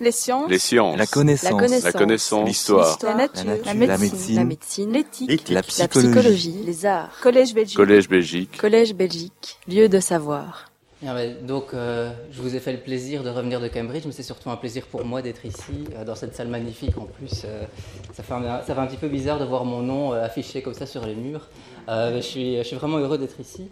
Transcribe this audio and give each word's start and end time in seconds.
Les 0.00 0.12
sciences. 0.12 0.48
Les 0.50 0.58
sciences. 0.58 0.96
La 0.96 1.06
connaissance. 1.06 1.82
La 1.82 1.92
connaissance. 1.92 2.46
L'histoire. 2.48 2.98
La 3.02 3.14
nature. 3.14 3.44
La 3.44 3.74
nature. 3.74 3.86
La 3.88 3.98
médecine. 3.98 4.36
La 4.36 4.44
médecine. 4.44 4.92
L'éthique. 4.92 5.48
La 5.48 5.54
La 5.56 5.62
psychologie. 5.62 6.08
psychologie. 6.10 6.62
Les 6.64 6.86
arts. 6.86 7.10
Collège 7.20 7.54
Belgique. 7.54 7.76
Collège 7.76 8.08
Belgique. 8.08 8.56
Collège 8.58 8.94
Belgique. 8.94 9.58
Lieu 9.66 9.88
de 9.88 10.00
savoir. 10.00 10.64
Bien, 11.00 11.14
ben, 11.14 11.36
donc, 11.46 11.66
euh, 11.74 12.10
je 12.32 12.42
vous 12.42 12.56
ai 12.56 12.58
fait 12.58 12.72
le 12.72 12.80
plaisir 12.80 13.22
de 13.22 13.30
revenir 13.30 13.60
de 13.60 13.68
Cambridge, 13.68 14.02
mais 14.04 14.10
c'est 14.10 14.24
surtout 14.24 14.50
un 14.50 14.56
plaisir 14.56 14.84
pour 14.86 15.04
moi 15.04 15.22
d'être 15.22 15.44
ici, 15.46 15.84
euh, 15.94 16.04
dans 16.04 16.16
cette 16.16 16.34
salle 16.34 16.48
magnifique 16.48 16.98
en 16.98 17.04
plus. 17.04 17.42
euh, 17.44 17.62
ça, 18.14 18.24
fait 18.24 18.34
un, 18.34 18.42
ça 18.66 18.74
fait 18.74 18.80
un 18.80 18.86
petit 18.86 18.96
peu 18.96 19.06
bizarre 19.06 19.38
de 19.38 19.44
voir 19.44 19.64
mon 19.64 19.80
nom 19.80 20.10
affiché 20.12 20.60
comme 20.60 20.74
ça 20.74 20.86
sur 20.86 21.06
les 21.06 21.14
murs. 21.14 21.46
Euh, 21.88 22.16
je, 22.16 22.20
suis, 22.20 22.56
je 22.58 22.62
suis 22.64 22.74
vraiment 22.76 22.98
heureux 22.98 23.16
d'être 23.16 23.38
ici. 23.38 23.68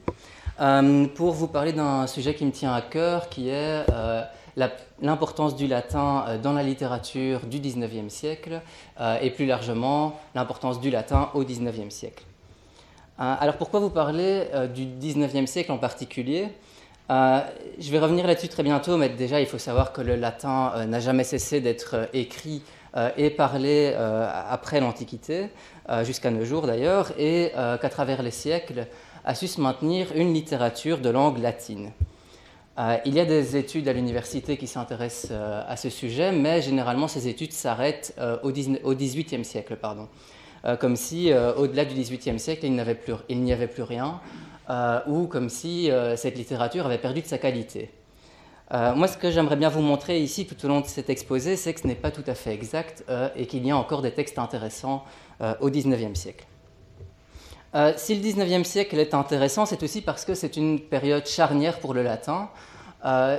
Euh, 0.61 1.07
pour 1.17 1.33
vous 1.33 1.49
parler 1.49 1.73
d'un 1.73 2.07
sujet 2.07 2.35
qui 2.35 2.45
me 2.45 2.53
tient 2.53 2.73
à 2.73 2.81
cœur, 2.81 3.29
qui 3.29 3.49
est 3.49 3.85
euh, 3.93 4.23
l'importance 5.01 5.57
du 5.57 5.67
latin 5.67 6.25
euh, 6.27 6.39
dans 6.39 6.53
la 6.53 6.63
littérature 6.63 7.47
du 7.47 7.59
19e 7.59 8.09
siècle, 8.09 8.61
euh, 9.01 9.19
et 9.21 9.31
plus 9.31 9.47
largement 9.47 10.19
l'importance 10.35 10.81
du 10.81 10.91
latin 10.91 11.31
au 11.35 11.45
19e 11.45 11.91
siècle. 11.91 12.25
Euh, 13.21 13.35
alors 13.39 13.57
pourquoi 13.57 13.81
vous 13.81 13.91
parler 13.91 14.45
euh, 14.55 14.67
du 14.67 14.85
19e 14.85 15.47
siècle 15.47 15.73
en 15.73 15.79
particulier? 15.79 16.49
Je 17.09 17.91
vais 17.93 18.01
revenir 18.01 18.27
là-dessus 18.27 18.49
très 18.49 18.65
bientôt, 18.65 18.97
mais 18.97 19.09
déjà 19.09 19.41
il 19.41 19.47
faut 19.47 19.59
savoir 19.59 19.93
que 19.93 20.01
le 20.01 20.17
latin 20.17 20.87
n'a 20.87 20.99
jamais 20.99 21.23
cessé 21.23 21.61
d'être 21.61 22.09
écrit 22.13 22.63
et 23.17 23.31
parlé 23.31 23.95
après 23.95 24.81
l'Antiquité, 24.81 25.51
jusqu'à 26.03 26.33
nos 26.33 26.45
jours 26.45 26.67
d'ailleurs, 26.67 27.13
et 27.17 27.53
qu'à 27.55 27.89
travers 27.91 28.25
les 28.25 28.33
siècles 28.33 28.89
a 29.25 29.37
su 29.37 29.47
se 29.47 29.61
maintenir 29.61 30.09
une 30.17 30.35
littérature 30.35 30.99
de 30.99 31.11
langue 31.11 31.39
latine. 31.39 31.93
Euh, 32.79 32.99
il 33.07 33.15
y 33.15 33.21
a 33.21 33.25
des 33.25 33.57
études 33.57 33.89
à 33.89 33.93
l'université 33.93 34.59
qui 34.59 34.67
s'intéressent 34.67 35.31
euh, 35.33 35.63
à 35.67 35.77
ce 35.77 35.89
sujet, 35.89 36.31
mais 36.31 36.61
généralement 36.61 37.09
ces 37.09 37.27
études 37.27 37.53
s'arrêtent 37.53 38.15
euh, 38.19 38.37
au, 38.43 38.53
19 38.53 38.83
au 38.85 38.95
18e 38.95 39.45
siècle, 39.45 39.77
pardon. 39.77 40.09
Comme 40.81 40.97
si 40.97 41.33
au-delà 41.33 41.85
du 41.85 41.95
18e 41.95 42.39
siècle 42.39 42.67
il 42.67 42.73
n'y 42.73 42.81
avait 42.81 42.99
avait 43.53 43.67
plus 43.69 43.83
rien, 43.85 44.21
ou 45.07 45.29
comme 45.29 45.49
si 45.49 45.89
cette 46.17 46.37
littérature 46.37 46.87
avait 46.87 46.99
perdu 46.99 47.21
de 47.21 47.27
sa 47.27 47.39
qualité. 47.39 47.89
Moi, 48.73 49.07
ce 49.07 49.17
que 49.17 49.31
j'aimerais 49.31 49.55
bien 49.55 49.69
vous 49.69 49.81
montrer 49.81 50.19
ici 50.19 50.45
tout 50.45 50.57
au 50.65 50.69
long 50.69 50.81
de 50.81 50.87
cet 50.87 51.09
exposé, 51.09 51.55
c'est 51.55 51.73
que 51.73 51.83
ce 51.83 51.87
n'est 51.87 51.95
pas 51.95 52.11
tout 52.11 52.25
à 52.27 52.35
fait 52.35 52.53
exact 52.53 53.05
et 53.37 53.47
qu'il 53.47 53.65
y 53.65 53.71
a 53.71 53.77
encore 53.77 54.03
des 54.03 54.11
textes 54.11 54.41
intéressants 54.41 55.05
au 55.61 55.71
19e 55.71 56.17
siècle. 56.17 56.45
Euh, 57.77 57.93
si 57.97 58.15
le 58.15 58.23
19e 58.23 58.65
siècle 58.65 58.99
est 58.99 59.13
intéressant, 59.13 59.67
c'est 59.67 59.83
aussi 59.83 60.01
parce 60.01 60.25
que 60.25 60.33
c'est 60.35 60.57
une 60.57 60.81
période 60.81 61.27
charnière 61.27 61.79
pour 61.79 61.93
le 61.93 62.03
latin. 62.03 62.49
Euh, 63.05 63.39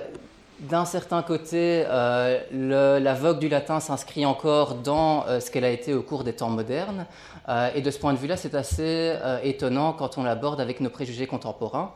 D'un 0.60 0.86
certain 0.86 1.24
côté, 1.24 1.86
euh, 1.88 3.00
la 3.00 3.14
vogue 3.16 3.40
du 3.40 3.50
latin 3.50 3.80
s'inscrit 3.80 4.26
encore 4.26 4.76
dans 4.76 5.24
ce 5.40 5.52
qu'elle 5.52 5.66
a 5.66 5.70
été 5.70 5.94
au 5.94 6.02
cours 6.02 6.24
des 6.24 6.34
temps 6.34 6.50
modernes. 6.50 7.06
Et 7.76 7.82
de 7.82 7.92
ce 7.92 8.00
point 8.00 8.12
de 8.14 8.18
vue-là, 8.18 8.38
c'est 8.38 8.56
assez 8.56 9.16
étonnant 9.44 9.94
quand 9.94 10.18
on 10.18 10.24
l'aborde 10.24 10.60
avec 10.60 10.82
nos 10.82 10.90
préjugés 10.90 11.28
contemporains. 11.28 11.94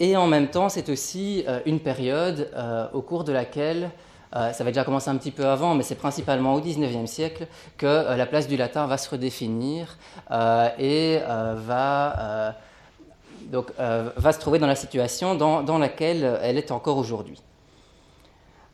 Et 0.00 0.16
en 0.16 0.26
même 0.26 0.48
temps, 0.48 0.68
c'est 0.68 0.88
aussi 0.88 1.44
une 1.66 1.78
période 1.78 2.50
au 2.92 3.00
cours 3.00 3.22
de 3.22 3.32
laquelle, 3.32 3.90
euh, 4.36 4.52
ça 4.52 4.62
va 4.62 4.70
déjà 4.70 4.84
commencer 4.84 5.10
un 5.10 5.16
petit 5.16 5.32
peu 5.32 5.46
avant, 5.46 5.74
mais 5.74 5.82
c'est 5.82 5.96
principalement 5.96 6.54
au 6.54 6.60
19e 6.60 7.06
siècle 7.06 7.48
que 7.76 7.86
euh, 7.86 8.16
la 8.16 8.26
place 8.26 8.46
du 8.46 8.56
latin 8.56 8.86
va 8.86 8.96
se 8.96 9.10
redéfinir 9.10 9.98
euh, 10.30 10.68
et 10.78 11.20
va, 11.56 12.54
donc, 13.50 13.72
va 13.78 14.32
se 14.32 14.38
trouver 14.38 14.58
dans 14.58 14.66
la 14.66 14.76
situation 14.76 15.34
dans, 15.34 15.62
dans 15.62 15.78
laquelle 15.78 16.38
elle 16.42 16.58
est 16.58 16.70
encore 16.70 16.98
aujourd'hui. 16.98 17.42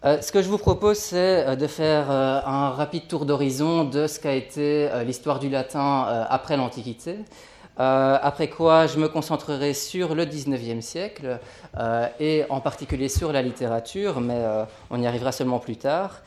Ce 0.05 0.31
que 0.31 0.41
je 0.41 0.49
vous 0.49 0.59
propose, 0.59 0.99
c'est 0.99 1.57
de 1.57 1.67
faire 1.67 2.11
un 2.11 2.71
rapide 2.71 3.09
tour 3.09 3.27
d'horizon 3.27 3.83
de 3.83 4.07
ce 4.07 4.21
qu'a 4.21 4.35
été 4.35 4.89
l'histoire 5.05 5.41
du 5.41 5.49
latin 5.49 6.27
après 6.29 6.57
l'Antiquité. 6.57 7.17
Euh, 7.79 8.19
après 8.23 8.49
quoi, 8.49 8.87
je 8.87 8.99
me 8.99 9.09
concentrerai 9.09 9.75
sur 9.75 10.15
le 10.15 10.25
19e 10.25 10.81
siècle 10.81 11.39
euh, 11.79 12.09
et 12.19 12.45
en 12.49 12.61
particulier 12.61 13.09
sur 13.09 13.33
la 13.33 13.43
littérature, 13.43 14.21
mais 14.21 14.39
euh, 14.39 14.65
on 14.91 15.01
y 15.01 15.07
arrivera 15.07 15.33
seulement 15.33 15.59
plus 15.59 15.77
tard. 15.77 16.23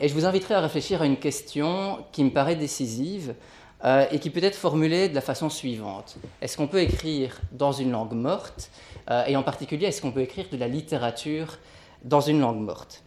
Et 0.00 0.08
je 0.08 0.14
vous 0.14 0.24
inviterai 0.24 0.54
à 0.54 0.60
réfléchir 0.60 1.00
à 1.02 1.06
une 1.06 1.18
question 1.18 1.98
qui 2.10 2.24
me 2.24 2.30
paraît 2.30 2.56
décisive 2.56 3.34
et 4.10 4.18
qui 4.18 4.30
peut 4.30 4.42
être 4.42 4.56
formulée 4.56 5.08
de 5.08 5.14
la 5.14 5.20
façon 5.20 5.48
suivante. 5.48 6.16
Est-ce 6.40 6.56
qu'on 6.56 6.66
peut 6.66 6.80
écrire 6.80 7.40
dans 7.52 7.70
une 7.70 7.92
langue 7.92 8.14
morte? 8.14 8.70
Et 9.28 9.36
en 9.36 9.44
particulier, 9.44 9.86
est-ce 9.86 10.02
qu'on 10.02 10.10
peut 10.10 10.22
écrire 10.22 10.46
de 10.50 10.56
la 10.56 10.66
littérature 10.66 11.58
dans 12.02 12.20
une 12.20 12.40
langue 12.40 12.58
morte? 12.58 13.04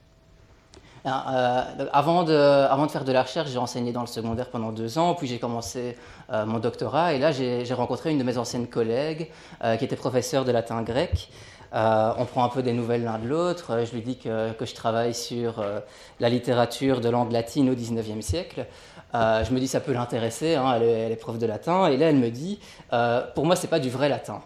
Euh, 1.05 1.85
avant, 1.91 2.23
de, 2.23 2.87
faire 2.89 3.03
de 3.03 3.11
la 3.11 3.23
recherche, 3.23 3.49
j'ai 3.49 3.57
enseigné 3.57 3.91
dans 3.91 4.01
le 4.01 4.07
secondaire 4.07 4.49
pendant 4.49 4.71
deux 4.71 4.97
ans, 4.97 5.15
puis 5.15 5.27
j'ai 5.27 5.37
commencé 5.37 5.97
euh, 6.31 6.45
mon 6.45 6.59
doctorat, 6.59 7.13
et 7.13 7.19
là 7.19 7.31
j'ai 7.31 7.73
rencontré 7.73 8.11
une 8.11 8.17
de 8.17 8.23
mes 8.23 8.37
anciennes 8.37 8.67
collègues 8.67 9.29
euh, 9.63 9.75
qui 9.75 9.85
était 9.85 9.97
professeure 9.97 10.45
de 10.45 10.51
latin 10.51 10.81
grec. 10.81 11.29
On 11.75 12.25
prend 12.25 12.43
un 12.43 12.49
peu 12.49 12.61
des 12.61 12.71
nouvelles 12.71 13.03
l'un 13.03 13.17
de 13.17 13.27
l'autre. 13.27 13.83
Je 13.83 13.95
lui 13.95 14.01
dis 14.01 14.17
que, 14.17 14.53
je 14.61 14.75
travaille 14.75 15.15
sur 15.15 15.55
la 16.19 16.29
littérature 16.29 17.01
de 17.01 17.09
langue 17.09 17.31
latine 17.31 17.67
au 17.67 17.73
19e 17.73 18.21
siècle. 18.21 18.67
Je 19.11 19.51
me 19.51 19.59
dis 19.59 19.67
ça 19.67 19.79
peut 19.79 19.91
l'intéresser, 19.91 20.53
hein, 20.53 20.71
elle, 20.75 20.83
elle 20.83 21.11
est 21.11 21.15
prof 21.15 21.39
de 21.39 21.47
latin, 21.47 21.87
et 21.87 21.97
là 21.97 22.09
elle 22.09 22.17
me 22.17 22.29
dit 22.29 22.59
pour 23.33 23.47
moi 23.47 23.55
c'est 23.55 23.69
pas 23.69 23.79
du 23.79 23.89
vrai 23.89 24.07
latin. 24.07 24.43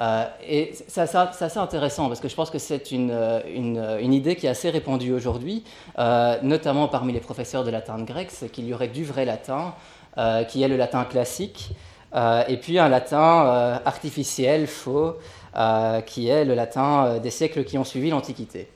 Euh, 0.00 0.24
et 0.46 0.72
assez, 0.88 1.06
c'est 1.06 1.44
assez 1.44 1.58
intéressant 1.58 2.08
parce 2.08 2.20
que 2.20 2.28
je 2.28 2.34
pense 2.34 2.50
que 2.50 2.58
c'est 2.58 2.90
une, 2.90 3.10
euh, 3.12 3.40
une, 3.54 3.78
une 4.00 4.12
idée 4.12 4.34
qui 4.34 4.46
est 4.46 4.50
assez 4.50 4.70
répandue 4.70 5.12
aujourd'hui, 5.12 5.62
euh, 5.98 6.36
notamment 6.42 6.88
parmi 6.88 7.12
les 7.12 7.20
professeurs 7.20 7.64
de 7.64 7.70
latin 7.70 7.98
de 7.98 8.04
grec, 8.04 8.28
c'est 8.30 8.48
qu'il 8.48 8.66
y 8.66 8.74
aurait 8.74 8.88
du 8.88 9.04
vrai 9.04 9.24
latin, 9.24 9.74
euh, 10.18 10.44
qui 10.44 10.62
est 10.62 10.68
le 10.68 10.76
latin 10.76 11.04
classique, 11.04 11.70
euh, 12.14 12.42
et 12.48 12.56
puis 12.56 12.78
un 12.78 12.88
latin 12.88 13.46
euh, 13.46 13.76
artificiel, 13.84 14.66
faux, 14.66 15.16
euh, 15.56 16.00
qui 16.00 16.28
est 16.28 16.44
le 16.44 16.54
latin 16.54 17.06
euh, 17.06 17.18
des 17.18 17.30
siècles 17.30 17.64
qui 17.64 17.78
ont 17.78 17.84
suivi 17.84 18.10
l'Antiquité. 18.10 18.68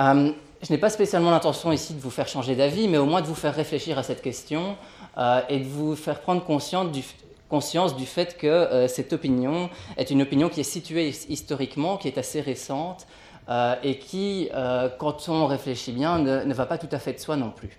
Euh, 0.00 0.32
je 0.62 0.72
n'ai 0.72 0.78
pas 0.78 0.90
spécialement 0.90 1.30
l'intention 1.30 1.70
ici 1.70 1.94
de 1.94 2.00
vous 2.00 2.10
faire 2.10 2.26
changer 2.26 2.56
d'avis, 2.56 2.88
mais 2.88 2.98
au 2.98 3.06
moins 3.06 3.20
de 3.20 3.26
vous 3.26 3.34
faire 3.34 3.54
réfléchir 3.54 3.98
à 3.98 4.02
cette 4.02 4.22
question 4.22 4.76
euh, 5.18 5.40
et 5.48 5.58
de 5.58 5.68
vous 5.68 5.94
faire 5.94 6.20
prendre 6.20 6.42
conscience 6.42 6.90
du, 6.90 7.02
conscience 7.48 7.96
du 7.96 8.06
fait 8.06 8.36
que 8.36 8.46
euh, 8.46 8.88
cette 8.88 9.12
opinion 9.12 9.70
est 9.96 10.10
une 10.10 10.22
opinion 10.22 10.48
qui 10.48 10.60
est 10.60 10.64
située 10.64 11.08
his- 11.08 11.26
historiquement, 11.28 11.96
qui 11.96 12.08
est 12.08 12.18
assez 12.18 12.40
récente 12.40 13.06
euh, 13.48 13.74
et 13.82 13.98
qui, 13.98 14.48
euh, 14.54 14.88
quand 14.98 15.28
on 15.28 15.46
réfléchit 15.46 15.92
bien, 15.92 16.18
ne, 16.18 16.42
ne 16.44 16.54
va 16.54 16.66
pas 16.66 16.78
tout 16.78 16.88
à 16.90 16.98
fait 16.98 17.12
de 17.12 17.18
soi 17.20 17.36
non 17.36 17.50
plus. 17.50 17.78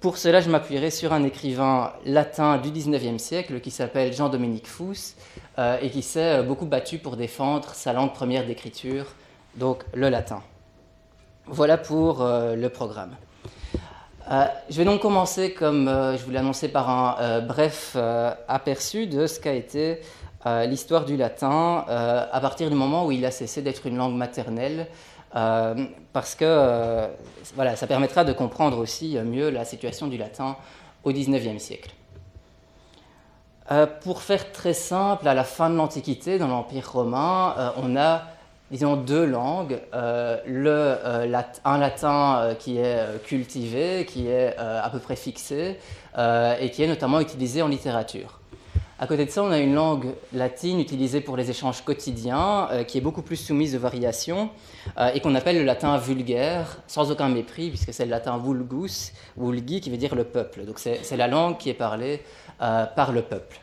Pour 0.00 0.16
cela, 0.16 0.40
je 0.40 0.50
m'appuierai 0.50 0.90
sur 0.90 1.12
un 1.12 1.22
écrivain 1.22 1.92
latin 2.04 2.56
du 2.58 2.70
19e 2.70 3.18
siècle 3.18 3.60
qui 3.60 3.70
s'appelle 3.70 4.12
Jean-Dominique 4.12 4.66
Fous 4.66 5.14
et 5.80 5.90
qui 5.90 6.02
s'est 6.02 6.42
beaucoup 6.42 6.66
battu 6.66 6.98
pour 6.98 7.16
défendre 7.16 7.70
sa 7.74 7.92
langue 7.92 8.12
première 8.12 8.44
d'écriture, 8.46 9.06
donc 9.54 9.84
le 9.94 10.08
latin. 10.08 10.42
Voilà 11.46 11.78
pour 11.78 12.24
le 12.24 12.66
programme. 12.68 13.14
Euh, 14.30 14.46
je 14.68 14.76
vais 14.76 14.84
donc 14.84 15.00
commencer, 15.00 15.54
comme 15.54 15.88
euh, 15.88 16.18
je 16.18 16.24
vous 16.24 16.30
l'ai 16.30 16.38
annoncé, 16.38 16.68
par 16.68 16.90
un 16.90 17.16
euh, 17.20 17.40
bref 17.40 17.96
aperçu 18.46 19.06
de 19.06 19.26
ce 19.26 19.40
qu'a 19.40 19.54
été 19.54 20.00
l'histoire 20.66 21.04
du 21.04 21.18
latin 21.18 21.84
à 21.88 22.40
partir 22.40 22.70
du 22.70 22.76
moment 22.76 23.04
où 23.04 23.12
il 23.12 23.26
a 23.26 23.30
cessé 23.30 23.60
d'être 23.60 23.86
une 23.86 23.98
langue 23.98 24.14
maternelle, 24.14 24.86
parce 25.32 26.34
que 26.34 27.06
voilà, 27.54 27.76
ça 27.76 27.86
permettra 27.86 28.24
de 28.24 28.32
comprendre 28.32 28.78
aussi 28.78 29.18
mieux 29.18 29.50
la 29.50 29.66
situation 29.66 30.06
du 30.06 30.16
latin 30.16 30.56
au 31.04 31.12
XIXe 31.12 31.62
siècle. 31.62 31.90
Pour 34.00 34.22
faire 34.22 34.50
très 34.52 34.72
simple, 34.72 35.28
à 35.28 35.34
la 35.34 35.44
fin 35.44 35.68
de 35.68 35.74
l'Antiquité, 35.74 36.38
dans 36.38 36.48
l'Empire 36.48 36.92
romain, 36.92 37.74
on 37.76 37.94
a 37.94 38.22
disons, 38.70 38.96
deux 38.96 39.24
langues. 39.24 39.78
Euh, 39.94 40.38
euh, 40.46 41.42
un 41.64 41.78
latin 41.78 42.38
euh, 42.38 42.54
qui 42.54 42.78
est 42.78 43.22
cultivé, 43.24 44.04
qui 44.06 44.28
est 44.28 44.56
à 44.56 44.88
peu 44.90 44.98
près 44.98 45.16
fixé, 45.16 45.78
et 46.60 46.70
qui 46.70 46.82
est 46.82 46.88
notamment 46.88 47.20
utilisé 47.20 47.62
en 47.62 47.68
littérature. 47.68 48.40
À 49.00 49.06
côté 49.06 49.24
de 49.24 49.30
ça, 49.30 49.44
on 49.44 49.52
a 49.52 49.58
une 49.58 49.74
langue 49.74 50.06
latine 50.32 50.80
utilisée 50.80 51.20
pour 51.20 51.36
les 51.36 51.50
échanges 51.50 51.82
quotidiens, 51.84 52.68
qui 52.88 52.98
est 52.98 53.00
beaucoup 53.00 53.22
plus 53.22 53.36
soumise 53.36 53.76
aux 53.76 53.78
variations, 53.78 54.50
et 55.14 55.20
qu'on 55.20 55.36
appelle 55.36 55.58
le 55.58 55.64
latin 55.64 55.96
vulgaire, 55.98 56.78
sans 56.88 57.12
aucun 57.12 57.28
mépris, 57.28 57.68
puisque 57.68 57.94
c'est 57.94 58.06
le 58.06 58.10
latin 58.10 58.38
vulgus, 58.38 59.12
vulgi, 59.36 59.80
qui 59.80 59.90
veut 59.90 59.96
dire 59.96 60.16
le 60.16 60.24
peuple. 60.24 60.64
Donc 60.64 60.80
c'est 60.80 61.16
la 61.16 61.28
langue 61.28 61.58
qui 61.58 61.70
est 61.70 61.74
parlée 61.74 62.22
par 62.58 63.12
le 63.12 63.22
peuple. 63.22 63.60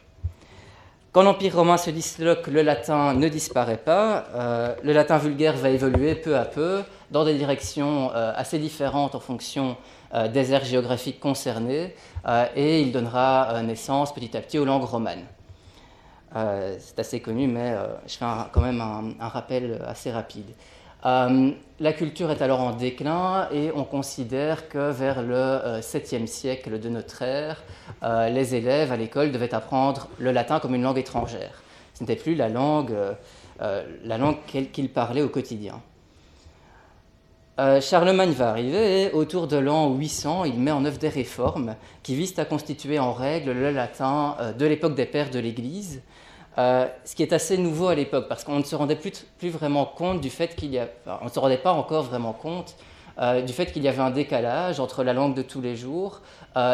Quand 1.15 1.23
l'Empire 1.23 1.55
romain 1.55 1.77
se 1.77 1.91
disloque, 1.91 2.47
le 2.47 2.61
latin 2.61 3.13
ne 3.13 3.29
disparaît 3.29 3.77
pas. 3.77 4.25
Euh, 4.35 4.75
le 4.83 4.91
latin 4.91 5.17
vulgaire 5.17 5.55
va 5.55 5.69
évoluer 5.69 6.13
peu 6.13 6.37
à 6.37 6.43
peu 6.43 6.83
dans 7.09 7.23
des 7.23 7.35
directions 7.35 8.11
euh, 8.13 8.33
assez 8.35 8.59
différentes 8.59 9.15
en 9.15 9.21
fonction 9.21 9.77
euh, 10.13 10.27
des 10.27 10.51
aires 10.51 10.65
géographiques 10.65 11.21
concernées, 11.21 11.95
et 12.57 12.81
il 12.81 12.91
donnera 12.91 13.63
naissance 13.63 14.13
petit 14.13 14.35
à 14.35 14.41
petit 14.41 14.59
aux 14.59 14.65
langues 14.65 14.83
romanes. 14.83 15.23
C'est 16.33 16.99
assez 16.99 17.21
connu, 17.21 17.47
mais 17.47 17.73
je 18.07 18.17
fais 18.17 18.25
quand 18.51 18.59
même 18.59 18.81
un 18.81 19.29
rappel 19.29 19.81
assez 19.87 20.11
rapide. 20.11 20.49
La 21.05 21.93
culture 21.93 22.31
est 22.31 22.41
alors 22.41 22.61
en 22.61 22.71
déclin 22.71 23.47
et 23.51 23.71
on 23.75 23.83
considère 23.83 24.69
que 24.69 24.91
vers 24.91 25.21
le 25.21 25.79
7e 25.79 26.25
siècle 26.25 26.79
de 26.79 26.89
notre 26.89 27.21
ère, 27.21 27.63
les 28.01 28.55
élèves 28.55 28.91
à 28.91 28.97
l'école 28.97 29.31
devaient 29.31 29.53
apprendre 29.53 30.09
le 30.17 30.31
latin 30.31 30.59
comme 30.59 30.73
une 30.73 30.81
langue 30.81 30.97
étrangère. 30.97 31.61
Ce 31.93 32.03
n'était 32.03 32.15
plus 32.15 32.33
la 32.33 32.49
langue, 32.49 32.95
la 33.59 34.17
langue 34.17 34.37
qu'ils 34.45 34.89
parlaient 34.89 35.21
au 35.21 35.29
quotidien. 35.29 35.79
Euh, 37.57 37.79
Charlemagne 37.79 38.31
va 38.31 38.49
arriver 38.49 39.03
et 39.03 39.11
autour 39.13 39.47
de 39.47 39.55
l'an 39.55 39.93
800, 39.93 40.43
il 40.43 40.59
met 40.59 40.71
en 40.71 40.83
œuvre 40.83 40.97
des 40.97 41.07
réformes 41.07 41.75
qui 42.03 42.13
visent 42.13 42.37
à 42.37 42.43
constituer 42.43 42.99
en 42.99 43.13
règle 43.13 43.53
le 43.53 43.71
latin 43.71 44.35
euh, 44.41 44.51
de 44.51 44.65
l'époque 44.65 44.93
des 44.93 45.05
pères 45.05 45.29
de 45.29 45.39
l'Église, 45.39 46.01
euh, 46.57 46.85
ce 47.03 47.15
qui 47.15 47.23
est 47.23 47.33
assez 47.33 47.57
nouveau 47.57 47.87
à 47.87 47.95
l'époque 47.95 48.27
parce 48.27 48.43
qu'on 48.43 48.59
ne 48.59 48.63
se 48.63 48.75
rendait 48.75 48.95
plus, 48.95 49.49
vraiment 49.49 49.85
compte 49.85 50.21
du 50.21 50.29
fait 50.29 50.55
qu'il 50.55 50.71
y 50.71 50.79
a, 50.79 50.87
on 51.21 51.25
ne 51.25 51.29
se 51.29 51.39
rendait 51.39 51.57
pas 51.57 51.71
encore 51.71 52.03
vraiment 52.03 52.33
compte 52.33 52.75
du 53.47 53.53
fait 53.53 53.71
qu'il 53.71 53.81
y 53.81 53.87
avait 53.87 54.01
un 54.01 54.09
décalage 54.09 54.81
entre 54.81 55.01
la 55.01 55.13
langue 55.13 55.35
de 55.35 55.41
tous 55.41 55.61
les 55.61 55.77
jours 55.77 56.19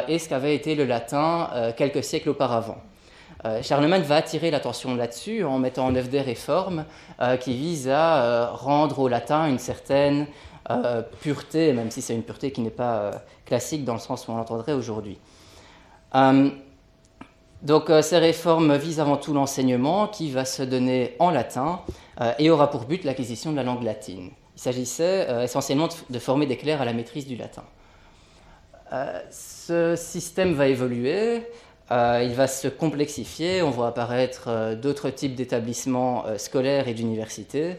et 0.07 0.17
ce 0.17 0.27
qu'avait 0.27 0.55
été 0.55 0.73
le 0.73 0.85
latin 0.85 1.51
quelques 1.77 2.03
siècles 2.03 2.29
auparavant. 2.29 2.77
Charlemagne 3.61 4.01
va 4.01 4.15
attirer 4.15 4.49
l'attention 4.49 4.95
là-dessus 4.95 5.43
en 5.43 5.59
mettant 5.59 5.85
en 5.85 5.95
œuvre 5.95 6.09
des 6.09 6.21
réformes 6.21 6.85
qui 7.41 7.53
visent 7.53 7.89
à 7.89 8.47
rendre 8.55 8.97
au 8.97 9.07
latin 9.07 9.45
une 9.45 9.59
certaine 9.59 10.25
euh, 10.69 11.01
pureté, 11.21 11.73
même 11.73 11.89
si 11.89 12.01
c'est 12.01 12.13
une 12.13 12.23
pureté 12.23 12.51
qui 12.51 12.61
n'est 12.61 12.69
pas 12.69 12.97
euh, 12.97 13.11
classique 13.45 13.83
dans 13.83 13.93
le 13.93 13.99
sens 13.99 14.27
où 14.27 14.31
on 14.31 14.37
l'entendrait 14.37 14.73
aujourd'hui. 14.73 15.17
Euh, 16.13 16.49
donc 17.61 17.91
ces 18.01 18.17
réformes 18.17 18.75
visent 18.75 18.99
avant 18.99 19.17
tout 19.17 19.33
l'enseignement 19.33 20.07
qui 20.07 20.31
va 20.31 20.45
se 20.45 20.63
donner 20.63 21.15
en 21.19 21.29
latin 21.29 21.81
et 22.39 22.49
aura 22.49 22.69
pour 22.69 22.85
but 22.85 23.03
l'acquisition 23.03 23.51
de 23.51 23.55
la 23.55 23.63
langue 23.63 23.83
latine. 23.83 24.31
Il 24.55 24.61
s'agissait 24.61 25.43
essentiellement 25.43 25.87
de, 26.09 26.19
former 26.19 26.45
des 26.45 26.57
clercs 26.57 26.81
à 26.81 26.85
la 26.85 26.93
maîtrise 26.93 27.27
du 27.27 27.35
latin. 27.35 27.63
ce 29.29 29.95
système 29.95 30.53
va 30.53 30.67
évoluer, 30.67 31.43
euh, 31.91 32.23
il 32.23 32.33
va 32.33 32.47
se 32.47 32.69
complexifier, 32.69 33.61
on 33.61 33.69
va 33.69 33.87
apparaître 33.87 34.45
euh, 34.47 34.75
d'autres 34.75 35.09
types 35.09 35.35
d'établissements 35.35 36.25
euh, 36.25 36.37
scolaires 36.37 36.87
et 36.87 36.93
d'universités, 36.93 37.75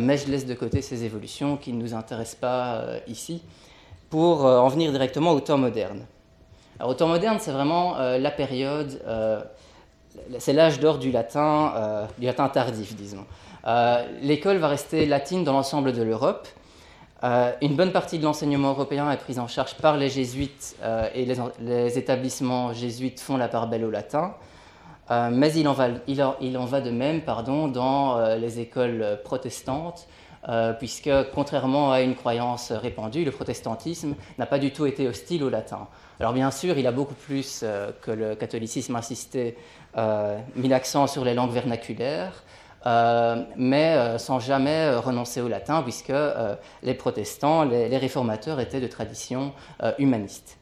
mais 0.00 0.16
je 0.16 0.28
laisse 0.28 0.46
de 0.46 0.54
côté 0.54 0.82
ces 0.82 1.04
évolutions 1.04 1.56
qui 1.56 1.72
ne 1.72 1.80
nous 1.80 1.94
intéressent 1.94 2.40
pas 2.40 2.82
ici, 3.06 3.42
pour 4.08 4.46
en 4.46 4.68
venir 4.68 4.90
directement 4.90 5.32
au 5.32 5.40
temps 5.40 5.58
moderne. 5.58 6.06
Au 6.84 6.94
temps 6.94 7.08
moderne, 7.08 7.38
c'est 7.40 7.52
vraiment 7.52 7.96
la 7.98 8.30
période, 8.30 9.00
c'est 10.38 10.52
l'âge 10.52 10.78
d'or 10.80 10.98
du 10.98 11.10
latin, 11.10 12.06
du 12.18 12.26
latin 12.26 12.48
tardif, 12.48 12.94
disons. 12.94 13.24
L'école 14.20 14.58
va 14.58 14.68
rester 14.68 15.06
latine 15.06 15.42
dans 15.44 15.52
l'ensemble 15.52 15.92
de 15.92 16.02
l'Europe, 16.02 16.48
euh, 17.24 17.52
une 17.62 17.76
bonne 17.76 17.92
partie 17.92 18.18
de 18.18 18.24
l'enseignement 18.24 18.70
européen 18.70 19.10
est 19.10 19.16
prise 19.16 19.38
en 19.38 19.48
charge 19.48 19.74
par 19.76 19.96
les 19.96 20.10
jésuites 20.10 20.76
euh, 20.82 21.08
et 21.14 21.26
les, 21.60 21.98
établissements 21.98 22.74
jésuites 22.74 23.20
font 23.20 23.38
la 23.38 23.48
part 23.48 23.68
belle 23.68 23.84
au 23.84 23.90
latin. 23.90 24.34
Euh, 25.10 25.30
mais 25.32 25.52
il 25.54 25.66
en, 25.66 25.72
va, 25.72 25.88
il, 26.08 26.20
en, 26.22 26.64
va, 26.66 26.80
de 26.80 26.90
même 26.90 27.22
pardon, 27.22 27.68
dans 27.68 28.36
les 28.36 28.60
écoles 28.60 29.20
protestantes, 29.24 30.08
puisque 30.78 31.10
contrairement 31.34 31.92
à 31.92 32.00
une 32.02 32.14
croyance 32.14 32.72
répandue, 32.72 33.24
le 33.24 33.30
protestantisme 33.30 34.14
n'a 34.38 34.46
pas 34.46 34.58
du 34.58 34.72
tout 34.72 34.84
été 34.86 35.08
hostile 35.08 35.42
au 35.42 35.48
latin. 35.48 35.86
Alors 36.18 36.32
bien 36.32 36.50
sûr, 36.50 36.78
il 36.78 36.86
a 36.86 36.92
beaucoup 36.92 37.14
plus 37.14 37.64
que 38.02 38.10
le 38.10 38.34
catholicisme 38.34 38.96
insisté, 38.96 39.56
mis 40.54 40.68
l'accent 40.68 41.06
sur 41.06 41.24
les 41.24 41.34
langues 41.34 41.52
vernaculaires, 41.52 42.42
euh, 42.86 43.42
mais 43.56 43.94
euh, 43.96 44.16
sans 44.16 44.38
jamais 44.38 44.86
euh, 44.86 45.00
renoncer 45.00 45.40
au 45.40 45.48
latin, 45.48 45.82
puisque 45.82 46.12
les 46.82 46.94
protestants, 46.94 47.64
les, 47.64 47.96
réformateurs 47.96 48.60
étaient 48.60 48.80
de 48.80 48.86
tradition 48.86 49.52
humaniste. 49.98 50.58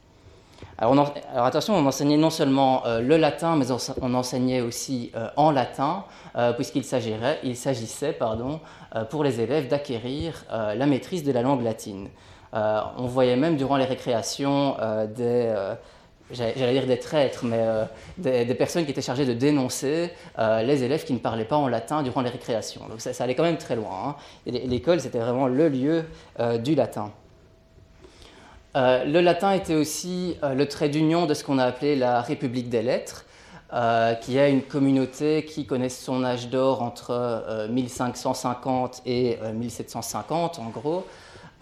Alors, 0.77 1.13
attention, 1.35 1.75
on 1.75 1.85
enseignait 1.85 2.17
non 2.17 2.29
seulement 2.29 2.83
le 2.85 3.17
latin, 3.17 3.55
mais 3.55 3.67
on, 4.01 4.13
enseignait 4.13 4.61
aussi 4.61 5.11
en 5.35 5.51
latin, 5.51 6.05
puisqu'il 6.55 6.83
s'agissait 6.85 8.13
pardon, 8.13 8.61
pour 9.09 9.23
les 9.23 9.41
élèves 9.41 9.67
d'acquérir 9.67 10.45
la 10.49 10.85
maîtrise 10.85 11.23
de 11.23 11.31
la 11.31 11.41
langue 11.41 11.61
latine. 11.61 12.09
On 12.55 13.05
voyait 13.05 13.35
même 13.35 13.57
durant 13.57 13.77
les 13.77 13.85
récréations 13.85 14.77
des 15.15 15.53
j'allais 16.31 16.73
dire 16.73 16.87
des 16.87 16.99
traîtres, 16.99 17.45
mais 17.45 17.59
euh, 17.59 17.85
des, 18.17 18.55
personnes 18.55 18.85
qui 18.85 18.91
étaient 18.91 19.01
chargées 19.01 19.25
de 19.25 19.33
dénoncer 19.33 20.11
euh, 20.39 20.63
les 20.63 20.83
élèves 20.83 21.03
qui 21.03 21.13
ne 21.13 21.19
parlaient 21.19 21.45
pas 21.45 21.57
en 21.57 21.67
latin 21.67 22.03
durant 22.03 22.21
les 22.21 22.29
récréations. 22.29 22.87
Donc 22.89 23.01
ça, 23.01 23.11
allait 23.23 23.35
quand 23.35 23.43
même 23.43 23.57
très 23.57 23.75
loin. 23.75 23.91
Hein. 24.07 24.15
L'école, 24.45 24.99
c'était 24.99 25.19
vraiment 25.19 25.47
le 25.47 25.69
lieu 25.69 26.05
euh, 26.39 26.57
du 26.57 26.75
latin. 26.75 27.11
le 28.75 29.19
latin 29.21 29.51
était 29.51 29.75
aussi 29.75 30.37
le 30.43 30.65
trait 30.65 30.89
d'union 30.89 31.25
de 31.27 31.33
ce 31.33 31.43
qu'on 31.43 31.59
a 31.59 31.65
appelé 31.65 31.95
la 31.95 32.21
République 32.21 32.69
des 32.69 32.81
lettres, 32.81 33.25
qui 34.21 34.37
est 34.37 34.51
une 34.51 34.63
communauté 34.63 35.45
qui 35.45 35.65
connaît 35.65 35.89
son 35.89 36.23
âge 36.23 36.49
d'or 36.49 36.81
entre 36.81 37.67
1550 37.69 39.01
et 39.05 39.37
1750 39.53 40.59
en 40.59 40.69
gros. 40.69 41.05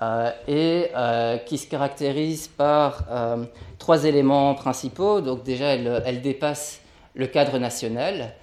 Euh, 0.03 0.31
et 0.47 0.89
euh, 0.95 1.37
qui 1.37 1.57
se 1.57 1.67
caractérise 1.67 2.47
par 2.47 3.05
euh, 3.09 3.45
trois 3.79 4.03
éléments 4.03 4.53
principaux. 4.53 5.21
Donc 5.21 5.43
déjà, 5.43 5.67
elle, 5.75 6.21
dépasse 6.21 6.81
le 7.15 7.27
cadre 7.27 7.57
national, 7.57 8.33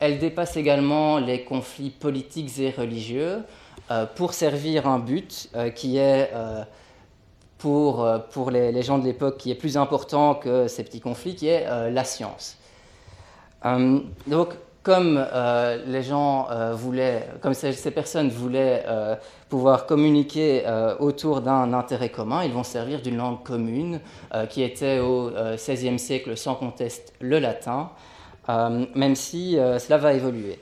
elle 0.00 0.18
dépasse 0.18 0.56
également 0.56 1.18
les 1.18 1.44
conflits 1.44 1.90
politiques 1.90 2.58
et 2.58 2.70
religieux 2.70 3.44
pour 4.16 4.34
servir 4.34 4.88
un 4.88 4.98
but 4.98 5.48
qui 5.76 5.98
est 5.98 6.30
pour, 7.58 8.08
pour 8.32 8.50
les, 8.50 8.82
gens 8.82 8.98
de 8.98 9.04
l'époque 9.04 9.36
qui 9.36 9.52
est 9.52 9.54
plus 9.54 9.76
important 9.76 10.34
que 10.34 10.66
ces 10.66 10.82
petits 10.82 11.00
conflits, 11.00 11.36
qui 11.36 11.46
est 11.46 11.64
la 11.92 12.02
science. 12.02 12.56
donc 14.26 14.48
comme 14.86 15.18
euh, 15.18 15.82
les 15.84 16.04
gens 16.04 16.46
euh, 16.52 16.72
voulaient, 16.72 17.28
comme 17.40 17.54
ces, 17.54 17.90
personnes 17.90 18.28
voulaient 18.28 18.84
euh, 18.86 19.16
pouvoir 19.48 19.84
communiquer 19.84 20.62
autour 21.00 21.40
d'un 21.40 21.72
intérêt 21.72 22.10
commun, 22.10 22.44
ils 22.44 22.52
vont 22.52 22.62
servir 22.62 23.02
d'une 23.02 23.16
langue 23.16 23.42
commune 23.42 24.00
qui 24.50 24.62
était 24.62 24.98
au 25.00 25.30
XVIe 25.30 25.98
siècle 25.98 26.36
sans 26.36 26.54
conteste 26.54 27.14
le 27.20 27.38
latin, 27.38 27.90
même 28.48 29.14
si 29.14 29.52
cela 29.54 29.98
va 29.98 30.12
évoluer. 30.14 30.58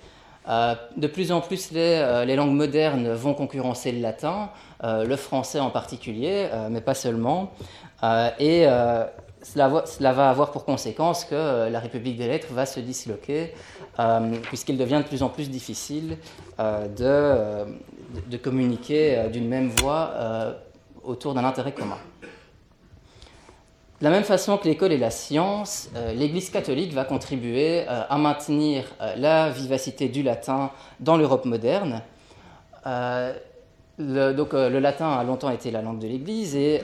de 0.46 1.06
plus 1.06 1.32
en 1.32 1.40
plus, 1.40 1.70
les, 1.72 2.36
langues 2.36 2.52
modernes 2.52 3.12
vont 3.12 3.32
concurrencer 3.32 3.90
le 3.90 4.00
latin, 4.00 4.50
le 4.82 5.16
français 5.16 5.60
en 5.60 5.70
particulier, 5.70 6.48
mais 6.70 6.82
pas 6.82 6.94
seulement. 6.94 7.52
Cela 9.44 10.12
va, 10.12 10.30
avoir 10.30 10.50
pour 10.50 10.64
conséquence 10.64 11.24
que 11.24 11.34
euh, 11.34 11.70
la 11.70 11.78
République 11.78 12.16
des 12.16 12.26
lettres 12.26 12.48
va 12.52 12.66
se 12.66 12.80
disloquer, 12.80 13.52
euh, 13.98 14.36
puisqu'il 14.42 14.78
devient 14.78 15.00
de 15.02 15.08
plus 15.08 15.22
en 15.22 15.28
plus 15.28 15.50
difficile 15.50 16.16
euh, 16.58 17.66
de, 18.30 18.36
communiquer 18.38 19.28
d'une 19.32 19.48
même 19.48 19.68
voix 19.68 20.12
autour 21.02 21.34
d'un 21.34 21.44
intérêt 21.44 21.72
commun. 21.72 21.98
De 24.00 24.04
la 24.04 24.10
même 24.10 24.24
façon 24.24 24.58
que 24.58 24.64
l'école 24.64 24.92
et 24.92 24.98
la 24.98 25.10
science, 25.10 25.88
l'Église 26.14 26.50
catholique 26.50 26.92
va 26.92 27.04
contribuer 27.04 27.86
à 27.86 28.18
maintenir 28.18 28.84
la 29.16 29.50
vivacité 29.50 30.08
du 30.08 30.22
latin 30.22 30.70
dans 31.00 31.16
l'Europe 31.16 31.44
moderne. 31.44 32.02
donc 32.84 34.52
le 34.52 34.78
latin 34.78 35.12
a 35.12 35.24
longtemps 35.24 35.50
été 35.50 35.70
la 35.70 35.80
langue 35.80 36.00
de 36.00 36.08
l'Église 36.08 36.56
et 36.56 36.82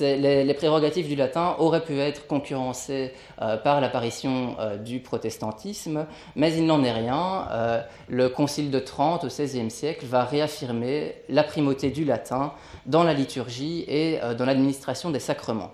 les, 0.00 0.54
prérogatives 0.54 1.08
du 1.08 1.16
latin 1.16 1.56
auraient 1.58 1.84
pu 1.84 1.98
être 1.98 2.26
concurrencées 2.26 3.12
euh, 3.40 3.56
par 3.56 3.80
l'apparition 3.80 4.56
euh, 4.58 4.76
du 4.76 5.00
protestantisme, 5.00 6.06
mais 6.36 6.54
il 6.54 6.66
n'en 6.66 6.82
est 6.82 6.92
rien. 6.92 7.48
Euh, 7.50 7.80
le 8.08 8.28
Concile 8.28 8.70
de 8.70 8.78
Trente 8.78 9.24
au 9.24 9.28
XVIe 9.28 9.70
siècle 9.70 10.06
va 10.06 10.24
réaffirmer 10.24 11.14
la 11.28 11.42
primauté 11.42 11.90
du 11.90 12.04
latin 12.04 12.52
dans 12.86 13.04
la 13.04 13.14
liturgie 13.14 13.84
et 13.88 14.18
dans 14.36 14.44
l'administration 14.44 15.10
des 15.10 15.20
sacrements. 15.20 15.72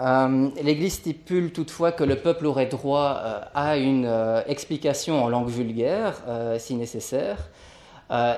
L'Église 0.00 0.94
stipule 0.94 1.52
toutefois 1.52 1.92
que 1.92 2.04
le 2.04 2.16
peuple 2.16 2.46
aurait 2.46 2.66
droit 2.66 3.20
à 3.54 3.76
une 3.76 4.10
explication 4.46 5.22
en 5.22 5.28
langue 5.28 5.48
vulgaire, 5.48 6.22
si 6.58 6.74
nécessaire, 6.74 7.50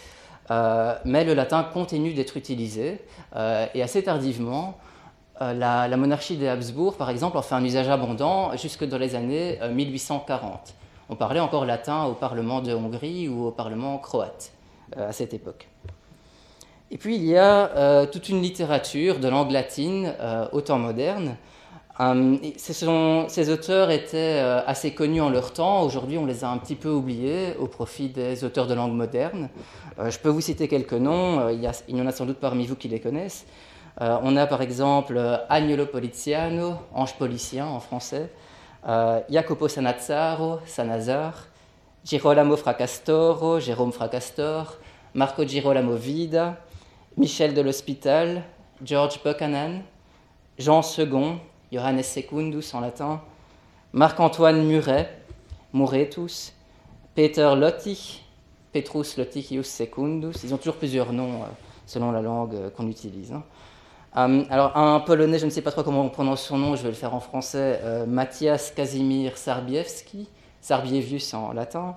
Euh, 0.51 0.95
mais 1.05 1.25
le 1.25 1.35
latin 1.35 1.63
continue 1.63 2.15
d'être 2.15 2.37
utilisé, 2.37 3.01
et 3.75 3.83
assez 3.83 4.03
tardivement, 4.03 4.79
la, 5.41 5.89
la, 5.89 5.97
monarchie 5.97 6.37
des 6.37 6.47
Habsbourg, 6.47 6.97
par 6.97 7.11
exemple, 7.11 7.37
en 7.37 7.43
fait 7.43 7.55
un 7.55 7.65
usage 7.65 7.89
abondant 7.89 8.57
jusque 8.57 8.85
dans 8.85 8.99
les 8.99 9.15
années 9.15 9.59
1840. 9.73 10.75
On 11.09 11.17
parlait 11.17 11.41
encore 11.41 11.65
latin 11.65 12.05
au 12.05 12.13
Parlement 12.13 12.61
de 12.61 12.73
Hongrie 12.75 13.29
ou 13.29 13.47
au 13.47 13.51
Parlement 13.51 13.99
croate 13.99 14.53
à 14.97 15.13
cette 15.13 15.35
époque. 15.35 15.69
Et 16.91 16.99
puis 16.99 17.17
il 17.17 17.25
y 17.25 17.37
a 17.37 18.07
toute 18.07 18.29
une 18.29 18.43
littérature 18.43 19.19
de 19.19 19.29
langue 19.29 19.51
latine 19.51 20.13
au 20.53 20.61
temps 20.61 20.79
moderne, 20.79 21.37
euh, 22.03 22.37
ces 22.59 23.51
auteurs 23.51 23.91
étaient 23.91 24.41
euh, 24.43 24.61
assez 24.67 24.93
connus 24.93 25.21
en 25.21 25.31
leur 25.31 25.53
temps. 25.53 25.83
Aujourd'hui, 25.83 26.19
on 26.19 26.27
les 26.27 26.43
a 26.43 26.49
un 26.49 26.59
petit 26.59 26.75
peu 26.75 26.89
oubliés 26.89 27.55
au 27.59 27.67
profit 27.67 28.09
des 28.09 28.45
auteurs 28.45 28.67
de 28.67 28.75
langue 28.75 28.95
moderne. 28.95 29.49
Euh, 29.99 30.11
je 30.11 30.19
peux 30.19 30.29
vous 30.29 30.41
citer 30.41 30.67
quelques 30.69 30.95
noms. 30.95 31.49
Il 31.51 31.61
y, 31.61 31.93
y 31.97 32.01
en 32.01 32.07
a 32.07 32.13
sans 32.13 32.27
doute 32.27 32.39
parmi 32.39 32.67
vous 32.67 32.77
qui 32.77 32.89
les 32.89 33.01
connaissent. 33.01 33.47
on 34.01 34.37
a 34.37 34.47
par 34.47 34.63
exemple 34.63 35.21
Agnolo 35.49 35.87
Poliziano, 35.87 36.75
ange 36.95 37.15
policien 37.19 37.67
en 37.67 37.79
français. 37.79 38.31
Jacopo 39.29 39.69
Sanazzaro, 39.69 40.61
Sanazar. 40.67 41.47
Girolamo 42.05 42.57
Fracastoro, 42.57 43.61
Jérôme 43.61 43.93
Fracastor. 43.93 44.79
Marco 45.15 45.45
Girolamo 45.45 45.95
Vida. 45.95 46.57
Michel 47.17 47.55
de 47.55 47.61
l'Hospital. 47.61 48.43
George 48.83 49.21
Buchanan. 49.23 49.83
Jean 50.59 50.83
Second, 50.83 51.41
Johannes 51.73 52.03
Secundus 52.03 52.75
en 52.75 52.81
latin, 52.81 53.21
Marc-Antoine 53.95 54.63
Muret, 54.63 55.09
Muretus, 55.73 56.53
Peter 57.15 57.55
Lotti, 57.57 58.23
Petrus 58.73 59.17
Lottichius 59.17 59.67
Secundus. 59.67 60.35
Ils 60.45 60.53
ont 60.53 60.59
toujours 60.59 60.77
plusieurs 60.77 61.13
noms 61.13 61.43
euh, 61.43 61.47
selon 61.87 62.11
la 62.11 62.21
langue 62.21 62.55
euh, 62.55 62.71
qu'on 62.71 62.89
utilise. 62.89 63.33
Hein. 63.33 63.43
Euh, 64.17 64.45
alors, 64.51 64.77
un 64.77 65.01
polonais, 65.01 65.39
je 65.39 65.47
ne 65.47 65.51
sais 65.51 65.63
pas 65.63 65.71
trop 65.71 65.83
comment 65.83 66.03
on 66.03 66.11
prononce 66.11 66.43
son 66.43 66.59
nom, 66.59 66.77
je 66.77 66.83
vais 66.83 66.91
le 66.91 66.95
faire 66.95 67.15
en 67.15 67.21
français, 67.21 67.81
Matthias 68.07 68.71
Kazimir 68.71 69.39
Sarbiewski, 69.39 70.29
Sarbievius 70.61 71.33
en 71.33 71.55
latin, 71.55 71.97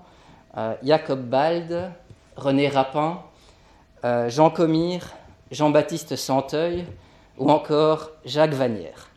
Jacob 0.81 1.21
Bald, 1.21 1.91
René 2.37 2.69
Rapin, 2.69 3.21
Jean 4.29 4.49
Comire, 4.49 5.11
Jean-Baptiste 5.51 6.15
Santeuil 6.15 6.85
ou 7.37 7.51
encore 7.51 8.11
Jacques 8.23 8.53
Vanière. 8.53 9.09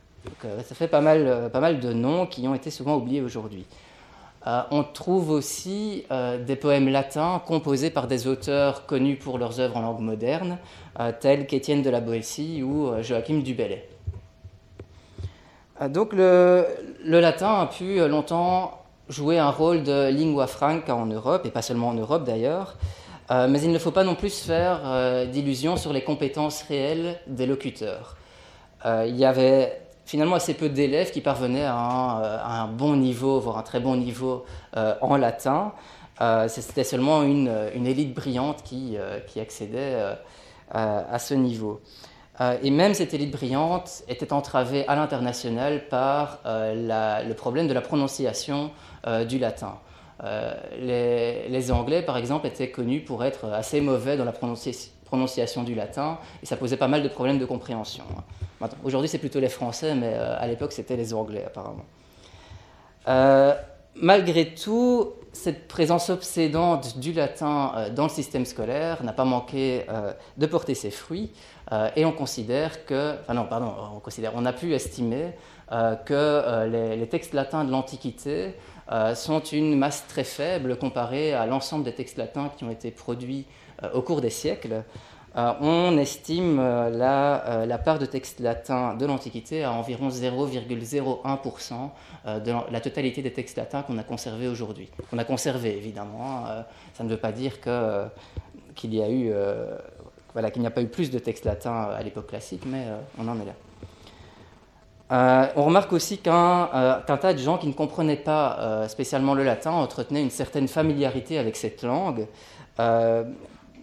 Euh, 0.45 0.63
ça 0.63 0.75
fait 0.75 0.89
pas 0.89 1.01
mal, 1.01 1.25
euh, 1.27 1.49
pas 1.49 1.61
mal 1.61 1.81
de 1.81 1.93
noms 1.93 2.27
qui 2.27 2.47
ont 2.49 2.55
été 2.55 2.71
souvent 2.71 2.97
oubliés 2.97 3.21
aujourd'hui. 3.21 3.65
Euh, 4.47 4.63
on 4.71 4.85
trouve 4.85 5.31
aussi 5.31 6.05
des 6.47 6.57
poèmes 6.57 6.89
latins 6.89 7.43
composés 7.45 7.91
par 7.91 8.07
des 8.07 8.29
auteurs 8.29 8.87
connus 8.87 9.17
pour 9.17 9.37
leurs 9.37 9.59
œuvres 9.61 9.77
en 9.77 9.83
langue 9.83 10.01
moderne, 10.01 10.59
tels 11.21 11.47
qu'Étienne 11.47 11.83
de 11.83 11.91
la 11.91 12.01
Boétie 12.01 12.63
ou 12.63 12.91
Joachim 13.03 13.41
du 13.41 13.55
Bellay. 13.55 13.87
donc 15.89 16.13
le, 16.13 16.65
latin 17.05 17.61
a 17.61 17.67
pu 17.67 17.99
longtemps 18.09 18.81
jouer 19.09 19.39
un 19.39 19.51
rôle 19.51 19.83
de 19.83 20.09
lingua 20.09 20.47
franca 20.47 20.95
en 20.95 21.07
Europe, 21.07 21.45
et 21.45 21.51
pas 21.51 21.63
seulement 21.63 21.89
en 21.89 21.95
Europe 21.95 22.25
d'ailleurs, 22.25 22.77
mais 23.31 23.61
il 23.61 23.73
ne 23.73 23.79
faut 23.79 23.91
pas 23.91 24.05
non 24.05 24.15
plus 24.15 24.41
faire 24.41 25.27
d'illusions 25.27 25.77
sur 25.77 25.93
les 25.93 26.05
compétences 26.05 26.63
réelles 26.63 27.19
des 27.27 27.45
locuteurs. 27.45 28.17
il 28.87 29.17
y 29.17 29.25
avait 29.25 29.88
finalement 30.09 30.37
assez 30.37 30.55
peu 30.55 30.71
d'élèves 30.71 31.11
qui 31.11 31.21
parvenaient 31.21 31.67
à 31.67 31.75
un, 31.77 32.23
euh, 32.23 32.73
bon 32.73 32.97
niveau, 32.97 33.39
voire 33.41 33.59
un 33.59 33.63
très 33.63 33.79
bon 33.79 33.95
niveau 33.95 34.47
euh, 34.75 34.95
en 35.03 35.19
latin. 35.19 35.75
Euh, 36.23 36.49
c'était 36.49 36.83
seulement 36.83 37.23
une, 37.23 37.51
élite 37.75 38.15
brillante 38.15 38.63
qui, 38.63 38.97
accédait 39.39 39.97
à 40.71 41.19
ce 41.19 41.35
niveau. 41.35 41.81
et 42.63 42.71
même 42.71 42.95
cette 42.95 43.13
élite 43.13 43.31
brillante 43.31 44.03
était 44.09 44.33
entravée 44.33 44.89
à 44.89 44.97
l'international 44.97 45.87
par 45.89 46.41
le 46.47 47.33
problème 47.35 47.69
de 47.69 47.75
la 47.75 47.83
prononciation 47.83 48.71
du 49.29 49.39
latin. 49.39 49.79
Les, 50.81 51.71
Anglais, 51.71 52.03
par 52.03 52.17
exemple, 52.17 52.47
étaient 52.47 52.71
connus 52.71 53.03
pour 53.03 53.25
être 53.25 53.45
assez 53.53 53.83
mauvais 53.83 54.17
dans 54.17 54.25
la 54.25 54.33
prononciation 54.33 55.65
du 55.65 55.75
latin, 55.75 56.19
et 56.43 56.47
ça 56.47 56.57
posait 56.57 56.79
pas 56.79 56.89
mal 56.89 57.03
de 57.03 57.09
problèmes 57.09 57.39
de 57.39 57.47
compréhension. 57.47 58.05
Aujourd'hui, 58.83 59.09
c'est 59.09 59.19
plutôt 59.19 59.41
les 59.41 59.49
Français, 59.49 59.95
mais 59.95 60.15
euh, 60.15 60.37
à 60.39 60.47
l'époque, 60.47 60.73
c'était 60.73 60.97
les 60.97 61.15
Anglais, 61.15 61.45
apparemment. 61.47 61.85
Euh, 63.07 63.55
malgré 63.95 64.55
tout, 64.55 65.13
cette 65.33 65.69
présence 65.69 66.11
obsédante 66.11 66.99
du 66.99 67.13
latin 67.13 67.73
euh, 67.77 67.91
dans 67.91 68.05
le 68.05 68.09
système 68.09 68.45
scolaire 68.45 69.05
n'a 69.05 69.13
pas 69.13 69.25
manqué 69.25 69.87
de 70.37 70.47
porter 70.47 70.75
ses 70.75 70.91
fruits, 70.91 71.31
et 71.97 72.05
on 72.07 72.13
considère 72.13 72.87
que, 72.87 73.15
enfin 73.21 73.35
non, 73.35 73.45
pardon, 73.45 73.73
on 73.95 74.01
considère, 74.01 74.33
on 74.35 74.47
a 74.47 74.53
pu 74.53 74.73
estimer 74.73 75.33
que 76.07 76.65
les, 76.67 76.97
les, 76.97 77.09
textes 77.09 77.35
latins 77.35 77.63
de 77.63 77.71
l'Antiquité 77.71 78.55
sont 79.15 79.41
une 79.41 79.77
masse 79.77 80.07
très 80.09 80.25
faible 80.25 80.79
comparée 80.79 81.35
à 81.35 81.45
l'ensemble 81.45 81.85
des 81.85 81.93
textes 81.93 82.17
latins 82.17 82.51
qui 82.57 82.65
ont 82.65 82.71
été 82.71 82.91
produits 82.91 83.45
au 83.93 84.01
cours 84.01 84.23
des 84.23 84.31
siècles, 84.31 84.83
on 85.61 85.97
estime 85.99 86.59
euh, 86.59 87.67
la, 87.67 87.79
part 87.79 87.99
de 87.99 88.07
textes 88.07 88.41
latins 88.41 88.95
de 88.95 89.07
l'Antiquité 89.07 89.63
à 89.65 89.73
environ 89.73 90.09
0,01% 90.09 91.73
de 92.45 92.53
la 92.73 92.81
totalité 92.81 93.23
des 93.23 93.33
textes 93.33 93.57
latins 93.57 93.83
qu'on 93.83 93.99
a 93.99 94.03
conservés 94.03 94.49
aujourd'hui. 94.49 94.91
Qu'on 95.11 95.19
a 95.19 95.25
conservés, 95.25 95.77
évidemment. 95.77 96.45
Ça 96.95 97.05
ne 97.05 97.09
veut 97.09 97.17
pas 97.17 97.33
dire 97.33 97.61
qu'il 97.61 98.91
n'y 98.91 99.01
a 99.01 100.71
pas 100.71 100.83
eu 100.83 100.89
plus 100.89 101.11
de 101.11 101.19
textes 101.19 101.45
latins 101.45 101.89
à 101.97 102.03
l'époque 102.03 102.27
classique, 102.27 102.65
mais 102.67 102.85
on 103.19 103.29
en 103.29 103.37
est 103.41 103.47
là. 105.11 105.53
on 105.57 105.65
remarque 105.65 105.93
aussi 105.93 106.19
qu'un 106.19 106.69
tas 107.07 107.33
de 107.33 107.39
gens 107.39 107.57
qui 107.57 107.69
ne 107.69 107.73
comprenaient 107.73 108.17
pas 108.17 108.87
spécialement 108.89 109.35
le 109.35 109.45
latin 109.45 109.71
entretenaient 109.71 110.23
une 110.23 110.31
certaine 110.31 110.69
familiarité 110.69 111.39
avec 111.39 111.57
cette 111.57 111.83
langue 111.83 112.27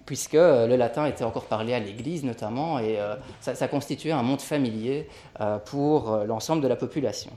puisque 0.06 0.36
euh, 0.36 0.68
le 0.68 0.76
latin 0.76 1.06
était 1.06 1.24
encore 1.24 1.46
parlé 1.46 1.74
à 1.74 1.80
l'Église 1.80 2.24
notamment, 2.24 2.80
et 2.80 3.00
euh, 3.00 3.16
ça, 3.42 3.68
constituait 3.68 4.12
un 4.12 4.24
monde 4.24 4.42
familier 4.42 5.10
euh, 5.42 5.58
pour 5.58 6.18
l'ensemble 6.28 6.62
de 6.62 6.68
la 6.68 6.76
population. 6.76 7.32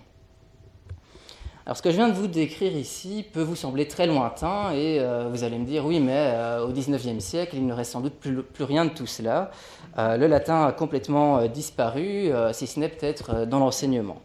Alors 1.64 1.76
ce 1.76 1.82
que 1.82 1.90
je 1.90 1.96
viens 1.96 2.08
de 2.08 2.14
vous 2.14 2.28
décrire 2.28 2.74
ici 2.74 3.26
peut 3.30 3.42
vous 3.42 3.56
sembler 3.56 3.86
très 3.86 4.06
lointain, 4.06 4.72
et 4.72 5.04
vous 5.30 5.44
allez 5.44 5.58
me 5.58 5.66
dire, 5.66 5.84
oui, 5.84 6.00
mais 6.00 6.34
au 6.62 6.72
XIXe 6.72 7.22
siècle, 7.22 7.56
il 7.56 7.66
ne 7.66 7.74
reste 7.74 7.92
sans 7.92 8.00
doute 8.00 8.14
plus 8.14 8.64
rien 8.64 8.86
de 8.86 8.90
tout 8.90 9.04
cela. 9.04 9.50
le 9.98 10.26
latin 10.26 10.64
a 10.64 10.72
complètement 10.72 11.46
disparu, 11.46 12.30
si 12.52 12.66
ce 12.66 12.80
n'est 12.80 12.88
peut-être 12.88 13.44
dans 13.44 13.58
l'enseignement. 13.58 14.16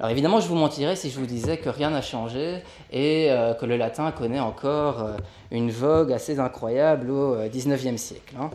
Alors 0.00 0.10
évidemment, 0.10 0.40
je 0.40 0.48
vous 0.48 0.56
mentirais 0.56 0.96
si 0.96 1.08
je 1.08 1.18
vous 1.20 1.26
disais 1.26 1.58
que 1.58 1.68
rien 1.68 1.90
n'a 1.90 2.02
changé 2.02 2.62
et 2.90 3.30
euh, 3.30 3.54
que 3.54 3.64
le 3.64 3.76
latin 3.76 4.10
connaît 4.10 4.40
encore 4.40 5.00
euh, 5.00 5.16
une 5.52 5.70
vogue 5.70 6.12
assez 6.12 6.40
incroyable 6.40 7.10
au 7.10 7.36
XIXe 7.48 7.86
euh, 7.86 7.96
siècle. 7.96 8.34
Hein. 8.40 8.50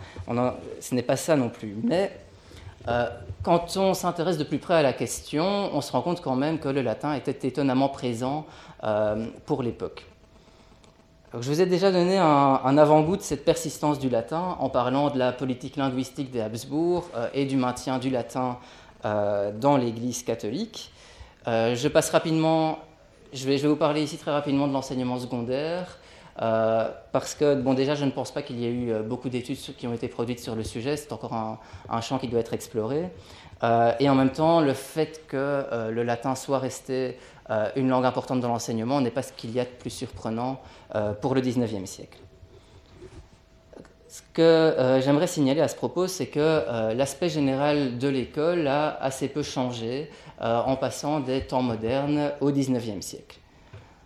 ce 0.82 0.96
n'est 0.96 1.02
pas 1.02 1.16
ça 1.16 1.38
non 1.38 1.50
plus. 1.50 1.76
Mais 1.84 2.12
quand 3.44 3.78
on 3.78 3.94
s'intéresse 3.94 4.38
de 4.38 4.44
plus 4.44 4.58
près 4.58 4.74
à 4.74 4.82
la 4.82 4.94
question, 4.94 5.70
on 5.74 5.80
se 5.80 5.92
rend 5.92 6.02
compte 6.02 6.22
quand 6.22 6.36
même 6.36 6.60
que 6.60 6.70
le 6.70 6.82
latin 6.82 7.14
était 7.14 7.48
étonnamment 7.48 7.90
présent 7.90 8.48
pour 9.46 9.62
l'époque. 9.62 10.08
je 11.34 11.48
vous 11.48 11.62
ai 11.62 11.68
déjà 11.68 11.92
donné 11.92 12.18
un, 12.18 12.78
avant-goût 12.78 13.16
de 13.16 13.22
cette 13.22 13.46
persistance 13.46 14.00
du 14.00 14.10
latin 14.10 14.58
en 14.60 14.70
parlant 14.70 15.12
de 15.12 15.20
la 15.20 15.32
politique 15.32 15.76
linguistique 15.76 16.32
des 16.32 16.42
Habsbourg 16.42 17.08
et 17.36 17.46
du 17.46 17.58
maintien 17.58 18.00
du 18.00 18.10
latin 18.10 18.58
dans 19.04 19.78
l'Église 19.78 20.24
catholique. 20.24 20.92
Je 21.46 21.88
passe 21.88 22.10
rapidement, 22.10 22.80
je 23.34 23.46
vais, 23.46 23.58
vous 23.58 23.76
parler 23.76 24.04
ici 24.04 24.18
très 24.18 24.32
rapidement 24.32 24.68
de 24.68 24.74
l'enseignement 24.74 25.20
secondaire. 25.20 25.98
Euh, 26.42 26.90
parce 27.12 27.36
que, 27.36 27.56
bon, 27.56 27.74
déjà, 27.74 27.96
je 27.96 28.06
ne 28.06 28.12
pense 28.12 28.32
pas 28.32 28.42
qu'il 28.42 28.60
y 28.60 28.66
ait 28.66 28.72
eu 28.72 28.92
euh, 28.92 29.04
beaucoup 29.04 29.30
d'études 29.30 29.58
qui 29.58 29.88
ont 29.88 29.94
été 29.94 30.08
produites 30.08 30.40
sur 30.40 30.56
le 30.56 30.64
sujet, 30.64 30.96
c'est 30.96 31.12
encore 31.12 31.34
un, 31.34 32.02
champ 32.02 32.18
qui 32.18 32.28
doit 32.28 32.40
être 32.40 32.54
exploré. 32.54 33.10
Euh, 33.64 33.92
et 34.00 34.10
en 34.10 34.16
même 34.16 34.32
temps, 34.32 34.62
le 34.62 34.74
fait 34.74 35.28
que 35.28 35.66
le 35.90 36.04
latin 36.04 36.36
soit 36.36 36.60
resté 36.60 37.18
une 37.76 37.90
langue 37.90 38.06
importante 38.06 38.40
dans 38.40 38.48
l'enseignement 38.48 39.02
n'est 39.02 39.12
pas 39.12 39.24
ce 39.24 39.34
qu'il 39.34 39.52
y 39.52 39.60
a 39.60 39.66
de 39.66 39.70
plus 39.70 39.90
surprenant 39.90 40.62
pour 41.20 41.34
le 41.34 41.42
19e 41.42 41.86
siècle. 41.88 42.20
Ce 44.20 44.34
que 44.34 45.00
j'aimerais 45.04 45.28
signaler 45.28 45.62
à 45.62 45.68
ce 45.68 45.76
propos, 45.76 46.08
c'est 46.08 46.28
que 46.28 46.94
l'aspect 46.94 47.30
général 47.30 47.98
de 47.98 48.08
l'école 48.08 48.68
a 48.68 48.98
assez 49.02 49.28
peu 49.28 49.44
changé 49.44 50.10
en 50.40 50.76
passant 50.76 51.20
des 51.20 51.42
temps 51.42 51.62
modernes 51.62 52.32
au 52.42 52.52
19e 52.52 53.02
siècle. 53.02 53.40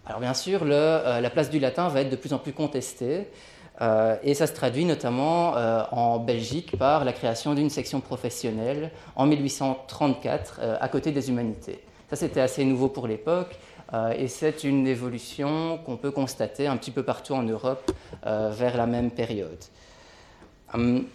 Alors 0.05 0.20
bien 0.20 0.34
sûr, 0.34 0.62
euh, 0.63 1.22
la 1.22 1.29
place 1.29 1.50
du 1.50 1.60
latin 1.60 1.88
va 1.88 2.01
être 2.01 2.10
de 2.10 2.15
plus 2.15 2.34
en 2.34 2.38
plus 2.38 2.51
contestée. 2.51 3.27
Euh, 3.82 4.17
et 4.22 4.34
ça 4.34 4.46
se 4.46 4.53
traduit 4.53 4.86
notamment 4.86 5.55
euh, 5.55 5.82
en 5.91 6.20
Belgique 6.20 6.77
par 6.77 7.05
la 7.05 7.13
création 7.13 7.55
d'une 7.55 7.70
section 7.70 8.01
professionnelle 8.01 8.91
en 9.15 9.25
1834 9.25 10.60
à 10.79 10.88
côté 10.89 11.12
des 11.12 11.29
humanités. 11.29 11.79
Ça, 12.10 12.15
c'était 12.15 12.41
assez 12.41 12.63
nouveau 12.65 12.89
pour 12.89 13.08
l'époque 13.08 13.58
et 14.17 14.27
c'est 14.27 14.63
une 14.63 14.88
évolution 14.88 15.77
qu'on 15.86 15.98
peut 15.98 16.10
constater 16.10 16.67
un 16.67 16.77
petit 16.77 16.89
peu 16.89 17.03
partout 17.03 17.34
en 17.34 17.43
Europe 17.43 17.91
vers 18.24 18.75
la 18.75 18.88
même 18.88 19.12
période. 19.12 19.63
Hum, 20.74 21.06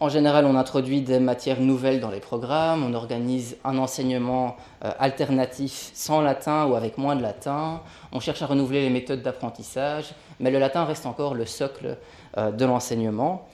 en 0.00 0.08
général, 0.08 0.46
on 0.46 0.56
introduit 0.56 1.00
des 1.00 1.20
matières 1.20 1.60
nouvelles 1.60 2.00
dans 2.00 2.10
les 2.10 2.20
programmes, 2.20 2.84
on 2.84 2.92
organise 2.92 3.56
un 3.64 3.78
enseignement 3.78 4.56
euh, 4.84 4.90
alternatif 4.98 5.92
sans 5.94 6.20
latin 6.20 6.66
ou 6.66 6.74
avec 6.74 6.98
moins 6.98 7.14
de 7.14 7.22
latin, 7.22 7.80
on 8.10 8.18
cherche 8.18 8.42
à 8.42 8.46
renouveler 8.46 8.82
les 8.82 8.90
méthodes 8.90 9.22
d'apprentissage, 9.22 10.12
mais 10.40 10.50
le 10.50 10.58
latin 10.58 10.84
reste 10.84 11.06
encore 11.06 11.34
le 11.34 11.46
socle 11.46 11.96
euh, 12.36 12.50
de 12.50 12.64
l'enseignement 12.64 13.46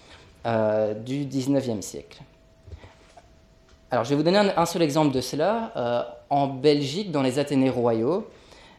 euh, 0.46 0.94
du 0.94 1.26
19e 1.26 1.82
siècle. 1.82 2.22
Alors, 3.90 4.04
je 4.04 4.10
vais 4.10 4.16
vous 4.16 4.22
donner 4.22 4.38
un 4.38 4.66
seul 4.66 4.82
exemple 4.82 5.14
de 5.14 5.20
cela. 5.20 6.18
en 6.28 6.46
Belgique, 6.46 7.10
dans 7.10 7.22
les 7.22 7.38
Athénées 7.38 7.70
royaux, 7.70 8.26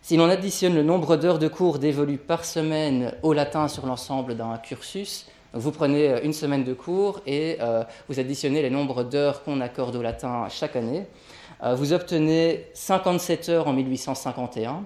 si 0.03 0.17
l'on 0.17 0.29
additionne 0.29 0.75
le 0.75 0.83
nombre 0.83 1.17
d'heures 1.17 1.39
de 1.39 1.47
cours 1.47 1.79
dévolues 1.79 2.19
par 2.19 2.45
semaine 2.45 3.13
au 3.23 3.33
latin 3.33 3.67
sur 3.67 3.87
l'ensemble 3.87 4.35
d'un 4.37 4.57
cursus, 4.57 5.25
vous 5.53 5.71
prenez 5.71 6.09
euh, 6.09 6.19
une 6.23 6.33
semaine 6.33 6.63
de 6.63 6.73
cours 6.73 7.21
et 7.25 7.57
euh, 7.61 7.83
vous 8.07 8.19
additionnez 8.19 8.61
les 8.61 8.69
nombres 8.69 9.03
d'heures 9.03 9.43
qu'on 9.43 9.61
accorde 9.61 9.95
au 9.95 10.01
latin 10.01 10.47
chaque 10.49 10.75
année. 10.75 11.07
Euh, 11.63 11.75
vous 11.75 11.93
obtenez 11.93 12.67
57 12.73 13.49
heures 13.49 13.67
en 13.67 13.73
1851, 13.73 14.83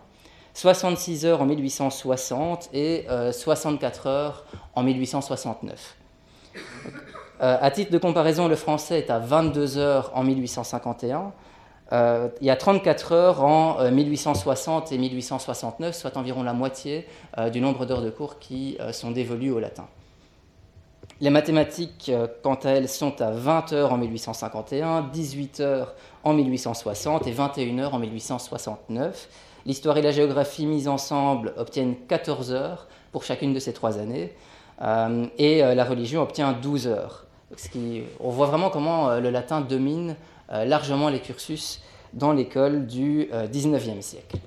66 0.54 1.26
heures 1.26 1.42
en 1.42 1.46
1860 1.46 2.70
et 2.74 3.06
64 3.32 4.08
heures 4.08 4.46
en 4.76 4.84
1869. 4.84 5.96
à 7.40 7.72
titre 7.72 7.92
de 7.92 7.98
comparaison, 7.98 8.48
le 8.48 8.56
français 8.56 9.00
est 9.00 9.10
à 9.10 9.18
22 9.18 9.78
heures 9.78 10.12
en 10.14 10.24
1851. 10.24 11.32
il 11.92 12.46
y 12.46 12.52
a 12.52 12.56
34 12.56 13.12
heures 13.14 13.44
en 13.44 13.92
1860 13.92 14.92
et 14.92 15.00
1869, 15.00 15.96
soit 15.96 16.18
environ 16.18 16.44
la 16.44 16.54
moitié 16.54 17.08
du 17.52 17.60
nombre 17.60 17.88
d'heures 17.88 18.04
de 18.04 18.12
cours 18.12 18.38
qui 18.38 18.78
sont 18.92 19.10
dévolues 19.10 19.52
au 19.52 19.60
latin. 19.60 19.88
Les 21.24 21.30
mathématiques, 21.30 22.10
euh, 22.10 22.28
quant 22.42 22.56
à 22.56 22.72
elles, 22.72 22.90
sont 22.90 23.22
à 23.22 23.32
20 23.32 23.72
heures 23.72 23.94
en 23.94 23.98
1851, 23.98 25.04
18 25.04 25.60
heures 25.62 25.96
en 26.26 26.34
1860 26.34 27.28
et 27.28 27.32
21 27.32 27.80
heures 27.80 27.94
en 27.94 28.00
1869. 28.00 29.30
L'histoire 29.66 29.98
et 29.98 30.02
la 30.02 30.12
géographie 30.12 30.66
mises 30.66 30.90
ensemble 30.90 31.54
obtiennent 31.56 31.96
14 32.10 32.52
heures 32.52 32.90
pour 33.14 33.24
chacune 33.24 33.54
de 33.54 33.60
ces 33.60 33.72
trois 33.72 34.00
années. 34.00 34.34
Euh, 34.82 35.26
et 35.38 35.64
euh, 35.64 35.76
la 35.76 35.86
religion 35.86 36.22
obtient 36.22 36.52
12 36.52 36.88
heures. 36.88 37.26
on 38.20 38.30
voit 38.30 38.48
vraiment 38.48 38.70
comment 38.70 39.18
le 39.18 39.30
latin 39.30 39.62
domine 39.62 40.18
largement 40.50 41.08
les 41.08 41.22
cursus 41.22 41.82
dans 42.12 42.34
l'école 42.34 42.86
du 42.86 43.30
19e 43.32 44.02
siècle. 44.02 44.40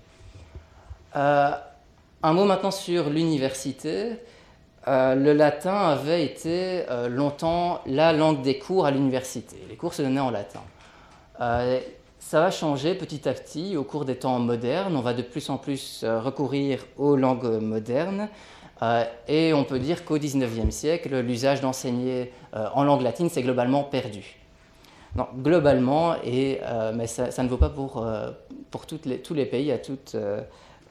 un 1.14 2.32
mot 2.34 2.44
maintenant 2.44 2.70
sur 2.70 3.08
l'université. 3.08 4.18
Euh, 4.88 5.16
le 5.16 5.32
latin 5.32 5.74
avait 5.74 6.24
été 6.24 6.84
euh, 6.90 7.08
longtemps 7.08 7.80
la 7.86 8.12
langue 8.12 8.42
des 8.42 8.58
cours 8.58 8.86
à 8.86 8.92
l'université. 8.92 9.56
Les 9.68 9.74
cours 9.74 9.92
se 9.92 10.02
donnaient 10.02 10.20
en 10.20 10.30
latin. 10.30 10.60
Euh, 11.40 11.80
ça 12.20 12.40
va 12.40 12.52
changer 12.52 12.94
petit 12.94 13.28
à 13.28 13.32
petit 13.32 13.76
au 13.76 13.82
cours 13.82 14.04
des 14.04 14.14
temps 14.16 14.38
modernes. 14.38 14.96
On 14.96 15.00
va 15.00 15.12
de 15.12 15.22
plus 15.22 15.50
en 15.50 15.58
plus 15.58 16.04
recourir 16.04 16.84
aux 16.96 17.16
langues 17.16 17.60
modernes. 17.60 18.28
et 19.28 19.52
on 19.54 19.64
peut 19.64 19.78
dire 19.78 20.04
qu'au 20.04 20.18
XIXe 20.18 20.74
siècle, 20.74 21.20
l'usage 21.20 21.60
d'enseigner 21.60 22.32
en 22.52 22.82
langue 22.82 23.02
latine 23.02 23.28
s'est 23.28 23.42
globalement 23.42 23.84
perdu. 23.84 24.38
Non, 25.14 25.28
globalement, 25.36 26.16
et, 26.24 26.60
mais 26.94 27.06
ça, 27.06 27.42
ne 27.44 27.48
vaut 27.48 27.58
pas 27.58 27.68
pour, 27.68 28.04
pour 28.72 28.86
tous 28.86 29.34
les 29.34 29.46
pays 29.46 29.70
à 29.70 29.78
toutes, 29.78 30.16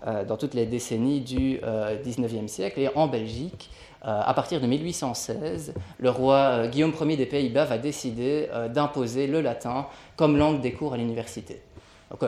dans 0.05 0.37
toutes 0.37 0.53
les 0.53 0.65
décennies 0.65 1.19
du 1.19 1.59
XIXe 2.05 2.49
siècle. 2.49 2.79
Et 2.79 2.89
en 2.95 3.07
Belgique, 3.07 3.69
à 4.05 4.33
partir 4.35 4.61
de 4.61 4.67
1816, 4.67 5.73
le 5.97 6.09
roi 6.09 6.35
euh, 6.35 6.67
Guillaume 6.67 6.93
Ier 7.01 7.17
des 7.17 7.25
Pays-Bas 7.25 7.65
va 7.65 7.79
décider 7.79 8.47
euh, 8.53 8.67
d'imposer 8.67 9.25
le 9.25 9.41
latin 9.41 9.87
comme 10.15 10.37
langue 10.37 10.61
des 10.61 10.73
cours 10.73 10.93
à 10.93 10.97
l'université. 10.97 11.61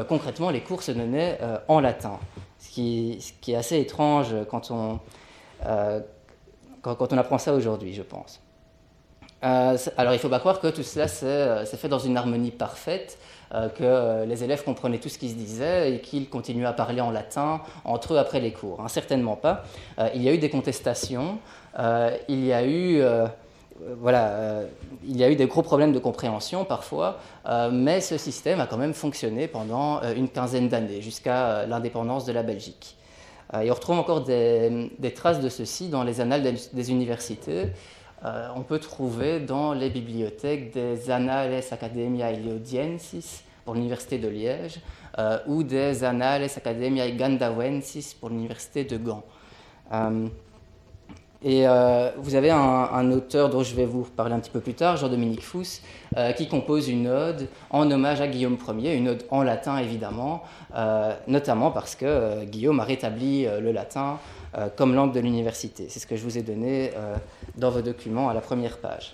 concrètement, 0.10 0.50
les 0.50 0.62
cours 0.62 0.82
se 0.82 0.92
donnaient 0.92 1.40
en 1.68 1.80
latin, 1.80 2.20
ce 2.60 2.70
qui, 2.70 3.20
est 3.48 3.56
assez 3.56 3.80
étrange 3.80 4.34
quand 4.50 4.72
on, 4.72 5.00
quand 6.82 7.14
on 7.14 7.18
apprend 7.18 7.38
ça 7.38 7.54
aujourd'hui, 7.54 7.94
je 7.94 8.02
pense. 8.02 8.42
alors 9.42 10.14
il 10.14 10.18
ne 10.18 10.18
faut 10.18 10.30
pas 10.30 10.40
croire 10.40 10.60
que 10.60 10.68
tout 10.68 10.84
cela 10.84 11.08
s'est 11.08 11.78
fait 11.78 11.88
dans 11.88 12.00
une 12.00 12.18
harmonie 12.18 12.52
parfaite. 12.52 13.18
Euh, 13.54 13.70
que 13.70 13.84
euh, 13.84 14.26
les 14.26 14.44
élèves 14.44 14.66
comprenaient 14.66 14.98
tout 14.98 15.08
ce 15.08 15.18
qui 15.18 15.30
se 15.30 15.36
disait 15.36 15.94
et 15.94 16.02
qu'ils 16.02 16.28
continuaient 16.28 16.66
à 16.66 16.74
parler 16.74 17.00
en 17.00 17.12
latin 17.12 17.62
entre 17.86 18.14
eux 18.14 18.18
après 18.18 18.42
les 18.42 18.52
cours. 18.52 18.82
Hein, 18.82 18.90
certainement 18.90 19.38
pas. 19.38 19.64
Euh, 20.00 20.10
il 20.14 20.22
y 20.22 20.28
a 20.28 20.34
eu 20.34 20.38
des 20.38 20.50
contestations, 20.50 21.40
il 21.78 22.46
y 22.46 22.54
a 22.54 22.66
eu 22.66 23.02
voilà, 24.00 24.62
il 25.04 25.16
y 25.16 25.24
a 25.24 25.30
eu 25.30 25.36
des 25.36 25.46
gros 25.46 25.62
problèmes 25.62 25.94
de 25.94 26.00
compréhension 26.00 26.66
parfois, 26.66 27.20
mais 27.72 28.02
ce 28.02 28.18
système 28.18 28.60
a 28.60 28.66
quand 28.66 28.78
même 28.78 28.96
fonctionné 28.96 29.48
pendant 29.48 30.02
une 30.16 30.30
quinzaine 30.30 30.68
d'années, 30.68 31.02
jusqu'à 31.02 31.68
l'indépendance 31.68 32.26
de 32.26 32.32
la 32.32 32.42
Belgique. 32.42 32.98
et 33.62 33.70
on 33.70 33.74
retrouve 33.76 34.00
encore 34.00 34.22
des, 34.22 34.90
traces 35.16 35.40
de 35.40 35.50
ceci 35.50 35.90
dans 35.90 36.04
les 36.04 36.22
annales 36.22 36.42
des, 36.74 36.92
universités. 36.92 37.68
on 38.24 38.62
peut 38.62 38.80
trouver 38.80 39.40
dans 39.40 39.74
les 39.74 39.92
bibliothèques 39.92 40.74
des 40.74 41.12
Annales 41.12 41.62
Academiae 41.72 42.32
Leodiensis 42.32 43.44
pour 43.68 43.76
l'université 43.76 44.18
de 44.18 44.30
Liège 44.30 44.80
euh, 45.20 45.40
ou 45.46 45.62
des 45.62 46.06
Annales 46.06 46.48
Academiae 46.56 47.12
Gandawensis 47.12 48.14
pour 48.14 48.30
l'université 48.30 48.86
de 48.86 48.96
Gand. 48.96 49.24
Euh, 51.46 51.50
et 51.50 51.68
euh, 51.68 52.10
vous 52.18 52.36
avez 52.36 52.52
un, 52.52 53.12
auteur 53.12 53.50
dont 53.50 53.64
je 53.64 53.76
vais 53.76 53.86
vous 53.86 54.04
parler 54.04 54.34
un 54.34 54.40
petit 54.40 54.50
peu 54.50 54.60
plus 54.60 54.74
tard, 54.74 54.98
Jean-Dominique 54.98 55.44
Fous, 55.44 55.82
qui 56.36 56.48
compose 56.48 56.90
une 56.90 57.08
ode 57.08 57.48
en 57.70 57.90
hommage 57.92 58.22
à 58.22 58.28
Guillaume 58.28 58.58
Ier, 58.80 58.96
une 58.96 59.10
ode 59.10 59.24
en 59.30 59.44
latin 59.44 59.78
évidemment, 59.78 60.44
notamment 61.28 61.72
parce 61.72 61.96
que 61.96 62.44
Guillaume 62.46 62.80
a 62.80 62.84
rétabli 62.84 63.46
le 63.46 63.72
latin 63.72 64.20
comme 64.76 64.96
langue 64.96 65.14
de 65.14 65.20
l'université. 65.20 65.88
C'est 65.90 66.00
ce 66.00 66.08
que 66.08 66.16
je 66.16 66.24
vous 66.24 66.38
ai 66.38 66.42
donné 66.42 66.92
dans 67.56 67.70
vos 67.70 67.82
documents 67.82 68.30
à 68.30 68.34
la 68.34 68.42
première 68.42 68.78
page. 68.78 69.14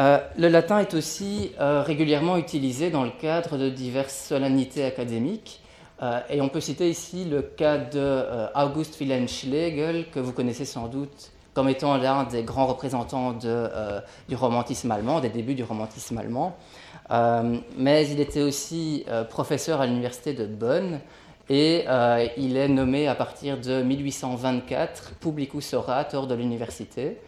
Euh, 0.00 0.18
le 0.38 0.48
latin 0.48 0.78
est 0.78 0.94
aussi 0.94 1.52
euh, 1.60 1.82
régulièrement 1.82 2.38
utilisé 2.38 2.90
dans 2.90 3.04
le 3.04 3.10
cadre 3.10 3.58
de 3.58 3.68
diverses 3.68 4.28
solennités 4.28 4.84
académiques. 4.84 5.60
Euh, 6.02 6.20
et 6.30 6.40
on 6.40 6.48
peut 6.48 6.60
citer 6.60 6.88
ici 6.88 7.24
le 7.24 7.42
cas 7.42 7.78
de 7.78 8.24
August 8.54 8.98
Wilhelm 9.00 9.28
Schlegel, 9.28 10.10
que 10.10 10.18
vous 10.18 10.32
connaissez 10.32 10.64
sans 10.64 10.88
doute 10.88 11.32
comme 11.52 11.68
étant 11.68 11.96
l'un 11.96 12.24
des 12.24 12.44
grands 12.44 12.66
représentants 12.66 13.32
du 13.32 14.36
romantisme 14.36 14.90
allemand, 14.92 15.20
des 15.20 15.30
débuts 15.30 15.56
du 15.56 15.64
romantisme 15.64 16.16
allemand. 16.16 16.56
mais 17.76 18.08
il 18.08 18.20
était 18.20 18.40
aussi 18.40 19.04
professeur 19.30 19.80
à 19.80 19.86
l'université 19.86 20.32
de 20.32 20.46
Bonn 20.46 21.00
et 21.48 21.86
il 22.36 22.56
est 22.56 22.68
nommé 22.68 23.08
à 23.08 23.16
partir 23.16 23.58
de 23.58 23.82
1824 23.82 25.16
publicus 25.16 25.74
orator 25.74 26.28
de 26.28 26.36
l'université. 26.36 27.18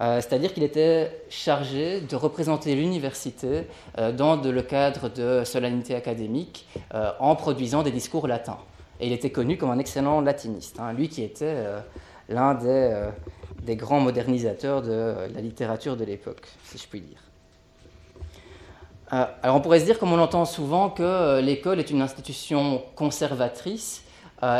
Euh, 0.00 0.16
c'est-à-dire 0.16 0.52
qu'il 0.52 0.64
était 0.64 1.22
chargé 1.28 2.00
de 2.00 2.16
représenter 2.16 2.74
l'université 2.74 3.68
euh, 3.98 4.10
dans 4.10 4.36
le 4.36 4.62
cadre 4.62 5.08
de 5.08 5.44
solennités 5.44 5.94
académiques 5.94 6.66
euh, 6.94 7.12
en 7.20 7.36
produisant 7.36 7.84
des 7.84 7.92
discours 7.92 8.26
latins. 8.26 8.58
Et 8.98 9.06
il 9.06 9.12
était 9.12 9.30
connu 9.30 9.56
comme 9.56 9.70
un 9.70 9.78
excellent 9.78 10.20
latiniste, 10.20 10.80
hein. 10.80 10.92
lui 10.92 11.08
qui 11.08 11.22
était 11.22 11.64
l'un 12.28 12.54
des, 12.54 13.76
grands 13.76 13.98
modernisateurs 13.98 14.82
de 14.82 15.14
la 15.34 15.40
littérature 15.40 15.96
de 15.96 16.04
l'époque, 16.04 16.46
si 16.64 16.78
je 16.78 16.86
puis 16.86 17.00
dire. 17.00 17.18
alors 19.10 19.56
on 19.56 19.60
pourrait 19.60 19.80
se 19.80 19.84
dire, 19.84 19.98
comme 19.98 20.12
on 20.12 20.20
entend 20.20 20.44
souvent, 20.44 20.90
que 20.90 21.40
l'école 21.40 21.80
est 21.80 21.90
une 21.90 22.02
institution 22.02 22.84
conservatrice 22.94 24.04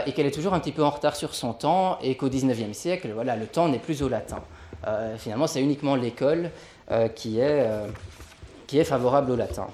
et 0.04 0.12
qu'elle 0.12 0.26
est 0.26 0.34
toujours 0.34 0.52
un 0.52 0.58
petit 0.58 0.72
peu 0.72 0.82
en 0.82 0.90
retard 0.90 1.14
sur 1.14 1.32
son 1.32 1.52
temps 1.52 2.00
et 2.02 2.16
qu'au 2.16 2.28
XIXe 2.28 2.76
siècle, 2.76 3.12
voilà, 3.14 3.36
le 3.36 3.46
temps 3.46 3.68
n'est 3.68 3.78
plus 3.78 4.02
au 4.02 4.08
latin. 4.08 4.42
Euh, 4.86 5.16
finalement, 5.16 5.46
c'est 5.46 5.62
uniquement 5.62 5.96
l'école 5.96 6.50
euh, 6.90 7.08
qui, 7.08 7.40
est, 7.40 7.66
qui 8.66 8.78
est 8.78 8.84
favorable 8.84 9.32
au 9.32 9.36
latin. 9.36 9.66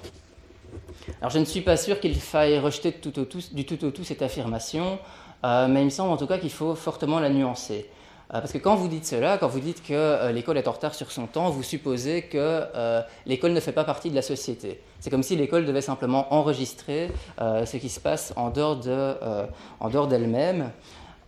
Alors 1.19 1.31
je 1.31 1.39
ne 1.39 1.45
suis 1.45 1.61
pas 1.61 1.77
sûr 1.77 1.99
qu'il 1.99 2.15
faille 2.15 2.57
rejeter 2.59 2.91
du 2.91 3.65
tout 3.65 3.85
au 3.85 3.91
tout 3.91 4.03
cette 4.03 4.21
affirmation, 4.21 4.99
mais 5.43 5.81
il 5.81 5.85
me 5.85 5.89
semble 5.89 6.11
en 6.11 6.17
tout 6.17 6.27
cas 6.27 6.37
qu'il 6.37 6.51
faut 6.51 6.75
fortement 6.75 7.19
la 7.19 7.29
nuancer. 7.29 7.89
Euh, 8.33 8.39
parce 8.39 8.53
que 8.53 8.57
quand 8.57 8.75
vous 8.75 8.87
dites 8.87 9.05
cela, 9.05 9.37
quand 9.37 9.49
vous 9.49 9.59
dites 9.59 9.83
que 9.83 9.93
euh, 9.93 10.31
l'école 10.31 10.57
est 10.57 10.67
en 10.67 10.71
retard 10.71 10.95
sur 10.95 11.11
son 11.11 11.27
temps, 11.27 11.49
vous 11.49 11.63
supposez 11.63 12.21
que 12.21 12.37
euh, 12.37 13.01
l'école 13.25 13.51
ne 13.51 13.59
fait 13.59 13.73
pas 13.73 13.83
partie 13.83 14.09
de 14.09 14.15
la 14.15 14.21
société. 14.21 14.79
C'est 15.01 15.09
comme 15.09 15.23
si 15.23 15.35
l'école 15.35 15.65
devait 15.65 15.81
simplement 15.81 16.33
enregistrer 16.33 17.11
ce 17.39 17.77
qui 17.77 17.89
se 17.89 17.99
passe 17.99 18.33
en 18.35 18.51
dehors 18.51 18.77
d'elle-même, 20.07 20.69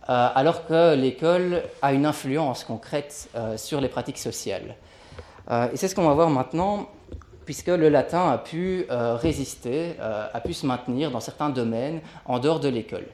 alors 0.06 0.66
que 0.66 0.94
l'école 0.94 1.62
a 1.82 1.92
une 1.92 2.06
influence 2.06 2.64
concrète 2.64 3.28
sur 3.56 3.80
les 3.80 3.88
pratiques 3.88 4.18
sociales. 4.18 4.76
et 5.50 5.76
c'est 5.76 5.88
ce 5.88 5.94
qu'on 5.94 6.06
va 6.06 6.14
voir 6.14 6.30
maintenant, 6.30 6.88
puisque 7.46 7.68
le 7.68 7.88
latin 7.88 8.30
a 8.30 8.38
pu 8.38 8.86
résister, 8.90 9.96
a 10.00 10.40
pu 10.40 10.52
se 10.52 10.66
maintenir 10.66 11.10
dans 11.10 11.20
certains 11.20 11.48
domaines 11.48 12.00
en 12.26 12.38
dehors 12.38 12.60
de 12.60 12.68
l'école 12.68 13.06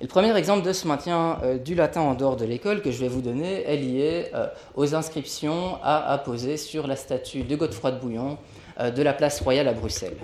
le 0.00 0.08
premier 0.08 0.36
exemple 0.36 0.66
de 0.66 0.72
ce 0.72 0.86
maintien 0.86 1.38
euh, 1.42 1.58
du 1.58 1.74
latin 1.74 2.02
en 2.02 2.14
dehors 2.14 2.36
de 2.36 2.44
l'école 2.44 2.82
que 2.82 2.90
je 2.90 3.00
vais 3.00 3.08
vous 3.08 3.22
donner 3.22 3.62
est 3.62 3.76
lié 3.76 4.26
euh, 4.34 4.46
aux 4.74 4.94
inscriptions 4.94 5.78
à 5.82 6.12
apposer 6.12 6.58
sur 6.58 6.86
la 6.86 6.96
statue 6.96 7.44
de 7.44 7.56
Godefroy 7.56 7.92
de 7.92 8.00
Bouillon 8.00 8.36
euh, 8.78 8.90
de 8.90 9.02
la 9.02 9.14
place 9.14 9.40
royale 9.40 9.68
à 9.68 9.72
Bruxelles. 9.72 10.18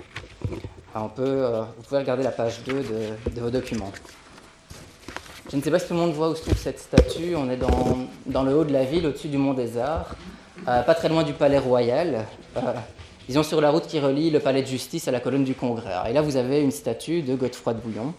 on 0.93 1.09
peut, 1.09 1.43
vous 1.75 1.83
pouvez 1.83 2.01
regarder 2.01 2.21
la 2.23 2.31
page 2.31 2.63
2 2.65 2.73
de, 2.73 2.81
de, 3.31 3.41
vos 3.41 3.49
documents. 3.49 3.91
Je 5.49 5.57
ne 5.57 5.61
sais 5.61 5.71
pas 5.71 5.79
si 5.79 5.87
tout 5.87 5.93
le 5.93 5.99
monde 5.99 6.13
voit 6.13 6.29
où 6.29 6.35
se 6.35 6.41
trouve 6.41 6.57
cette 6.57 6.79
statue. 6.79 7.35
On 7.35 7.49
est 7.49 7.57
dans, 8.25 8.43
le 8.43 8.55
haut 8.55 8.63
de 8.63 8.73
la 8.73 8.85
ville, 8.85 9.05
au-dessus 9.05 9.27
du 9.27 9.37
Mont 9.37 9.53
des 9.53 9.77
Arts, 9.77 10.15
pas 10.65 10.95
très 10.95 11.09
loin 11.09 11.23
du 11.23 11.33
Palais 11.33 11.59
Royal. 11.59 12.25
disons 13.27 13.43
sur 13.43 13.61
la 13.61 13.69
route 13.69 13.87
qui 13.87 13.99
relie 13.99 14.29
le 14.29 14.39
Palais 14.39 14.61
de 14.61 14.67
Justice 14.67 15.07
à 15.07 15.11
la 15.11 15.19
colonne 15.19 15.43
du 15.43 15.53
Congrès. 15.53 15.93
Et 16.09 16.13
là, 16.13 16.21
vous 16.21 16.37
avez 16.37 16.61
une 16.61 16.71
statue 16.71 17.21
de 17.21 17.35
Godefroy 17.35 17.73
de 17.73 17.79
Bouillon 17.79 18.13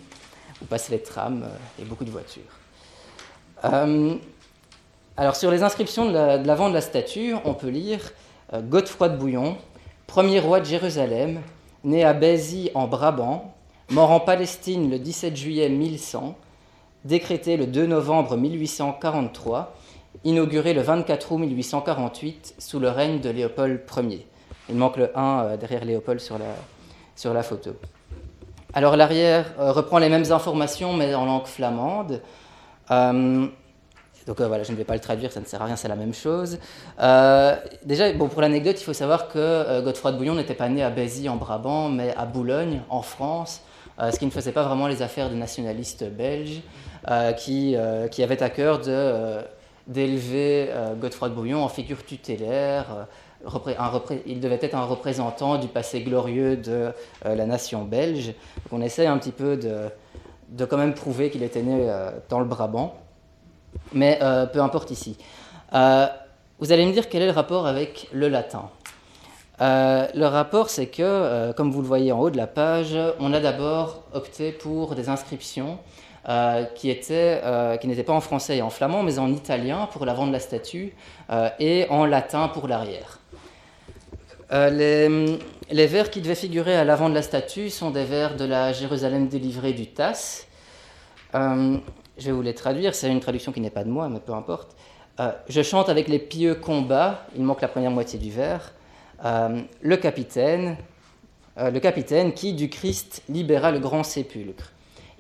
où 0.63 0.67
passent 0.67 0.91
les 0.91 1.01
trams 1.01 1.45
euh, 1.45 1.83
et 1.83 1.85
beaucoup 1.85 2.05
de 2.05 2.11
voitures. 2.11 2.43
Euh, 3.65 4.15
alors 5.17 5.37
sur 5.37 5.51
les 5.51 5.63
inscriptions 5.63 6.07
de 6.07 6.47
l'avant 6.47 6.69
de, 6.69 6.75
la 6.75 6.81
statue, 6.81 7.35
on 7.45 7.55
peut 7.55 7.69
lire 7.69 8.01
euh, 8.53 8.61
Godefroy 8.61 9.09
de 9.11 9.17
Bouillon, 9.17 9.57
premier 10.07 10.41
roi 10.41 10.61
de 10.61 10.67
Jérusalem, 10.67 11.41
né 11.83 12.05
à 12.05 12.13
Bézi 12.13 12.71
en 12.75 12.87
Brabant, 12.87 13.55
mort 13.91 14.11
en 14.11 14.21
Palestine 14.21 14.91
le 14.91 14.99
17 14.99 15.37
juillet 15.37 15.69
1100, 15.69 16.37
décrété 17.05 17.57
le 17.57 17.67
2 17.67 17.87
novembre 17.87 18.37
1843, 18.37 19.75
inauguré 20.25 20.75
le 20.75 20.83
24 20.83 21.33
août 21.33 21.39
1848 21.39 22.55
sous 22.59 22.81
le 22.81 22.89
règne 22.89 23.21
de 23.21 23.31
Léopold 23.31 23.83
Ier. 23.97 24.27
Il 24.69 24.77
manque 24.77 24.97
le 24.97 25.17
1 25.17 25.57
derrière 25.57 25.85
Léopold 25.85 26.21
sur 26.21 26.39
la, 26.39 26.55
sur 27.17 27.35
la 27.35 27.43
photo. 27.43 27.73
Alors 28.73 28.97
l'arrière 28.97 29.53
euh, 29.61 29.71
reprend 29.71 29.99
les 29.99 30.09
mêmes 30.09 30.33
informations 30.33 30.95
mais 30.95 31.15
en 31.15 31.27
langue 31.27 31.47
flamande. 31.47 32.21
Euh, 32.91 33.47
donc 34.27 34.41
euh, 34.41 34.49
voilà, 34.49 34.65
je 34.65 34.73
ne 34.73 34.77
vais 34.77 34.85
pas 34.85 34.95
le 34.95 35.01
traduire, 35.01 35.31
ça 35.31 35.41
ne 35.41 35.45
sert 35.45 35.63
à 35.63 35.67
rien, 35.67 35.77
c'est 35.77 35.89
la 35.89 35.97
même 35.97 36.15
chose. 36.15 36.59
déjà, 37.85 38.13
bon, 38.15 38.29
pour 38.29 38.41
l'anecdote, 38.41 38.81
il 38.81 38.85
faut 38.85 38.95
savoir 38.95 39.29
que 39.29 39.83
Godefroy 39.83 40.13
de 40.13 40.17
Bouillon 40.17 40.35
n'était 40.35 40.55
pas 40.55 40.69
né 40.71 40.83
à 40.83 40.91
Bézy 40.91 41.29
en 41.29 41.37
Brabant, 41.37 41.91
mais 41.91 42.15
à 42.17 42.25
Boulogne, 42.25 42.81
en 42.89 43.03
France, 43.03 43.61
ce 44.01 44.19
qui 44.19 44.25
ne 44.25 44.31
faisait 44.31 44.53
pas 44.53 44.63
vraiment 44.63 44.87
les 44.87 45.03
affaires 45.03 45.29
de 45.29 45.35
nationalistes 45.35 46.05
belges, 46.11 46.63
qui, 47.37 47.77
qui 48.11 48.23
avaient 48.23 48.43
à 48.43 48.51
cœur 48.51 48.81
d'élever 49.87 50.71
Godefroy 51.01 51.29
de 51.29 51.35
Bouillon 51.35 51.63
en 51.63 51.69
figure 51.69 52.05
tutélaire, 52.05 53.07
il 54.27 54.41
devait 54.41 54.59
être 54.61 54.75
un 54.75 54.85
représentant 54.85 55.57
du 55.59 55.69
passé 55.69 56.01
glorieux 56.01 56.57
de 56.57 56.93
euh, 57.27 57.35
la 57.35 57.47
nation 57.47 57.85
belge. 57.85 58.35
on 58.73 58.81
essaie 58.81 59.07
un 59.07 59.19
petit 59.19 59.33
peu 59.33 59.57
de, 59.57 60.65
quand 60.65 60.77
même 60.77 60.95
prouver 60.95 61.31
qu'il 61.31 61.43
était 61.43 61.63
né 61.63 61.87
euh, 61.89 62.11
dans 62.29 62.41
le 62.41 62.47
Brabant. 62.47 62.95
Mais 63.93 64.19
euh, 64.23 64.47
peu 64.47 64.61
importe 64.61 64.91
ici. 64.91 65.17
vous 65.73 66.73
allez 66.73 66.87
me 66.87 66.93
dire 66.93 67.09
quel 67.09 67.23
est 67.23 67.27
le 67.27 67.33
rapport 67.33 67.67
avec 67.67 68.09
le 68.13 68.29
latin. 68.29 68.71
le 69.61 70.25
rapport, 70.25 70.71
c'est 70.71 70.87
que, 70.87 71.53
comme 71.53 71.73
vous 71.73 71.83
le 71.83 71.89
voyez 71.89 72.13
en 72.13 72.21
haut 72.21 72.31
de 72.31 72.37
la 72.37 72.47
page, 72.47 72.97
on 73.19 73.33
a 73.33 73.41
d'abord 73.41 74.05
opté 74.13 74.53
pour 74.53 74.95
des 74.95 75.09
inscriptions 75.09 75.79
qui 76.75 76.89
n'étaient 76.89 78.03
pas 78.03 78.13
en 78.13 78.21
français 78.21 78.59
et 78.59 78.63
en 78.63 78.71
flamand, 78.71 79.03
mais 79.03 79.19
en 79.19 79.33
italien 79.33 79.89
pour 79.93 80.07
l'avant 80.07 80.27
de 80.27 80.33
la 80.33 80.41
statue 80.41 80.95
et 81.59 81.87
en 81.91 82.07
latin 82.07 82.49
pour 82.49 82.69
l'arrière. 82.69 83.21
Euh, 84.53 85.39
les, 85.71 85.87
vers 85.87 86.11
qui 86.11 86.21
devaient 86.21 86.35
figurer 86.35 86.77
à 86.77 86.85
l'avant 86.85 87.09
de 87.09 87.15
la 87.15 87.23
statue 87.23 87.71
sont 87.71 87.91
des 87.91 88.05
vers 88.05 88.37
de 88.37 88.45
la 88.45 88.73
Jérusalem 88.73 89.29
délivrée 89.29 89.73
du 89.73 89.87
Tasse. 89.87 90.47
Euh, 91.35 91.79
je 92.19 92.27
vais 92.27 92.33
vous 92.33 92.43
les 92.43 92.55
traduire, 92.55 92.95
c'est 92.95 93.11
une 93.11 93.21
traduction 93.21 93.53
qui 93.53 93.61
n'est 93.61 93.71
pas 93.71 93.85
de 93.85 93.91
moi, 93.91 94.09
mais 94.09 94.21
peu 94.21 94.33
importe. 94.33 94.77
Euh, 95.21 95.33
je 95.49 95.63
chante 95.63 95.89
avec 95.89 96.09
les 96.09 96.19
pieux 96.19 96.55
combats, 96.55 97.27
il 97.35 97.43
manque 97.43 97.63
la 97.63 97.69
première 97.69 97.91
moitié 97.91 98.19
du 98.19 98.31
vers. 98.31 98.73
le 99.25 99.97
capitaine, 99.97 100.77
le 101.57 101.79
capitaine 101.79 102.35
qui 102.35 102.53
du 102.53 102.69
Christ 102.69 103.23
libéra 103.29 103.71
le 103.71 103.79
grand 103.79 104.05
sépulcre. 104.05 104.74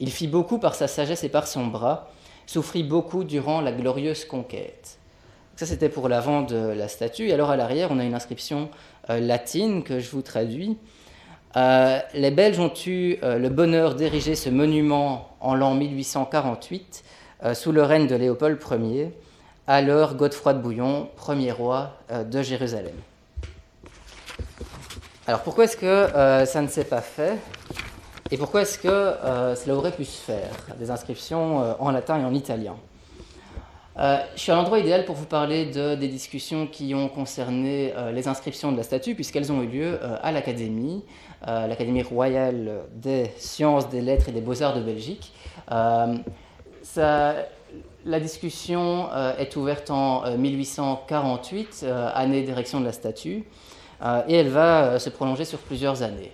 Il 0.04 0.10
fit 0.10 0.26
beaucoup 0.26 0.58
par 0.58 0.74
sa 0.74 0.86
sagesse 0.86 1.24
et 1.24 1.30
par 1.30 1.46
son 1.46 1.66
bras, 1.66 2.10
souffrit 2.44 2.82
beaucoup 2.82 3.24
durant 3.24 3.62
la 3.62 3.72
glorieuse 3.72 4.26
conquête. 4.26 4.98
Ça, 5.56 5.64
c'était 5.64 5.88
pour 5.88 6.10
l'avant 6.10 6.42
de 6.42 6.56
la 6.56 6.88
statue. 6.88 7.28
Et 7.28 7.32
alors, 7.32 7.48
à 7.48 7.56
l'arrière, 7.56 7.88
on 7.90 7.98
a 7.98 8.04
une 8.04 8.12
inscription 8.12 8.68
euh, 9.08 9.18
latine 9.18 9.82
que 9.82 10.00
je 10.00 10.10
vous 10.10 10.20
traduis. 10.20 10.76
Euh, 11.56 12.00
les 12.12 12.30
Belges 12.30 12.60
ont 12.60 12.74
eu 12.84 13.16
euh, 13.22 13.38
le 13.38 13.48
bonheur 13.48 13.94
d'ériger 13.94 14.34
ce 14.34 14.50
monument 14.50 15.34
en 15.40 15.54
l'an 15.54 15.74
1848 15.74 17.02
sous 17.54 17.72
le 17.72 17.82
règne 17.82 18.06
de 18.06 18.14
Léopold 18.14 18.58
Ier, 18.70 19.10
alors 19.66 20.16
Godefroy 20.16 20.52
de 20.52 20.60
Bouillon, 20.60 21.08
premier 21.16 21.52
roi 21.52 21.92
de 22.10 22.40
Jérusalem. 22.40 22.94
Alors 25.26 25.42
pourquoi 25.42 25.64
est-ce 25.64 25.76
que 25.76 26.46
ça 26.46 26.62
ne 26.62 26.68
s'est 26.68 26.84
pas 26.84 27.02
fait? 27.02 27.38
Et 28.30 28.36
pourquoi 28.36 28.62
est-ce 28.62 28.78
que 28.78 29.14
cela 29.56 29.74
aurait 29.74 29.92
pu 29.92 30.04
se 30.04 30.20
faire, 30.20 30.50
des 30.78 30.90
inscriptions 30.90 31.76
en 31.80 31.90
latin 31.90 32.18
et 32.20 32.24
en 32.24 32.34
italien 32.34 32.76
euh, 33.96 34.18
je 34.34 34.40
suis 34.40 34.50
à 34.50 34.56
l'endroit 34.56 34.80
idéal 34.80 35.04
pour 35.04 35.14
vous 35.14 35.26
parler 35.26 35.66
de, 35.66 35.94
des 35.94 36.08
discussions 36.08 36.66
qui 36.66 36.94
ont 36.94 37.08
concerné 37.08 37.92
euh, 37.96 38.10
les 38.10 38.26
inscriptions 38.26 38.72
de 38.72 38.76
la 38.76 38.82
statue, 38.82 39.14
puisqu'elles 39.14 39.52
ont 39.52 39.62
eu 39.62 39.68
lieu 39.68 39.98
euh, 40.02 40.16
à 40.22 40.32
l'Académie, 40.32 41.04
l'Académie 41.46 42.02
royale 42.02 42.84
des 42.94 43.30
sciences, 43.36 43.90
des 43.90 44.00
lettres 44.00 44.30
et 44.30 44.32
des 44.32 44.40
beaux-arts 44.40 44.74
de 44.74 44.80
Belgique. 44.80 45.34
La 48.06 48.20
discussion 48.20 49.10
est 49.38 49.54
ouverte 49.56 49.90
en 49.90 50.38
1848, 50.38 51.84
année 52.14 52.42
d'érection 52.44 52.80
de 52.80 52.86
la 52.86 52.92
statue, 52.92 53.44
et 54.26 54.34
elle 54.34 54.48
va 54.48 54.98
se 54.98 55.10
prolonger 55.10 55.44
sur 55.44 55.58
plusieurs 55.58 56.02
années. 56.02 56.32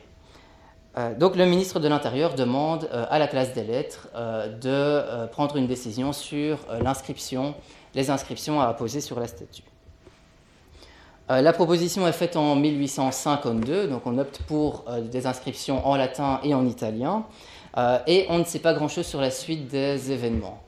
Euh, 0.98 1.14
donc 1.14 1.36
le 1.36 1.46
ministre 1.46 1.78
de 1.78 1.86
l'Intérieur 1.86 2.34
demande 2.34 2.88
euh, 2.92 3.06
à 3.10 3.20
la 3.20 3.28
classe 3.28 3.54
des 3.54 3.62
lettres 3.62 4.08
euh, 4.16 4.48
de 4.48 5.28
prendre 5.28 5.56
une 5.56 5.68
décision 5.68 6.12
sur 6.12 6.58
l'inscription, 6.82 7.54
les 7.94 8.10
inscriptions 8.10 8.60
à 8.60 8.66
apposer 8.66 9.00
sur 9.00 9.20
la 9.20 9.28
statue. 9.28 9.62
la 11.28 11.52
proposition 11.52 12.08
est 12.08 12.12
faite 12.12 12.36
en 12.36 12.56
1852, 12.56 13.86
donc 13.86 14.04
on 14.04 14.18
opte 14.18 14.42
pour 14.48 14.84
des 15.12 15.26
inscriptions 15.26 15.86
en 15.86 15.94
latin 15.94 16.40
et 16.42 16.54
en 16.54 16.66
italien, 16.66 17.24
et 18.06 18.26
on 18.28 18.38
ne 18.38 18.44
sait 18.44 18.58
pas 18.58 18.74
grand-chose 18.74 19.06
sur 19.06 19.20
la 19.20 19.30
suite 19.30 19.68
des 19.68 20.10
événements. 20.10 20.60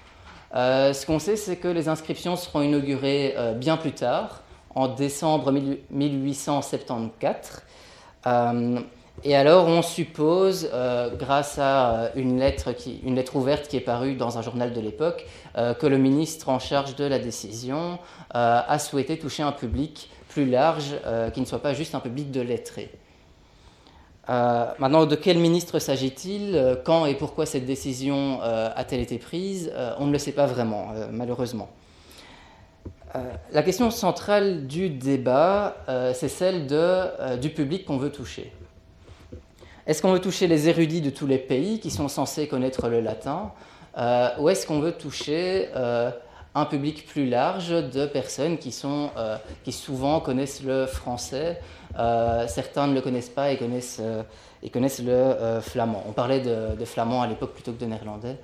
ce 0.55 1.05
qu'on 1.05 1.19
sait, 1.19 1.35
c'est 1.37 1.57
que 1.57 1.67
les 1.67 1.89
inscriptions 1.89 2.37
seront 2.37 2.63
inaugurées 2.63 3.35
bien 3.57 3.77
plus 3.77 3.93
tard, 3.93 4.43
en 4.75 4.87
décembre 4.87 5.53
1874. 5.91 7.63
Et 9.25 9.37
alors 9.37 9.69
on 9.69 9.83
suppose, 9.83 10.69
euh, 10.73 11.15
grâce 11.15 11.57
à 11.59 11.95
euh, 11.95 12.09
une 12.17 12.41
lettre, 12.41 13.37
ouverte 13.37 13.69
qui 13.69 13.77
est 13.77 13.81
parue 13.81 14.17
dans 14.17 14.37
un 14.37 14.43
journal 14.43 14.73
de 14.73 14.81
l'époque, 14.81 15.27
euh, 15.57 15.75
que 15.75 15.87
le 15.87 15.97
ministre 15.97 16.49
en 16.49 16.59
charge 16.59 16.97
de 16.97 17.05
la 17.05 17.21
décision 17.21 17.99
a 18.35 18.79
souhaité 18.79 19.19
toucher 19.19 19.43
un 19.43 19.53
public 19.53 20.11
plus 20.29 20.49
large, 20.49 20.95
qui 21.35 21.41
ne 21.41 21.45
soit 21.45 21.61
pas 21.61 21.75
juste 21.75 21.95
un 21.95 22.01
public 22.01 22.31
de 22.31 22.41
lettrés. 22.41 22.91
maintenant, 24.27 25.05
de 25.05 25.17
quel 25.17 25.37
ministre 25.37 25.79
s'agit-il? 25.79 26.79
Quand 26.85 27.05
et 27.05 27.15
pourquoi 27.15 27.45
cette 27.45 27.67
décision 27.67 28.41
a-t-elle 28.41 29.01
été 29.01 29.19
prise? 29.19 29.71
On 29.99 30.07
ne 30.07 30.13
le 30.13 30.19
sait 30.19 30.33
pas 30.33 30.47
vraiment, 30.47 30.95
malheureusement. 31.13 31.69
la 33.53 33.63
question 33.63 33.91
centrale 33.91 34.67
du 34.67 34.89
débat, 34.89 35.77
c'est 36.15 36.31
celle 36.31 36.67
du 37.39 37.51
public 37.51 37.85
qu'on 37.85 37.99
veut 37.99 38.13
toucher. 38.13 38.51
Est-ce 39.85 40.01
qu'on 40.01 40.13
veut 40.13 40.21
toucher 40.21 40.47
les 40.47 40.69
érudits 40.69 41.01
de 41.01 41.11
tous 41.11 41.27
les 41.27 41.39
pays 41.39 41.81
qui 41.81 41.91
sont 41.91 42.07
censés 42.07 42.47
connaître 42.47 42.89
le 42.89 43.01
latin 43.01 43.51
euh, 43.99 44.29
Ou 44.39 44.49
est-ce 44.49 44.65
qu'on 44.65 44.79
veut 44.79 44.93
toucher 44.93 45.71
euh, 45.75 46.13
un 46.55 46.67
public 46.67 47.05
plus 47.05 47.29
large 47.29 47.71
de 47.71 48.07
personnes 48.07 48.59
qui, 48.59 48.71
sont, 48.71 49.11
euh, 49.17 49.37
qui 49.65 49.73
souvent 49.73 50.21
connaissent 50.21 50.63
le 50.63 50.87
français 50.87 51.61
Certains 52.47 52.87
ne 52.87 52.95
le 52.95 53.01
connaissent 53.01 53.29
pas 53.29 53.51
et 53.51 53.59
connaissent, 53.59 54.01
et 54.63 54.71
connaissent 54.71 55.03
le 55.03 55.61
flamand. 55.61 56.03
On 56.09 56.13
parlait 56.13 56.41
de, 56.41 56.85
flamand 56.87 57.21
à 57.21 57.27
l'époque 57.27 57.53
plutôt 57.53 57.73
que 57.73 57.81
de 57.81 57.85
néerlandais. 57.85 58.39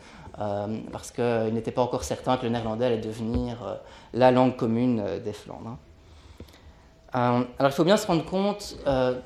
parce 0.93 1.11
qu'il 1.11 1.55
n'était 1.55 1.71
pas 1.71 1.81
encore 1.81 2.05
certain 2.05 2.37
que 2.37 2.43
le 2.43 2.51
néerlandais 2.51 2.85
allait 2.85 2.99
devenir 2.99 3.79
la 4.13 4.33
langue 4.33 4.55
commune 4.55 5.03
des 5.25 5.33
Flandres. 5.33 5.79
Hein. 7.15 7.47
alors 7.59 7.73
il 7.73 7.75
faut 7.75 7.85
bien 7.85 7.97
se 7.97 8.07
rendre 8.07 8.27
compte 8.27 8.77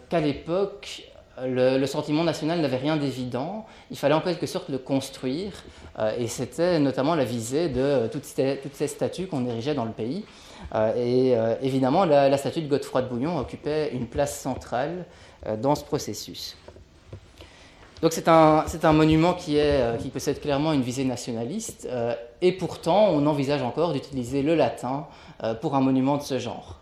qu'à 0.08 0.20
l'époque, 0.20 1.11
le, 1.40 1.86
sentiment 1.86 2.24
national 2.24 2.60
n'avait 2.60 2.76
rien 2.76 2.96
d'évident, 2.96 3.64
il 3.90 3.96
fallait 3.96 4.14
en 4.14 4.20
quelque 4.20 4.46
sorte 4.46 4.68
le 4.68 4.78
construire, 4.78 5.52
euh, 5.98 6.12
et 6.18 6.26
c'était 6.26 6.78
notamment 6.78 7.14
la 7.14 7.24
visée 7.24 7.68
de 7.68 8.08
toutes 8.08 8.24
ces, 8.24 8.86
statues 8.86 9.26
qu'on 9.26 9.46
érigeait 9.46 9.74
dans 9.74 9.84
le 9.84 9.92
pays. 9.92 10.24
Euh, 10.74 10.94
et 10.94 11.36
euh, 11.36 11.54
évidemment, 11.62 12.04
la, 12.04 12.36
statue 12.36 12.60
de 12.60 12.68
Godefroy 12.68 13.02
de 13.02 13.08
Bouillon 13.08 13.38
occupait 13.38 13.90
une 13.92 14.06
place 14.06 14.38
centrale 14.38 15.06
dans 15.60 15.74
ce 15.74 15.84
processus. 15.84 16.56
Donc 18.00 18.12
c'est 18.12 18.28
un, 18.28 18.92
monument 18.92 19.32
qui, 19.32 19.58
qui, 20.00 20.08
possède 20.08 20.40
clairement 20.40 20.72
une 20.72 20.82
visée 20.82 21.04
nationaliste, 21.04 21.88
et 22.40 22.52
pourtant 22.52 23.08
on 23.10 23.26
envisage 23.26 23.62
encore 23.62 23.92
d'utiliser 23.92 24.42
le 24.42 24.54
latin 24.54 25.06
pour 25.60 25.74
un 25.76 25.80
monument 25.80 26.16
de 26.16 26.22
ce 26.22 26.38
genre, 26.38 26.80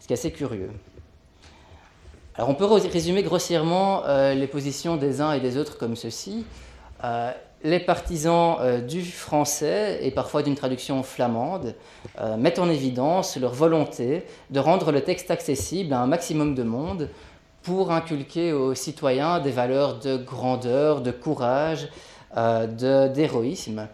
ce 0.00 0.06
qui 0.06 0.12
est 0.12 0.18
assez 0.18 0.32
curieux. 0.32 0.70
On 2.38 2.54
peut 2.54 2.64
résumer 2.64 3.22
grossièrement 3.22 4.02
euh, 4.06 4.34
les 4.34 4.48
positions 4.48 4.96
des 4.96 5.20
uns 5.20 5.32
et 5.32 5.40
des 5.40 5.56
autres 5.56 5.78
comme 5.78 5.94
ceci. 5.94 6.44
Euh, 7.04 7.30
les 7.62 7.78
partisans 7.78 8.56
euh, 8.60 8.80
du 8.80 9.04
français 9.04 10.00
et 10.02 10.10
parfois 10.10 10.42
d'une 10.42 10.56
traduction 10.56 11.02
flamande 11.02 11.74
mettent 12.38 12.58
en 12.58 12.68
évidence 12.68 13.36
leur 13.36 13.54
volonté 13.54 14.24
de 14.50 14.60
rendre 14.60 14.90
le 14.90 15.00
texte 15.00 15.30
accessible 15.30 15.92
à 15.92 16.00
un 16.00 16.06
maximum 16.06 16.54
de 16.54 16.64
monde 16.64 17.08
pour 17.62 17.92
inculquer 17.92 18.52
aux 18.52 18.74
citoyens 18.74 19.40
des 19.40 19.50
valeurs 19.50 19.98
de 20.00 20.16
grandeur, 20.16 21.00
de 21.00 21.10
courage, 21.10 21.88
d'héroïsme. 22.36 23.88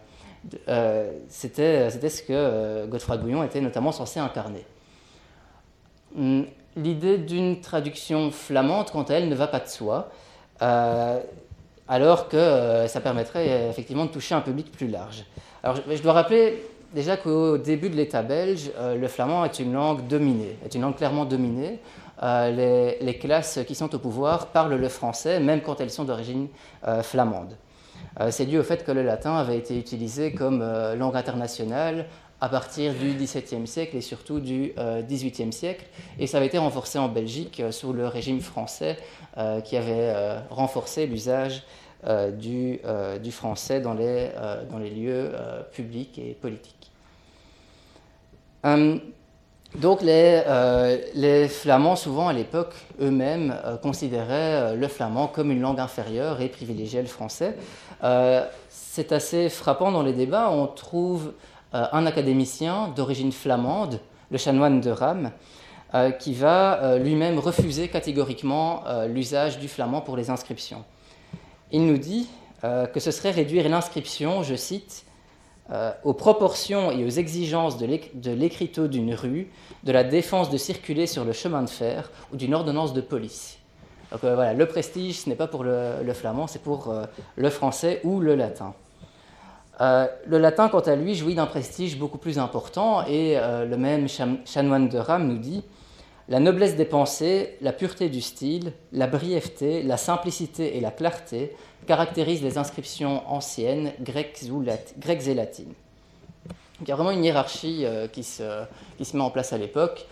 C'était 1.29 1.91
ce 1.91 2.23
que 2.23 2.87
Godefroy 2.87 3.19
Bouillon 3.19 3.45
était 3.45 3.61
notamment 3.61 3.93
censé 3.93 4.19
incarner. 4.19 4.67
L'idée 6.77 7.19
d'une 7.19 7.61
traduction 7.61 8.31
flamande, 8.31 8.91
quant 8.91 9.03
à 9.03 9.15
elle, 9.15 9.29
ne 9.29 9.35
va 9.35 9.49
pas 9.49 9.59
de 9.59 9.67
soi, 9.67 10.09
euh, 10.63 11.19
alors 11.89 12.29
que 12.29 12.37
euh, 12.37 12.87
ça 12.87 13.01
permettrait 13.01 13.49
euh, 13.49 13.71
effectivement 13.71 14.05
de 14.05 14.11
toucher 14.11 14.37
un 14.37 14.41
public 14.41 14.71
plus 14.71 14.87
large. 14.87 15.25
Alors, 15.65 15.79
je, 15.89 16.01
dois 16.01 16.13
rappeler 16.13 16.63
déjà 16.95 17.17
qu'au 17.17 17.59
début 17.59 17.91
de 17.91 17.97
l'État 17.97 18.23
belge, 18.23 18.71
le 18.79 19.09
flamand 19.09 19.45
est 19.45 19.59
une 19.59 19.73
langue 19.73 20.07
dominée, 20.07 20.57
est 20.65 20.75
une 20.75 20.83
langue 20.83 20.97
clairement 20.97 21.25
dominée. 21.25 21.81
Les, 22.23 23.19
classes 23.21 23.61
qui 23.67 23.75
sont 23.75 23.95
au 23.95 23.99
pouvoir 23.99 24.47
parlent 24.47 24.75
le 24.75 24.89
français, 24.89 25.41
même 25.41 25.61
quand 25.61 25.81
elles 25.81 25.91
sont 25.91 26.05
d'origine 26.05 26.49
flamande. 27.03 27.57
C'est 28.31 28.47
dû 28.47 28.59
au 28.59 28.63
fait 28.63 28.85
que 28.85 28.91
le 28.91 29.03
latin 29.03 29.37
avait 29.37 29.59
été 29.59 29.79
utilisé 29.79 30.33
comme 30.33 30.65
langue 30.97 31.17
internationale 31.17 32.07
à 32.41 32.49
partir 32.49 32.95
du 32.95 33.13
XVIIe 33.13 33.67
siècle 33.67 33.97
et 33.97 34.01
surtout 34.01 34.41
du 34.41 34.73
XVIIIe 34.77 35.49
euh, 35.49 35.53
siècle. 35.53 35.85
Et 36.19 36.27
ça 36.27 36.39
avait 36.39 36.47
été 36.47 36.59
renforcé 36.59 36.99
en 36.99 37.09
Belgique 37.09 37.61
euh, 37.61 37.71
sous 37.71 37.93
le 37.93 38.07
régime 38.07 38.41
français 38.41 38.97
euh, 39.37 39.61
qui 39.61 39.77
avait 39.77 40.39
renforcé 40.49 41.07
l'usage 41.07 41.63
du, 42.39 42.81
français 43.31 43.81
dans 43.81 43.93
les, 43.93 44.31
lieux 44.91 45.33
publics 45.73 46.19
et 46.19 46.33
politiques. 46.33 46.91
Hum, 48.65 49.01
donc 49.75 50.01
les, 50.01 51.47
Flamands, 51.49 51.97
souvent 51.97 52.29
à 52.29 52.33
l'époque, 52.33 52.75
eux-mêmes 53.01 53.55
considéraient 53.83 54.77
le 54.77 54.89
flamand 54.89 55.29
comme 55.29 55.51
une 55.51 55.61
langue 55.61 55.79
inférieure 55.79 56.41
et 56.41 56.49
privilégiaient 56.49 57.03
le 57.03 57.09
français. 57.09 57.57
C'est 58.71 59.13
assez 59.13 59.51
frappant 59.51 59.93
dans 59.93 60.03
les 60.03 60.15
débats. 60.15 60.51
On 60.51 60.67
trouve 60.67 61.33
un 61.73 62.07
académicien 62.07 62.89
d'origine 62.89 63.33
flamande, 63.33 64.01
le 64.31 64.39
chanoine 64.39 64.81
de 64.81 64.91
Rame, 64.91 65.31
euh, 65.95 66.11
qui 66.11 66.35
va 66.35 66.83
euh, 66.83 66.99
lui-même 66.99 67.39
refuser 67.39 67.89
catégoriquement 67.89 68.85
l'usage 69.09 69.59
du 69.59 69.69
flamand 69.69 70.01
pour 70.01 70.17
les 70.17 70.31
inscriptions. 70.31 70.85
Il 71.73 71.87
nous 71.87 71.99
dit 71.99 72.29
que 72.93 73.01
ce 73.01 73.11
serait 73.11 73.31
réduire 73.31 73.67
l'inscription, 73.71 74.43
je 74.43 74.55
cite, 74.55 75.07
aux 76.05 76.13
proportions 76.13 76.91
et 76.91 77.05
aux 77.07 77.09
exigences 77.09 77.79
de 77.79 78.33
l'écriteau 78.33 78.87
d'une 78.87 79.15
rue, 79.15 79.49
de 79.85 79.93
la 79.93 80.05
défense 80.05 80.51
de 80.51 80.59
circuler 80.59 81.07
sur 81.07 81.25
le 81.25 81.33
chemin 81.33 81.63
de 81.63 81.71
fer 81.71 82.11
ou 82.33 82.37
d'une 82.37 82.53
ordonnance 82.53 82.93
de 82.93 83.01
police. 83.01 83.57
Donc 84.11 84.21
voilà, 84.21 84.53
le 84.53 84.67
prestige, 84.67 85.21
ce 85.21 85.29
n'est 85.31 85.37
pas 85.37 85.47
pour 85.47 85.65
le 85.65 86.13
flamand, 86.13 86.49
c'est 86.49 86.63
pour 86.63 86.93
le 87.37 87.51
français 87.51 88.01
ou 88.05 88.21
le 88.21 88.35
latin. 88.35 88.75
Euh, 89.81 90.07
le 90.27 90.39
latin, 90.39 90.69
quant 90.69 90.81
à 90.81 90.95
lui, 90.95 91.15
jouit 91.15 91.35
d'un 91.35 91.47
prestige 91.47 91.99
beaucoup 91.99 92.19
plus 92.19 92.39
important 92.39 93.07
et 93.07 93.39
euh, 93.39 93.65
le 93.65 93.77
même 93.79 94.09
chanoine 94.45 94.89
de 94.89 94.99
Rame 94.99 95.27
nous 95.27 95.39
dit 95.39 95.65
La 96.29 96.39
noblesse 96.39 96.77
des 96.77 96.85
pensées, 96.85 97.57
la 97.63 97.73
pureté 97.73 98.11
du 98.11 98.21
style, 98.21 98.73
la 98.93 99.07
brièveté, 99.07 99.83
la 99.83 99.97
simplicité 99.97 100.77
et 100.77 100.81
la 100.81 100.91
clarté 100.91 101.57
caractérisent 101.87 102.43
les 102.43 102.59
inscriptions 102.59 103.23
anciennes, 103.33 103.93
grecques, 104.01 104.43
et 104.43 105.35
latines. 105.35 105.73
il 106.83 106.89
y 106.89 106.93
a 106.93 106.95
vraiment 106.95 107.11
une 107.11 107.25
hiérarchie 107.25 107.87
euh, 107.87 108.07
qui, 108.07 108.23
se, 108.23 108.43
met 109.15 109.23
en 109.23 109.31
place 109.31 109.53
à 109.53 109.59
l'époque 109.59 110.07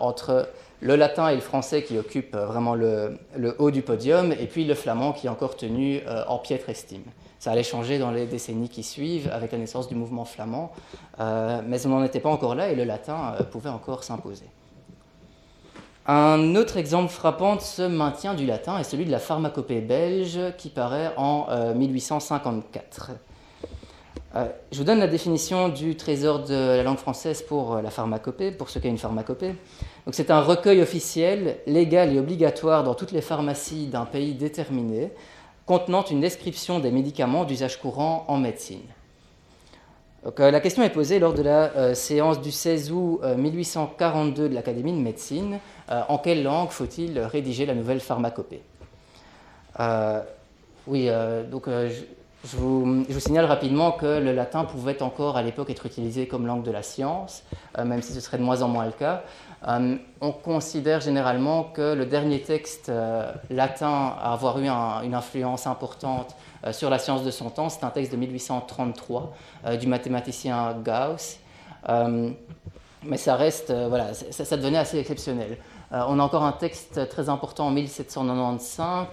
entre 0.00 0.48
le 0.80 0.96
latin 0.96 1.28
et 1.28 1.34
le 1.34 1.42
français 1.42 1.82
qui 1.82 1.98
occupent 1.98 2.34
vraiment 2.34 2.74
le, 2.74 3.18
haut 3.58 3.70
du 3.70 3.82
podium, 3.82 4.32
et 4.32 4.46
puis 4.46 4.64
le 4.64 4.74
flamand 4.74 5.12
qui 5.12 5.26
est 5.26 5.30
encore 5.30 5.56
tenu 5.56 6.00
en 6.26 6.38
piètre 6.38 6.70
estime. 6.70 7.02
Ça 7.38 7.52
allait 7.52 7.62
changer 7.62 7.98
dans 7.98 8.10
les 8.10 8.26
décennies 8.26 8.68
qui 8.68 8.82
suivent 8.82 9.30
avec 9.32 9.52
la 9.52 9.58
naissance 9.58 9.88
du 9.88 9.94
mouvement 9.94 10.24
flamand, 10.24 10.72
euh, 11.20 11.60
mais 11.64 11.86
on 11.86 11.90
n'en 11.90 12.02
était 12.02 12.20
pas 12.20 12.30
encore 12.30 12.54
là 12.54 12.68
et 12.68 12.74
le 12.74 12.84
latin 12.84 13.34
euh, 13.38 13.44
pouvait 13.44 13.70
encore 13.70 14.02
s'imposer. 14.02 14.46
Un 16.06 16.56
autre 16.56 16.78
exemple 16.78 17.12
frappant 17.12 17.56
de 17.56 17.60
ce 17.60 17.82
maintien 17.82 18.34
du 18.34 18.46
latin 18.46 18.78
est 18.78 18.84
celui 18.84 19.04
de 19.04 19.10
la 19.10 19.18
pharmacopée 19.18 19.82
belge 19.82 20.40
qui 20.56 20.70
paraît 20.70 21.12
en 21.18 21.46
1854. 21.74 23.10
Euh, 24.34 24.46
je 24.72 24.78
vous 24.78 24.84
donne 24.84 24.98
la 24.98 25.06
définition 25.06 25.68
du 25.68 25.96
trésor 25.96 26.44
de 26.44 26.54
la 26.54 26.82
langue 26.82 26.98
française 26.98 27.42
pour 27.42 27.76
la 27.76 27.90
pharmacopée, 27.90 28.50
pour 28.52 28.70
ce 28.70 28.78
qu'est 28.78 28.88
une 28.88 28.98
pharmacopée. 28.98 29.54
c'est 30.12 30.30
un 30.30 30.40
recueil 30.40 30.80
officiel, 30.80 31.58
légal 31.66 32.14
et 32.14 32.18
obligatoire 32.18 32.84
dans 32.84 32.94
toutes 32.94 33.12
les 33.12 33.22
pharmacies 33.22 33.86
d'un 33.86 34.06
pays 34.06 34.34
déterminé, 34.34 35.12
contenant 35.68 36.02
une 36.02 36.22
description 36.22 36.78
des 36.78 36.90
médicaments 36.90 37.44
d'usage 37.44 37.78
courant 37.78 38.24
en 38.28 38.38
médecine. 38.38 38.80
Euh, 40.26 40.50
la 40.50 40.60
question 40.60 40.82
est 40.82 40.88
posée 40.88 41.18
lors 41.18 41.34
de 41.34 41.42
la 41.42 41.70
euh, 41.76 41.94
séance 41.94 42.40
du 42.40 42.50
16 42.50 42.90
août 42.90 43.20
1842 43.36 44.44
euh, 44.44 44.48
de 44.48 44.54
l'Académie 44.54 44.94
de 44.94 44.98
médecine. 44.98 45.58
en 45.90 46.16
quelle 46.16 46.42
langue 46.42 46.70
faut-il 46.70 47.18
rédiger 47.20 47.66
la 47.66 47.74
nouvelle 47.74 48.00
pharmacopée? 48.00 48.62
Oui, 50.86 51.10
donc 51.50 51.64
je 51.66 52.02
je, 52.44 52.56
vous, 52.56 53.04
signale 53.18 53.44
rapidement 53.44 53.92
que 53.92 54.20
le 54.20 54.32
latin 54.32 54.64
pouvait 54.64 55.02
encore 55.02 55.36
à 55.36 55.42
l'époque 55.42 55.70
être 55.70 55.84
utilisé 55.86 56.28
comme 56.28 56.46
langue 56.46 56.62
de 56.62 56.70
la 56.70 56.82
science, 56.82 57.42
même 57.76 58.00
si 58.00 58.12
ce 58.12 58.20
serait 58.20 58.38
de 58.38 58.42
moins 58.42 58.62
en 58.62 58.68
moins 58.68 58.86
le 58.86 58.92
cas. 58.92 59.24
Euh, 59.66 59.96
on 60.20 60.32
considère 60.32 61.00
généralement 61.00 61.64
que 61.64 61.94
le 61.94 62.06
dernier 62.06 62.42
texte 62.42 62.88
euh, 62.88 63.32
latin 63.50 64.14
à 64.20 64.32
avoir 64.32 64.58
eu 64.60 64.68
une 64.68 65.14
influence 65.14 65.66
importante 65.66 66.36
euh, 66.64 66.72
sur 66.72 66.90
la 66.90 66.98
science 66.98 67.24
de 67.24 67.30
son 67.30 67.50
temps, 67.50 67.68
c'est 67.68 67.84
un 67.84 67.90
texte 67.90 68.12
de 68.12 68.16
1833 68.16 69.34
du 69.80 69.86
mathématicien 69.88 70.76
Gauss. 70.84 71.38
mais 73.02 73.16
ça 73.16 73.36
reste, 73.36 73.72
voilà, 73.72 74.14
ça, 74.14 74.56
devenait 74.56 74.78
assez 74.78 74.98
exceptionnel. 74.98 75.58
on 75.90 76.18
a 76.18 76.22
encore 76.22 76.44
un 76.44 76.52
texte 76.52 77.08
très 77.08 77.28
important 77.28 77.66
en 77.66 77.70
1795 77.70 79.06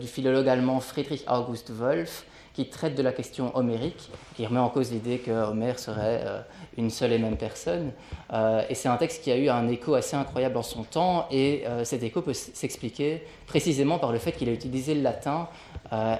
du 0.00 0.06
philologue 0.06 0.48
allemand 0.48 0.80
Friedrich 0.80 1.24
August 1.28 1.70
Wolff, 1.70 2.26
qui 2.54 2.66
traite 2.66 2.94
de 2.94 3.02
la 3.02 3.12
question 3.12 3.54
homérique, 3.56 4.10
qui 4.36 4.46
remet 4.46 4.60
en 4.60 4.68
cause 4.68 4.92
l'idée 4.92 5.18
que 5.18 5.32
Homère 5.32 5.78
serait 5.78 6.22
euh, 6.24 6.40
une 6.76 6.88
seule 6.88 7.12
et 7.12 7.18
même 7.18 7.36
personne. 7.36 7.90
Euh, 8.32 8.62
et 8.68 8.76
c'est 8.76 8.88
un 8.88 8.96
texte 8.96 9.24
qui 9.24 9.32
a 9.32 9.36
eu 9.36 9.48
un 9.48 9.66
écho 9.68 9.94
assez 9.94 10.14
incroyable 10.14 10.56
en 10.56 10.62
son 10.62 10.84
temps, 10.84 11.26
et 11.32 11.64
euh, 11.66 11.84
cet 11.84 12.04
écho 12.04 12.22
peut 12.22 12.32
s'expliquer 12.32 13.24
précisément 13.46 13.98
par 13.98 14.12
le 14.12 14.18
fait 14.18 14.32
qu'il 14.32 14.48
a 14.48 14.52
utilisé 14.52 14.94
le 14.94 15.02
latin 15.02 15.48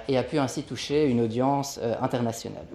et 0.07 0.17
a 0.17 0.23
pu 0.23 0.37
ainsi 0.39 0.63
toucher 0.63 1.05
une 1.05 1.19
audience 1.19 1.81
internationale. 2.01 2.65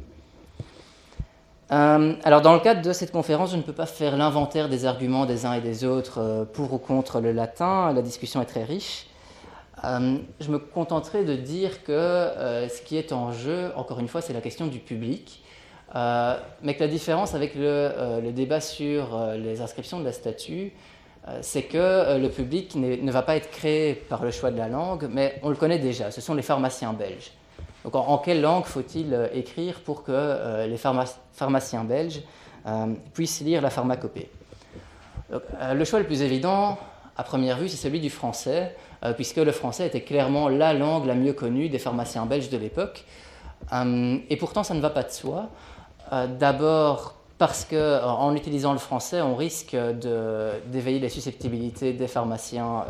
alors 1.70 2.42
dans 2.42 2.52
le 2.52 2.60
cadre 2.60 2.82
de 2.82 2.92
cette 2.92 3.10
conférence, 3.10 3.52
je 3.52 3.56
ne 3.56 3.62
peux 3.62 3.72
pas 3.72 3.86
faire 3.86 4.18
l'inventaire 4.18 4.68
des 4.68 4.84
arguments 4.84 5.24
des 5.24 5.46
uns 5.46 5.54
et 5.54 5.62
des 5.62 5.84
autres 5.84 6.46
pour 6.52 6.74
ou 6.74 6.78
contre 6.78 7.20
le 7.20 7.32
latin, 7.32 7.92
la 7.94 8.02
discussion 8.02 8.42
est 8.42 8.46
très 8.46 8.64
riche. 8.64 9.06
Euh, 9.84 10.18
je 10.40 10.50
me 10.50 10.58
contenterai 10.58 11.24
de 11.24 11.36
dire 11.36 11.82
que 11.84 11.92
euh, 11.92 12.68
ce 12.68 12.82
qui 12.82 12.96
est 12.96 13.12
en 13.12 13.32
jeu, 13.32 13.72
encore 13.76 13.98
une 13.98 14.08
fois, 14.08 14.20
c'est 14.20 14.32
la 14.32 14.40
question 14.40 14.66
du 14.66 14.78
public, 14.78 15.42
euh, 15.94 16.36
mais 16.62 16.74
que 16.74 16.80
la 16.80 16.88
différence 16.88 17.34
avec 17.34 17.54
le, 17.54 18.30
débat 18.32 18.60
sur 18.60 19.18
les 19.36 19.60
inscriptions 19.60 19.98
de 19.98 20.04
la 20.04 20.12
statue, 20.12 20.72
c'est 21.42 21.64
que 21.64 22.18
le 22.18 22.28
public 22.28 22.74
ne 22.76 23.12
va 23.12 23.22
pas 23.22 23.36
être 23.36 23.50
créé 23.50 23.94
par 23.94 24.24
le 24.24 24.30
choix 24.30 24.50
de 24.50 24.56
la 24.56 24.68
langue, 24.68 25.08
mais 25.10 25.38
on 25.42 25.50
le 25.50 25.56
connaît 25.56 25.78
déjà, 25.78 26.10
ce 26.10 26.20
sont 26.20 26.34
les 26.34 26.42
pharmaciens 26.42 26.92
belges. 26.92 27.32
Donc 27.84 27.94
en, 27.94 28.18
quelle 28.18 28.40
langue 28.40 28.64
faut-il 28.64 29.28
écrire 29.34 29.80
pour 29.80 30.02
que 30.02 30.66
les 30.66 30.78
pharmaciens 30.78 31.84
belges 31.84 32.22
puissent 33.12 33.42
lire 33.42 33.60
la 33.60 33.70
pharmacopée? 33.70 34.30
Le 35.30 35.84
choix 35.84 35.98
le 35.98 36.06
plus 36.06 36.22
évident, 36.22 36.78
à 37.16 37.22
première 37.22 37.58
vue, 37.58 37.68
c'est 37.68 37.76
celui 37.76 38.00
du 38.00 38.08
français. 38.08 38.74
Euh, 39.02 39.14
puisque 39.14 39.36
le 39.36 39.52
français 39.52 39.86
était 39.86 40.02
clairement 40.02 40.48
la 40.48 40.74
langue 40.74 41.06
la 41.06 41.14
mieux 41.14 41.32
connue 41.32 41.70
des 41.70 41.78
pharmaciens 41.78 42.26
belges 42.26 42.50
de 42.50 42.58
l'époque. 42.58 43.04
Euh, 43.72 44.18
et 44.28 44.36
pourtant, 44.36 44.62
ça 44.62 44.74
ne 44.74 44.80
va 44.80 44.90
pas 44.90 45.02
de 45.02 45.10
soi. 45.10 45.48
Euh, 46.12 46.26
d'abord 46.26 47.14
parce 47.38 47.64
qu'en 47.64 48.34
utilisant 48.34 48.72
le 48.72 48.78
français, 48.78 49.22
on 49.22 49.34
risque 49.34 49.74
d'éveiller 49.74 50.98
les 50.98 51.08
susceptibilités 51.08 51.94
des 51.94 52.06
pharmaciens 52.06 52.84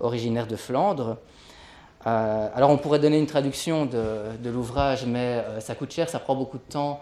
originaires 0.00 0.46
de 0.46 0.56
Flandre. 0.56 1.16
alors 2.04 2.68
on 2.68 2.76
pourrait 2.76 2.98
donner 2.98 3.18
une 3.18 3.26
traduction 3.26 3.86
de, 3.86 4.50
l'ouvrage, 4.50 5.06
mais 5.06 5.42
ça 5.60 5.74
coûte 5.74 5.92
cher, 5.92 6.10
ça 6.10 6.18
prend 6.18 6.34
beaucoup 6.34 6.58
de 6.58 6.70
temps, 6.70 7.00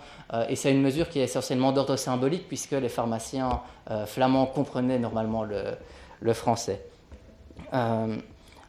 et 0.49 0.55
c'est 0.55 0.71
une 0.71 0.83
mesure 0.83 1.09
qui 1.09 1.19
est 1.19 1.25
essentiellement 1.25 1.73
d'ordre 1.73 1.97
symbolique, 1.97 2.47
puisque 2.47 2.71
les 2.71 2.88
pharmaciens 2.88 3.61
flamands 4.07 4.47
comprenaient 4.47 5.01
normalement 5.01 5.43
le, 5.43 5.64
le 6.21 6.33
français. 6.33 6.81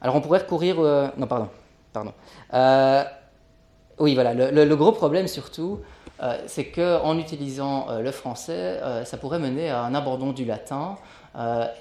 Alors 0.05 0.17
on 0.17 0.21
pourrait 0.21 0.37
recourir... 0.37 0.79
Euh, 0.79 1.07
non, 1.17 1.25
pardon. 1.25 1.49
pardon. 1.91 2.13
Euh, 2.53 3.03
oui, 3.97 4.13
voilà. 4.13 4.35
Le, 4.35 4.75
gros 4.75 4.91
problème 4.91 5.27
surtout, 5.27 5.79
euh, 6.21 6.37
c'est 6.45 6.65
qu'en 6.65 7.17
utilisant 7.17 7.87
le 7.99 8.11
français, 8.11 8.79
ça 9.03 9.17
pourrait 9.17 9.39
mener 9.39 9.71
à 9.71 9.81
un 9.81 9.95
abandon 9.95 10.31
du 10.31 10.45
latin. 10.45 10.97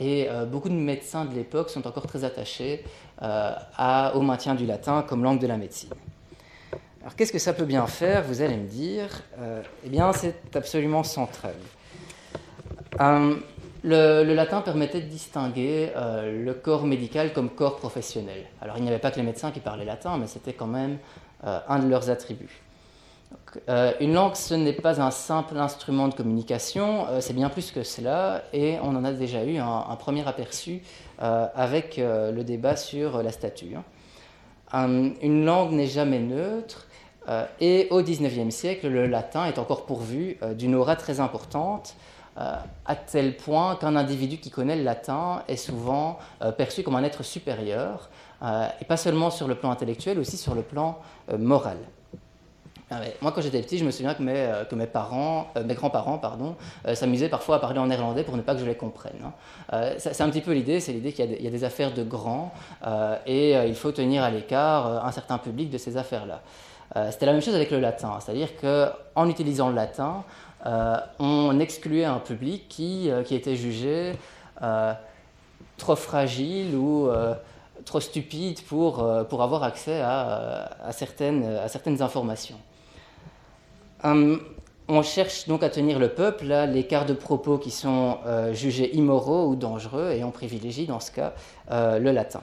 et 0.01 0.27
beaucoup 0.51 0.71
de 0.71 0.75
médecins 0.75 1.27
de 1.27 1.35
l'époque 1.35 1.69
sont 1.69 1.87
encore 1.87 2.07
très 2.07 2.25
attachés 2.25 2.83
au 3.21 4.21
maintien 4.23 4.55
du 4.55 4.65
latin 4.65 5.05
comme 5.07 5.23
langue 5.23 5.39
de 5.39 5.47
la 5.47 5.59
médecine. 5.59 5.93
Alors 7.03 7.17
qu'est-ce 7.17 7.33
que 7.33 7.39
ça 7.39 7.53
peut 7.53 7.67
bien 7.67 7.87
faire, 7.87 8.23
vous 8.23 8.41
allez 8.41 8.57
me 8.57 8.67
dire? 8.67 9.21
Eh 9.85 9.91
bien, 9.91 10.15
c'est 10.15 10.57
absolument 10.57 11.03
central. 11.03 11.57
Le, 13.87 14.33
latin 14.33 14.62
permettait 14.62 15.03
de 15.03 15.09
distinguer 15.09 15.90
euh, 15.94 16.42
le 16.42 16.55
corps 16.55 16.87
médical 16.87 17.35
comme 17.35 17.51
corps 17.51 17.77
professionnel. 17.77 18.47
Alors 18.62 18.79
il 18.79 18.83
n'y 18.83 18.88
avait 18.88 18.99
pas 18.99 19.11
que 19.11 19.16
les 19.16 19.23
médecins 19.23 19.51
qui 19.51 19.61
parlaient 19.61 19.85
latin, 19.85 20.16
mais 20.16 20.27
c'était 20.27 20.55
quand 20.55 20.66
même 20.66 20.97
euh, 21.44 21.59
un 21.68 21.81
de 21.81 21.87
leurs 21.87 22.09
attributs. 22.09 22.62
Euh, 23.68 23.92
une 24.01 24.14
langue, 24.14 24.37
ce 24.37 24.55
n'est 24.55 24.73
pas 24.73 25.03
un 25.03 25.11
simple 25.11 25.59
instrument 25.59 26.09
de 26.09 26.14
communication, 26.14 27.07
c'est 27.20 27.35
bien 27.35 27.51
plus 27.51 27.73
que 27.73 27.83
cela, 27.83 28.44
et 28.55 28.79
on 28.83 28.97
en 28.97 29.05
a 29.05 29.12
déjà 29.12 29.44
eu 29.44 29.59
un, 29.59 29.97
premier 29.97 30.27
aperçu 30.27 30.81
avec 31.18 31.97
le 31.99 32.42
débat 32.42 32.77
sur 32.77 33.23
la 33.23 33.33
statue. 33.33 33.75
Hein. 34.73 35.12
une 35.20 35.44
langue 35.44 35.73
n'est 35.73 35.87
jamais 35.87 36.20
neutre, 36.20 36.87
et 37.61 37.88
au 37.90 38.03
XIXe 38.03 38.55
siècle, 38.55 38.88
le 38.88 39.07
latin 39.07 39.47
est 39.47 39.59
encore 39.59 39.85
pourvu 39.85 40.38
d'une 40.55 40.75
aura 40.75 40.97
très 40.97 41.20
importante. 41.20 41.97
Euh, 42.37 42.57
à 42.85 42.97
tel 42.97 43.37
point 43.37 43.77
qu'un 43.77 43.94
individu 43.94 44.38
qui 44.38 44.51
connaît 44.51 44.75
le 44.75 44.83
latin 44.83 45.44
est 45.47 45.57
souvent 45.57 46.18
euh, 46.42 46.51
perçu 46.51 46.83
comme 46.83 46.97
un 46.97 47.05
être 47.05 47.23
supérieur, 47.23 48.11
euh, 48.42 48.66
et 48.81 48.85
pas 48.85 48.97
seulement 48.97 49.31
sur 49.31 49.47
le 49.47 49.55
plan 49.55 49.70
intellectuel, 49.70 50.18
aussi 50.18 50.37
sur 50.37 50.55
le 50.55 50.62
plan 50.62 50.99
moral. 51.38 51.77
Ah 52.90 52.97
moi, 53.23 53.33
quand 53.33 53.40
j'étais 53.40 53.62
petit, 53.62 53.79
je 53.79 53.85
me 53.85 53.90
souviens 53.90 54.14
que 54.14 54.23
mes, 54.23 54.87
parents, 54.87 55.49
mes 55.64 55.75
grands-parents, 55.75 56.20
s'amusaient 56.92 57.31
parfois 57.31 57.57
à 57.57 57.59
parler 57.59 57.79
en 57.79 57.87
néerlandais 57.87 58.25
pour 58.25 58.37
ne 58.37 58.42
pas 58.42 58.55
que 58.55 58.61
je 58.61 58.66
les 58.66 58.77
comprenne. 58.77 59.18
Hein. 59.73 59.94
c'est 59.99 60.20
un 60.20 60.29
petit 60.29 60.42
peu 60.42 60.53
l'idée, 60.53 60.81
c'est 60.81 60.92
l'idée 60.92 61.12
qu'il 61.12 61.42
y, 61.42 61.47
a 61.47 61.51
des 61.51 61.64
affaires 61.64 61.94
de 61.94 62.05
grands 62.05 62.53
et 63.27 63.53
il 63.66 63.75
faut 63.75 63.90
tenir 63.90 64.23
à 64.23 64.31
l'écart 64.31 65.05
un 65.05 65.11
certain 65.12 65.38
public 65.38 65.70
de 65.70 65.79
ces 65.79 65.97
affaires-là. 65.97 66.42
C'était 67.11 67.27
la 67.27 67.33
même 67.33 67.42
chose 67.42 67.55
avec 67.55 67.70
le 67.70 67.81
latin, 67.81 68.18
c'est-à-dire 68.20 68.51
qu'en 68.61 69.29
utilisant 69.29 69.70
le 69.70 69.75
latin, 69.75 70.23
on 70.64 71.59
excluait 71.61 72.05
un 72.05 72.18
public 72.18 72.66
qui, 72.68 73.11
euh, 73.11 73.22
était 73.31 73.57
jugé 73.57 74.12
euh, 74.62 74.92
trop 75.77 75.96
fragile 75.96 76.74
ou 76.77 77.09
trop 77.85 78.00
stupide 78.00 78.62
pour, 78.62 79.03
avoir 79.03 79.62
accès 79.64 80.00
à, 80.00 80.90
certaines, 80.92 81.44
informations. 82.00 82.59
Hum, 84.03 84.40
on 84.87 85.03
cherche 85.03 85.48
donc 85.48 85.62
à 85.62 85.70
tenir 85.70 85.98
le 85.98 86.09
peuple 86.09 86.53
à 86.53 86.66
l'écart 86.66 87.07
de 87.07 87.14
propos 87.14 87.59
qui 87.59 87.70
sont 87.70 88.18
jugés 88.53 88.94
immoraux 88.94 89.48
ou 89.48 89.57
dangereux 89.57 90.12
et 90.12 90.22
on 90.22 90.31
privilégie 90.31 90.87
dans 90.87 91.00
ce 91.00 91.11
cas 91.11 91.33
le 91.70 92.11
latin. 92.11 92.40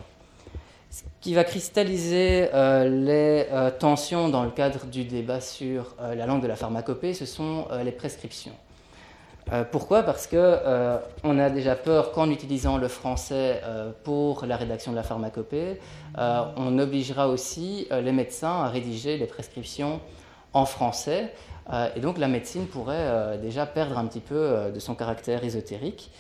Ce 0.92 1.04
qui 1.22 1.34
va 1.34 1.46
cristalliser 1.46 2.50
euh, 2.54 2.84
les 2.90 3.48
euh, 3.50 3.72
tensions 3.72 4.28
dans 4.28 4.44
le 4.44 4.50
cadre 4.50 4.86
du 4.88 5.06
débat 5.06 5.40
sur 5.40 5.96
euh, 6.02 6.16
la 6.16 6.26
langue 6.26 6.42
de 6.42 6.48
la 6.48 6.58
pharmacopée, 6.58 7.14
ce 7.14 7.26
sont 7.26 7.66
les 7.86 7.94
prescriptions. 7.94 8.52
pourquoi? 9.72 10.04
Parce 10.04 10.28
que 10.28 10.60
on 11.24 11.40
a 11.40 11.50
déjà 11.50 11.76
peur 11.76 12.12
qu'en 12.12 12.30
utilisant 12.30 12.78
le 12.78 12.90
français 12.90 13.62
pour 14.04 14.46
la 14.46 14.58
rédaction 14.58 14.92
de 14.92 14.98
la 14.98 15.04
pharmacopée, 15.04 15.80
on 16.18 16.78
obligera 16.78 17.28
aussi 17.28 17.88
les 17.90 18.12
médecins 18.12 18.64
à 18.64 18.70
rédiger 18.70 19.18
les 19.18 19.26
prescriptions 19.26 20.00
en 20.54 20.66
français, 20.66 21.34
et 21.96 22.00
donc 22.00 22.18
la 22.18 22.28
médecine 22.28 22.68
pourrait 22.68 23.38
déjà 23.42 23.66
perdre 23.66 23.98
un 23.98 24.06
petit 24.06 24.20
peu 24.20 24.72
de 24.74 24.80
son 24.80 24.96
caractère 24.96 25.44
ésotérique. 25.44 26.12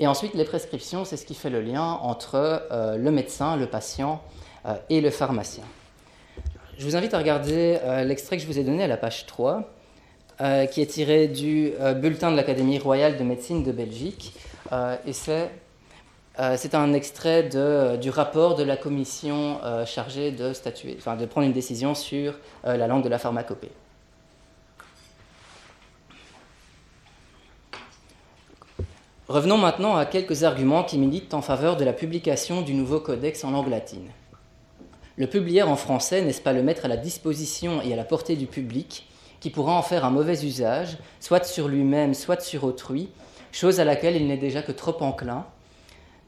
Et 0.00 0.06
ensuite, 0.06 0.34
les 0.34 0.44
prescriptions, 0.44 1.04
c'est 1.04 1.16
ce 1.16 1.24
qui 1.24 1.34
fait 1.34 1.50
le 1.50 1.60
lien 1.60 1.84
entre 2.02 2.62
euh, 2.72 2.96
le 2.96 3.10
médecin, 3.10 3.56
le 3.56 3.66
patient 3.66 4.22
euh, 4.66 4.74
et 4.90 5.00
le 5.00 5.10
pharmacien. 5.10 5.64
Je 6.76 6.84
vous 6.84 6.96
invite 6.96 7.14
à 7.14 7.18
regarder 7.18 7.78
euh, 7.84 8.02
l'extrait 8.02 8.36
que 8.36 8.42
je 8.42 8.48
vous 8.48 8.58
ai 8.58 8.64
donné 8.64 8.82
à 8.82 8.88
la 8.88 8.96
page 8.96 9.26
3, 9.26 9.70
qui 10.72 10.82
est 10.82 10.90
tiré 10.90 11.28
du 11.28 11.72
bulletin 11.94 12.32
de 12.32 12.36
l'Académie 12.36 12.80
royale 12.80 13.16
de 13.16 13.22
médecine 13.22 13.62
de 13.62 13.70
Belgique. 13.70 14.34
et 15.06 15.12
c'est 15.12 16.74
un 16.74 16.92
extrait 16.92 17.44
du 17.44 18.10
rapport 18.10 18.56
de 18.56 18.64
la 18.64 18.76
commission 18.76 19.60
chargée 19.86 20.32
de 20.32 20.48
de 20.50 21.26
prendre 21.26 21.46
une 21.46 21.52
décision 21.52 21.94
sur 21.94 22.34
la 22.64 22.88
langue 22.88 23.04
de 23.04 23.08
la 23.08 23.20
pharmacopée. 23.20 23.70
Revenons 29.34 29.58
maintenant 29.58 29.96
à 29.96 30.06
quelques 30.06 30.44
arguments 30.44 30.84
qui 30.84 30.96
militent 30.96 31.34
en 31.34 31.42
faveur 31.42 31.76
de 31.76 31.84
la 31.84 31.92
publication 31.92 32.62
du 32.62 32.72
nouveau 32.72 33.00
codex 33.00 33.42
en 33.42 33.50
langue 33.50 33.68
latine. 33.68 34.08
Le 35.16 35.26
publier 35.26 35.64
en 35.64 35.74
français, 35.74 36.22
n'est-ce 36.22 36.40
pas 36.40 36.52
le 36.52 36.62
mettre 36.62 36.84
à 36.84 36.88
la 36.88 36.96
disposition 36.96 37.82
et 37.82 37.92
à 37.92 37.96
la 37.96 38.04
portée 38.04 38.36
du 38.36 38.46
public, 38.46 39.08
qui 39.40 39.50
pourra 39.50 39.72
en 39.72 39.82
faire 39.82 40.04
un 40.04 40.10
mauvais 40.10 40.44
usage, 40.44 40.98
soit 41.18 41.42
sur 41.42 41.66
lui-même, 41.66 42.14
soit 42.14 42.42
sur 42.42 42.62
autrui, 42.62 43.08
chose 43.50 43.80
à 43.80 43.84
laquelle 43.84 44.14
il 44.14 44.28
n'est 44.28 44.36
déjà 44.36 44.62
que 44.62 44.70
trop 44.70 45.02
enclin 45.02 45.46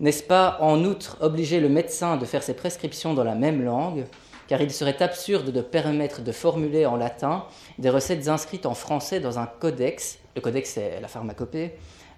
N'est-ce 0.01 0.25
pas 0.25 0.59
en 0.61 0.85
outre 0.85 1.17
obliger 1.21 1.61
le 1.61 1.69
médecin 1.69 2.17
de 2.17 2.25
faire 2.25 2.43
ses 2.43 2.55
prescriptions 2.55 3.15
dans 3.15 3.23
la 3.23 3.37
même 3.37 3.65
langue, 3.65 4.07
car 4.49 4.61
il 4.61 4.73
serait 4.73 5.01
absurde 5.01 5.53
de 5.53 5.61
permettre 5.61 6.23
de 6.23 6.33
formuler 6.33 6.87
en 6.87 6.97
latin 6.97 7.45
des 7.79 7.89
recettes 7.89 8.27
inscrites 8.27 8.67
en 8.67 8.75
français 8.75 9.21
dans 9.21 9.39
un 9.39 9.47
codex, 9.47 10.19
le 10.35 10.41
codex 10.41 10.71
c'est 10.71 11.01
la 11.01 11.07
pharmacopée, 11.07 11.77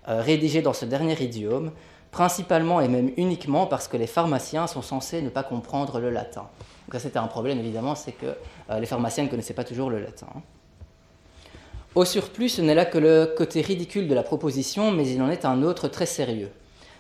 rédigé 0.09 0.63
dans 0.63 0.73
ce 0.73 0.85
dernier 0.85 1.21
idiome, 1.23 1.73
principalement 2.11 2.81
et 2.81 2.89
même 2.89 3.11
uniquement 3.17 3.67
parce 3.67 3.89
que 3.89 3.97
les 3.97 4.07
pharmaciens 4.07 4.67
sont 4.67 4.83
censés 4.83 5.23
ne 5.23 5.29
pas 5.29 5.43
comprendre 5.43 6.01
le 6.01 6.11
latin. 6.11 6.49
Donc 6.89 7.01
c'était 7.01 7.19
un 7.19 7.27
problème 7.27 7.59
évidemment, 7.59 7.95
c'est 7.95 8.13
que 8.13 8.27
euh, 8.71 8.81
les 8.81 8.87
pharmaciens 8.87 9.25
ne 9.25 9.29
connaissaient 9.29 9.55
pas 9.55 9.65
toujours 9.65 9.91
le 9.91 10.01
latin. 10.01 10.29
Au 11.95 12.05
surplus, 12.05 12.51
ce 12.51 12.63
n'est 12.63 12.75
là 12.75 12.85
que 12.85 12.99
le 12.99 13.35
côté 13.37 13.61
ridicule 13.61 14.09
de 14.09 14.15
la 14.15 14.23
proposition, 14.23 14.91
mais 14.91 15.09
il 15.09 15.21
en 15.21 15.31
est 15.31 15.45
un 15.45 15.63
autre 15.63 15.89
très 15.89 16.07
sérieux. 16.07 16.51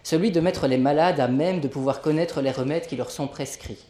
celui 0.03 0.31
de 0.31 0.41
mettre 0.41 0.67
les 0.67 0.79
malades 0.79 1.21
à 1.21 1.29
même 1.29 1.61
de 1.61 1.69
pouvoir 1.69 2.01
connaître 2.01 2.41
les 2.41 2.51
remèdes 2.51 2.87
qui 2.87 2.97
leur 2.97 3.11
sont 3.11 3.27
prescrits. 3.27 3.85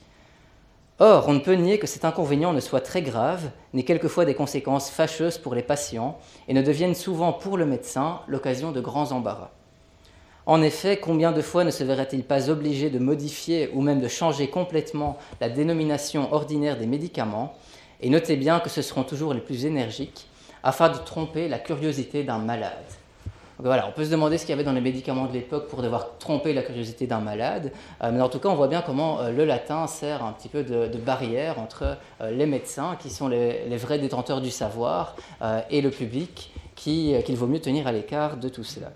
Or, 1.00 1.28
on 1.28 1.34
ne 1.34 1.38
peut 1.38 1.54
nier 1.54 1.78
que 1.78 1.86
cet 1.86 2.04
inconvénient 2.04 2.52
ne 2.52 2.58
soit 2.58 2.80
très 2.80 3.02
grave, 3.02 3.50
n'ait 3.72 3.84
quelquefois 3.84 4.24
des 4.24 4.34
conséquences 4.34 4.90
fâcheuses 4.90 5.38
pour 5.38 5.54
les 5.54 5.62
patients, 5.62 6.18
et 6.48 6.54
ne 6.54 6.62
devienne 6.62 6.96
souvent 6.96 7.32
pour 7.32 7.56
le 7.56 7.66
médecin 7.66 8.20
l'occasion 8.26 8.72
de 8.72 8.80
grands 8.80 9.12
embarras. 9.12 9.52
En 10.44 10.60
effet, 10.60 10.96
combien 10.96 11.30
de 11.30 11.42
fois 11.42 11.62
ne 11.62 11.70
se 11.70 11.84
verrait-il 11.84 12.24
pas 12.24 12.50
obligé 12.50 12.90
de 12.90 12.98
modifier 12.98 13.70
ou 13.74 13.80
même 13.80 14.00
de 14.00 14.08
changer 14.08 14.48
complètement 14.48 15.18
la 15.40 15.48
dénomination 15.48 16.32
ordinaire 16.32 16.78
des 16.78 16.86
médicaments? 16.86 17.54
Et 18.00 18.10
notez 18.10 18.34
bien 18.34 18.58
que 18.58 18.70
ce 18.70 18.82
seront 18.82 19.04
toujours 19.04 19.34
les 19.34 19.40
plus 19.40 19.66
énergiques, 19.66 20.26
afin 20.64 20.88
de 20.88 20.98
tromper 20.98 21.48
la 21.48 21.60
curiosité 21.60 22.24
d'un 22.24 22.38
malade. 22.38 22.72
On 23.64 23.92
peut 23.92 24.04
se 24.04 24.10
demander 24.10 24.38
ce 24.38 24.42
qu'il 24.42 24.50
y 24.50 24.52
avait 24.54 24.64
dans 24.64 24.72
les 24.72 24.80
médicaments 24.80 25.26
de 25.26 25.32
l'époque 25.32 25.68
pour 25.68 25.82
devoir 25.82 26.18
tromper 26.18 26.52
la 26.52 26.62
curiosité 26.62 27.06
d'un 27.06 27.20
malade, 27.20 27.72
euh, 28.02 28.10
mais 28.12 28.20
en 28.20 28.28
tout 28.28 28.38
cas, 28.38 28.48
on 28.48 28.54
voit 28.54 28.68
bien 28.68 28.82
comment 28.82 29.20
euh, 29.20 29.30
le 29.30 29.44
latin 29.44 29.86
sert 29.86 30.24
un 30.24 30.32
petit 30.32 30.48
peu 30.48 30.62
de, 30.62 30.98
barrière 30.98 31.58
entre 31.58 31.96
euh, 32.20 32.30
les 32.30 32.46
médecins, 32.46 32.96
qui 33.00 33.10
sont 33.10 33.28
les, 33.28 33.76
vrais 33.76 33.98
détenteurs 33.98 34.40
du 34.40 34.50
savoir, 34.50 35.14
et 35.70 35.80
le 35.80 35.90
public, 35.90 36.52
qu'il 36.74 37.36
vaut 37.36 37.46
mieux 37.46 37.60
tenir 37.60 37.86
à 37.86 37.92
l'écart 37.92 38.36
de 38.36 38.48
tout 38.48 38.64
cela. 38.64 38.90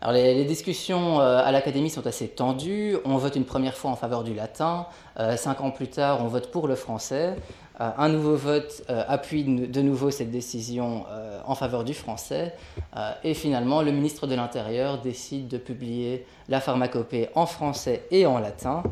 Alors 0.00 0.14
les, 0.14 0.44
discussions 0.44 1.20
à 1.20 1.50
l'Académie 1.50 1.90
sont 1.90 2.06
assez 2.06 2.28
tendues. 2.28 2.96
On 3.04 3.16
vote 3.16 3.36
une 3.36 3.44
première 3.44 3.76
fois 3.76 3.90
en 3.90 3.96
faveur 3.96 4.22
du 4.22 4.34
latin. 4.34 4.86
Cinq 5.36 5.60
ans 5.60 5.70
plus 5.70 5.88
tard, 5.88 6.22
on 6.22 6.28
vote 6.28 6.50
pour 6.50 6.68
le 6.68 6.76
français. 6.76 7.34
Euh, 7.80 7.90
un 7.96 8.08
nouveau 8.08 8.36
vote 8.36 8.82
appuie 8.88 9.44
de 9.44 9.80
nouveau 9.80 10.10
cette 10.10 10.30
décision 10.30 11.06
en 11.44 11.54
faveur 11.54 11.84
du 11.84 11.94
français. 11.94 12.54
et 13.24 13.34
finalement, 13.34 13.82
le 13.82 13.90
ministre 13.90 14.26
de 14.26 14.34
l'Intérieur 14.34 15.00
décide 15.00 15.48
de 15.48 15.56
publier 15.58 16.26
la 16.48 16.60
pharmacopée 16.60 17.30
en 17.34 17.46
français 17.46 18.04
et 18.10 18.26
en 18.26 18.38
latin. 18.38 18.82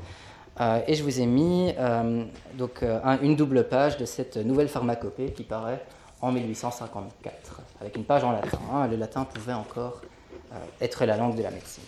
et 0.86 0.94
je 0.94 1.02
vous 1.02 1.20
ai 1.20 1.26
mis 1.26 1.74
donc, 2.54 2.82
une 3.22 3.36
double 3.36 3.68
page 3.68 3.98
de 3.98 4.06
cette 4.06 4.38
nouvelle 4.38 4.68
pharmacopée 4.68 5.32
qui 5.32 5.42
paraît 5.42 5.84
en 6.20 6.32
1854, 6.32 7.60
avec 7.80 7.96
une 7.96 8.04
page 8.04 8.24
en 8.24 8.32
latin. 8.32 8.58
Hein. 8.72 8.88
Le 8.88 8.96
latin 8.96 9.24
pouvait 9.24 9.52
encore 9.52 10.00
euh, 10.52 10.56
être 10.80 11.04
la 11.04 11.16
langue 11.16 11.36
de 11.36 11.42
la 11.42 11.50
médecine. 11.50 11.84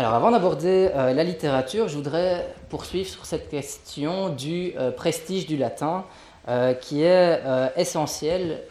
Alors 0.00 0.14
avant 0.14 0.30
d'aborder 0.30 0.88
euh, 0.94 1.12
la 1.12 1.24
littérature, 1.24 1.86
je 1.88 1.94
voudrais 1.94 2.54
poursuivre 2.70 3.06
sur 3.06 3.26
cette 3.26 3.50
question 3.50 4.30
du 4.30 4.72
euh, 4.78 4.90
prestige 4.90 5.46
du 5.46 5.58
latin, 5.58 6.06
qui 6.80 7.02
est 7.02 7.42
essentiel 7.76 8.62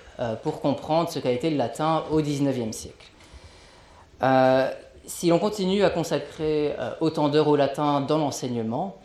pour 0.43 0.59
comprendre 0.59 1.09
ce 1.09 1.19
qu'a 1.19 1.32
été 1.32 1.49
le 1.49 1.55
latin 1.55 2.03
au 2.11 2.19
XIXe 2.19 2.75
siècle. 2.75 3.05
si 5.05 5.32
on 5.32 5.39
continue 5.39 5.84
à 5.84 5.89
consacrer 5.89 6.75
autant 6.99 7.30
d'heures 7.30 7.47
au 7.47 7.55
latin 7.55 8.01
dans 8.01 8.17
l'enseignement, 8.17 8.97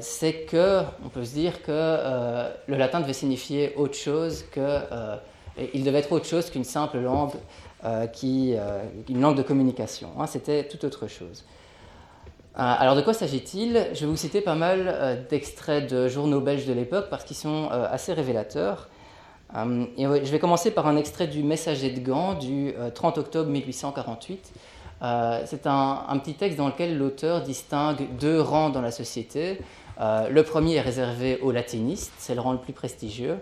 c'est 0.00 0.42
que 0.42 0.82
on 1.06 1.08
peut 1.08 1.24
se 1.24 1.32
dire 1.32 1.62
que 1.62 2.50
le 2.66 2.76
latin 2.76 3.00
devait 3.00 3.14
signifier 3.14 3.72
autre 3.76 3.94
chose 3.94 4.44
que 4.52 4.80
il 5.74 5.84
devait 5.84 6.00
être 6.00 6.12
autre 6.12 6.26
chose 6.26 6.50
qu'une 6.50 6.64
simple 6.64 6.98
langue, 6.98 7.30
euh, 7.34 7.38
qui, 8.12 8.54
euh, 8.56 8.82
une 9.08 9.20
langue 9.20 9.36
de 9.36 9.42
communication. 9.42 10.08
Hein, 10.18 10.26
C'était 10.26 10.66
tout 10.66 10.84
autre 10.84 11.06
chose. 11.06 11.44
Euh, 12.58 12.62
alors 12.62 12.96
de 12.96 13.02
quoi 13.02 13.14
s'agit-il? 13.14 13.88
Je 13.92 14.00
vais 14.00 14.06
vous 14.06 14.16
citer 14.16 14.40
pas 14.40 14.54
mal 14.54 15.26
d'extraits 15.28 15.90
de 15.90 16.08
journaux 16.08 16.40
belges 16.40 16.66
de 16.66 16.72
l'époque 16.72 17.06
parce 17.10 17.24
qu'ils 17.24 17.36
sont 17.36 17.68
assez 17.68 18.12
révélateurs. 18.12 18.88
Et 19.54 20.04
je 20.04 20.30
vais 20.30 20.38
commencer 20.38 20.70
par 20.70 20.86
un 20.86 20.96
extrait 20.96 21.28
du 21.28 21.42
Messager 21.42 21.90
de 21.90 22.00
Gand 22.00 22.34
du 22.34 22.74
30 22.94 23.18
octobre 23.18 23.50
1848. 23.50 24.52
C'est 25.44 25.66
un, 25.66 26.18
petit 26.18 26.34
texte 26.34 26.56
dans 26.58 26.66
lequel 26.66 26.98
l'auteur 26.98 27.42
distingue 27.42 28.08
deux 28.18 28.40
rangs 28.40 28.70
dans 28.70 28.80
la 28.80 28.90
société. 28.90 29.60
le 30.00 30.42
premier 30.42 30.76
est 30.76 30.80
réservé 30.80 31.38
aux 31.42 31.52
latinistes, 31.52 32.12
c'est 32.18 32.34
le 32.34 32.40
rang 32.40 32.52
le 32.52 32.58
plus 32.58 32.72
prestigieux. 32.72 33.36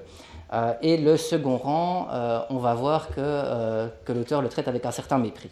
Euh, 0.53 0.74
et 0.82 0.97
le 0.97 1.16
second 1.16 1.57
rang, 1.57 2.09
euh, 2.12 2.40
on 2.51 2.59
va 2.59 2.74
voir 2.74 3.09
que, 3.09 3.14
euh, 3.18 3.88
que 4.05 4.12
l'auteur 4.12 4.42
le 4.42 4.49
traite 4.49 4.68
avec 4.68 4.84
un 4.84 4.90
certain 4.90 5.18
mépris. 5.18 5.51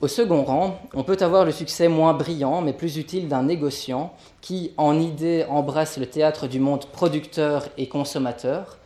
Au 0.00 0.08
second 0.08 0.44
rang, 0.44 0.78
on 0.92 1.04
peut 1.04 1.16
avoir 1.20 1.44
le 1.44 1.52
succès 1.52 1.88
moins 1.88 2.12
brillant, 2.12 2.60
mais 2.60 2.74
plus 2.74 2.98
utile 2.98 3.28
d'un 3.28 3.44
négociant 3.44 4.12
qui, 4.42 4.72
en 4.76 4.98
idée, 4.98 5.46
embrasse 5.48 5.96
le 5.96 6.06
théâtre 6.06 6.46
du 6.46 6.60
monde 6.60 6.84
producteur 6.86 7.68
et 7.78 7.88
consommateur, 7.88 8.76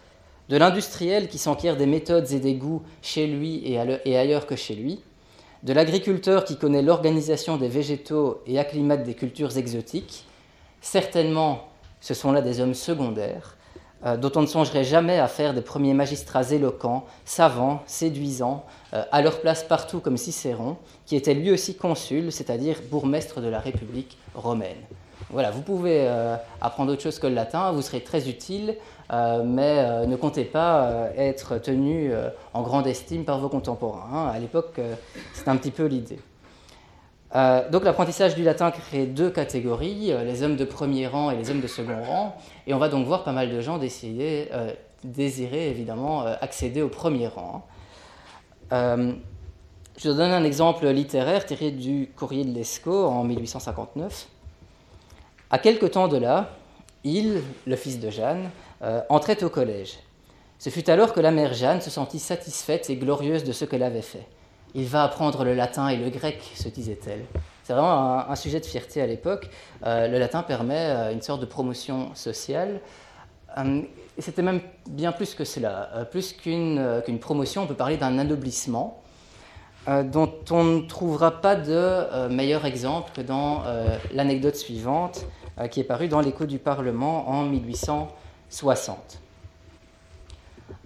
de 0.48 0.56
l'industriel 0.56 1.28
qui 1.28 1.38
s'enquiert 1.38 1.76
des 1.76 1.86
méthodes 1.86 2.30
et 2.32 2.38
des 2.38 2.54
goûts 2.54 2.82
chez 3.02 3.26
lui 3.26 3.62
et 3.64 4.16
ailleurs 4.16 4.46
que 4.46 4.56
chez 4.56 4.74
lui, 4.74 5.00
de 5.62 5.72
l'agriculteur 5.72 6.44
qui 6.44 6.56
connaît 6.56 6.82
l'organisation 6.82 7.56
des 7.56 7.68
végétaux 7.68 8.42
et 8.46 8.58
acclimate 8.58 9.02
des 9.02 9.14
cultures 9.14 9.56
exotiques. 9.56 10.24
Certainement, 10.80 11.68
ce 12.00 12.14
sont 12.14 12.32
là 12.32 12.40
des 12.40 12.60
hommes 12.60 12.74
secondaires, 12.74 13.56
dont 14.04 14.32
on 14.36 14.42
ne 14.42 14.46
songerait 14.46 14.84
jamais 14.84 15.18
à 15.18 15.28
faire 15.28 15.52
des 15.52 15.60
premiers 15.60 15.92
magistrats 15.92 16.50
éloquents, 16.50 17.04
savants, 17.24 17.82
séduisants, 17.86 18.64
euh, 18.94 19.02
à 19.12 19.22
leur 19.22 19.40
place 19.40 19.62
partout 19.62 20.00
comme 20.00 20.16
Cicéron, 20.16 20.76
qui 21.06 21.16
était 21.16 21.34
lui 21.34 21.50
aussi 21.50 21.74
consul, 21.74 22.32
c'est-à-dire 22.32 22.76
bourgmestre 22.90 23.40
de 23.40 23.48
la 23.48 23.60
République 23.60 24.16
romaine. 24.34 24.78
Voilà, 25.28 25.50
vous 25.50 25.62
pouvez 25.62 26.06
euh, 26.08 26.36
apprendre 26.60 26.92
autre 26.92 27.02
chose 27.02 27.18
que 27.18 27.26
le 27.26 27.34
latin, 27.34 27.72
vous 27.72 27.82
serez 27.82 28.00
très 28.00 28.28
utile, 28.28 28.76
mais 29.44 30.06
ne 30.06 30.14
comptez 30.14 30.44
pas 30.44 31.08
être 31.16 31.58
tenu 31.58 32.12
en 32.54 32.62
grande 32.62 32.86
estime 32.86 33.24
par 33.24 33.40
vos 33.40 33.48
contemporains. 33.48 34.28
À 34.28 34.38
l'époque, 34.38 34.80
c'est 35.34 35.48
un 35.48 35.56
petit 35.56 35.72
peu 35.72 35.86
l'idée. 35.86 36.20
Euh, 37.36 37.68
donc 37.70 37.84
l'apprentissage 37.84 38.34
du 38.34 38.42
latin 38.42 38.70
crée 38.70 39.06
deux 39.06 39.30
catégories, 39.30 40.12
euh, 40.12 40.24
les 40.24 40.42
hommes 40.42 40.56
de 40.56 40.64
premier 40.64 41.06
rang 41.06 41.30
et 41.30 41.36
les 41.36 41.50
hommes 41.50 41.60
de 41.60 41.68
second 41.68 42.02
rang, 42.02 42.36
et 42.66 42.74
on 42.74 42.78
va 42.78 42.88
donc 42.88 43.06
voir 43.06 43.22
pas 43.22 43.30
mal 43.32 43.50
de 43.50 43.60
gens 43.60 43.78
euh, 43.80 44.72
désirer 45.04 45.70
évidemment 45.70 46.24
accéder 46.40 46.82
au 46.82 46.88
premier 46.88 47.28
rang. 47.28 47.66
je 48.72 50.08
vous 50.08 50.14
donne 50.14 50.32
un 50.32 50.44
exemple 50.44 50.88
littéraire 50.88 51.46
tiré 51.46 51.70
du 51.70 52.10
courrier 52.16 52.44
de 52.44 52.52
l'ESCO 52.52 53.06
en 53.06 53.22
1859. 53.24 54.26
À 55.50 55.58
quelque 55.58 55.86
temps 55.86 56.08
de 56.08 56.16
là, 56.16 56.50
il, 57.04 57.42
le 57.66 57.76
fils 57.76 57.98
de 57.98 58.10
Jeanne, 58.10 58.50
entrait 59.08 59.42
au 59.42 59.48
collège. 59.48 59.98
Ce 60.58 60.68
fut 60.68 60.88
alors 60.90 61.14
que 61.14 61.20
la 61.20 61.30
mère 61.30 61.54
Jeanne 61.54 61.80
se 61.80 61.90
sentit 61.90 62.18
satisfaite 62.18 62.90
et 62.90 62.96
glorieuse 62.96 63.44
de 63.44 63.52
ce 63.52 63.64
qu'elle 63.64 63.82
avait 63.82 64.02
fait 64.02 64.26
il 64.74 64.86
va 64.86 65.04
apprendre 65.04 65.44
le 65.44 65.54
latin 65.54 65.88
et 65.88 65.96
le 65.96 66.10
grec, 66.10 66.40
se 66.54 66.68
disait-elle. 66.68 67.24
C'est 67.64 67.72
vraiment 67.72 68.28
un, 68.28 68.36
sujet 68.36 68.58
de 68.60 68.66
fierté 68.66 69.00
à 69.00 69.06
l'époque. 69.06 69.48
Euh, 69.86 70.08
le 70.08 70.18
latin 70.18 70.42
permet 70.42 70.74
euh, 70.88 71.12
une 71.12 71.22
sorte 71.22 71.40
de 71.40 71.46
promotion 71.46 72.14
sociale. 72.14 72.80
Euh, 73.58 73.82
c'était 74.18 74.42
même 74.42 74.60
bien 74.88 75.12
plus 75.12 75.34
que 75.34 75.44
cela. 75.44 76.06
plus 76.10 76.32
qu'une 76.32 77.18
promotion, 77.20 77.62
on 77.62 77.66
peut 77.66 77.74
parler 77.74 77.96
d'un 77.96 78.18
anoblissement, 78.18 79.00
dont 79.86 80.34
on 80.50 80.64
ne 80.64 80.80
trouvera 80.80 81.40
pas 81.40 81.56
de 81.56 82.28
meilleur 82.28 82.66
exemple 82.66 83.12
que 83.14 83.22
dans 83.22 83.62
l'anecdote 84.12 84.56
suivante, 84.56 85.24
qui 85.70 85.80
est 85.80 85.84
parue 85.84 86.08
dans 86.08 86.20
l'écho 86.20 86.44
du 86.44 86.58
Parlement 86.58 87.30
en 87.30 87.44
1860. 87.44 89.20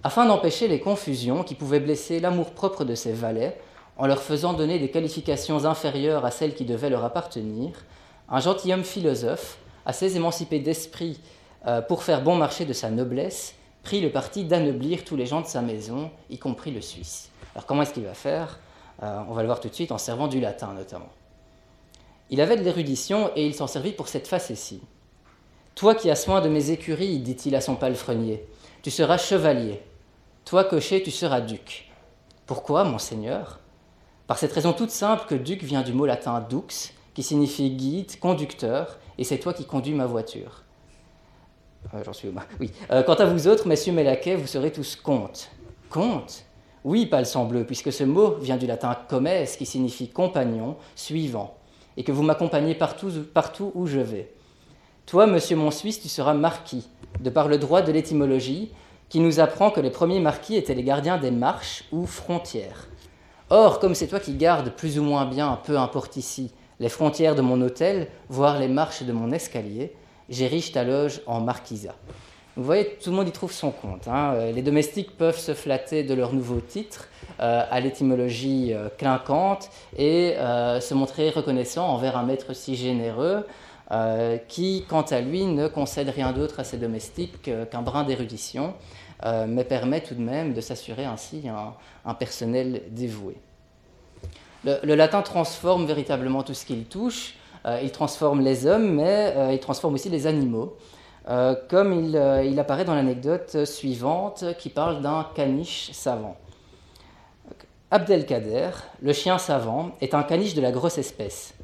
Afin 0.03 0.25
d'empêcher 0.27 0.67
les 0.67 0.79
confusions 0.79 1.43
qui 1.43 1.55
pouvaient 1.55 1.79
blesser 1.79 2.19
l'amour-propre 2.19 2.85
de 2.85 2.95
ses 2.95 3.11
valets, 3.11 3.59
en 3.97 4.07
leur 4.07 4.21
faisant 4.21 4.53
donner 4.53 4.79
des 4.79 4.89
qualifications 4.91 5.65
inférieures 5.65 6.25
à 6.25 6.31
celles 6.31 6.55
qui 6.55 6.65
devaient 6.65 6.89
leur 6.89 7.03
appartenir, 7.03 7.71
un 8.29 8.39
gentilhomme 8.39 8.83
philosophe, 8.83 9.57
assez 9.85 10.15
émancipé 10.15 10.59
d'esprit 10.59 11.19
euh, 11.67 11.81
pour 11.81 12.03
faire 12.03 12.21
bon 12.21 12.35
marché 12.35 12.65
de 12.65 12.73
sa 12.73 12.89
noblesse, 12.89 13.55
prit 13.83 14.01
le 14.01 14.11
parti 14.11 14.43
d'anoblir 14.43 15.05
tous 15.05 15.15
les 15.15 15.25
gens 15.25 15.41
de 15.41 15.47
sa 15.47 15.61
maison, 15.61 16.11
y 16.29 16.37
compris 16.37 16.71
le 16.71 16.81
Suisse. 16.81 17.29
Alors 17.53 17.65
comment 17.65 17.83
est-ce 17.83 17.93
qu'il 17.93 18.03
va 18.03 18.13
faire? 18.13 18.59
Euh, 19.03 19.19
On 19.29 19.33
va 19.33 19.41
le 19.41 19.47
voir 19.47 19.59
tout 19.59 19.69
de 19.69 19.73
suite 19.75 19.91
en 19.91 19.97
servant 19.97 20.27
du 20.27 20.39
latin 20.39 20.73
notamment. 20.73 21.09
Il 22.29 22.41
avait 22.41 22.57
de 22.57 22.63
l'érudition 22.63 23.29
et 23.35 23.45
il 23.45 23.53
s'en 23.53 23.67
servit 23.67 23.91
pour 23.91 24.07
cette 24.07 24.27
facétie. 24.27 24.81
Toi 25.75 25.93
qui 25.93 26.09
as 26.09 26.15
soin 26.15 26.41
de 26.41 26.49
mes 26.49 26.71
écuries, 26.71 27.19
dit-il 27.19 27.55
à 27.55 27.61
son 27.61 27.75
palefrenier, 27.75 28.45
tu 28.81 28.89
seras 28.89 29.17
chevalier. 29.17 29.81
Toi, 30.45 30.63
cocher, 30.63 31.01
tu 31.03 31.11
seras 31.11 31.41
duc. 31.41 31.91
Pourquoi, 32.45 32.83
monseigneur? 32.83 33.59
Par 34.27 34.37
cette 34.37 34.53
raison 34.53 34.73
toute 34.73 34.91
simple 34.91 35.25
que 35.27 35.35
duc 35.35 35.63
vient 35.63 35.83
du 35.83 35.93
mot 35.93 36.05
latin 36.05 36.45
dux, 36.49 36.93
qui 37.13 37.23
signifie 37.23 37.69
guide, 37.71 38.19
conducteur, 38.19 38.97
et 39.17 39.23
c'est 39.23 39.37
toi 39.37 39.53
qui 39.53 39.65
conduis 39.65 39.93
ma 39.93 40.05
voiture. 40.05 40.63
Euh, 41.93 42.03
j'en 42.03 42.13
suis 42.13 42.29
Oui. 42.59 42.71
Euh, 42.91 43.03
quant 43.03 43.13
à 43.13 43.25
vous 43.25 43.47
autres, 43.47 43.67
messieurs 43.67 43.93
mes 43.93 44.03
laquais, 44.03 44.35
vous 44.35 44.47
serez 44.47 44.71
tous 44.71 44.95
comtes. 44.95 45.49
Comtes 45.89 46.43
Oui, 46.83 47.05
pas 47.05 47.21
puisque 47.67 47.93
ce 47.93 48.03
mot 48.03 48.35
vient 48.35 48.57
du 48.57 48.67
latin 48.67 48.97
comes, 49.07 49.45
qui 49.57 49.65
signifie 49.65 50.09
compagnon, 50.09 50.75
suivant, 50.95 51.55
et 51.95 52.03
que 52.03 52.11
vous 52.11 52.23
m'accompagnez 52.23 52.75
partout, 52.75 53.11
partout 53.33 53.71
où 53.75 53.85
je 53.85 53.99
vais. 53.99 54.33
Toi, 55.05 55.27
monsieur 55.27 55.55
mon 55.55 55.69
Suisse, 55.69 56.01
tu 56.01 56.09
seras 56.09 56.33
marquis, 56.33 56.89
de 57.19 57.29
par 57.29 57.47
le 57.47 57.59
droit 57.59 57.83
de 57.83 57.91
l'étymologie, 57.91 58.71
qui 59.07 59.19
nous 59.19 59.39
apprend 59.39 59.69
que 59.69 59.79
les 59.79 59.91
premiers 59.91 60.19
marquis 60.19 60.55
étaient 60.55 60.73
les 60.73 60.83
gardiens 60.83 61.17
des 61.17 61.29
marches 61.29 61.83
ou 61.91 62.07
frontières. 62.07 62.87
Or, 63.51 63.79
comme 63.79 63.93
c'est 63.93 64.07
toi 64.07 64.19
qui 64.19 64.33
gardes 64.33 64.71
plus 64.71 64.97
ou 64.97 65.03
moins 65.03 65.25
bien, 65.25 65.59
peu 65.65 65.77
importe 65.77 66.17
ici, 66.17 66.51
les 66.79 66.89
frontières 66.89 67.35
de 67.35 67.41
mon 67.41 67.61
hôtel, 67.61 68.07
voire 68.27 68.59
les 68.59 68.67
marches 68.67 69.03
de 69.03 69.13
mon 69.13 69.31
escalier, 69.31 69.93
j'érige 70.29 70.71
ta 70.71 70.83
loge 70.83 71.21
en 71.27 71.41
marquisat. 71.41 71.95
Vous 72.57 72.63
voyez, 72.63 72.97
tout 73.03 73.09
le 73.09 73.17
monde 73.17 73.27
y 73.27 73.31
trouve 73.31 73.51
son 73.51 73.69
compte. 73.69 74.07
Hein. 74.07 74.33
Euh, 74.33 74.51
les 74.51 74.61
domestiques 74.61 75.15
peuvent 75.17 75.37
se 75.37 75.53
flatter 75.53 76.03
de 76.03 76.13
leur 76.13 76.33
nouveau 76.33 76.59
titre, 76.59 77.09
euh, 77.39 77.63
à 77.69 77.79
l'étymologie 77.81 78.73
euh, 78.73 78.87
clinquante, 78.97 79.69
et 79.97 80.35
se 80.37 80.93
montrer 80.93 81.29
reconnaissant 81.29 81.87
envers 81.87 82.17
un 82.17 82.23
maître 82.23 82.55
si 82.55 82.75
généreux, 82.75 83.45
qui, 84.47 84.83
quant 84.89 85.03
à 85.03 85.21
lui, 85.21 85.45
ne 85.45 85.67
concède 85.67 86.09
rien 86.09 86.31
d'autre 86.31 86.59
à 86.59 86.63
ses 86.63 86.77
domestiques 86.77 87.43
qu'un 87.43 87.81
brin 87.83 88.03
d'érudition, 88.03 88.73
mais 89.47 89.63
permet 89.63 90.01
tout 90.01 90.13
de 90.13 90.21
même 90.21 90.53
de 90.53 90.61
s'assurer 90.61 91.05
ainsi 91.05 91.43
un, 92.05 92.13
personnel 92.13 92.83
dévoué. 92.91 93.35
Le, 94.63 94.93
latin 94.95 95.21
transforme 95.21 95.85
véritablement 95.85 96.43
tout 96.43 96.53
ce 96.53 96.65
qu'il 96.65 96.85
touche. 96.85 97.35
il 97.81 97.91
transforme 97.91 98.41
les 98.41 98.67
hommes, 98.67 98.95
mais 98.95 99.33
il 99.51 99.59
transforme 99.59 99.95
aussi 99.95 100.09
les 100.09 100.27
animaux. 100.27 100.77
Euh, 101.27 101.55
comme 101.69 102.13
euh, 102.13 102.43
il, 102.45 102.59
apparaît 102.59 102.85
dans 102.85 102.93
l'anecdote 102.93 103.65
suivante 103.65 104.45
qui 104.59 104.69
parle 104.69 105.01
d'un 105.01 105.27
caniche 105.33 105.91
savant. 105.91 106.37
Abdelkader, 107.89 108.69
le 109.01 109.13
chien 109.13 109.39
savant, 109.39 109.91
est 110.01 110.13
un 110.13 110.21
caniche 110.21 110.53
de 110.53 110.61
la 110.61 110.71
grosse 110.71 110.99
espèce. 110.99 111.55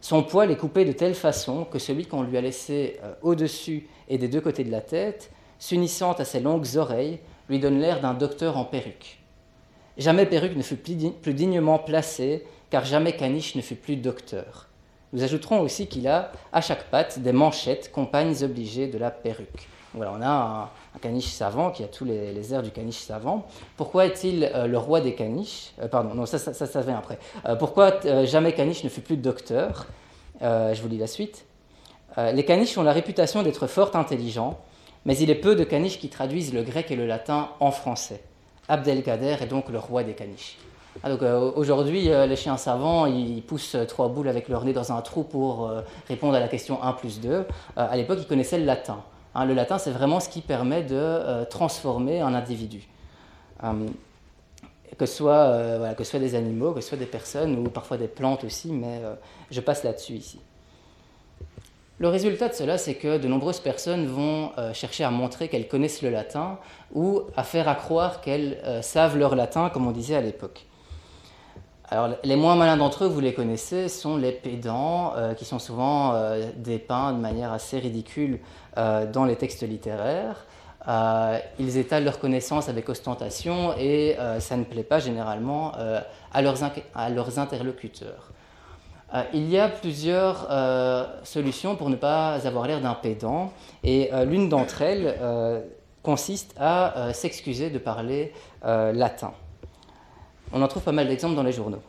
Son 0.00 0.22
poil 0.22 0.50
est 0.50 0.56
coupé 0.56 0.84
de 0.86 0.92
telle 0.92 1.14
façon 1.14 1.64
que 1.64 1.78
celui 1.78 2.06
qu'on 2.06 2.22
lui 2.22 2.38
a 2.38 2.40
laissé 2.40 2.98
euh, 3.02 3.12
au-dessus 3.20 3.86
et 4.08 4.16
des 4.16 4.28
deux 4.28 4.40
côtés 4.40 4.64
de 4.64 4.70
la 4.70 4.80
tête, 4.80 5.30
s'unissant 5.62 6.10
à 6.14 6.24
ses 6.24 6.40
longues 6.40 6.76
oreilles, 6.76 7.20
lui 7.48 7.60
donne 7.60 7.78
l'air 7.78 8.00
d'un 8.00 8.14
docteur 8.14 8.56
en 8.56 8.64
perruque. 8.64 9.20
Jamais 9.96 10.26
perruque 10.26 10.56
ne 10.56 10.62
fut 10.62 10.74
plus 10.74 11.34
dignement 11.34 11.78
placée, 11.78 12.44
car 12.68 12.84
jamais 12.84 13.12
caniche 13.12 13.54
ne 13.54 13.62
fut 13.62 13.76
plus 13.76 13.94
docteur. 13.94 14.66
Nous 15.12 15.22
ajouterons 15.22 15.60
aussi 15.60 15.86
qu'il 15.86 16.08
a 16.08 16.32
à 16.52 16.60
chaque 16.62 16.90
patte 16.90 17.20
des 17.20 17.30
manchettes, 17.30 17.92
compagnes 17.92 18.34
obligées 18.42 18.88
de 18.88 18.98
la 18.98 19.12
perruque. 19.12 19.68
Voilà, 19.94 20.12
on 20.18 20.20
a 20.20 20.70
un, 20.96 20.98
caniche 20.98 21.28
savant 21.28 21.70
qui 21.70 21.84
a 21.84 21.86
tous 21.86 22.04
les, 22.04 22.52
airs 22.52 22.64
du 22.64 22.72
caniche 22.72 22.98
savant. 22.98 23.46
Pourquoi 23.76 24.06
est-il 24.06 24.50
euh, 24.52 24.66
le 24.66 24.78
roi 24.78 25.00
des 25.00 25.14
caniches? 25.14 25.74
Euh, 25.80 25.86
Pardon, 25.86 26.12
non, 26.12 26.26
ça, 26.26 26.38
ça, 26.40 26.66
ça, 26.66 26.80
vient 26.80 26.98
après. 26.98 27.20
Euh, 27.46 27.54
pourquoi 27.54 28.00
jamais 28.24 28.52
caniche 28.52 28.82
ne 28.82 28.88
fut 28.88 29.00
plus 29.00 29.16
docteur? 29.16 29.86
Je 30.40 30.82
vous 30.82 30.88
lis 30.88 30.98
la 30.98 31.06
suite. 31.06 31.44
les 32.16 32.44
caniches 32.44 32.76
ont 32.76 32.82
la 32.82 32.92
réputation 32.92 33.44
d'être 33.44 33.68
fort 33.68 33.94
intelligents, 33.94 34.58
mais 35.04 35.16
il 35.16 35.30
est 35.30 35.36
peu 35.36 35.54
de 35.54 35.64
caniches 35.64 35.98
qui 35.98 36.08
traduisent 36.08 36.54
le 36.54 36.62
grec 36.62 36.90
et 36.90 36.96
le 36.96 37.06
latin 37.06 37.50
en 37.60 37.70
français. 37.70 38.22
Abdelkader 38.68 39.36
est 39.40 39.46
donc 39.46 39.68
le 39.68 39.78
roi 39.78 40.04
des 40.04 40.14
caniches. 40.14 40.56
Ah, 41.02 41.08
euh, 41.08 41.50
aujourd'hui, 41.56 42.10
euh, 42.10 42.26
les 42.26 42.36
chiens 42.36 42.56
savants, 42.56 43.06
ils 43.06 43.42
poussent 43.42 43.76
trois 43.88 44.08
boules 44.08 44.28
avec 44.28 44.48
leur 44.48 44.64
nez 44.64 44.72
dans 44.72 44.92
un 44.92 45.00
trou 45.00 45.24
pour 45.24 45.68
euh, 45.68 45.80
répondre 46.08 46.34
à 46.34 46.40
la 46.40 46.48
question 46.48 46.82
1 46.82 46.92
plus 46.92 47.20
2. 47.20 47.46
à 47.76 47.96
l'époque, 47.96 48.18
ils 48.20 48.26
connaissaient 48.26 48.58
le 48.58 48.66
latin. 48.66 49.02
Hein, 49.34 49.46
le 49.46 49.54
latin, 49.54 49.78
c'est 49.78 49.90
vraiment 49.90 50.20
ce 50.20 50.28
qui 50.28 50.42
permet 50.42 50.82
de 50.82 51.44
transformer 51.44 52.20
un 52.20 52.34
individu. 52.34 52.86
que, 54.98 55.06
ce 55.06 55.14
soit, 55.14 56.18
des 56.18 56.34
animaux, 56.34 56.72
que 56.72 56.82
ce 56.82 56.90
soit 56.90 56.98
des 56.98 57.06
personnes 57.06 57.56
ou 57.58 57.70
parfois 57.70 57.96
des 57.96 58.08
plantes 58.08 58.44
aussi, 58.44 58.70
mais 58.70 59.00
je 59.50 59.60
passe 59.60 59.84
là-dessus 59.84 60.14
ici. 60.14 60.40
Le 62.02 62.08
résultat 62.08 62.48
de 62.48 62.54
cela, 62.54 62.78
c'est 62.78 62.96
que 62.96 63.16
de 63.16 63.28
nombreuses 63.28 63.60
personnes 63.60 64.08
vont 64.08 64.50
chercher 64.74 65.04
à 65.04 65.10
montrer 65.12 65.46
qu'elles 65.46 65.68
connaissent 65.68 66.02
le 66.02 66.10
latin 66.10 66.58
ou 66.92 67.22
à 67.36 67.44
faire 67.44 67.68
à 67.68 67.76
croire 67.76 68.20
qu'elles 68.20 68.58
savent 68.82 69.16
leur 69.16 69.36
latin, 69.36 69.70
comme 69.70 69.86
on 69.86 69.92
disait 69.92 70.16
à 70.16 70.20
l'époque. 70.20 70.66
Alors, 71.92 72.08
les 72.24 72.36
moins 72.36 72.56
malins 72.56 72.78
d'entre 72.78 73.04
eux, 73.04 73.06
vous 73.06 73.20
les 73.20 73.34
connaissez, 73.34 73.90
sont 73.90 74.16
les 74.16 74.32
pédants, 74.32 75.12
euh, 75.14 75.34
qui 75.34 75.44
sont 75.44 75.58
souvent 75.58 76.14
euh, 76.14 76.48
dépeints 76.56 77.12
de 77.12 77.18
manière 77.18 77.52
assez 77.52 77.78
ridicule 77.78 78.38
euh, 78.78 79.04
dans 79.04 79.26
les 79.26 79.36
textes 79.36 79.62
littéraires. 79.62 80.46
ils 81.58 81.76
étalent 81.76 82.04
leur 82.04 82.18
connaissance 82.18 82.70
avec 82.70 82.88
ostentation 82.88 83.74
et 83.78 84.16
ça 84.40 84.56
ne 84.56 84.64
plaît 84.64 84.82
pas 84.82 85.00
généralement 85.00 85.72
leurs, 86.34 86.64
à, 86.94 87.10
leurs, 87.10 87.38
interlocuteurs. 87.38 88.30
Il 89.34 89.48
y 89.48 89.58
a 89.58 89.68
plusieurs 89.68 90.48
solutions 91.24 91.76
pour 91.76 91.90
ne 91.90 91.96
pas 91.96 92.46
avoir 92.46 92.66
l'air 92.66 92.80
d'un 92.80 92.94
pédant 92.94 93.52
et 93.84 94.10
l'une 94.26 94.48
d'entre 94.48 94.82
elles 94.82 95.14
consiste 96.02 96.54
à 96.58 97.12
s'excuser 97.12 97.70
de 97.70 97.78
parler 97.78 98.32
latin. 98.62 99.32
On 100.52 100.62
en 100.62 100.68
trouve 100.68 100.82
pas 100.82 100.92
mal 100.92 101.08
d'exemples 101.08 101.34
dans 101.34 101.42
les 101.42 101.52
journaux. 101.52 101.82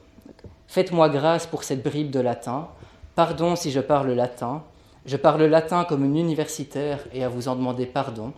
Faites-moi 0.67 1.09
grâce 1.09 1.45
pour 1.45 1.63
cette 1.63 1.83
bribe 1.83 2.09
de 2.09 2.19
latin. 2.19 2.67
Pardon 3.15 3.55
si 3.55 3.71
je 3.71 3.79
parle 3.79 4.11
latin. 4.11 4.63
Je 5.05 5.17
parle 5.17 5.43
latin 5.43 5.83
comme 5.83 6.05
une 6.05 6.17
universitaire 6.17 6.99
et 7.13 7.23
à 7.23 7.29
vous 7.29 7.47
en 7.47 7.55
demander 7.55 7.85
pardon. 7.85 8.33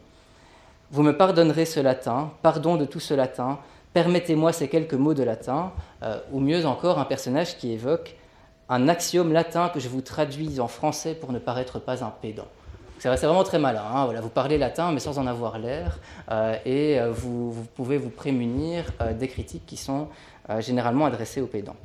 Vous 0.92 1.04
me 1.04 1.16
pardonnerez 1.16 1.66
ce 1.66 1.80
latin, 1.80 2.32
pardon 2.42 2.76
de 2.76 2.86
tout 2.86 3.00
ce 3.00 3.14
latin, 3.14 3.60
permettez-moi 3.94 4.52
ces 4.52 4.68
quelques 4.68 4.94
mots 4.94 5.14
de 5.14 5.24
latin, 5.24 5.72
euh, 6.04 6.20
ou 6.32 6.40
mieux 6.40 6.66
encore 6.66 7.00
un 7.00 7.06
personnage 7.06 7.58
qui 7.58 7.72
évoque 7.72 8.16
un 8.70 8.88
axiome 8.88 9.32
latin 9.32 9.70
que 9.70 9.80
je 9.80 9.90
vous 9.90 10.02
traduis 10.02 10.60
en 10.60 10.68
français 10.68 11.16
pour 11.16 11.32
ne 11.32 11.40
paraître 11.40 11.80
pas 11.80 12.04
un 12.04 12.10
pédant. 12.10 12.48
C'est 13.00 13.10
vraiment 13.10 13.44
très 13.44 13.60
malin. 13.60 13.84
Hein. 13.84 14.06
Voilà, 14.06 14.22
vous 14.22 14.30
parlez 14.30 14.58
latin 14.58 14.92
mais 14.92 15.00
sans 15.00 15.20
en 15.20 15.28
avoir 15.28 15.60
l'air, 15.60 16.00
euh, 16.32 16.58
et 16.66 17.00
euh, 17.00 17.12
vous, 17.12 17.54
pouvez 17.76 17.98
vous 17.98 18.10
prémunir 18.10 18.86
euh, 19.02 19.14
des 19.14 19.28
critiques 19.28 19.66
qui 19.66 19.78
sont 19.78 20.08
généralement 20.60 21.06
adressées 21.06 21.42
aux 21.42 21.48
pédants. 21.48 21.76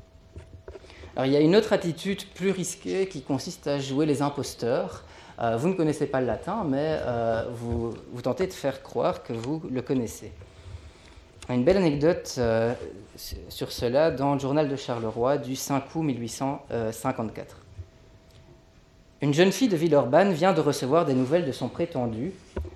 Alors, 1.17 1.25
il 1.25 1.33
y 1.33 1.37
a 1.37 1.41
une 1.41 1.57
autre 1.57 1.73
attitude 1.73 2.27
plus 2.35 2.51
risquée 2.51 3.09
qui 3.09 3.23
consiste 3.23 3.67
à 3.67 3.79
jouer 3.79 4.05
les 4.05 4.21
imposteurs. 4.21 5.05
vous 5.57 5.69
ne 5.69 5.73
connaissez 5.73 6.07
pas 6.07 6.21
le 6.21 6.27
latin, 6.27 6.67
mais 6.69 6.99
vous, 7.55 7.95
vous, 8.13 8.21
tentez 8.21 8.47
de 8.47 8.53
faire 8.53 8.83
croire 8.83 9.23
que 9.23 9.33
vous 9.33 9.63
le 9.71 9.81
connaissez. 9.81 10.31
Une 11.49 11.65
belle 11.65 11.79
anecdote 11.79 12.39
sur 13.49 13.73
cela 13.73 14.11
dans 14.11 14.35
le 14.35 14.41
journal 14.41 14.69
de 14.69 14.77
Charleroi 14.77 15.39
du 15.39 15.57
5 15.57 15.85
août 15.95 16.03
1854. 16.03 17.57
Une 19.23 19.35
jeune 19.35 19.53
fille 19.53 19.69
de 19.69 19.77
Villeurbanne 19.77 20.33
vient 20.33 20.55
de 20.55 20.63
recevoir 20.63 21.05
des 21.05 21.13
nouvelles 21.13 21.45
de 21.45 21.53
son 21.53 21.69
prétendu, 21.69 22.33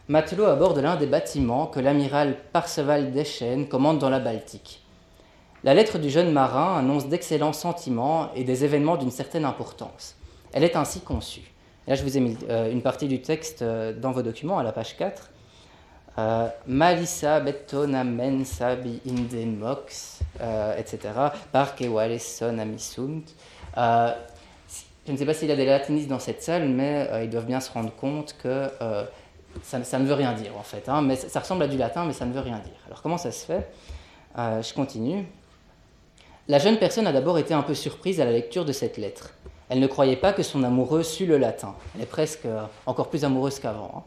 matelot 0.09 0.45
à 0.45 0.57
bord 0.57 0.75
de 0.75 0.83
l'un 0.83 0.97
des 0.97 1.07
bâtiments 1.07 1.67
que 1.67 1.81
l'amiral 1.81 2.37
Parseval 2.53 3.13
Deschênes 3.13 3.67
commande 3.67 3.99
dans 3.99 4.11
la 4.11 4.21
Baltique. 4.21 4.83
La 5.63 5.73
lettre 5.73 5.99
du 5.99 6.11
jeune 6.11 6.31
marin 6.31 6.77
annonce 6.77 7.09
d'excellents 7.09 7.55
sentiments 7.55 8.31
et 8.35 8.45
des 8.45 8.67
événements 8.67 8.99
d'une 8.99 9.11
certaine 9.11 9.47
importance. 9.47 10.17
Elle 10.53 10.65
est 10.65 10.77
ainsi 10.77 11.01
conçue. 11.01 11.51
là, 11.87 11.95
je 11.95 12.03
vous 12.03 12.19
ai 12.19 12.21
mis 12.21 12.37
euh, 12.51 12.71
une 12.71 12.83
partie 12.83 13.09
du 13.09 13.23
texte 13.23 13.63
euh, 13.63 13.95
dans 13.95 14.13
vos 14.13 14.21
documents, 14.21 14.59
à 14.59 14.63
la 14.63 14.73
page 14.73 14.99
4. 14.99 15.31
Euh, 16.17 16.49
Malissa 16.67 17.41
betona 17.41 18.05
mensabi 18.05 19.01
indemox, 19.07 20.21
etc. 20.79 20.99
Par 21.53 21.75
son 22.19 22.59
amisunt. 22.59 23.25
Je 25.07 25.13
ne 25.13 25.19
sais 25.19 25.27
pas 25.27 25.35
s'il 25.35 25.49
y 25.49 25.53
a 25.53 25.57
des 25.57 25.67
latinistes 25.67 26.09
dans 26.09 26.19
cette 26.19 26.43
salle, 26.43 26.69
mais 26.69 27.07
euh, 27.11 27.25
ils 27.25 27.31
doivent 27.31 27.45
bien 27.45 27.61
se 27.61 27.71
rendre 27.71 27.93
compte 27.95 28.35
que 28.43 28.71
euh, 28.81 29.05
ça, 29.63 29.79
ne 29.79 30.07
veut 30.07 30.15
rien 30.15 30.33
dire 30.33 30.57
en 30.59 30.63
fait. 30.63 30.89
Hein. 30.89 31.03
mais 31.03 31.17
ça, 31.17 31.41
ressemble 31.41 31.63
à 31.63 31.69
du 31.69 31.77
latin, 31.77 32.07
mais 32.07 32.15
ça 32.15 32.25
ne 32.25 32.33
veut 32.33 32.41
rien 32.41 32.59
dire. 32.59 32.77
Alors 32.87 33.03
comment 33.03 33.19
ça 33.19 33.31
se 33.31 33.45
fait? 33.45 33.71
Euh, 34.39 34.63
Je 34.63 34.73
continue. 34.73 35.27
La 36.49 36.59
jeune 36.59 36.79
personne 36.79 37.07
a 37.07 37.13
d'abord 37.13 37.39
été 37.39 37.53
un 37.53 37.63
peu 37.63 37.75
surprise 37.75 38.21
à 38.21 38.25
la 38.25 38.33
lecture 38.33 38.65
de 38.65 38.73
cette 38.73 38.97
lettre. 38.97 39.35
Elle 39.69 39.81
ne 39.81 39.87
croyait 39.87 40.17
pas 40.17 40.33
que 40.33 40.43
son 40.43 40.63
amoureux 40.63 41.03
sût 41.03 41.27
le 41.27 41.37
latin. 41.37 41.75
Elle 41.95 42.03
est 42.03 42.07
presque 42.07 42.47
encore 42.87 43.09
plus 43.09 43.25
amoureuse 43.25 43.59
qu'avant. 43.59 43.93
Hein. 43.97 44.03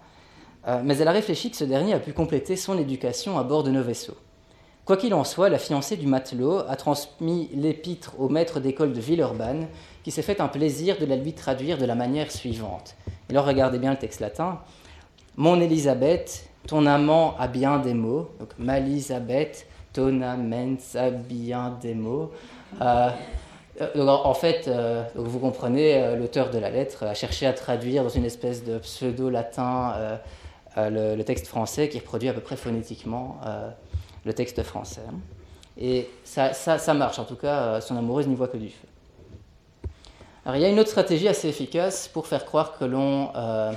Mais 0.83 0.97
elle 0.97 1.07
a 1.07 1.11
réfléchi 1.11 1.49
que 1.49 1.57
ce 1.57 1.63
dernier 1.63 1.93
a 1.93 1.99
pu 1.99 2.13
compléter 2.13 2.55
son 2.55 2.77
éducation 2.77 3.39
à 3.39 3.43
bord 3.43 3.63
de 3.63 3.71
nos 3.71 3.83
vaisseaux. 3.83 4.17
Quoi 4.87 4.95
qu'il 4.95 5.13
en 5.13 5.25
soit, 5.25 5.49
la 5.49 5.59
fiancée 5.59 5.97
du 5.97 6.07
matelot 6.07 6.59
a 6.59 6.77
transmis 6.77 7.49
l'épître 7.53 8.13
au 8.19 8.29
maître 8.29 8.61
d'école 8.61 8.93
de 8.93 9.01
Villeurbanne, 9.01 9.67
qui 10.01 10.11
s'est 10.11 10.21
fait 10.21 10.39
un 10.39 10.47
plaisir 10.47 10.97
de 10.97 11.05
la 11.05 11.17
lui 11.17 11.33
traduire 11.33 11.77
de 11.77 11.85
la 11.85 11.93
manière 11.93 12.31
suivante. 12.31 12.95
Là, 13.29 13.41
regardez 13.41 13.79
bien 13.79 13.91
le 13.91 13.97
texte 13.97 14.21
latin. 14.21 14.59
Mon 15.35 15.59
Élisabeth, 15.59 16.49
ton 16.67 16.85
amant 16.85 17.35
a 17.37 17.49
bien 17.49 17.79
des 17.79 17.93
mots. 17.93 18.29
Donc, 18.39 18.49
Malisabeth, 18.57 19.67
ton 19.91 20.21
amant 20.21 20.77
a 20.95 21.09
bien 21.09 21.77
des 21.81 21.93
mots. 21.93 22.31
Euh, 22.81 23.09
euh, 23.81 24.07
en 24.07 24.33
fait, 24.33 24.69
euh, 24.69 25.03
vous 25.15 25.39
comprenez, 25.39 26.15
l'auteur 26.15 26.49
de 26.49 26.59
la 26.59 26.69
lettre 26.69 27.03
a 27.03 27.13
cherché 27.13 27.45
à 27.45 27.51
traduire 27.51 28.03
dans 28.03 28.09
une 28.09 28.25
espèce 28.25 28.63
de 28.63 28.77
pseudo-latin 28.77 30.19
le, 30.77 31.21
texte 31.23 31.47
français 31.47 31.89
qui 31.89 31.99
reproduit 31.99 32.29
à 32.29 32.33
peu 32.33 32.41
près 32.41 32.55
phonétiquement 32.55 33.39
le 34.25 34.33
texte 34.33 34.61
français. 34.63 35.01
Et 35.79 36.09
ça, 36.23 36.53
ça, 36.53 36.93
marche, 36.93 37.19
en 37.19 37.25
tout 37.25 37.35
cas, 37.35 37.59
euh, 37.59 37.81
son 37.81 37.97
amoureuse 37.97 38.27
n'y 38.27 38.35
voit 38.35 38.47
que 38.47 38.57
du 38.57 38.69
feu. 38.69 38.87
Alors 40.45 40.55
il 40.55 40.61
y 40.61 40.65
a 40.65 40.69
une 40.69 40.79
autre 40.79 40.89
stratégie 40.89 41.27
assez 41.27 41.49
efficace 41.49 42.07
pour 42.07 42.25
faire 42.25 42.45
croire 42.45 42.77
que 42.77 42.85
l'on 42.85 43.31
euh, 43.35 43.73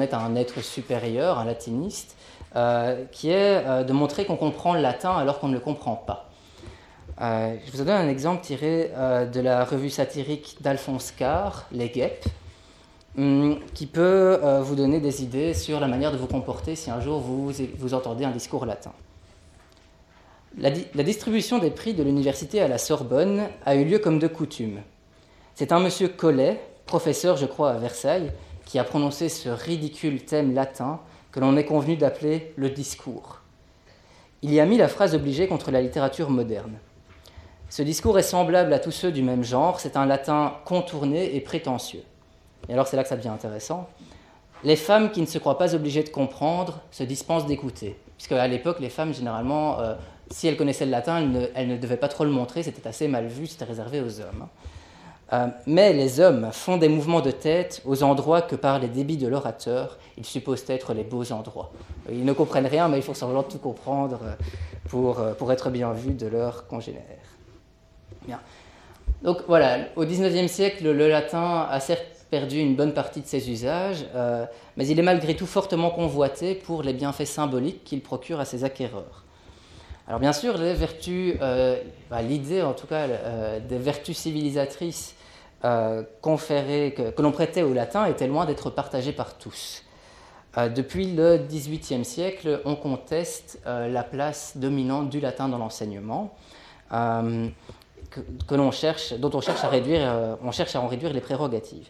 est 0.00 0.14
un 0.14 0.36
être 0.36 0.62
supérieur, 0.62 1.38
un 1.38 1.44
latiniste, 1.44 2.16
euh, 2.54 3.04
qui 3.10 3.30
est 3.30 3.84
de 3.84 3.92
montrer 3.92 4.24
qu'on 4.24 4.36
comprend 4.36 4.74
le 4.74 4.80
latin 4.80 5.16
alors 5.16 5.40
qu'on 5.40 5.48
ne 5.48 5.54
le 5.54 5.60
comprend 5.60 5.96
pas. 5.96 6.30
je 7.18 7.70
vous 7.72 7.78
donne 7.78 7.88
un 7.90 8.08
exemple 8.08 8.44
tiré 8.44 8.92
de 9.32 9.40
la 9.40 9.64
revue 9.64 9.90
satirique 9.90 10.58
d'Alphonse 10.60 11.10
Carr, 11.10 11.66
Les 11.72 11.88
Guêpes, 11.88 12.28
qui 13.16 13.86
peut 13.86 14.40
vous 14.62 14.74
donner 14.74 15.00
des 15.00 15.22
idées 15.22 15.54
sur 15.54 15.80
la 15.80 15.88
manière 15.88 16.12
de 16.12 16.16
vous 16.16 16.26
comporter 16.26 16.76
si 16.76 16.90
un 16.90 17.00
jour 17.00 17.20
vous, 17.20 17.52
vous 17.78 17.94
entendez 17.94 18.24
un 18.24 18.30
discours 18.30 18.64
latin. 18.64 18.92
La, 20.58 20.70
la 20.94 21.02
distribution 21.02 21.58
des 21.58 21.70
prix 21.70 21.94
de 21.94 22.02
l'université 22.02 22.60
à 22.60 22.68
la 22.68 22.78
Sorbonne 22.78 23.48
a 23.64 23.74
eu 23.74 23.84
lieu 23.84 23.98
comme 23.98 24.18
de 24.18 24.28
coutume. 24.28 24.80
C'est 25.54 25.72
un 25.72 25.80
monsieur 25.80 26.08
Collet, 26.08 26.60
professeur, 26.86 27.36
je 27.36 27.46
crois, 27.46 27.70
à 27.70 27.78
Versailles, 27.78 28.32
qui 28.64 28.78
a 28.78 28.84
prononcé 28.84 29.28
ce 29.28 29.48
ridicule 29.48 30.24
thème 30.24 30.54
latin 30.54 31.00
que 31.30 31.40
l'on 31.40 31.56
est 31.56 31.64
convenu 31.64 31.96
d'appeler 31.96 32.52
le 32.56 32.70
discours. 32.70 33.40
Il 34.42 34.52
y 34.52 34.60
a 34.60 34.66
mis 34.66 34.76
la 34.76 34.88
phrase 34.88 35.14
obligée 35.14 35.46
contre 35.46 35.70
la 35.70 35.80
littérature 35.80 36.30
moderne. 36.30 36.78
Ce 37.70 37.82
discours 37.82 38.18
est 38.18 38.22
semblable 38.22 38.72
à 38.72 38.78
tous 38.78 38.90
ceux 38.90 39.12
du 39.12 39.22
même 39.22 39.44
genre, 39.44 39.80
c'est 39.80 39.96
un 39.96 40.04
latin 40.04 40.56
contourné 40.64 41.34
et 41.34 41.40
prétentieux. 41.40 42.02
Et 42.68 42.72
alors 42.72 42.86
c'est 42.86 42.96
là 42.96 43.02
que 43.02 43.08
ça 43.08 43.16
devient 43.16 43.28
intéressant. 43.28 43.88
Les 44.64 44.76
femmes 44.76 45.10
qui 45.10 45.20
ne 45.20 45.26
se 45.26 45.38
croient 45.38 45.58
pas 45.58 45.74
obligées 45.74 46.04
de 46.04 46.08
comprendre 46.08 46.80
se 46.90 47.02
dispensent 47.02 47.46
d'écouter. 47.46 47.96
Puisque 48.16 48.32
à 48.32 48.46
l'époque, 48.46 48.78
les 48.78 48.90
femmes, 48.90 49.12
généralement, 49.12 49.80
euh, 49.80 49.94
si 50.30 50.46
elles 50.46 50.56
connaissaient 50.56 50.84
le 50.84 50.92
latin, 50.92 51.28
elles 51.54 51.66
ne, 51.68 51.76
devaient 51.76 51.96
pas 51.96 52.08
trop 52.08 52.24
le 52.24 52.30
montrer, 52.30 52.62
c'était 52.62 52.86
assez 52.86 53.08
mal 53.08 53.26
vu, 53.26 53.48
c'était 53.48 53.64
réservé 53.64 54.00
aux 54.00 54.20
hommes. 54.20 54.46
Euh, 55.32 55.48
mais 55.66 55.92
les 55.92 56.20
hommes 56.20 56.50
font 56.52 56.76
des 56.76 56.88
mouvements 56.88 57.22
de 57.22 57.32
tête 57.32 57.82
aux 57.84 58.04
endroits 58.04 58.42
que 58.42 58.54
par 58.54 58.78
les 58.78 58.86
débits 58.86 59.16
de 59.16 59.26
l'orateur, 59.26 59.98
ils 60.16 60.26
supposent 60.26 60.64
être 60.68 60.94
les 60.94 61.02
beaux 61.02 61.32
endroits. 61.32 61.72
Ils 62.08 62.24
ne 62.24 62.32
comprennent 62.32 62.66
rien, 62.66 62.86
mais 62.86 62.98
il 62.98 63.02
faut 63.02 63.14
semblant 63.14 63.42
de 63.42 63.48
tout 63.48 63.58
comprendre 63.58 64.20
euh, 64.22 64.34
pour, 64.88 65.20
pour 65.38 65.50
être 65.50 65.70
bien 65.70 65.92
vus 65.92 66.14
de 66.14 66.28
leurs 66.28 66.68
congénères. 66.68 67.02
Bien. 68.26 68.38
Donc 69.22 69.38
voilà, 69.48 69.78
au 69.96 70.04
XIXe 70.04 70.50
siècle, 70.50 70.84
le 70.84 71.08
latin 71.08 71.66
a 71.68 71.80
certes 71.80 72.11
perdu 72.32 72.58
une 72.58 72.74
bonne 72.74 72.94
partie 72.94 73.20
de 73.20 73.26
ses 73.26 73.50
usages, 73.50 74.04
mais 74.76 74.88
il 74.88 74.98
est 74.98 75.02
malgré 75.02 75.36
tout 75.36 75.46
fortement 75.46 75.90
convoité 75.90 76.54
pour 76.54 76.82
les 76.82 76.94
bienfaits 76.94 77.26
symboliques 77.26 77.84
qu'il 77.84 78.00
procure 78.00 78.40
à 78.40 78.46
ses 78.46 78.64
acquéreurs. 78.64 79.24
Alors 80.08 80.18
bien 80.18 80.32
sûr, 80.32 80.56
les 80.56 80.74
vertus, 80.74 81.36
bah, 81.38 82.22
l'idée 82.22 82.62
en 82.62 82.72
tout 82.72 82.86
cas 82.86 83.06
des 83.60 83.78
vertus 83.78 84.16
civilisatrices 84.16 85.14
euh, 85.64 86.02
que, 86.22 87.22
l'on 87.22 87.30
prêtait 87.30 87.62
au 87.62 87.72
latin 87.72 88.06
était 88.06 88.26
loin 88.26 88.46
d'être 88.46 88.70
partagé 88.70 89.12
par 89.12 89.38
tous. 89.38 89.84
Euh, 90.58 90.68
depuis 90.68 91.12
le 91.12 91.38
XVIIIe 91.38 92.04
siècle, 92.04 92.60
on 92.64 92.74
conteste 92.74 93.60
euh, 93.66 93.88
la 93.88 94.02
place 94.02 94.56
dominante 94.56 95.08
du 95.08 95.20
latin 95.20 95.48
dans 95.48 95.58
l'enseignement, 95.58 96.34
que, 96.90 98.54
l'on 98.54 98.70
cherche, 98.72 99.14
dont 99.14 99.30
on 99.32 99.40
cherche 99.40 99.64
à 99.64 99.68
réduire, 99.68 100.36
on 100.42 100.50
cherche 100.50 100.76
à 100.76 100.80
en 100.82 100.88
réduire 100.88 101.12
les 101.14 101.22
prérogatives. 101.22 101.88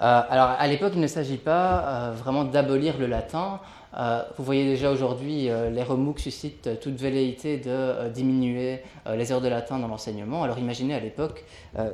Alors 0.00 0.50
à 0.58 0.66
l'époque, 0.66 0.92
il 0.94 1.00
ne 1.00 1.06
s'agit 1.06 1.36
pas 1.36 2.10
vraiment 2.12 2.44
d'abolir 2.44 2.98
le 2.98 3.06
latin, 3.06 3.60
euh, 3.96 4.22
vous 4.36 4.44
voyez 4.44 4.64
déjà 4.64 4.90
aujourd'hui, 4.90 5.50
euh, 5.50 5.68
les 5.68 5.82
remous 5.82 6.16
suscitent 6.16 6.78
toute 6.80 6.94
velléité 6.94 7.58
de 7.58 7.70
euh, 7.70 8.08
diminuer 8.08 8.82
les 9.12 9.32
heures 9.32 9.40
de 9.40 9.48
latin 9.48 9.78
dans 9.78 9.88
l'enseignement. 9.88 10.44
Alors 10.44 10.58
imaginez 10.58 10.94
à 10.94 11.00
l'époque 11.00 11.44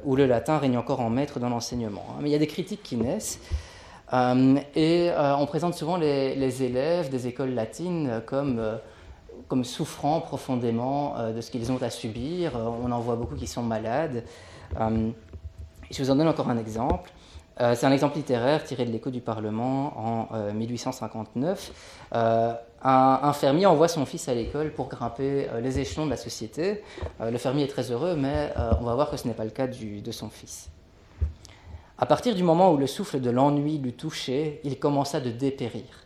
où 0.05 0.17
le 0.17 0.27
latin 0.27 0.59
règne 0.59 0.77
encore 0.77 1.01
en 1.01 1.11
maître 1.11 1.41
dans 1.41 1.49
l'enseignement. 1.49 2.05
Hein. 2.11 2.19
Mais 2.21 2.29
il 2.29 2.33
y 2.33 2.37
a 2.37 2.39
des 2.39 2.47
critiques 2.47 2.83
qui 2.83 2.97
naissent. 2.97 3.41
et 4.13 5.11
on 5.17 5.47
présente 5.47 5.75
souvent 5.75 5.97
les, 5.97 6.63
élèves 6.63 7.09
des 7.09 7.27
écoles 7.27 7.55
latines 7.55 8.23
comme 8.27 9.65
souffrant 9.65 10.21
profondément 10.21 11.15
de 11.35 11.41
ce 11.41 11.51
qu'ils 11.51 11.73
ont 11.73 11.81
à 11.83 11.91
subir. 11.91 12.53
On 12.57 12.91
en 12.93 13.01
voit 13.01 13.17
beaucoup 13.17 13.37
qui 13.37 13.47
sont 13.47 13.63
malades. 13.63 14.25
je 14.79 16.03
vous 16.03 16.11
en 16.11 16.17
donne 16.17 16.29
encore 16.29 16.51
un 16.51 16.59
exemple. 16.59 17.11
Euh, 17.59 17.75
c'est 17.75 17.87
un 17.87 17.93
exemple 17.93 18.17
littéraire 18.17 18.65
tiré 18.65 18.85
de 18.85 18.93
l'écho 18.93 19.11
du 19.11 19.21
Parlement 19.21 20.29
en 20.29 20.53
1859. 20.53 21.73
Euh, 22.15 22.19
euh, 22.19 22.55
un, 22.83 23.33
fermier 23.33 23.67
envoie 23.67 23.89
son 23.89 24.05
fils 24.05 24.29
à 24.29 24.35
l'école 24.35 24.73
pour 24.73 24.89
grimper 24.89 25.49
les 25.63 25.81
échelons 25.81 26.05
de 26.05 26.11
la 26.11 26.17
société. 26.17 26.83
le 27.21 27.39
fermier 27.39 27.65
est 27.65 27.69
très 27.69 27.91
heureux, 27.91 28.15
mais 28.15 28.53
on 28.81 28.85
va 28.85 28.95
voir 28.95 29.11
que 29.11 29.17
ce 29.17 29.27
n'est 29.27 29.35
pas 29.35 29.45
le 29.45 29.51
cas 29.51 29.67
de 29.67 30.13
son 30.13 30.29
fils. 30.29 30.69
À 31.99 32.07
partir 32.07 32.35
du 32.35 32.43
moment 32.43 32.73
où 32.73 32.77
le 32.77 32.87
souffle 32.87 33.21
de 33.21 33.31
l'ennui 33.31 33.79
l'eut 33.79 33.95
touché, 33.95 34.61
il 34.63 34.79
commença 34.79 35.19
de 35.19 35.31
dépérir. 35.31 36.05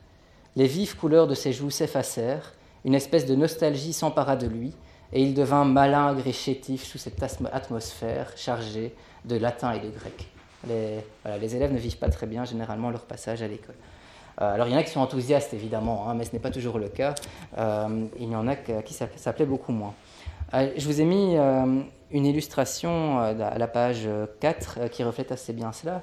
Les 0.56 0.66
vives 0.66 0.96
couleurs 0.96 1.26
de 1.26 1.34
ses 1.34 1.52
joues 1.52 1.70
s'effacèrent, 1.70 2.54
une 2.84 2.94
espèce 2.94 3.26
de 3.26 3.34
nostalgie 3.34 3.92
s'empara 3.92 4.36
de 4.36 4.46
lui, 4.46 4.72
et 5.12 5.22
il 5.22 5.34
devint 5.34 5.64
malingre 5.64 6.26
et 6.26 6.32
chétif 6.32 6.84
sous 6.84 6.98
cette 6.98 7.22
atmosphère 7.52 8.32
chargée 8.36 8.94
de 9.24 9.36
latin 9.36 9.72
et 9.72 9.80
de 9.80 9.90
grec. 9.90 10.28
Les, 10.68 11.56
élèves 11.56 11.72
ne 11.72 11.78
vivent 11.78 11.98
pas 11.98 12.08
très 12.08 12.26
bien 12.26 12.44
généralement 12.44 12.90
leur 12.90 13.02
passage 13.02 13.42
à 13.42 13.48
l'école. 13.48 13.74
Euh, 14.40 14.54
alors 14.54 14.68
il 14.68 14.72
y 14.72 14.74
en 14.74 14.78
a 14.78 14.82
qui 14.82 14.90
sont 14.90 15.00
enthousiastes 15.00 15.54
évidemment, 15.54 16.08
hein, 16.08 16.14
mais 16.14 16.24
ce 16.24 16.32
n'est 16.32 16.38
pas 16.38 16.50
toujours 16.50 16.78
le 16.78 16.88
cas. 16.88 17.14
Euh, 17.58 18.06
il 18.18 18.30
y 18.30 18.36
en 18.36 18.46
a 18.48 18.56
qui 18.56 18.94
ça, 18.94 19.32
plaît 19.32 19.46
beaucoup 19.46 19.72
moins. 19.72 19.94
Euh, 20.54 20.70
je 20.76 20.86
vous 20.86 21.00
ai 21.00 21.04
mis 21.04 21.36
une 21.36 22.26
illustration 22.26 23.20
à 23.20 23.58
la 23.58 23.68
page 23.68 24.08
4 24.40 24.88
qui 24.90 25.04
reflète 25.04 25.32
assez 25.32 25.52
bien 25.52 25.72
cela. 25.72 26.02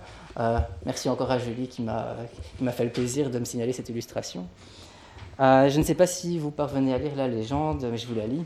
merci 0.86 1.10
encore 1.10 1.32
à 1.32 1.40
Julie 1.40 1.68
qui 1.68 1.82
m'a 1.82 2.72
fait 2.72 2.86
le 2.86 2.92
plaisir 2.92 3.30
de 3.30 3.40
me 3.40 3.46
signaler 3.46 3.74
cette 3.74 3.90
illustration. 3.90 4.48
je 5.40 5.78
ne 5.78 5.84
sais 5.84 5.96
pas 5.96 6.08
si 6.08 6.40
vous 6.40 6.52
parvenez 6.52 6.94
à 6.94 6.98
lire 6.98 7.16
la 7.16 7.28
légende, 7.28 7.86
mais 7.92 7.98
je 7.98 8.08
vous 8.08 8.16
la 8.16 8.28
lis. 8.28 8.44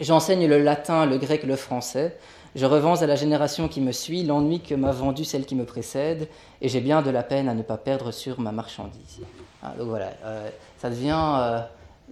J'enseigne 0.00 0.48
le 0.48 0.58
latin, 0.58 1.06
le 1.06 1.16
grec, 1.18 1.44
le 1.44 1.54
français. 1.54 2.16
Je 2.54 2.66
revends 2.66 3.00
à 3.00 3.06
la 3.06 3.16
génération 3.16 3.66
qui 3.66 3.80
me 3.80 3.92
suit 3.92 4.24
l'ennui 4.24 4.60
que 4.60 4.74
m'a 4.74 4.92
vendu 4.92 5.24
celle 5.24 5.46
qui 5.46 5.54
me 5.54 5.64
précède, 5.64 6.28
et 6.60 6.68
j'ai 6.68 6.80
bien 6.80 7.00
de 7.00 7.08
la 7.08 7.22
peine 7.22 7.48
à 7.48 7.54
ne 7.54 7.62
pas 7.62 7.78
perdre 7.78 8.10
sur 8.10 8.40
ma 8.40 8.52
marchandise. 8.52 9.20
Ah, 9.62 9.72
donc 9.78 9.88
voilà, 9.88 10.10
euh, 10.24 10.50
ça 10.76 10.90
devient, 10.90 11.32
euh, 11.38 11.60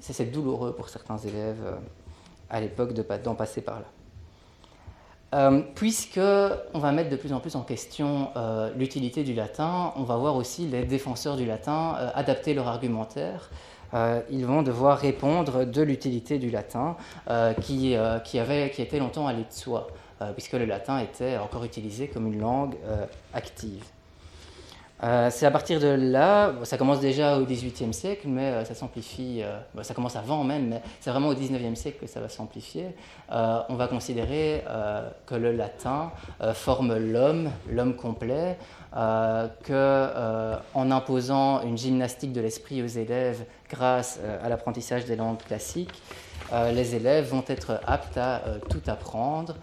c'est 0.01 0.30
douloureux 0.30 0.72
pour 0.72 0.88
certains 0.88 1.18
élèves 1.18 1.62
euh, 1.62 1.76
à 2.49 2.59
l'époque 2.61 2.95
d'en 3.22 3.34
passer 3.34 3.61
par 3.61 3.80
là. 3.80 5.62
puisque 5.74 6.20
on 6.72 6.78
va 6.78 6.91
mettre 6.91 7.11
de 7.11 7.16
plus 7.16 7.34
en 7.34 7.41
plus 7.41 7.55
en 7.55 7.62
question 7.62 8.30
l'utilité 8.76 9.22
du 9.22 9.34
latin, 9.34 9.93
on 9.97 10.05
va 10.05 10.16
voir 10.16 10.36
aussi 10.36 10.66
les 10.66 10.84
défenseurs 10.84 11.36
du 11.36 11.45
latin 11.45 11.95
adapter 12.14 12.55
leur 12.55 12.66
argumentaire. 12.66 13.51
ils 14.30 14.45
vont 14.45 14.62
devoir 14.62 14.99
répondre 14.99 15.64
de 15.64 15.82
l'utilité 15.82 16.38
du 16.41 16.51
latin 16.51 16.97
qui, 17.62 17.95
qui, 18.24 18.38
qui 18.72 18.82
était 18.82 18.99
longtemps 18.99 19.28
allé 19.28 19.45
de 19.45 19.53
soi. 19.53 19.86
Euh, 20.22 20.32
puisque 20.32 20.52
le 20.52 20.66
latin 20.66 20.98
était 20.98 21.38
encore 21.38 21.64
utilisé 21.64 22.08
comme 22.08 22.26
une 22.26 22.38
langue 22.38 22.74
euh, 22.84 23.06
active. 23.32 23.82
Euh, 25.02 25.30
c'est 25.30 25.46
à 25.46 25.50
partir 25.50 25.80
de 25.80 25.86
là, 25.86 26.52
ça 26.64 26.76
commence 26.76 27.00
déjà 27.00 27.38
au 27.38 27.46
XVIIIe 27.46 27.94
siècle, 27.94 28.28
mais 28.28 28.66
ça 28.66 28.74
s'amplifie, 28.74 29.42
ça 29.80 29.94
commence 29.94 30.14
avant 30.14 30.44
même, 30.44 30.68
mais 30.68 30.82
c'est 31.00 31.08
vraiment 31.08 31.28
au 31.28 31.34
XIXe 31.34 31.78
siècle 31.78 32.00
que 32.02 32.06
ça 32.06 32.20
va 32.20 32.28
s'amplifier. 32.28 32.88
on 33.30 33.76
va 33.76 33.88
considérer 33.88 34.62
que 35.24 35.34
le 35.36 35.52
latin 35.52 36.12
forme 36.52 36.98
l'homme, 36.98 37.50
l'homme 37.70 37.96
complet, 37.96 38.58
que 38.92 40.54
en 40.74 40.90
imposant 40.90 41.62
une 41.62 41.78
gymnastique 41.78 42.34
de 42.34 42.42
l'esprit 42.42 42.82
aux 42.82 42.86
élèves 42.86 43.46
grâce 43.70 44.20
à 44.44 44.50
l'apprentissage 44.50 45.06
des 45.06 45.16
langues 45.16 45.38
classiques, 45.38 46.02
les 46.74 46.94
élèves 46.94 47.30
vont 47.30 47.44
être 47.48 47.80
aptes 47.86 48.18
à 48.18 48.42
tout 48.68 48.82
apprendre, 48.86 49.56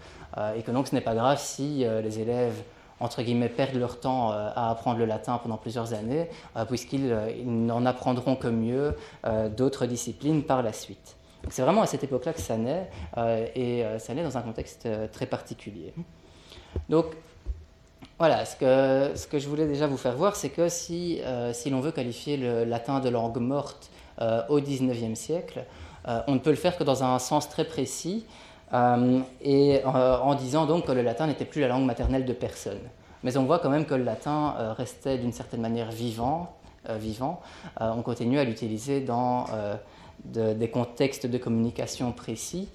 et 0.56 0.62
que 0.62 0.70
donc 0.70 0.88
ce 0.88 0.94
n'est 0.94 1.00
pas 1.00 1.14
grave 1.14 1.38
si 1.38 1.84
euh, 1.84 2.00
les 2.00 2.20
élèves 2.20 2.62
entre 3.00 3.22
guillemets, 3.22 3.48
perdent 3.48 3.76
leur 3.76 4.00
temps 4.00 4.32
euh, 4.32 4.50
à 4.56 4.70
apprendre 4.70 4.98
le 4.98 5.04
latin 5.04 5.38
pendant 5.40 5.56
plusieurs 5.56 5.94
années, 5.94 6.28
puisqu'ils 6.68 7.16
n'en 7.44 7.86
apprendront 7.86 8.34
que 8.34 8.48
mieux 8.48 8.96
d'autres 9.56 9.86
disciplines 9.86 10.42
par 10.42 10.64
la 10.64 10.72
suite. 10.72 11.16
C'est 11.48 11.62
vraiment 11.62 11.82
à 11.82 11.86
cette 11.86 12.02
époque-là 12.02 12.32
que 12.32 12.40
ça 12.40 12.56
naît, 12.56 12.90
et 13.54 13.84
ça 14.00 14.14
naît 14.14 14.24
dans 14.24 14.36
un 14.36 14.42
contexte 14.42 14.88
très 15.12 15.26
particulier. 15.26 15.94
Donc, 16.88 17.06
voilà, 18.18 18.44
ce 18.44 18.56
que, 18.56 19.16
ce 19.16 19.28
que 19.28 19.38
je 19.38 19.48
voulais 19.48 19.68
déjà 19.68 19.86
vous 19.86 19.96
faire 19.96 20.16
voir, 20.16 20.34
c'est 20.34 20.50
que 20.50 20.68
si, 20.68 21.20
si 21.52 21.70
l'on 21.70 21.78
veut 21.78 21.92
qualifier 21.92 22.36
le 22.36 22.64
latin 22.64 22.98
de 22.98 23.10
langue 23.10 23.38
morte 23.38 23.92
au 24.48 24.60
XIXe 24.60 25.16
siècle, 25.16 25.64
on 26.26 26.34
ne 26.34 26.40
peut 26.40 26.50
le 26.50 26.56
faire 26.56 26.76
que 26.76 26.82
dans 26.82 27.04
un 27.04 27.20
sens 27.20 27.48
très 27.48 27.64
précis, 27.64 28.26
euh, 28.26 28.47
et 28.72 29.80
euh, 29.84 30.18
en 30.18 30.34
disant 30.34 30.66
donc 30.66 30.86
que 30.86 30.92
le 30.92 31.02
latin 31.02 31.26
n'était 31.26 31.44
plus 31.44 31.60
la 31.60 31.68
langue 31.68 31.84
maternelle 31.84 32.24
de 32.24 32.32
personne. 32.32 32.80
Mais 33.22 33.36
on 33.36 33.44
voit 33.44 33.58
quand 33.58 33.70
même 33.70 33.84
que 33.84 33.94
le 33.94 34.04
latin 34.04 34.54
euh, 34.58 34.72
restait 34.72 35.18
d'une 35.18 35.32
certaine 35.32 35.60
manière 35.60 35.90
vivant. 35.90 36.54
vivant. 36.88 37.40
on 37.80 38.02
continue 38.02 38.38
à 38.38 38.44
l'utiliser 38.44 39.00
dans 39.00 39.46
des 40.24 40.70
contextes 40.70 41.26
de 41.26 41.36
communication 41.36 42.12
précis. 42.12 42.68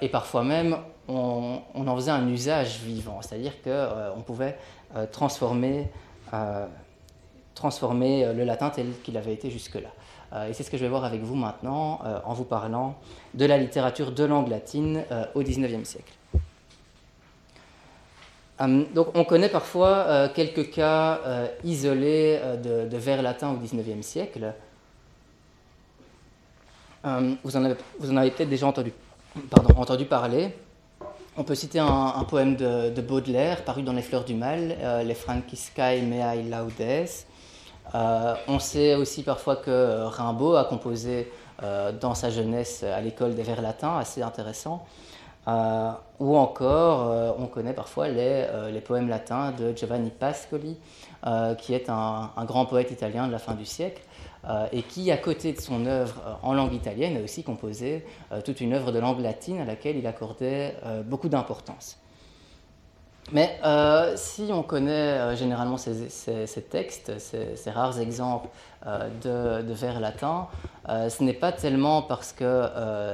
et 0.00 0.08
parfois 0.08 0.44
même, 0.44 0.78
on, 1.08 1.60
en 1.74 1.96
faisait 1.96 2.12
un 2.12 2.26
usage 2.28 2.78
vivant, 2.78 3.20
c'est-à-dire 3.20 3.52
qu'on 3.62 4.22
pouvait 4.22 4.56
transformer 5.12 5.90
transformer 7.54 8.32
le 8.32 8.44
latin 8.44 8.70
tel 8.70 8.86
qu'il 9.02 9.16
avait 9.18 9.34
été 9.34 9.50
jusque-là. 9.50 9.90
Et 10.48 10.52
c'est 10.52 10.62
ce 10.62 10.70
que 10.70 10.76
je 10.76 10.82
vais 10.82 10.88
voir 10.88 11.04
avec 11.04 11.22
vous 11.22 11.34
maintenant 11.34 12.00
en 12.24 12.32
vous 12.34 12.44
parlant 12.44 12.96
de 13.34 13.44
la 13.44 13.58
littérature 13.58 14.12
de 14.12 14.24
langue 14.24 14.48
latine 14.48 15.04
au 15.34 15.42
XIXe 15.42 15.88
siècle. 15.88 16.12
donc 18.94 19.08
on 19.14 19.24
connaît 19.24 19.48
parfois 19.48 20.28
quelques 20.34 20.70
cas 20.70 21.20
isolés 21.62 22.40
de, 22.62 22.96
vers 22.96 23.22
latins 23.22 23.52
au 23.52 23.56
XIXe 23.56 24.04
siècle. 24.04 24.52
vous, 27.04 27.56
en 27.56 27.64
avez, 28.16 28.30
peut-être 28.30 28.48
déjà 28.48 28.66
entendu, 28.66 28.92
entendu 29.76 30.04
parler. 30.04 30.50
On 31.36 31.42
peut 31.42 31.56
citer 31.56 31.80
un, 31.80 32.24
poème 32.28 32.54
de, 32.54 33.00
Baudelaire 33.00 33.64
paru 33.64 33.82
dans 33.82 33.92
Les 33.92 34.02
Fleurs 34.02 34.24
du 34.24 34.34
Mal, 34.34 34.76
euh, 34.80 35.02
Les 35.02 35.14
Franciscae 35.14 36.00
Meae 36.02 36.48
Laudes. 36.48 37.08
Euh, 37.94 38.34
on 38.48 38.58
sait 38.58 38.94
aussi 38.94 39.22
parfois 39.22 39.56
que 39.56 40.04
Rimbaud 40.04 40.56
a 40.56 40.64
composé 40.64 41.30
euh, 41.62 41.92
dans 41.92 42.14
sa 42.14 42.30
jeunesse 42.30 42.82
à 42.82 43.00
l'école 43.00 43.34
des 43.34 43.42
vers 43.42 43.62
latins, 43.62 43.96
assez 43.98 44.22
intéressant. 44.22 44.84
ou 45.46 46.36
encore, 46.36 47.36
on 47.38 47.46
connaît 47.46 47.74
parfois 47.74 48.08
les, 48.08 48.80
poèmes 48.84 49.08
latins 49.08 49.52
de 49.52 49.76
Giovanni 49.76 50.10
Pascoli, 50.10 50.78
qui 51.58 51.74
est 51.74 51.90
un, 51.90 52.30
grand 52.46 52.66
poète 52.66 52.90
italien 52.90 53.26
de 53.26 53.32
la 53.32 53.38
fin 53.38 53.54
du 53.54 53.66
siècle. 53.66 54.02
Euh, 54.48 54.66
et 54.72 54.82
qui, 54.82 55.10
à 55.10 55.16
côté 55.16 55.52
de 55.52 55.60
son 55.60 55.86
œuvre 55.86 56.20
euh, 56.26 56.34
en 56.42 56.52
langue 56.52 56.74
italienne, 56.74 57.16
a 57.16 57.20
aussi 57.20 57.42
composé 57.42 58.04
euh, 58.30 58.42
toute 58.42 58.60
une 58.60 58.74
œuvre 58.74 58.92
de 58.92 58.98
langue 58.98 59.20
latine 59.20 59.60
à 59.60 59.64
laquelle 59.64 59.96
il 59.96 60.06
accordait 60.06 60.74
beaucoup 61.06 61.28
d'importance. 61.28 61.98
Mais 63.32 63.58
si 64.16 64.50
on 64.52 64.62
connaît 64.62 65.34
généralement 65.36 65.76
ces, 65.78 66.62
textes, 66.70 67.12
ces, 67.18 67.70
rares 67.70 67.98
exemples 67.98 68.48
de, 68.84 69.72
vers 69.72 69.98
latins, 69.98 70.48
ce 70.86 71.22
n'est 71.22 71.32
pas 71.32 71.50
tellement 71.50 72.02
parce 72.02 72.32
que 72.32 72.68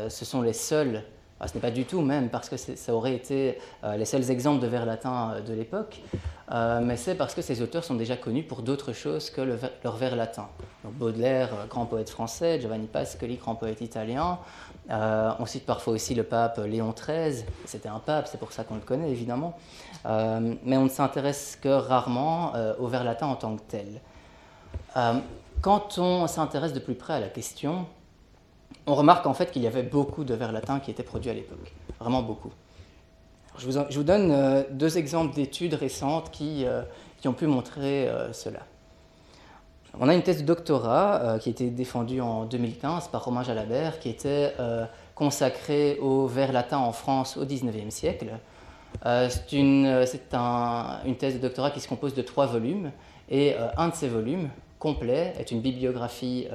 ce 0.08 0.24
sont 0.24 0.42
les 0.42 0.52
seuls 0.52 1.02
ce 1.46 1.54
n'est 1.54 1.60
pas 1.60 1.70
du 1.70 1.86
tout 1.86 2.02
même 2.02 2.28
parce 2.28 2.50
que 2.50 2.58
ça 2.58 2.92
aurait 2.92 3.14
été 3.14 3.56
les 3.96 4.04
seuls 4.04 4.30
exemples 4.30 4.60
de 4.60 4.66
vers 4.66 4.84
latins 4.84 5.36
de 5.40 5.54
l'époque, 5.54 6.02
euh, 6.52 6.80
mais 6.82 6.96
c'est 6.96 7.14
parce 7.14 7.34
que 7.34 7.42
ces 7.42 7.62
auteurs 7.62 7.84
sont 7.84 7.94
déjà 7.94 8.16
connus 8.16 8.42
pour 8.42 8.62
d'autres 8.62 8.92
choses 8.92 9.30
que 9.30 9.40
leur 9.40 9.96
vers 9.96 10.16
latin. 10.16 10.48
Baudelaire, 10.82 11.50
euh, 11.54 11.66
grand 11.66 11.86
poète 11.86 12.10
français, 12.10 12.60
Giovanni 12.60 12.88
Pascoli, 12.88 13.36
grand 13.36 13.54
poète 13.54 13.80
italien. 13.80 14.38
Euh, 14.90 15.32
on 15.38 15.46
cite 15.46 15.66
parfois 15.66 15.92
aussi 15.92 16.14
le 16.14 16.24
pape 16.24 16.58
Léon 16.58 16.92
XIII, 16.92 17.44
c'était 17.64 17.88
un 17.88 17.98
pape, 17.98 18.26
c'est 18.26 18.38
pour 18.38 18.52
ça 18.52 18.64
qu'on 18.64 18.76
le 18.76 18.80
connaît 18.80 19.10
évidemment. 19.10 19.56
mais 20.04 20.76
on 20.76 20.84
ne 20.84 20.88
s'intéresse 20.88 21.58
que 21.60 21.68
rarement 21.68 22.52
au 22.78 22.86
vers 22.88 23.04
latin 23.04 23.26
en 23.26 23.36
tant 23.36 23.56
que 23.56 23.62
tel. 23.68 24.00
quand 25.60 25.98
on 25.98 26.26
s'intéresse 26.26 26.72
de 26.72 26.80
plus 26.80 26.94
près 26.94 27.14
à 27.14 27.20
la 27.20 27.28
question, 27.28 27.86
on 28.86 28.94
remarque 28.94 29.26
en 29.26 29.34
fait 29.34 29.50
qu'il 29.50 29.62
y 29.62 29.66
avait 29.66 29.82
beaucoup 29.82 30.24
de 30.24 30.34
vers 30.34 30.52
latins 30.52 30.80
qui 30.80 30.90
étaient 30.90 31.02
produits 31.02 31.30
à 31.30 31.34
l'époque, 31.34 31.72
vraiment 32.00 32.22
beaucoup. 32.22 32.50
Je 33.58 33.66
vous, 33.66 34.04
donne 34.04 34.30
euh, 34.30 34.62
deux 34.70 34.96
exemples 34.96 35.34
d'études 35.34 35.74
récentes 35.74 36.30
qui, 36.30 36.64
euh, 36.64 36.82
qui, 37.18 37.28
ont 37.28 37.34
pu 37.34 37.46
montrer 37.46 38.08
euh, 38.08 38.32
cela. 38.32 38.60
On 39.98 40.08
a 40.08 40.14
une 40.14 40.22
thèse 40.22 40.42
de 40.42 40.46
doctorat 40.46 41.38
qui 41.40 41.48
a 41.48 41.52
été 41.52 41.70
défendue 41.70 42.20
en 42.20 42.44
2015 42.44 43.08
par 43.08 43.24
Romain 43.24 43.42
Jalabert, 43.42 43.98
qui 43.98 44.08
était 44.08 44.54
consacrée 45.14 45.98
au 46.00 46.26
vers 46.26 46.52
latin 46.52 46.78
en 46.78 46.92
France 46.92 47.36
au 47.36 47.44
XIXe 47.44 47.92
siècle. 47.92 48.28
c'est 49.04 49.52
une, 49.52 50.04
thèse 51.18 51.34
de 51.34 51.38
doctorat 51.40 51.70
qui 51.70 51.80
se 51.80 51.88
compose 51.88 52.14
de 52.14 52.22
trois 52.22 52.46
volumes, 52.46 52.92
et 53.28 53.54
un 53.76 53.88
de 53.88 53.94
ces 53.94 54.08
volumes, 54.08 54.48
complet, 54.78 55.34
est 55.38 55.50
une 55.50 55.60
bibliographie 55.60 56.46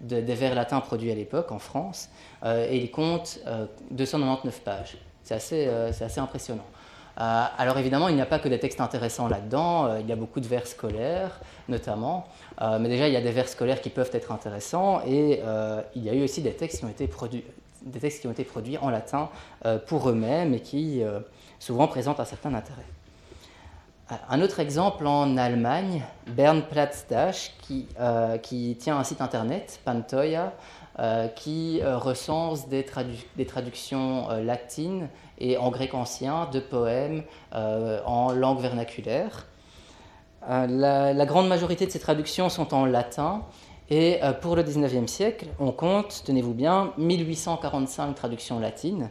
des 0.00 0.34
vers 0.34 0.54
latins 0.54 0.80
produits 0.80 1.12
à 1.12 1.14
l'époque 1.14 1.52
en 1.52 1.60
France, 1.60 2.10
et 2.44 2.76
il 2.76 2.90
compte 2.90 3.38
299 3.92 4.60
pages. 4.60 4.96
C'est 5.22 5.68
euh, 5.68 5.88
assez, 5.88 6.20
impressionnant. 6.20 6.66
Euh, 7.20 7.44
alors 7.58 7.78
évidemment, 7.78 8.08
il 8.08 8.14
n'y 8.14 8.20
a 8.20 8.26
pas 8.26 8.38
que 8.38 8.48
des 8.48 8.58
textes 8.58 8.80
intéressants 8.80 9.28
là-dedans, 9.28 9.86
euh, 9.86 10.00
il 10.00 10.08
y 10.08 10.12
a 10.12 10.16
beaucoup 10.16 10.40
de 10.40 10.46
vers 10.46 10.66
scolaires 10.66 11.40
notamment, 11.68 12.26
mais 12.60 12.88
déjà 12.88 13.06
il 13.06 13.14
y 13.14 13.16
a 13.16 13.20
des 13.20 13.30
vers 13.30 13.48
scolaires 13.48 13.80
qui 13.80 13.88
peuvent 13.88 14.10
être 14.12 14.32
intéressants 14.32 15.00
et 15.06 15.40
il 15.94 16.04
y 16.04 16.10
a 16.10 16.12
eu 16.12 16.22
aussi 16.22 16.42
des 16.42 16.52
textes 16.52 16.80
qui 16.80 16.84
ont 16.84 16.88
été 16.88 17.06
produits, 17.06 17.44
des 17.82 18.00
textes 18.00 18.20
qui 18.20 18.26
ont 18.26 18.32
été 18.32 18.44
produits 18.44 18.76
en 18.78 18.90
latin 18.90 19.30
pour 19.86 20.10
eux-mêmes 20.10 20.54
et 20.54 20.60
qui 20.60 21.02
souvent 21.60 21.86
présentent 21.86 22.18
un 22.18 22.24
certain 22.24 22.52
intérêt. 22.52 22.84
Un 24.28 24.42
autre 24.42 24.58
exemple 24.58 25.06
en 25.06 25.36
Allemagne, 25.36 26.02
Bern 26.26 26.62
Platzdach, 26.62 27.54
qui, 27.62 27.86
qui 28.42 28.76
tient 28.78 28.98
un 28.98 29.04
site 29.04 29.20
internet, 29.20 29.80
Pantoya, 29.84 30.52
euh, 30.98 31.26
qui 31.28 31.80
euh, 31.80 31.96
recense 31.96 32.68
des, 32.68 32.84
traductions 32.84 34.30
euh, 34.30 34.44
latines 34.44 35.08
et 35.42 35.58
en 35.58 35.70
grec 35.70 35.92
ancien 35.92 36.48
de 36.50 36.60
poèmes 36.60 37.22
en 37.52 38.32
langue 38.32 38.60
vernaculaire. 38.60 39.46
La, 40.48 41.26
grande 41.26 41.48
majorité 41.48 41.84
de 41.84 41.90
ces 41.90 42.00
traductions 42.00 42.48
sont 42.48 42.72
en 42.72 42.86
latin 42.86 43.42
et 43.90 44.20
pour 44.40 44.56
le 44.56 44.62
19e 44.62 45.06
siècle, 45.06 45.48
on 45.58 45.72
compte, 45.72 46.22
tenez-vous 46.24 46.54
bien, 46.54 46.92
1845 46.96 48.14
traductions 48.14 48.58
latines. 48.58 49.10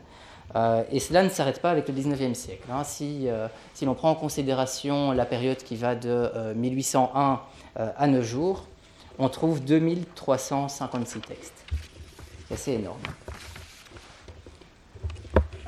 et 0.92 1.00
cela 1.00 1.24
ne 1.24 1.30
s'arrête 1.30 1.62
pas 1.62 1.70
avec 1.70 1.88
le 1.88 1.94
19e 1.94 2.34
siècle. 2.34 2.68
Hein. 2.72 2.84
Si, 2.84 3.28
si 3.74 3.86
l'on 3.86 3.94
prend 3.94 4.12
en 4.12 4.16
considération 4.16 5.12
la 5.12 5.26
période 5.26 5.58
qui 5.58 5.76
va 5.76 5.96
de 5.96 6.54
1801 6.56 7.42
à 7.76 8.08
nos 8.08 8.22
jours, 8.22 8.66
on 9.20 9.30
trouve 9.30 9.64
2356 9.64 11.20
textes. 11.22 11.66
C'est 12.48 12.54
assez 12.56 12.72
énorme. 12.74 13.00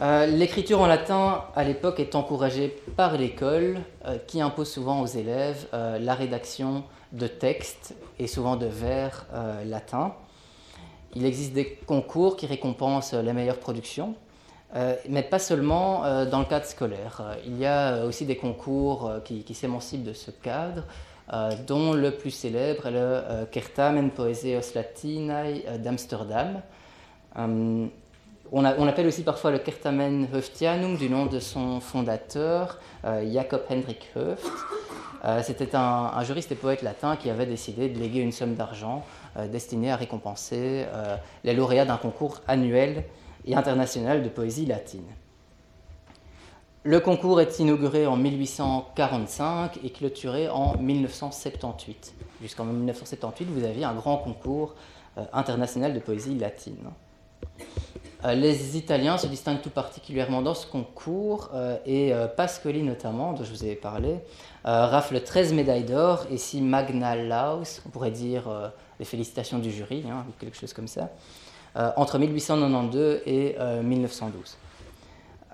Euh, 0.03 0.25
l'écriture 0.25 0.81
en 0.81 0.85
latin 0.85 1.45
à 1.55 1.63
l'époque 1.63 2.01
est 2.01 2.15
encouragée 2.15 2.75
par 2.97 3.17
l'école 3.17 3.79
euh, 4.05 4.17
qui 4.27 4.41
impose 4.41 4.69
souvent 4.69 4.99
aux 4.99 5.05
élèves 5.05 5.65
euh, 5.73 5.97
la 5.97 6.13
rédaction 6.13 6.83
de 7.13 7.25
textes 7.27 7.95
et 8.19 8.27
souvent 8.27 8.57
de 8.57 8.65
vers 8.65 9.27
latins. 9.65 10.13
Il 11.15 11.25
existe 11.25 11.53
des 11.53 11.79
concours 11.85 12.35
qui 12.35 12.47
récompensent 12.47 13.13
les 13.13 13.33
meilleures 13.33 13.59
productions, 13.59 14.15
mais 15.07 15.21
pas 15.21 15.37
seulement 15.37 16.25
dans 16.25 16.39
le 16.39 16.45
cadre 16.45 16.65
scolaire. 16.65 17.37
Il 17.45 17.59
y 17.59 17.67
a 17.67 18.03
aussi 18.05 18.25
des 18.25 18.35
concours 18.35 19.11
qui, 19.23 19.53
s'émancipent 19.53 20.03
de 20.03 20.13
ce 20.13 20.31
cadre. 20.31 20.85
Dont 21.67 21.93
le 21.93 22.17
plus 22.17 22.31
célèbre 22.31 22.87
est 22.87 22.91
le 22.91 23.45
Kertamen 23.51 24.09
Poeseos 24.09 24.73
Latinae 24.73 25.77
d'Amsterdam. 25.77 26.63
On, 28.55 28.65
appelle 28.65 29.07
aussi 29.07 29.23
parfois 29.23 29.49
le 29.49 29.57
Kertamen 29.57 30.27
Höftianum 30.31 30.95
du 30.95 31.09
nom 31.09 31.25
de 31.25 31.39
son 31.39 31.79
fondateur, 31.79 32.79
Jacob 33.03 33.63
Hendrik 33.67 34.11
Höft. 34.15 34.45
C'était 35.41 35.75
un, 35.75 36.23
juriste 36.23 36.51
et 36.51 36.55
poète 36.55 36.83
latin 36.83 37.15
qui 37.15 37.31
avait 37.31 37.47
décidé 37.47 37.89
de 37.89 37.97
léguer 37.97 38.19
une 38.19 38.31
somme 38.31 38.53
d'argent 38.53 39.03
destinée 39.51 39.89
à 39.89 39.95
récompenser 39.95 40.85
les 41.43 41.55
lauréats 41.55 41.85
d'un 41.85 41.97
concours 41.97 42.41
annuel 42.47 43.05
et 43.45 43.55
international 43.55 44.21
de 44.21 44.29
poésie 44.29 44.67
latine. 44.67 45.07
Le 46.85 46.99
concours 46.99 47.39
est 47.39 47.59
inauguré 47.59 48.05
en 48.05 48.17
1845 48.17 49.79
et 49.85 49.89
clôturé 49.89 50.49
en 50.49 50.77
1978. 50.77 52.13
Jusqu'en 52.41 52.65
1978, 52.65 53.45
vous 53.45 53.63
aviez 53.63 53.85
un 53.85 53.93
grand 53.93 54.17
concours 54.17 54.75
euh, 55.17 55.23
international 55.31 55.93
de 55.93 55.99
poésie 55.99 56.37
latine. 56.37 56.91
Euh, 58.25 58.33
les 58.35 58.77
Italiens 58.77 59.17
se 59.17 59.27
distinguent 59.27 59.61
tout 59.61 59.69
particulièrement 59.69 60.41
dans 60.41 60.53
ce 60.53 60.65
concours 60.65 61.49
euh, 61.53 61.77
et 61.85 62.13
Pascoli 62.37 62.83
notamment, 62.83 63.33
dont 63.33 63.43
je 63.43 63.51
vous 63.51 63.65
ai 63.65 63.75
parlé, 63.75 64.19
rafle 64.63 65.21
13 65.21 65.53
médailles 65.53 65.83
d'or 65.83 66.25
et 66.31 66.37
si 66.37 66.61
Magna 66.61 67.15
Laus, 67.15 67.81
on 67.85 67.89
pourrait 67.89 68.11
dire 68.11 68.71
les 68.99 69.05
félicitations 69.05 69.59
du 69.59 69.71
jury, 69.71 70.05
hein, 70.09 70.25
quelque 70.39 70.57
chose 70.57 70.73
comme 70.73 70.87
ça, 70.87 71.09
entre 71.75 72.17
1892 72.17 73.21
et 73.25 73.57
1912. 73.83 74.57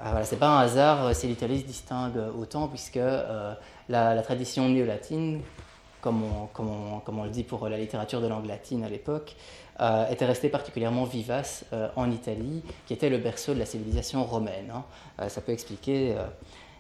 Ah, 0.02 0.12
voilà, 0.12 0.26
c'est 0.26 0.38
pas 0.38 0.48
un 0.48 0.60
hasard 0.60 1.08
euh, 1.08 1.14
si 1.14 1.28
l'Italie 1.28 1.60
se 1.60 1.66
distingue 1.66 2.18
autant, 2.40 2.70
puisque 2.70 2.96
euh, 2.96 3.54
la, 3.90 4.22
tradition 4.22 4.70
néo-latine, 4.70 5.42
comme 6.02 6.24
on, 6.24 7.24
le 7.24 7.30
dit 7.30 7.44
pour 7.44 7.68
la 7.68 7.78
littérature 7.78 8.22
de 8.22 8.28
langue 8.28 8.46
latine 8.46 8.84
à 8.84 8.90
l'époque, 8.90 9.36
euh, 9.80 10.08
était 10.10 10.26
restée 10.26 10.50
particulièrement 10.50 11.06
vivace 11.06 11.66
en 11.96 12.12
Italie, 12.12 12.64
qui 12.86 12.94
était 12.94 13.10
le 13.10 13.18
berceau 13.18 13.54
de 13.54 13.60
la 13.60 13.66
civilisation 13.66 14.24
romaine. 14.24 14.72
Hein. 14.74 15.30
ça 15.30 15.42
peut 15.42 15.52
expliquer 15.52 16.16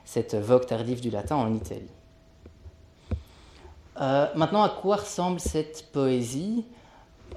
cette 0.06 0.36
vogue 0.36 0.66
tardive 0.66 1.02
du 1.02 1.10
latin 1.10 1.36
en 1.36 1.54
Italie. 1.54 1.92
maintenant, 4.36 4.64
à 4.64 4.70
quoi 4.70 4.98
ressemble 4.98 5.40
cette 5.40 5.92
poésie? 5.92 6.66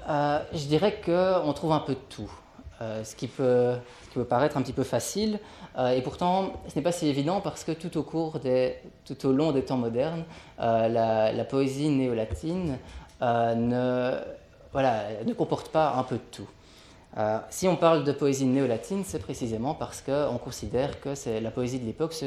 Je 0.07 0.67
dirais 0.67 0.99
qu'on 1.03 1.53
trouve 1.53 1.71
un 1.71 1.79
peu 1.79 1.93
de 1.93 1.99
tout. 2.09 2.31
Ce, 3.03 3.15
qui 3.15 3.27
peut, 3.27 3.73
peut, 4.13 4.23
paraître 4.23 4.57
un 4.57 4.61
petit 4.61 4.73
peu 4.73 4.83
facile. 4.83 5.39
et 5.77 6.01
pourtant, 6.01 6.53
ce 6.67 6.75
n'est 6.75 6.81
pas 6.81 6.91
si 6.91 7.07
évident 7.07 7.41
parce 7.41 7.63
que 7.63 7.71
tout 7.71 7.97
au, 7.97 8.03
cours 8.03 8.39
des, 8.39 8.75
tout 9.05 9.25
au 9.25 9.31
long 9.31 9.51
des 9.51 9.63
temps 9.63 9.77
modernes, 9.77 10.23
la, 10.57 11.31
la, 11.31 11.45
poésie 11.45 11.89
néolatine 11.89 12.77
ne, 13.21 14.17
voilà, 14.71 15.03
ne 15.25 15.33
comporte 15.33 15.69
pas 15.69 15.93
un 15.95 16.03
peu 16.03 16.15
de 16.15 16.21
tout. 16.31 16.49
Euh, 17.17 17.37
si 17.49 17.67
on 17.67 17.75
parle 17.75 18.03
de 18.03 18.11
poésie 18.11 18.45
néolatine, 18.45 19.03
c'est 19.05 19.19
précisément 19.19 19.75
parce 19.75 20.01
qu'on 20.01 20.37
considère 20.43 20.99
que 20.99 21.13
la 21.39 21.51
poésie 21.51 21.79
de 21.79 21.85
l'époque 21.85 22.13
se, 22.13 22.25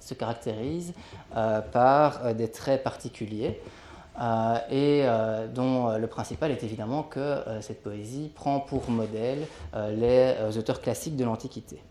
se, 0.00 0.14
caractérise 0.14 0.92
euh, 1.34 1.60
par 1.60 2.24
euh, 2.24 2.34
des 2.34 2.48
traits 2.48 2.82
particuliers 2.82 3.60
et 4.70 5.04
dont 5.54 5.96
le 5.96 6.06
principal 6.06 6.50
est 6.50 6.62
évidemment 6.62 7.02
que 7.02 7.42
cette 7.60 7.82
poésie 7.82 8.30
prend 8.34 8.60
pour 8.60 8.90
modèle 8.90 9.46
les 9.74 10.34
auteurs 10.56 10.80
classiques 10.80 11.16
de 11.16 11.24
l'Antiquité. 11.24 11.82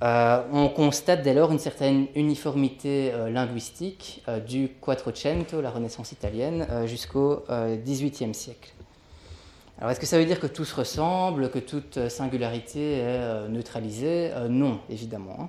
on 0.00 0.70
constate 0.74 1.22
dès 1.22 1.34
lors 1.34 1.50
une 1.50 1.58
certaine 1.58 2.06
uniformité 2.14 3.12
linguistique 3.28 4.24
du 4.46 4.68
Quattrocento, 4.80 5.60
la 5.60 5.70
Renaissance 5.70 6.12
italienne, 6.12 6.66
jusqu'au 6.86 7.44
XVIIIe 7.50 8.34
siècle. 8.34 8.74
Alors 9.78 9.90
est-ce 9.90 10.00
que 10.00 10.06
ça 10.06 10.18
veut 10.18 10.24
dire 10.24 10.38
que 10.38 10.46
tout 10.46 10.64
se 10.64 10.74
ressemble, 10.74 11.50
que 11.50 11.58
toute 11.58 12.08
singularité 12.08 12.98
est 12.98 13.02
euh, 13.02 13.48
neutralisée? 13.48 14.30
Euh, 14.32 14.48
Non, 14.48 14.80
évidemment. 14.88 15.36
Hein. 15.40 15.48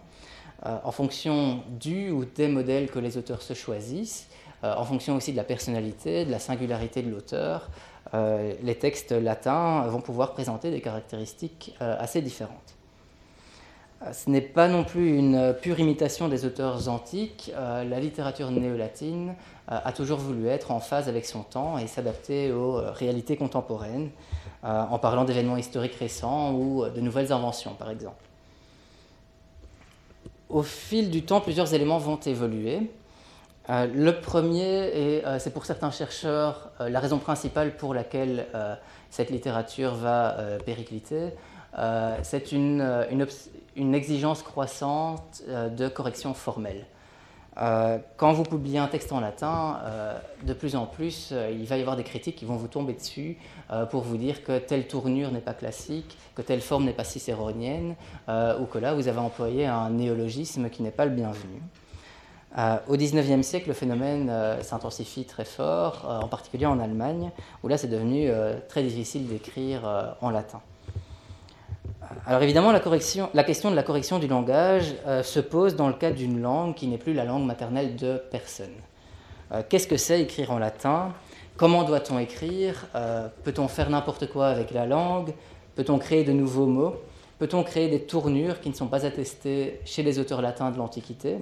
Euh, 0.66 0.78
en 0.84 0.92
fonction 0.92 1.64
du 1.80 2.10
ou 2.10 2.26
des 2.26 2.48
modèles 2.48 2.90
que 2.90 2.98
les 2.98 3.18
auteurs 3.18 3.44
se 3.44 3.54
choisissent, 3.54 4.28
en 4.78 4.84
fonction 4.84 5.16
aussi 5.16 5.32
de 5.32 5.38
la 5.38 5.44
personnalité, 5.44 6.26
de 6.26 6.32
la 6.32 6.40
singularité 6.40 7.02
de 7.02 7.10
l'auteur, 7.12 7.70
les 8.14 8.76
textes 8.76 9.12
latins 9.12 9.86
vont 9.88 10.02
pouvoir 10.02 10.34
présenter 10.34 10.72
des 10.72 10.82
caractéristiques 10.82 11.76
assez 11.80 12.22
différentes. 12.22 12.76
Ce 14.14 14.30
n'est 14.30 14.42
pas 14.42 14.68
non 14.68 14.84
plus 14.84 15.18
une 15.18 15.56
pure 15.62 15.80
imitation 15.80 16.28
des 16.28 16.46
auteurs 16.46 16.88
antiques. 16.88 17.52
La 17.56 18.00
littérature 18.00 18.52
néolatine 18.52 19.36
euh, 19.72 19.80
a 19.84 19.92
toujours 19.92 20.20
voulu 20.20 20.48
être 20.48 20.72
en 20.72 20.80
phase 20.80 21.10
avec 21.10 21.26
son 21.26 21.42
temps 21.42 21.80
et 21.80 21.88
s'adapter 21.88 22.52
aux 22.52 22.78
euh, 22.78 22.92
réalités 22.92 23.36
contemporaines, 23.36 24.12
euh, 24.64 24.84
en 24.84 25.00
parlant 25.00 25.26
d'événements 25.26 25.58
historiques 25.58 25.96
récents 25.96 26.54
ou 26.54 26.86
de 26.88 27.02
nouvelles 27.02 27.34
inventions, 27.34 27.74
par 27.74 27.90
exemple. 27.90 28.24
Au 30.50 30.62
fil 30.62 31.10
du 31.10 31.24
temps, 31.24 31.42
plusieurs 31.42 31.74
éléments 31.74 31.98
vont 31.98 32.20
évoluer. 32.20 32.92
Le 33.70 34.12
premier, 34.12 35.18
et 35.18 35.24
c'est 35.40 35.52
pour 35.52 35.66
certains 35.66 35.92
chercheurs 35.92 36.72
la 36.80 37.00
raison 37.00 37.18
principale 37.18 37.76
pour 37.76 37.94
laquelle 37.94 38.46
cette 39.10 39.32
littérature 39.32 39.96
va 39.96 40.36
péricliter, 40.66 41.32
c'est 42.22 42.52
une, 42.52 43.06
une, 43.76 43.96
exigence 43.96 44.44
croissante 44.44 45.42
de 45.48 45.88
correction 45.88 46.34
formelle. 46.34 46.86
Euh, 47.58 48.00
quand 48.18 48.34
vous 48.34 48.44
publiez 48.44 48.80
un 48.80 48.88
texte 48.88 49.14
en 49.14 49.22
latin, 49.22 49.80
euh, 49.84 50.18
de 50.44 50.54
plus 50.54 50.76
en 50.76 50.86
plus, 50.86 51.30
euh, 51.32 51.50
il 51.52 51.66
va 51.66 51.78
y 51.78 51.82
avoir 51.82 51.96
des 51.96 52.04
critiques 52.04 52.36
qui 52.36 52.44
vont 52.44 52.58
vous 52.58 52.68
tomber 52.68 52.94
dessus 52.94 53.38
pour 53.90 54.04
vous 54.04 54.18
dire 54.18 54.44
que 54.44 54.60
telle 54.60 54.88
tournure 54.88 55.32
n'est 55.32 55.40
pas 55.40 55.56
classique, 55.56 56.18
que 56.36 56.44
telle 56.44 56.62
forme 56.62 56.86
n'est 56.86 56.94
pas 56.94 57.04
cicéronienne, 57.04 57.96
ou 58.28 58.66
que 58.66 58.78
là, 58.78 58.94
vous 58.94 59.08
avez 59.08 59.18
employé 59.18 59.66
un 59.66 59.90
néologisme 59.90 60.70
qui 60.70 60.84
n'est 60.84 60.92
pas 60.92 61.06
le 61.06 61.12
bienvenu. 61.12 61.62
Au 62.88 62.96
XIXe 62.96 63.46
siècle, 63.46 63.68
le 63.68 63.74
phénomène 63.74 64.32
s'intensifie 64.62 65.26
très 65.26 65.46
fort, 65.46 66.06
en 66.24 66.28
particulier 66.28 66.66
en 66.66 66.80
Allemagne, 66.80 67.32
où 67.64 67.68
là, 67.68 67.78
c'est 67.78 67.90
devenu 67.90 68.30
très 68.70 68.82
difficile 68.82 69.28
d'écrire 69.28 70.16
en 70.22 70.30
latin. 70.30 70.62
Alors 72.28 72.42
évidemment, 72.42 72.72
la, 72.72 72.80
question 73.44 73.72
de 73.72 73.76
la 73.76 73.84
correction 73.84 74.20
du 74.20 74.28
langage 74.28 74.96
euh, 75.06 75.24
se 75.24 75.40
pose 75.40 75.76
dans 75.76 75.88
le 75.88 75.94
cas 75.94 76.12
d'une 76.12 76.42
langue 76.42 76.74
qui 76.74 76.88
n'est 76.88 76.98
plus 76.98 77.14
la 77.14 77.24
langue 77.24 77.46
maternelle 77.46 77.96
de 77.96 78.22
personne. 78.32 78.74
Euh, 79.52 79.62
qu'est-ce 79.68 79.88
que 79.88 79.98
c'est 79.98 80.22
écrire 80.22 80.52
en 80.52 80.58
latin? 80.58 81.14
Comment 81.58 81.84
doit-on 81.84 82.20
écrire? 82.20 82.88
Euh, 82.96 83.28
Peut-on 83.44 83.68
faire 83.68 83.90
n'importe 83.90 84.28
quoi 84.28 84.48
avec 84.48 84.72
la 84.72 84.86
langue? 84.86 85.34
Peut-on 85.76 86.00
créer 86.00 86.24
de 86.24 86.32
nouveaux 86.32 86.66
mots? 86.66 86.96
Peut-on 87.38 87.64
créer 87.64 87.90
des 87.90 88.02
tournures 88.02 88.60
qui 88.60 88.70
ne 88.70 88.74
sont 88.74 88.88
pas 88.88 89.06
attestées 89.06 89.80
chez 89.86 90.02
les 90.02 90.20
auteurs 90.20 90.42
latins 90.42 90.72
de 90.72 90.78
l'Antiquité? 90.78 91.38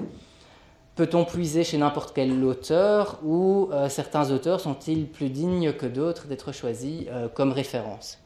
Peut-on 0.95 1.25
puiser 1.25 1.63
chez 1.63 1.77
n'importe 1.77 2.13
quel 2.13 2.43
auteur 2.43 3.19
ou 3.23 3.69
certains 3.89 4.29
auteurs 4.29 4.59
sont-ils 4.59 5.07
plus 5.07 5.29
dignes 5.29 5.73
que 5.73 5.87
d'autres 5.87 6.27
d'être 6.27 6.51
choisis 6.51 7.05
comme 7.33 7.51
référence? 7.51 8.19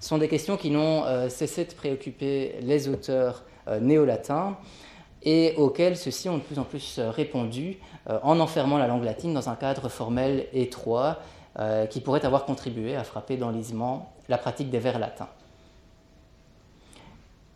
Ce 0.00 0.08
sont 0.08 0.18
des 0.18 0.28
questions 0.28 0.56
qui 0.56 0.70
n'ont 0.70 1.04
euh, 1.04 1.28
cessé 1.28 1.64
de 1.64 1.72
préoccuper 1.72 2.56
les 2.62 2.88
auteurs 2.88 3.44
euh, 3.68 3.78
néo-latins 3.80 4.56
et 5.22 5.54
auxquelles 5.56 5.96
ceux-ci 5.96 6.28
ont 6.28 6.38
de 6.38 6.42
plus 6.42 6.58
en 6.58 6.64
plus 6.64 6.98
euh, 6.98 7.10
répondu 7.10 7.78
en 8.22 8.38
enfermant 8.38 8.76
la 8.76 8.86
langue 8.86 9.04
latine 9.04 9.32
dans 9.32 9.48
un 9.48 9.54
cadre 9.54 9.88
formel 9.88 10.46
étroit 10.52 11.20
qui 11.88 12.02
pourrait 12.02 12.26
avoir 12.26 12.44
contribué 12.44 12.96
à 12.96 13.02
frapper 13.02 13.38
d'enlisement 13.38 14.12
la 14.28 14.36
pratique 14.36 14.68
des 14.68 14.78
vers 14.78 14.98
latins. 14.98 15.30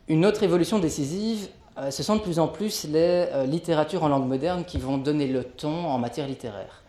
Une 0.06 0.24
autre 0.24 0.42
évolution 0.42 0.78
décisive, 0.78 1.50
ce 1.90 2.02
sont 2.02 2.16
de 2.16 2.20
plus 2.20 2.38
en 2.38 2.48
plus 2.48 2.84
les 2.84 3.26
littératures 3.46 4.02
en 4.04 4.08
langue 4.08 4.26
moderne 4.26 4.64
qui 4.64 4.78
vont 4.78 4.98
donner 4.98 5.26
le 5.26 5.44
ton 5.44 5.86
en 5.86 5.98
matière 5.98 6.26
littéraire. 6.26 6.82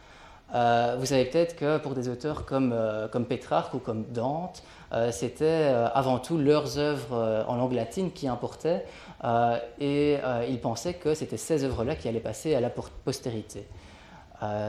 vous 0.52 1.06
savez 1.06 1.26
peut-être 1.26 1.56
que 1.56 1.78
pour 1.78 1.94
des 1.94 2.10
auteurs 2.10 2.46
comme, 2.46 2.76
comme 3.12 3.26
Pétrarque 3.26 3.74
ou 3.74 3.80
comme 3.80 4.06
Dante, 4.12 4.64
euh, 4.92 5.12
c'était 5.12 5.46
euh, 5.46 5.88
avant 5.94 6.18
tout 6.18 6.38
leurs 6.38 6.80
œuvres 6.80 7.14
euh, 7.14 7.44
en 7.48 7.56
langue 7.56 7.74
latine 7.74 8.12
qui 8.12 8.28
importaient, 8.28 8.86
et 9.80 10.18
ils 10.50 10.60
pensaient 10.62 10.94
que 10.94 11.14
c'était 11.14 11.38
ces 11.38 11.66
œuvres-là 11.66 11.96
qui 11.96 12.08
allaient 12.08 12.22
passer 12.22 12.56
à 12.56 12.62
la 12.62 12.70
postérité. 12.70 13.66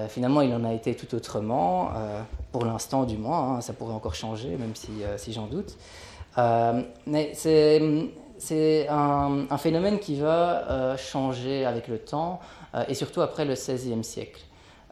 finalement, 0.08 0.40
il 0.40 0.52
en 0.52 0.64
a 0.64 0.72
été 0.72 0.96
tout 0.96 1.14
autrement, 1.14 1.90
pour 2.50 2.64
l'instant 2.64 3.04
du 3.04 3.16
moins, 3.16 3.58
hein, 3.58 3.60
ça 3.60 3.72
pourrait 3.74 3.94
encore 3.94 4.16
changer, 4.16 4.56
même 4.56 4.74
si, 4.74 4.90
si 5.18 5.32
j'en 5.32 5.46
doute. 5.46 5.76
mais 7.06 7.30
c'est 7.34 7.80
un, 8.88 9.46
un, 9.50 9.58
phénomène 9.58 9.98
qui 9.98 10.18
va 10.20 10.96
changer 10.96 11.64
avec 11.64 11.88
le 11.88 11.98
temps, 11.98 12.40
et 12.88 12.94
surtout 12.94 13.20
après 13.20 13.44
le 13.44 13.54
XVIe 13.54 14.04
siècle. 14.04 14.40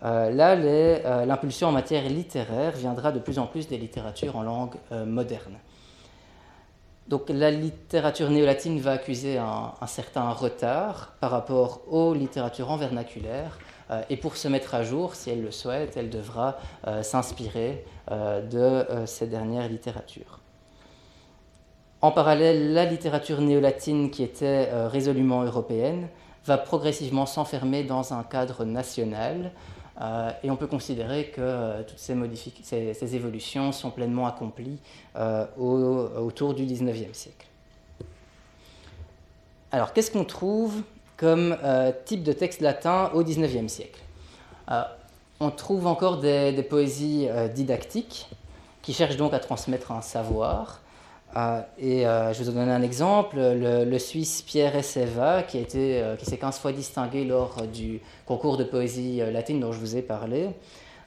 Euh, 0.05 0.31
là, 0.31 0.53
euh, 0.53 1.25
l'impulsion 1.25 1.69
en 1.69 1.73
matière 1.73 2.05
littéraire 2.09 2.73
viendra 2.73 3.11
de 3.11 3.19
plus 3.19 3.39
en 3.39 3.47
plus 3.47 3.67
des 3.67 3.79
littératures 3.79 4.37
en 4.37 4.43
langue 4.43 4.75
euh, 4.93 5.05
moderne. 5.05 5.57
Donc 7.09 7.31
la 7.31 7.51
littérature 7.51 8.31
néolatine 8.31 8.79
va 8.81 8.93
accuser 8.93 9.39
un, 9.39 9.73
certain 9.87 10.31
retard 10.31 11.15
par 11.21 11.31
rapport 11.31 11.81
aux 11.89 12.13
littératures 12.13 12.71
en 12.71 12.77
vernaculaire, 12.77 13.59
et 14.11 14.19
pour 14.19 14.37
se 14.37 14.47
mettre 14.47 14.75
à 14.75 14.83
jour, 14.83 15.15
si 15.15 15.31
elle 15.31 15.41
le 15.41 15.51
souhaite, 15.51 15.97
elle 15.97 16.11
devra 16.11 16.59
s'inspirer 17.01 17.87
de 18.11 18.85
ces 19.07 19.27
dernières 19.27 19.67
littératures. 19.71 20.41
En 22.01 22.13
parallèle, 22.13 22.73
la 22.73 22.85
littérature 22.85 23.41
néolatine, 23.41 24.11
qui 24.11 24.23
était 24.23 24.69
résolument 24.87 25.43
européenne, 25.43 26.09
va 26.47 26.59
progressivement 26.59 27.27
s'enfermer 27.27 27.83
dans 27.83 28.15
un 28.15 28.23
cadre 28.23 28.65
national, 28.65 29.51
euh, 30.01 30.31
et 30.43 30.51
on 30.51 30.57
peut 30.57 30.67
considérer 30.67 31.27
que 31.27 31.41
euh, 31.41 31.83
toutes 31.83 31.99
ces, 31.99 32.95
ces, 32.95 33.17
évolutions 33.17 33.73
sont 33.73 33.91
pleinement 33.91 34.27
accomplies 34.27 34.79
euh, 35.17 35.45
autour 35.57 36.55
du 36.55 36.65
19e 36.65 37.13
siècle. 37.15 37.47
Alors, 39.73 39.93
qu'est-ce 39.93 40.11
qu'on 40.11 40.25
trouve 40.25 40.83
comme 41.17 41.57
type 42.05 42.23
de 42.23 42.33
texte 42.33 42.61
latin 42.61 43.11
au 43.13 43.25
19e 43.25 43.69
siècle? 43.69 44.01
On 45.41 45.51
trouve 45.51 45.87
encore 45.87 46.19
des 46.19 46.67
poésies 46.69 47.29
didactiques 47.55 48.29
qui 48.83 48.95
cherchent 48.95 49.17
donc 49.17 49.35
à 49.35 49.41
transmettre 49.41 49.93
un 49.93 50.01
savoir. 50.01 50.81
Ah, 51.41 51.67
et 51.79 52.05
euh, 52.05 52.33
je 52.33 52.41
vais 52.41 52.47
vous 52.47 52.59
donner 52.59 52.73
un 52.73 52.83
exemple. 52.83 53.37
Le, 53.39 53.99
Suisse 54.01 54.43
Pierre 54.43 54.75
Esseva, 54.75 55.45
qui, 55.45 55.65
euh, 55.77 56.17
qui 56.17 56.27
s'est 56.27 56.37
15 56.37 56.59
fois 56.59 56.73
distingué 56.73 57.23
lors 57.25 57.63
du 57.63 58.01
concours 58.27 58.57
de 58.57 58.65
poésie 58.65 59.23
euh, 59.23 59.31
latine 59.31 59.61
dont 59.61 59.71
je 59.71 59.79
vous 59.79 59.97
ai 59.97 60.03
parlé, 60.03 60.49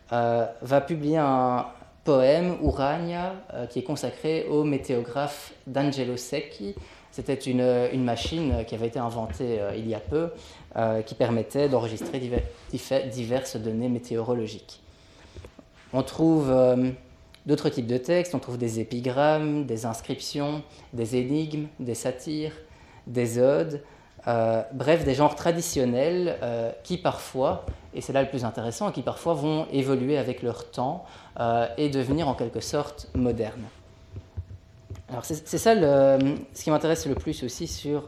va 0.09 0.81
publier 0.87 1.17
un 1.17 1.65
poème, 2.05 2.55
Urania, 2.63 3.35
qui 3.69 3.79
est 3.79 3.83
consacré 3.83 4.45
au 4.49 4.63
météographe 4.63 5.51
d'Angelo 5.67 6.15
Secchi. 6.15 6.75
C'était 7.11 7.35
une, 7.35 7.89
une, 7.91 8.05
machine 8.05 8.63
qui 8.65 8.75
avait 8.75 8.87
été 8.87 8.99
inventée 8.99 9.59
il 9.77 9.87
y 9.87 9.95
a 9.95 9.99
peu, 9.99 10.29
qui 11.05 11.15
permettait 11.15 11.67
d'enregistrer 11.67 12.21
diverses 13.11 13.55
données 13.57 13.89
météorologiques. 13.89 14.81
On 15.93 16.03
trouve 16.03 16.53
d'autres 17.45 17.69
types 17.69 17.87
de 17.87 17.97
textes. 17.97 18.35
On 18.35 18.39
trouve 18.39 18.57
des 18.57 18.79
épigrammes, 18.79 19.65
des 19.65 19.85
inscriptions, 19.85 20.63
des 20.93 21.15
énigmes, 21.15 21.67
des 21.79 21.95
satires, 21.95 22.53
des 23.07 23.39
odes, 23.39 23.81
euh, 24.27 24.61
bref, 24.71 25.03
des 25.03 25.15
genres 25.15 25.35
traditionnels 25.35 26.37
euh, 26.43 26.71
qui 26.83 26.97
parfois, 26.97 27.65
et 27.93 28.01
c'est 28.01 28.13
là 28.13 28.21
le 28.21 28.29
plus 28.29 28.45
intéressant, 28.45 28.91
qui 28.91 29.01
parfois 29.01 29.33
vont 29.33 29.65
évoluer 29.71 30.17
avec 30.17 30.43
leur 30.43 30.69
temps 30.69 31.05
euh, 31.39 31.67
et 31.77 31.89
devenir 31.89 32.27
en 32.27 32.35
quelque 32.35 32.59
sorte 32.59 33.07
modernes. 33.15 33.65
Alors 35.09 35.25
c'est 35.25 35.57
ça 35.57 35.75
le, 35.75 36.35
ce 36.53 36.63
qui 36.63 36.71
m'intéresse 36.71 37.05
le 37.05 37.15
plus 37.15 37.43
aussi 37.43 37.67
sur 37.67 38.07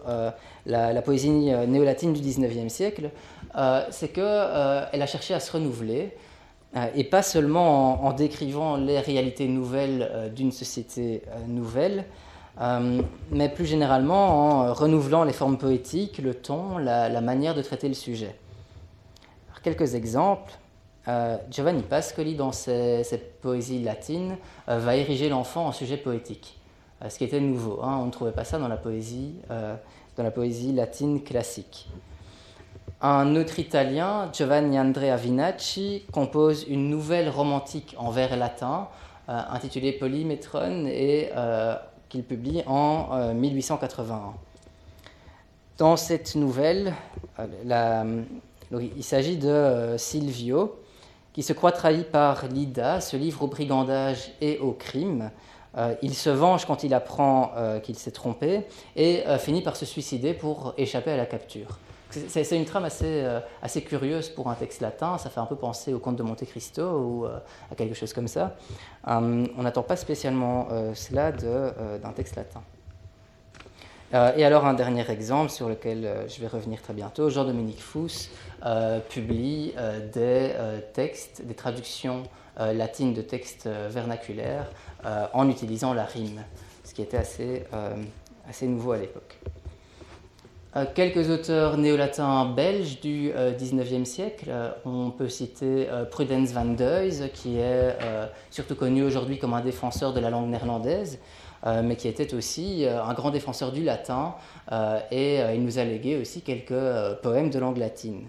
la, 0.66 1.02
poésie 1.02 1.30
néo-latine 1.32 2.14
du 2.14 2.22
19e 2.22 2.70
siècle, 2.70 3.10
c'est 3.90 4.08
qu'elle 4.08 4.24
a 4.24 5.06
cherché 5.06 5.34
à 5.34 5.42
se 5.42 5.52
renouveler, 5.52 6.16
et 6.96 7.04
pas 7.04 7.22
seulement 7.22 8.04
en, 8.06 8.14
décrivant 8.14 8.78
les 8.78 9.00
réalités 9.00 9.48
nouvelles 9.48 10.32
d'une 10.36 10.52
société 10.52 11.22
nouvelle, 11.48 12.06
mais 13.32 13.50
plus 13.50 13.66
généralement 13.66 14.70
en 14.70 14.74
renouvelant 14.74 15.24
les 15.24 15.34
formes 15.34 15.58
poétiques, 15.58 16.18
le 16.18 16.34
ton, 16.34 16.78
la, 16.80 17.22
manière 17.22 17.54
de 17.54 17.62
traiter 17.62 17.88
le 17.88 17.94
sujet. 17.94 18.36
quelques 19.62 19.94
exemples. 19.94 20.54
Euh, 21.08 21.38
Giovanni 21.52 21.82
Pascoli, 21.82 22.36
dans 22.36 22.52
ses, 22.52 23.04
poésies 23.42 23.82
latines, 23.84 24.38
euh, 24.70 24.78
va 24.78 24.96
ériger 24.96 25.30
l'enfant 25.30 25.68
en 25.68 25.72
sujet 25.72 25.98
poétique, 25.98 26.60
euh, 27.02 27.10
ce 27.10 27.18
qui 27.18 27.26
était 27.26 27.42
nouveau. 27.42 27.82
Hein. 27.84 28.00
on 28.02 28.06
ne 28.06 28.12
trouvait 28.12 28.32
pas 28.32 28.46
ça 28.46 28.58
dans 28.58 28.70
la 28.70 28.78
poésie, 28.78 29.36
dans 29.50 30.24
la 30.24 30.32
poésie 30.32 30.72
latine 30.72 31.24
classique. 31.24 31.90
Un 33.06 33.36
autre 33.36 33.60
Italien, 33.60 34.30
Giovanni 34.32 34.80
Andrea 34.80 35.18
Vinacci, 35.18 36.04
compose 36.14 36.66
une 36.70 36.90
nouvelle 36.90 37.28
romantique 37.28 37.96
en 37.98 38.12
vers 38.12 38.38
latin 38.38 38.88
intitulée 39.28 39.92
Polymétron 39.92 40.86
et 40.88 41.30
qu'il 42.08 42.24
publie 42.24 42.64
en 42.66 43.34
1881. 43.34 44.34
Dans 45.78 45.98
cette 45.98 46.36
nouvelle, 46.36 46.94
il 48.72 49.04
s'agit 49.04 49.36
de 49.36 49.96
Silvio, 49.98 50.80
qui 51.34 51.44
se 51.44 51.52
croit 51.52 51.74
trahi 51.74 52.04
par 52.04 52.48
Lida, 52.48 53.02
se 53.02 53.18
livre 53.18 53.44
au 53.44 53.48
brigandage 53.48 54.32
et 54.40 54.60
au 54.60 54.72
crime. 54.72 55.30
Euh, 55.76 55.96
il 56.04 56.14
se 56.14 56.30
venge 56.30 56.66
quand 56.66 56.84
il 56.84 56.94
apprend 56.94 57.52
euh, 57.58 57.80
qu'il 57.80 57.98
s'est 57.98 58.12
trompé 58.12 58.62
et 58.96 59.26
euh, 59.26 59.40
finit 59.40 59.62
par 59.62 59.76
se 59.76 59.86
suicider 59.86 60.36
pour 60.36 60.76
échapper 60.78 61.12
à 61.12 61.18
la 61.18 61.26
capture. 61.26 61.80
C'est 62.28 62.58
une 62.58 62.66
trame 62.66 62.86
assez, 62.86 63.26
assez, 63.62 63.82
curieuse 63.82 64.30
pour 64.30 64.50
un 64.50 64.56
texte 64.56 64.82
latin, 64.82 65.18
ça 65.18 65.30
fait 65.30 65.40
un 65.40 65.46
peu 65.46 65.56
penser 65.56 65.94
au 65.94 66.00
conte 66.00 66.16
de 66.16 66.24
Monte 66.24 66.46
Cristo 66.46 66.84
ou 66.84 67.26
à 67.26 67.76
quelque 67.76 67.96
chose 67.96 68.14
comme 68.14 68.28
ça. 68.28 68.56
on 69.06 69.48
n'attend 69.58 69.84
pas 69.84 69.96
spécialement 69.96 70.68
cela 70.94 71.32
d'un 71.32 72.12
texte 72.12 72.36
latin. 72.36 72.62
et 74.36 74.46
alors 74.46 74.66
un 74.66 74.74
dernier 74.74 75.10
exemple 75.10 75.50
sur 75.50 75.70
lequel 75.70 76.26
je 76.28 76.40
vais 76.42 76.48
revenir 76.48 76.82
très 76.82 76.94
bientôt, 76.94 77.30
Jean-Dominique 77.30 77.82
Fous 77.82 78.30
euh, 78.66 79.00
publie 79.02 79.74
euh, 79.78 80.00
des 80.08 80.54
euh, 80.56 80.80
textes, 80.94 81.42
des 81.46 81.54
traductions 81.54 82.24
latines 82.56 83.16
de 83.16 83.24
textes 83.24 83.68
vernaculaires 83.90 84.70
en 85.34 85.50
utilisant 85.50 85.96
la 85.96 86.06
rime, 86.06 86.44
ce 86.84 86.94
qui 86.94 87.02
était 87.02 87.18
assez, 87.18 87.64
assez 88.48 88.68
nouveau 88.68 88.92
à 88.92 89.00
l'époque. 89.00 89.40
Quelques 90.96 91.30
auteurs 91.30 91.78
néo-latins 91.78 92.46
belges 92.46 93.00
du 93.00 93.32
XIXe 93.60 94.10
siècle. 94.10 94.52
on 94.86 95.12
peut 95.12 95.30
citer 95.30 95.88
Prudence 96.10 96.52
van 96.52 96.66
Duyse, 96.66 97.30
qui 97.34 97.58
est 97.60 97.96
surtout 98.50 98.76
connu 98.76 99.04
aujourd'hui 99.04 99.38
comme 99.38 99.54
un 99.54 99.62
défenseur 99.62 100.14
de 100.14 100.20
la 100.20 100.30
langue 100.30 100.50
néerlandaise, 100.50 101.20
mais 101.84 101.96
qui 101.96 102.08
était 102.08 102.34
aussi 102.34 102.86
un 102.88 103.14
grand 103.14 103.30
défenseur 103.30 103.72
du 103.72 103.84
latin, 103.84 104.34
et 105.12 105.40
il 105.54 105.64
nous 105.64 105.78
a 105.78 105.84
légué 105.84 106.18
aussi 106.20 106.42
quelques 106.42 106.74
poèmes 107.22 107.52
de 107.52 107.60
langue 107.60 107.78
latine. 107.78 108.24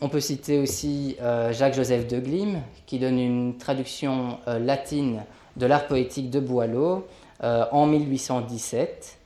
On 0.00 0.08
peut 0.08 0.20
citer 0.20 0.58
aussi 0.58 1.16
euh, 1.20 1.52
Jacques-Joseph 1.52 2.06
de 2.06 2.20
Glim, 2.20 2.60
qui 2.86 3.00
donne 3.00 3.18
une 3.18 3.58
traduction 3.58 4.38
euh, 4.46 4.60
latine 4.60 5.24
de 5.56 5.66
l'art 5.66 5.88
poétique 5.88 6.30
de 6.30 6.38
Boileau 6.38 7.04
euh, 7.42 7.64
en 7.72 7.86
1817, 7.86 9.17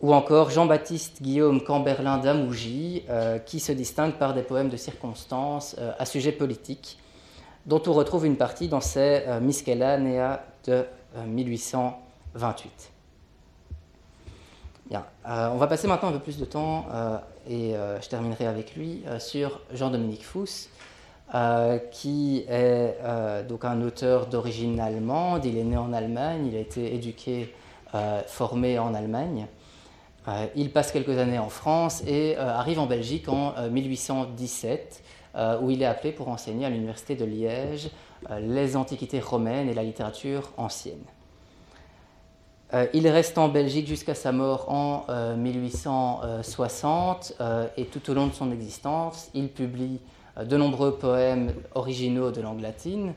ou 0.00 0.14
encore 0.14 0.50
Jean-Baptiste 0.50 1.22
Guillaume 1.22 1.62
Camberlin 1.62 2.18
d'Amougy, 2.18 3.04
qui 3.46 3.58
se 3.58 3.72
distingue 3.72 4.14
par 4.14 4.32
des 4.32 4.42
poèmes 4.42 4.68
de 4.68 4.76
circonstances 4.76 5.74
à 5.98 6.04
sujet 6.06 6.30
politique, 6.30 6.98
dont 7.66 7.82
on 7.86 7.92
retrouve 7.92 8.24
une 8.24 8.36
partie 8.36 8.68
dans 8.68 8.80
ses 8.80 9.24
Miscellanea 9.40 10.40
de 10.66 10.84
1828. 11.26 12.92
Bien. 14.88 15.04
on 15.26 15.56
va 15.56 15.66
passer 15.66 15.88
maintenant 15.88 16.10
un 16.10 16.12
peu 16.12 16.20
plus 16.20 16.38
de 16.38 16.44
temps 16.44 16.86
et 17.48 17.74
euh, 17.74 18.00
je 18.00 18.08
terminerai 18.08 18.46
avec 18.46 18.76
lui, 18.76 19.02
euh, 19.06 19.18
sur 19.18 19.60
Jean-Dominique 19.72 20.24
Fuss, 20.24 20.68
euh, 21.34 21.78
qui 21.90 22.44
est 22.48 22.96
donc 23.48 23.64
un 23.64 23.82
auteur 23.82 24.26
d'origine 24.26 24.80
allemande. 24.80 25.44
Il 25.44 25.56
est 25.56 25.64
né 25.64 25.76
en 25.76 25.92
Allemagne, 25.92 26.46
il 26.46 26.56
a 26.56 26.60
été 26.60 26.94
éduqué, 26.94 27.54
formé 28.26 28.78
en 28.78 28.94
Allemagne. 28.94 29.46
Il 30.56 30.70
passe 30.70 30.92
quelques 30.92 31.18
années 31.18 31.38
en 31.38 31.48
France 31.48 32.02
et 32.06 32.36
arrive 32.36 32.78
en 32.78 32.86
Belgique 32.86 33.28
en 33.28 33.54
1817, 33.70 35.02
où 35.62 35.70
il 35.70 35.82
est 35.82 35.86
appelé 35.86 36.12
pour 36.12 36.28
enseigner 36.28 36.66
à 36.66 36.70
l'université 36.70 37.14
de 37.14 37.24
Liège 37.24 37.90
les 38.40 38.76
antiquités 38.76 39.20
romaines 39.20 39.68
et 39.68 39.74
la 39.74 39.82
littérature 39.82 40.52
ancienne. 40.56 41.04
Euh, 42.74 42.86
il 42.92 43.08
reste 43.08 43.38
en 43.38 43.48
Belgique 43.48 43.86
jusqu'à 43.86 44.14
sa 44.14 44.30
mort 44.30 44.70
en 44.70 45.06
1860 45.36 47.32
euh, 47.40 47.44
euh, 47.44 47.66
et 47.78 47.86
tout 47.86 48.10
au 48.10 48.14
long 48.14 48.26
de 48.26 48.34
son 48.34 48.52
existence, 48.52 49.30
il 49.32 49.48
publie 49.48 50.00
de 50.38 50.56
nombreux 50.56 50.98
poèmes 50.98 51.52
originaux 51.74 52.30
de 52.30 52.40
langue 52.40 52.60
latine. 52.60 53.14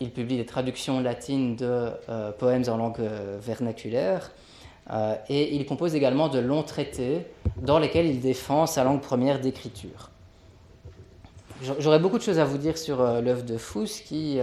il 0.00 0.10
publie 0.10 0.36
des 0.36 0.46
traductions 0.46 0.98
latines 1.00 1.54
de 1.54 1.90
poèmes 2.40 2.64
en 2.66 2.76
langue 2.76 3.08
vernaculaire. 3.40 4.32
Et 5.28 5.54
il 5.54 5.66
compose 5.66 5.94
également 5.94 6.28
de 6.28 6.38
longs 6.40 6.64
traités 6.64 7.26
dans 7.62 7.78
lesquels 7.78 8.06
il 8.06 8.20
défend 8.20 8.66
sa 8.66 8.82
langue 8.82 9.00
première 9.00 9.40
d'écriture. 9.40 10.10
J'aurais 11.78 12.00
beaucoup 12.00 12.18
de 12.18 12.22
choses 12.22 12.38
à 12.38 12.44
vous 12.44 12.58
dire 12.58 12.76
sur 12.76 13.00
l'œuvre 13.00 13.44
de 13.44 13.56
Fous 13.56 13.86
qui 14.04 14.40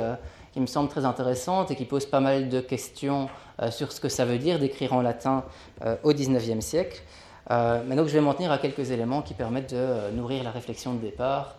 qui 0.57 0.61
me 0.61 0.65
semble 0.65 0.89
très 0.89 1.05
intéressante 1.05 1.69
et 1.69 1.75
qui 1.75 1.85
pose 1.85 2.07
pas 2.07 2.19
mal 2.19 2.49
de 2.49 2.59
questions 2.61 3.29
euh, 3.61 3.69
sur 3.69 3.91
ce 3.91 4.01
que 4.01 4.09
ça 4.09 4.25
veut 4.25 4.39
dire 4.39 4.57
d'écrire 4.57 4.93
en 4.93 5.03
latin 5.03 5.43
euh, 5.85 5.95
au 6.01 6.11
XIXe 6.13 6.65
siècle. 6.65 7.03
Euh, 7.51 7.83
mais 7.85 7.95
donc 7.95 8.07
je 8.07 8.13
vais 8.13 8.21
m'en 8.21 8.33
tenir 8.33 8.51
à 8.51 8.57
quelques 8.57 8.89
éléments 8.89 9.21
qui 9.21 9.35
permettent 9.35 9.75
de 9.75 10.09
nourrir 10.15 10.43
la 10.43 10.49
réflexion 10.49 10.95
de 10.95 10.99
départ 10.99 11.57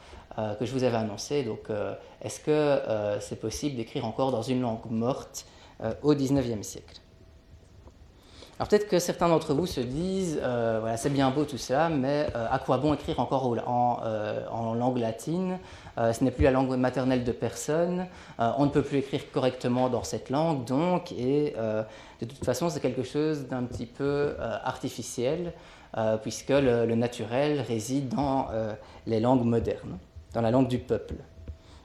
que 0.60 0.66
je 0.66 0.72
vous 0.72 0.84
avais 0.84 0.96
annoncée. 0.96 1.42
Donc 1.42 1.68
est-ce 2.22 2.38
que 2.38 3.18
c'est 3.20 3.40
possible 3.40 3.74
d'écrire 3.74 4.04
encore 4.04 4.30
dans 4.30 4.42
une 4.42 4.60
langue 4.60 4.88
morte 4.88 5.46
au 6.02 6.14
XIXe 6.14 6.64
siècle? 6.64 7.00
Alors 8.58 8.68
peut-être 8.68 8.88
que 8.88 8.98
certains 8.98 9.28
d'entre 9.28 9.54
vous 9.54 9.66
se 9.66 9.80
disent, 9.80 10.40
voilà, 10.42 10.96
c'est 10.96 11.10
bien 11.10 11.30
beau 11.30 11.44
tout 11.44 11.58
ça, 11.58 11.88
mais 11.88 12.26
à 12.34 12.58
quoi 12.58 12.78
bon 12.78 12.94
écrire 12.94 13.20
encore 13.20 13.46
en, 13.66 14.00
en 14.50 14.74
langue 14.74 14.98
latine? 14.98 15.58
Euh, 15.98 16.12
ce 16.12 16.22
n'est 16.22 16.30
plus 16.30 16.44
la 16.44 16.52
langue 16.52 16.76
maternelle 16.76 17.24
de 17.24 17.32
personne, 17.32 18.06
euh, 18.38 18.52
on 18.56 18.66
ne 18.66 18.70
peut 18.70 18.82
plus 18.82 18.98
écrire 18.98 19.30
correctement 19.32 19.88
dans 19.88 20.04
cette 20.04 20.30
langue, 20.30 20.64
donc, 20.64 21.10
et 21.12 21.54
euh, 21.58 21.82
de 22.20 22.26
toute 22.26 22.44
façon, 22.44 22.70
c'est 22.70 22.80
quelque 22.80 23.02
chose 23.02 23.48
d'un 23.48 23.64
petit 23.64 23.86
peu 23.86 24.34
artificiel, 24.38 25.52
puisque 26.22 26.50
le, 26.50 26.94
naturel 26.94 27.60
réside 27.60 28.10
dans 28.10 28.48
les 29.06 29.20
langues 29.20 29.44
modernes, 29.44 29.98
dans 30.34 30.42
la 30.42 30.50
langue 30.50 30.68
du 30.68 30.78
peuple. 30.78 31.14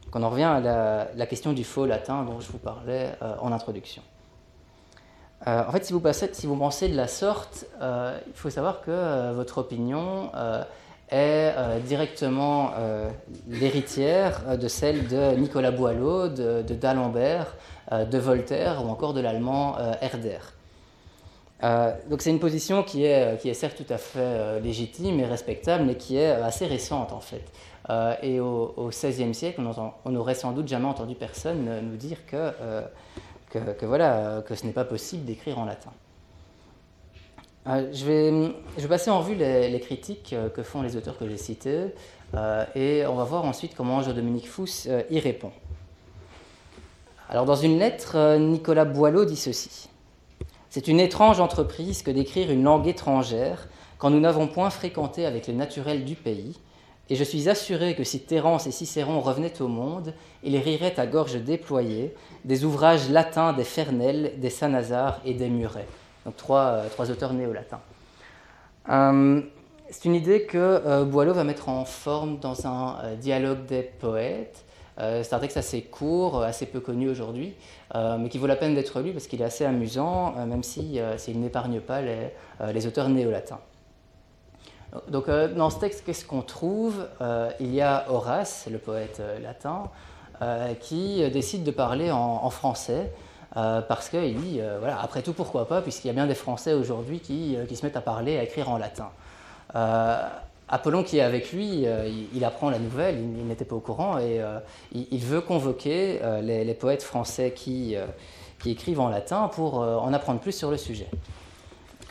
Donc 0.06 0.16
on 0.16 0.24
en 0.24 0.30
revient 0.30 0.44
à 0.44 1.08
la, 1.16 1.26
question 1.26 1.54
du 1.54 1.64
faux 1.64 1.86
latin 1.86 2.24
dont 2.24 2.40
je 2.40 2.52
vous 2.52 2.58
parlais 2.58 3.12
en 3.42 3.52
introduction. 3.52 4.02
En 5.46 5.72
fait, 5.72 5.86
si 5.86 5.94
vous, 6.48 6.56
pensez 6.56 6.88
de 6.88 6.96
la 6.96 7.08
sorte, 7.08 7.66
il 7.82 8.34
faut 8.34 8.50
savoir 8.50 8.82
que 8.82 9.34
votre 9.34 9.58
opinion 9.58 10.32
est 11.14 11.54
euh, 11.56 11.80
directement 11.80 12.72
euh, 12.76 13.10
l'héritière 13.48 14.42
euh, 14.48 14.58
de 14.58 14.68
celle 14.68 15.08
de 15.08 15.36
Nicolas 15.36 15.72
Boileau, 15.72 16.28
de, 16.28 16.62
d'Alembert, 16.62 17.56
de 17.92 18.18
Voltaire 18.18 18.84
ou 18.84 18.90
encore 18.90 19.14
de 19.14 19.20
l'allemand 19.20 19.76
Herder. 20.02 20.40
donc 22.10 22.22
c'est 22.22 22.30
une 22.30 22.40
position 22.40 22.82
qui 22.82 23.04
est, 23.04 23.40
qui 23.40 23.50
est 23.50 23.54
certes 23.54 23.78
tout 23.78 23.94
à 23.94 23.98
fait 23.98 24.60
légitime 24.62 25.20
et 25.20 25.26
respectable, 25.26 25.84
mais 25.84 25.96
qui 25.96 26.18
est 26.18 26.32
assez 26.32 26.66
récente 26.66 27.12
en 27.12 27.20
fait. 27.20 27.44
et 28.24 28.40
au 28.40 28.90
XVIe 28.90 29.36
siècle, 29.36 29.62
on 30.06 30.10
n'aurait 30.10 30.34
sans 30.34 30.54
doute 30.54 30.70
jamais 30.70 30.88
entendu 30.88 31.14
personne 31.14 31.82
nous 31.84 31.98
dire 31.98 32.26
que, 32.26 32.52
que, 33.54 33.86
voilà, 33.86 34.44
que 34.46 34.56
ce 34.56 34.66
n'est 34.66 34.74
pas 34.74 34.86
possible 34.86 35.26
d'écrire 35.26 35.60
en 35.60 35.66
latin. 35.66 35.92
Euh, 37.68 37.88
je, 37.94 38.06
vais, 38.06 38.88
passer 38.88 39.10
en 39.10 39.20
revue 39.20 39.36
les, 39.36 39.80
critiques 39.80 40.34
euh, 40.34 40.50
que 40.50 40.64
font 40.64 40.82
les 40.82 40.98
auteurs 40.98 41.18
que 41.18 41.28
j'ai 41.30 41.38
cités 41.38 41.94
euh, 42.34 42.66
et 42.76 43.06
on 43.06 43.16
va 43.16 43.24
voir 43.24 43.46
ensuite 43.46 43.74
comment 43.74 44.02
Jean-Dominique 44.02 44.50
Fous 44.50 44.88
y 45.10 45.20
répond. 45.20 45.52
Alors 47.30 47.46
dans 47.46 47.56
une 47.56 47.80
lettre, 47.80 48.38
Nicolas 48.38 48.86
Boileau 48.86 49.24
dit 49.24 49.38
ceci. 49.38 49.90
C'est 50.70 50.88
une 50.88 51.00
étrange 51.00 51.40
entreprise 51.40 52.04
que 52.04 52.12
d'écrire 52.12 52.52
une 52.52 52.64
langue 52.64 52.88
étrangère 52.88 53.70
quand 53.98 54.10
nous 54.10 54.20
n'avons 54.20 54.48
point 54.48 54.70
fréquenté 54.70 55.26
avec 55.26 55.48
les 55.48 55.54
naturels 55.54 56.04
du 56.04 56.16
pays 56.16 56.60
Et 57.14 57.16
je 57.16 57.24
suis 57.24 57.48
assuré 57.48 57.94
que 57.94 58.04
si 58.04 58.22
Terence 58.22 58.66
et 58.66 58.72
Cicéron 58.72 59.22
revenaient 59.22 59.62
au 59.62 59.68
monde, 59.68 60.16
ils 60.42 60.58
riraient 60.58 61.00
à 61.00 61.06
gorge 61.06 61.36
déployée 61.36 62.16
des 62.44 62.66
ouvrages 62.66 63.08
latins 63.08 63.54
des 63.54 63.64
Fernel, 63.64 64.34
des 64.38 64.50
Saint-Nazare 64.50 65.22
et 65.24 65.36
des 65.36 65.48
Muret. 65.48 65.86
Donc 66.26 66.38
trois, 66.38 66.82
trois 66.90 67.12
auteurs 67.12 67.34
néo-latins. 67.34 67.82
c'est 68.88 70.06
une 70.06 70.16
idée 70.16 70.48
que 70.48 71.04
Boileau 71.04 71.36
va 71.36 71.44
mettre 71.44 71.70
en 71.70 71.86
forme 71.86 72.40
dans 72.40 72.66
un 72.66 73.14
dialogue 73.22 73.68
des 73.68 73.84
poètes. 73.84 74.66
c'est 74.98 75.34
un 75.34 75.40
texte 75.40 75.58
assez 75.58 75.84
court, 75.84 76.42
assez 76.42 76.66
peu 76.66 76.80
connu 76.80 77.12
aujourd'hui, 77.12 77.54
mais 77.94 78.28
qui 78.28 78.40
vaut 78.40 78.48
la 78.48 78.56
peine 78.56 78.74
d'être 78.74 79.02
lu 79.02 79.12
parce 79.12 79.28
qu'il 79.28 79.40
est 79.40 79.46
assez 79.46 79.66
amusant, 79.66 80.32
même 80.48 80.64
s'il 80.64 81.00
si, 81.18 81.36
n'épargne 81.36 81.80
pas 81.80 82.02
les, 82.02 82.32
les 82.74 82.88
auteurs 82.88 83.10
néo-latins. 83.10 83.60
Donc 85.10 85.28
euh, 85.28 85.48
dans 85.48 85.70
ce 85.70 85.80
texte, 85.80 86.04
qu'est-ce 86.06 86.26
qu'on 86.26 86.42
trouve 86.42 87.06
euh, 87.22 87.50
Il 87.60 87.74
y 87.74 87.82
a 87.82 88.06
Horace, 88.10 88.68
le 88.72 88.78
poète 88.78 89.20
euh, 89.20 89.40
latin, 89.40 89.84
qui 90.82 91.24
décide 91.32 91.64
de 91.64 91.72
parler 91.72 92.12
en, 92.12 92.50
français. 92.50 93.14
parce 93.54 94.10
qu'il 94.10 94.36
dit, 94.36 94.60
voilà, 94.80 95.00
après 95.02 95.22
tout, 95.22 95.32
pourquoi 95.32 95.70
pas, 95.70 95.82
puisqu'il 95.82 96.08
y 96.08 96.10
a 96.10 96.14
bien 96.14 96.28
des 96.28 96.36
Français 96.36 96.74
aujourd'hui 96.74 97.22
qui, 97.22 97.56
se 97.74 97.86
mettent 97.86 97.96
à 97.96 98.02
parler, 98.02 98.38
à 98.38 98.44
écrire 98.44 98.70
en 98.70 98.78
latin. 98.78 99.10
Apollon 100.68 101.04
qui 101.04 101.20
est 101.20 101.22
avec 101.22 101.54
lui, 101.54 101.86
il, 102.34 102.44
apprend 102.44 102.72
la 102.72 102.80
nouvelle, 102.80 103.20
il, 103.20 103.48
n'était 103.48 103.64
pas 103.64 103.78
au 103.78 103.80
courant, 103.80 104.20
et 104.20 104.42
il, 104.92 105.24
veut 105.24 105.40
convoquer 105.40 106.20
les, 106.42 106.74
poètes 106.74 107.04
français 107.04 107.54
qui, 107.56 107.96
qui, 108.62 108.72
écrivent 108.72 109.00
en 109.00 109.08
latin 109.08 109.48
pour 109.48 109.76
en 109.76 110.12
apprendre 110.12 110.42
plus 110.42 110.52
sur 110.52 110.72
le 110.72 110.78
sujet 110.78 111.08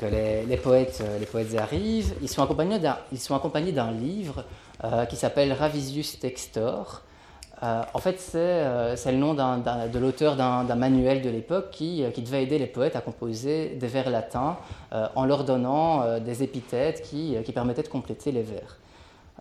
les, 0.08 0.56
poètes, 0.56 1.02
euh, 1.02 1.18
les 1.18 1.26
poètes 1.26 1.54
arrivent, 1.56 2.14
ils 2.22 2.28
sont 2.28 2.42
accompagnés 2.42 2.78
d'un, 2.78 3.92
livre 3.92 4.44
euh, 4.84 5.04
qui 5.06 5.16
s'appelle 5.16 5.52
Ravisius 5.52 6.18
Textor. 6.18 7.02
Euh, 7.62 7.82
en 7.94 7.98
fait, 7.98 8.18
c'est, 8.18 9.12
le 9.12 9.18
nom 9.18 9.34
de 9.34 9.98
l'auteur 9.98 10.36
d'un, 10.36 10.74
manuel 10.74 11.22
de 11.22 11.30
l'époque 11.30 11.70
qui, 11.70 12.02
devait 12.02 12.42
aider 12.42 12.58
les 12.58 12.66
poètes 12.66 12.96
à 12.96 13.00
composer 13.00 13.76
des 13.76 13.86
vers 13.86 14.10
latins 14.10 14.56
en 14.90 15.24
leur 15.24 15.44
donnant 15.44 16.18
des 16.18 16.42
épithètes 16.42 17.02
qui, 17.02 17.36
permettaient 17.54 17.84
de 17.84 17.88
compléter 17.88 18.32
les 18.32 18.42
vers. 18.42 18.78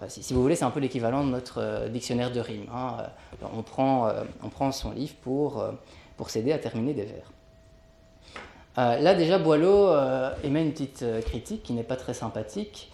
Si, 0.07 0.33
vous 0.33 0.41
voulez, 0.41 0.55
c'est 0.55 0.65
un 0.65 0.71
peu 0.71 0.79
l'équivalent 0.79 1.23
de 1.23 1.29
notre 1.29 1.87
dictionnaire 1.89 2.31
de 2.31 2.39
rimes. 2.39 2.67
Hein. 2.71 2.97
On, 3.55 3.63
prend, 3.63 4.09
on 4.43 4.49
prend 4.49 4.71
son 4.71 4.91
livre 4.91 5.15
pour 5.23 6.29
s'aider 6.29 6.51
à 6.51 6.59
terminer 6.59 6.93
des 6.93 7.05
vers. 7.05 7.31
Euh, 8.77 8.99
là 8.99 9.15
déjà, 9.15 9.37
Boileau 9.37 9.89
euh, 9.89 10.31
émet 10.43 10.63
une 10.63 10.71
petite 10.71 11.03
euh, 11.03 11.21
critique 11.21 11.63
qui 11.63 11.73
n'est 11.73 11.83
pas 11.83 11.97
très 11.97 12.13
sympathique. 12.13 12.89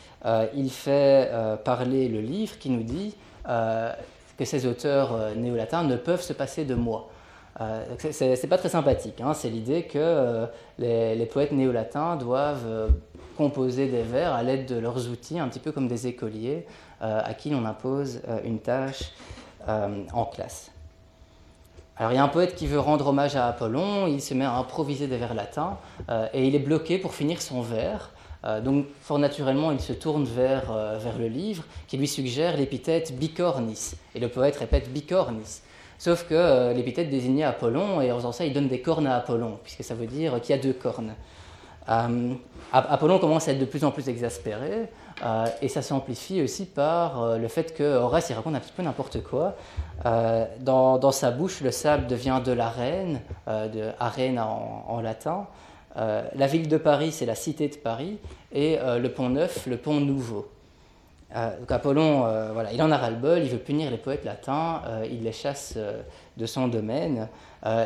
il 0.55 0.69
fait 0.71 1.31
parler 1.63 2.09
le 2.09 2.19
livre 2.19 2.57
qui 2.57 2.69
nous 2.69 2.83
dit 2.83 3.15
que 3.45 4.45
ces 4.45 4.65
auteurs 4.65 5.35
néo-latins 5.37 5.83
ne 5.83 5.95
peuvent 5.95 6.21
se 6.21 6.33
passer 6.33 6.65
de 6.65 6.75
moi. 6.75 7.07
c'est 8.11 8.49
pas 8.49 8.57
très 8.57 8.69
sympathique. 8.69 9.21
Hein. 9.21 9.33
C'est 9.33 9.49
l'idée 9.49 9.83
que 9.83 10.47
les, 10.79 11.25
poètes 11.31 11.53
néo-latins 11.53 12.17
doivent 12.17 12.91
composer 13.37 13.87
des 13.87 14.01
vers 14.01 14.33
à 14.33 14.43
l'aide 14.43 14.65
de 14.65 14.77
leurs 14.77 15.07
outils, 15.09 15.39
un 15.39 15.47
petit 15.47 15.59
peu 15.59 15.71
comme 15.71 15.87
des 15.87 16.07
écoliers 16.07 16.65
à 16.99 17.33
qui 17.33 17.51
l'on 17.51 17.63
impose 17.63 18.21
une 18.43 18.59
tâche 18.59 19.13
en 19.67 20.25
classe. 20.25 20.71
Alors 21.99 22.11
il 22.11 22.15
y 22.15 22.19
a 22.19 22.23
un 22.23 22.27
poète 22.27 22.55
qui 22.55 22.67
veut 22.67 22.79
rendre 22.79 23.07
hommage 23.07 23.35
à 23.35 23.47
Apollon, 23.47 24.05
il 24.05 24.21
se 24.21 24.35
met 24.35 24.45
à 24.45 24.53
improviser 24.53 25.07
des 25.07 25.17
vers 25.17 25.33
latins 25.33 25.77
euh, 26.09 26.27
et 26.31 26.45
il 26.45 26.53
est 26.53 26.59
bloqué 26.59 26.99
pour 26.99 27.15
finir 27.15 27.41
son 27.41 27.61
vers. 27.61 28.11
Euh, 28.45 28.61
donc 28.61 28.85
fort 29.01 29.17
naturellement, 29.17 29.71
il 29.71 29.79
se 29.79 29.93
tourne 29.93 30.25
vers, 30.25 30.71
euh, 30.71 30.99
vers 30.99 31.17
le 31.17 31.27
livre 31.27 31.63
qui 31.87 31.97
lui 31.97 32.07
suggère 32.07 32.55
l'épithète 32.55 33.17
bicornis. 33.17 33.93
Et 34.13 34.19
le 34.19 34.27
poète 34.27 34.57
répète 34.57 34.93
bicornis. 34.93 35.61
Sauf 35.97 36.27
que 36.29 36.73
l'épithète 36.73 37.09
désignait 37.09 37.43
Apollon 37.43 37.99
et 38.01 38.11
en 38.11 38.17
faisant 38.17 38.31
ça, 38.31 38.45
il 38.45 38.53
donne 38.53 38.67
des 38.67 38.81
cornes 38.81 39.07
à 39.07 39.15
Apollon, 39.15 39.57
puisque 39.63 39.83
ça 39.83 39.95
veut 39.95 40.05
dire 40.05 40.39
qu'il 40.41 40.55
y 40.55 40.59
a 40.59 40.61
deux 40.61 40.73
cornes. 40.73 41.15
Apollon 42.71 43.17
commence 43.17 43.47
à 43.47 43.53
être 43.53 43.59
de 43.59 43.65
plus 43.65 43.83
en 43.83 43.89
plus 43.89 44.07
exaspéré. 44.07 44.89
Euh, 45.23 45.47
et 45.61 45.67
ça 45.67 45.81
s'amplifie 45.81 46.41
aussi 46.41 46.65
par 46.65 47.21
euh, 47.21 47.37
le 47.37 47.47
fait 47.47 47.73
que 47.73 47.83
Horace 47.83 48.29
il 48.29 48.33
raconte 48.33 48.55
un 48.55 48.59
petit 48.59 48.73
peu 48.75 48.83
n'importe 48.83 49.23
quoi. 49.23 49.55
Euh, 50.05 50.45
dans, 50.59 51.11
sa 51.11 51.31
bouche, 51.31 51.61
le 51.61 51.71
sable 51.71 52.07
devient 52.07 52.41
de 52.43 52.51
l'arène, 52.51 53.21
de 53.47 53.89
arène 53.99 54.39
en, 54.39 55.01
latin. 55.01 55.47
la 55.95 56.47
ville 56.47 56.67
de 56.67 56.77
Paris, 56.77 57.11
c'est 57.11 57.25
la 57.25 57.35
cité 57.35 57.67
de 57.67 57.75
Paris, 57.75 58.17
et 58.51 58.77
le 58.77 59.07
pont 59.07 59.29
neuf, 59.29 59.65
le 59.65 59.77
pont 59.77 59.99
nouveau. 59.99 60.47
donc 61.33 61.71
Apollon, 61.71 62.19
voilà, 62.53 62.71
il 62.73 62.81
en 62.81 62.91
a 62.91 62.97
ras-le-bol, 62.97 63.39
il 63.39 63.49
veut 63.49 63.57
punir 63.57 63.89
les 63.89 63.97
poètes 63.97 64.25
latins, 64.25 64.81
il 65.09 65.23
les 65.23 65.31
chasse 65.31 65.77
de 66.37 66.45
son 66.45 66.67
domaine, 66.67 67.27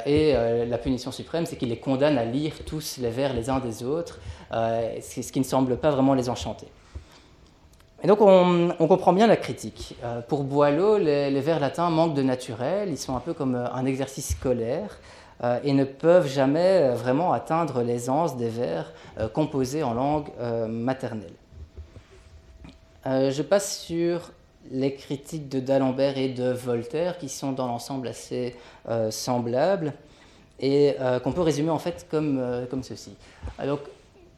et 0.05 0.33
la 0.67 0.77
punition 0.77 1.11
suprême, 1.11 1.45
c'est 1.45 1.55
qu'il 1.55 1.69
les 1.69 1.79
condamne 1.79 2.17
à 2.17 2.25
lire 2.25 2.53
tous 2.65 2.97
les 2.97 3.09
vers 3.09 3.33
les 3.33 3.49
uns 3.49 3.59
des 3.59 3.83
autres, 3.83 4.19
ce 4.51 5.31
qui 5.31 5.39
ne 5.39 5.45
semble 5.45 5.77
pas 5.77 5.91
vraiment 5.91 6.13
les 6.13 6.29
enchanter. 6.29 6.67
Et 8.03 8.07
donc 8.07 8.19
on, 8.21 8.87
comprend 8.87 9.13
bien 9.13 9.27
la 9.27 9.37
critique. 9.37 9.95
Euh, 10.03 10.21
pour 10.21 10.43
Boileau, 10.43 10.97
les, 10.97 11.39
vers 11.39 11.59
latins 11.59 11.89
manquent 11.89 12.15
de 12.15 12.23
naturel, 12.23 12.89
ils 12.89 12.97
sont 12.97 13.15
un 13.15 13.19
peu 13.19 13.33
comme 13.33 13.55
euh, 13.55 13.71
un 13.73 13.85
exercice 13.85 14.31
scolaire 14.31 14.97
euh, 15.43 15.59
et 15.63 15.73
ne 15.73 15.83
peuvent 15.83 16.27
jamais 16.27 16.89
vraiment 16.95 17.31
atteindre 17.31 17.83
l'aisance 17.83 18.37
des 18.37 18.49
vers 18.49 18.91
composés 19.33 19.83
en 19.83 19.93
langue 19.93 20.29
maternelle. 20.67 21.33
je 23.05 23.41
passe 23.41 23.79
sur 23.79 24.31
les 24.71 24.95
critiques 24.95 25.49
de 25.49 25.59
d'Alembert 25.59 26.17
et 26.17 26.29
de 26.29 26.51
Voltaire 26.51 27.17
qui 27.17 27.29
sont 27.29 27.51
dans 27.51 27.67
l'ensemble 27.67 28.07
assez 28.07 28.55
semblables 29.09 29.93
et 30.59 30.95
qu'on 31.23 31.33
peut 31.33 31.41
résumer 31.41 31.71
en 31.71 31.79
fait 31.79 32.07
comme, 32.09 32.41
comme 32.69 32.83
ceci. 32.83 33.15
Alors, 33.59 33.79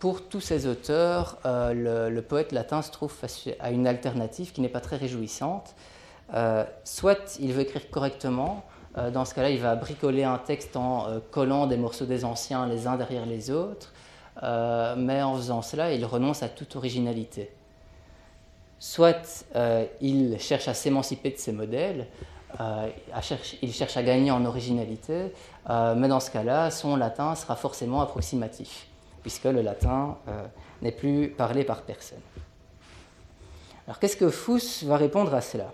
pour 0.03 0.27
tous 0.27 0.41
ces 0.41 0.67
auteurs, 0.67 1.37
euh, 1.45 2.09
le, 2.09 2.21
poète 2.21 2.51
latin 2.51 2.81
se 2.81 2.91
trouve 2.91 3.09
face 3.09 3.47
à 3.61 3.71
une 3.71 3.87
alternative 3.87 4.51
qui 4.51 4.59
n'est 4.59 4.67
pas 4.67 4.81
très 4.81 4.97
réjouissante. 4.97 5.75
Euh, 6.33 6.65
soit 6.83 7.37
il 7.39 7.53
veut 7.53 7.61
écrire 7.61 7.89
correctement, 7.89 8.65
euh, 8.97 9.11
dans 9.11 9.23
ce 9.23 9.33
cas-là, 9.33 9.49
il 9.49 9.61
va 9.61 9.77
bricoler 9.77 10.25
un 10.25 10.39
texte 10.39 10.75
en 10.75 11.07
collant 11.31 11.67
des 11.67 11.77
morceaux 11.77 12.03
des 12.03 12.25
anciens 12.25 12.67
les 12.67 12.85
uns 12.85 12.97
derrière 12.97 13.25
les 13.25 13.49
autres, 13.49 13.93
mais 14.41 15.21
en 15.21 15.35
faisant 15.37 15.61
cela, 15.61 15.93
il 15.93 16.03
renonce 16.03 16.43
à 16.43 16.49
toute 16.49 16.75
originalité. 16.75 17.49
Soit 18.79 19.45
il 20.01 20.37
cherche 20.37 20.67
à 20.67 20.73
s'émanciper 20.73 21.31
de 21.31 21.37
ses 21.37 21.53
modèles, 21.53 22.07
il 23.61 23.73
cherche 23.73 23.95
à 23.95 24.03
gagner 24.03 24.31
en 24.31 24.43
originalité, 24.43 25.31
mais 25.69 26.09
dans 26.09 26.19
ce 26.19 26.29
cas-là, 26.29 26.71
son 26.71 26.97
latin 26.97 27.35
sera 27.35 27.55
forcément 27.55 28.01
approximatif 28.01 28.87
puisque 29.23 29.45
le 29.45 29.61
latin 29.61 30.17
euh, 30.27 30.45
n'est 30.81 30.91
plus 30.91 31.29
parlé 31.29 31.63
par 31.63 31.81
personne. 31.81 32.19
Alors 33.87 33.99
qu'est-ce 33.99 34.17
que 34.17 34.29
Fous 34.29 34.85
va 34.85 34.97
répondre 34.97 35.33
à 35.33 35.41
cela? 35.41 35.73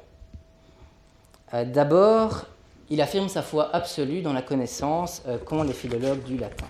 Euh, 1.53 1.65
D'abord, 1.65 2.45
il 2.89 3.01
affirme 3.01 3.27
sa 3.27 3.41
foi 3.41 3.69
absolue 3.75 4.21
dans 4.21 4.33
la 4.33 4.41
connaissance 4.41 5.23
euh, 5.27 5.37
qu'ont 5.37 5.63
les 5.63 5.73
philologues 5.73 6.23
du 6.23 6.37
latin. 6.37 6.67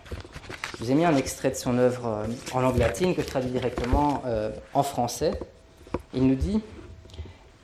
Je 0.78 0.86
vous 0.86 0.92
ai 0.92 0.96
mis 0.96 1.06
un 1.06 1.16
extrait 1.18 1.52
de 1.52 1.56
son 1.56 1.78
œuvre 1.78 2.26
en 2.54 2.62
langue 2.62 2.78
latine 2.78 3.14
que 3.14 3.22
je 3.22 3.28
traduis 3.28 3.52
directement 3.52 4.24
en 4.74 4.82
français. 4.82 5.38
Il 6.14 6.26
nous 6.26 6.36
dit 6.36 6.62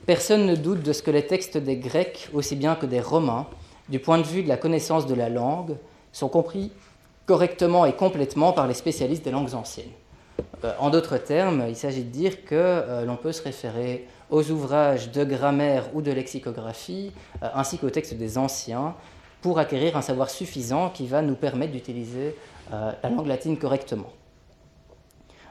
Personne 0.04 0.44
ne 0.44 0.54
doute 0.54 0.82
de 0.82 0.92
ce 0.92 1.02
que 1.02 1.10
les 1.10 1.26
textes 1.26 1.56
des 1.56 1.78
Grecs, 1.78 2.28
aussi 2.34 2.56
bien 2.56 2.74
que 2.74 2.84
des 2.84 3.00
Romains, 3.00 3.46
du 3.88 4.00
point 4.00 4.18
de 4.18 4.22
vue 4.24 4.42
de 4.42 4.48
la 4.48 4.58
connaissance 4.58 5.06
de 5.06 5.14
la 5.14 5.30
langue, 5.30 5.78
sont 6.12 6.28
compris 6.28 6.72
correctement 7.26 7.84
et 7.84 7.92
complètement 7.92 8.52
par 8.52 8.66
les 8.66 8.74
spécialistes 8.74 9.24
des 9.24 9.32
langues 9.32 9.54
anciennes. 9.54 9.90
Euh, 10.64 10.72
en 10.78 10.90
d'autres 10.90 11.18
termes, 11.18 11.64
il 11.68 11.76
s'agit 11.76 12.04
de 12.04 12.10
dire 12.10 12.44
que 12.44 12.54
euh, 12.54 13.04
l'on 13.04 13.16
peut 13.16 13.32
se 13.32 13.42
référer 13.42 14.06
aux 14.30 14.50
ouvrages 14.50 15.10
de 15.12 15.24
grammaire 15.24 15.84
ou 15.94 16.02
de 16.02 16.10
lexicographie, 16.10 17.12
euh, 17.42 17.48
ainsi 17.54 17.78
qu'aux 17.78 17.90
textes 17.90 18.14
des 18.14 18.38
anciens, 18.38 18.94
pour 19.42 19.58
acquérir 19.58 19.96
un 19.96 20.02
savoir 20.02 20.30
suffisant 20.30 20.88
qui 20.90 21.06
va 21.06 21.22
nous 21.22 21.36
permettre 21.36 21.72
d'utiliser 21.72 22.34
la 22.72 23.10
langue 23.10 23.28
latine 23.28 23.56
correctement. 23.56 24.10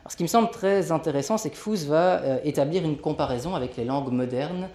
ce 0.10 0.18
qui 0.18 0.24
me 0.24 0.28
semble 0.28 0.50
très 0.50 0.92
intéressant, 0.92 1.38
c'est 1.38 1.50
que 1.50 1.56
Fous 1.56 1.86
va 1.88 2.20
établir 2.44 2.84
une 2.84 2.98
comparaison 2.98 3.56
avec 3.56 3.78
les 3.78 3.86
langues 3.86 4.12
modernes 4.12 4.68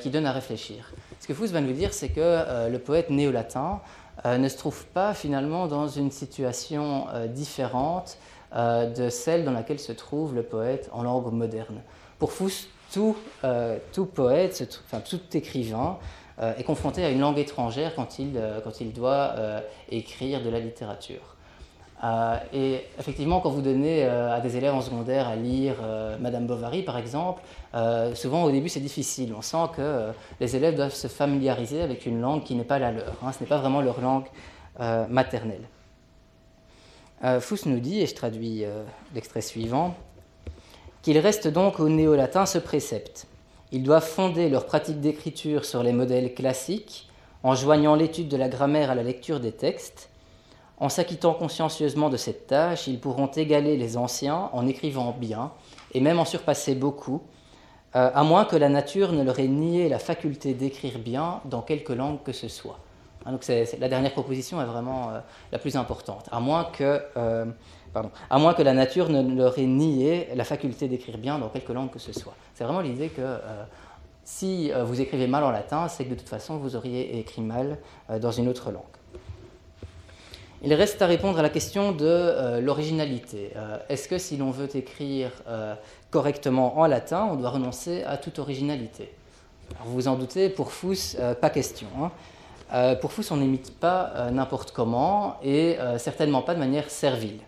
qui 0.00 0.10
donne 0.10 0.26
à 0.26 0.32
réfléchir. 0.32 0.92
Ce 1.18 1.26
que 1.26 1.34
Fous 1.34 1.46
va 1.46 1.60
nous 1.60 1.72
dire, 1.72 1.92
c'est 1.92 2.10
que 2.10 2.68
le 2.70 2.78
poète 2.78 3.10
néo-latin 3.10 3.80
ne 4.26 4.48
se 4.48 4.56
trouve 4.56 4.84
pas 4.86 5.14
finalement 5.14 5.66
dans 5.66 5.88
une 5.88 6.10
situation 6.10 7.06
euh, 7.12 7.26
différente 7.26 8.18
euh, 8.54 8.88
de 8.90 9.08
celle 9.08 9.44
dans 9.44 9.52
laquelle 9.52 9.78
se 9.78 9.92
trouve 9.92 10.34
le 10.34 10.42
poète 10.42 10.88
en 10.92 11.02
langue 11.02 11.32
moderne. 11.32 11.80
Pour 12.18 12.32
Fous, 12.32 12.68
tout, 12.92 13.16
poète, 14.14 14.80
enfin, 14.86 15.00
tout 15.00 15.20
écrivain 15.32 15.98
est 16.38 16.64
confronté 16.64 17.04
à 17.04 17.10
une 17.10 17.20
langue 17.20 17.38
étrangère 17.38 17.94
quand 17.94 18.18
quand 18.62 18.80
il 18.80 18.92
doit 18.92 19.34
écrire 19.88 20.42
de 20.42 20.50
la 20.50 20.60
littérature. 20.60 21.31
Et 22.52 22.84
effectivement, 22.98 23.40
quand 23.40 23.50
vous 23.50 23.62
donnez 23.62 24.04
à 24.04 24.40
des 24.40 24.56
élèves 24.56 24.74
en 24.74 24.80
secondaire 24.80 25.28
à 25.28 25.36
lire 25.36 25.76
Madame 26.20 26.46
Bovary, 26.46 26.82
par 26.82 26.98
exemple, 26.98 27.42
souvent 28.14 28.42
au 28.44 28.50
début 28.50 28.68
c'est 28.68 28.80
difficile. 28.80 29.32
On 29.36 29.42
sent 29.42 29.68
que 29.76 30.08
les 30.40 30.56
élèves 30.56 30.74
doivent 30.74 30.94
se 30.94 31.06
familiariser 31.06 31.80
avec 31.80 32.06
une 32.06 32.20
langue 32.20 32.42
qui 32.42 32.54
n'est 32.54 32.64
pas 32.64 32.78
la 32.78 32.90
leur. 32.90 33.14
Hein. 33.22 33.30
ce 33.32 33.40
n'est 33.40 33.48
pas 33.48 33.58
vraiment 33.58 33.80
leur 33.80 34.00
langue 34.00 34.26
maternelle. 35.08 35.62
Fous 37.40 37.58
nous 37.66 37.78
dit, 37.78 38.00
et 38.00 38.06
je 38.06 38.14
traduis 38.16 38.64
l'extrait 39.14 39.42
suivant, 39.42 39.94
qu'il 41.02 41.18
reste 41.18 41.48
donc 41.48 41.78
au 41.80 41.88
néo-latin 41.88 42.46
ce 42.46 42.58
précepte. 42.58 43.26
Ils 43.70 43.82
doivent 43.82 44.06
fonder 44.06 44.48
leur 44.48 44.66
pratique 44.66 45.00
d'écriture 45.00 45.64
sur 45.64 45.82
les 45.82 45.92
modèles 45.92 46.34
classiques, 46.34 47.08
en 47.42 47.54
joignant 47.54 47.94
l'étude 47.94 48.28
de 48.28 48.36
la 48.36 48.48
grammaire 48.48 48.90
à 48.90 48.94
la 48.94 49.02
lecture 49.02 49.40
des 49.40 49.52
textes. 49.52 50.10
En 50.82 50.88
s'acquittant 50.88 51.32
consciencieusement 51.32 52.10
de 52.10 52.16
cette 52.16 52.48
tâche, 52.48 52.88
ils 52.88 52.98
pourront 52.98 53.28
égaler 53.28 53.76
les 53.76 53.96
anciens 53.96 54.50
en 54.52 54.66
écrivant 54.66 55.14
bien, 55.16 55.52
et 55.94 56.00
même 56.00 56.18
en 56.18 56.24
surpasser 56.24 56.74
beaucoup, 56.74 57.22
euh, 57.94 58.10
à 58.12 58.24
moins 58.24 58.44
que 58.44 58.56
la 58.56 58.68
nature 58.68 59.12
ne 59.12 59.22
leur 59.22 59.38
ait 59.38 59.46
nié 59.46 59.88
la 59.88 60.00
faculté 60.00 60.54
d'écrire 60.54 60.98
bien 60.98 61.40
dans 61.44 61.62
quelque 61.62 61.92
langue 61.92 62.20
que 62.24 62.32
ce 62.32 62.48
soit. 62.48 62.80
Hein, 63.26 63.38
la 63.78 63.88
dernière 63.88 64.10
proposition 64.10 64.60
est 64.60 64.64
vraiment 64.64 65.10
euh, 65.10 65.20
la 65.52 65.60
plus 65.60 65.76
importante. 65.76 66.28
À 66.32 66.40
moins 66.40 66.64
que 66.64 67.00
euh, 67.16 67.44
à 68.28 68.38
moins 68.40 68.52
que 68.52 68.62
la 68.62 68.74
nature 68.74 69.08
ne 69.08 69.36
leur 69.36 69.56
ait 69.60 69.66
nié 69.66 70.30
la 70.34 70.42
faculté 70.42 70.88
d'écrire 70.88 71.16
bien 71.16 71.38
dans 71.38 71.48
quelque 71.48 71.72
langue 71.72 71.90
que 71.90 72.00
ce 72.00 72.12
soit. 72.12 72.34
C'est 72.54 72.64
vraiment 72.64 72.80
l'idée 72.80 73.10
que 73.10 73.38
si 74.24 74.72
vous 74.86 75.00
écrivez 75.00 75.26
mal 75.28 75.44
en 75.44 75.50
latin, 75.50 75.86
c'est 75.86 76.06
que 76.06 76.10
de 76.10 76.14
toute 76.16 76.28
façon 76.28 76.56
vous 76.56 76.74
auriez 76.74 77.20
écrit 77.20 77.42
mal 77.42 77.78
dans 78.20 78.32
une 78.32 78.48
autre 78.48 78.72
langue. 78.72 79.01
Il 80.64 80.72
reste 80.74 81.02
à 81.02 81.06
répondre 81.06 81.38
à 81.38 81.42
la 81.42 81.48
question 81.48 81.90
de 81.92 82.60
l'originalité. 82.60 83.50
Est-ce 83.88 84.06
que 84.06 84.16
si 84.16 84.36
l'on 84.36 84.52
veut 84.52 84.68
écrire 84.76 85.30
correctement 86.10 86.78
en 86.78 86.86
latin, 86.86 87.28
on 87.32 87.34
doit 87.34 87.50
renoncer 87.50 88.04
à 88.04 88.16
toute 88.16 88.38
originalité? 88.38 89.12
Vous 89.84 89.94
vous 89.94 90.08
en 90.08 90.14
doutez, 90.14 90.48
pour 90.48 90.70
Fous, 90.70 91.16
pas 91.40 91.50
question. 91.50 91.88
Hein. 92.70 92.94
pour 93.00 93.10
Fous, 93.12 93.24
on 93.32 93.38
n'imite 93.38 93.76
pas 93.80 94.30
n'importe 94.30 94.70
comment 94.70 95.36
et 95.42 95.78
certainement 95.98 96.42
pas 96.42 96.54
de 96.54 96.60
manière 96.60 96.90
servile. 96.90 97.40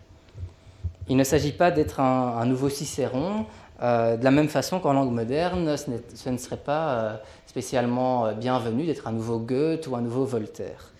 Il 1.07 1.17
ne 1.17 1.23
s'agit 1.23 1.51
pas 1.51 1.69
d'être 1.69 1.99
un, 1.99 2.45
nouveau 2.45 2.69
Cicéron, 2.69 3.45
euh, 3.81 4.17
de 4.17 4.23
la 4.23 4.31
même 4.31 4.49
façon 4.49 4.79
qu'en 4.79 4.93
langue 4.93 5.11
moderne, 5.11 5.75
ce, 5.77 6.29
ne 6.29 6.37
serait 6.37 6.57
pas 6.57 6.89
euh, 6.89 7.15
spécialement 7.45 8.25
euh, 8.25 8.31
bienvenu 8.31 8.85
d'être 8.85 9.07
un 9.07 9.11
nouveau 9.11 9.37
Goethe 9.37 9.85
ou 9.87 9.95
un 9.95 10.01
nouveau 10.01 10.25
Voltaire. 10.25 10.91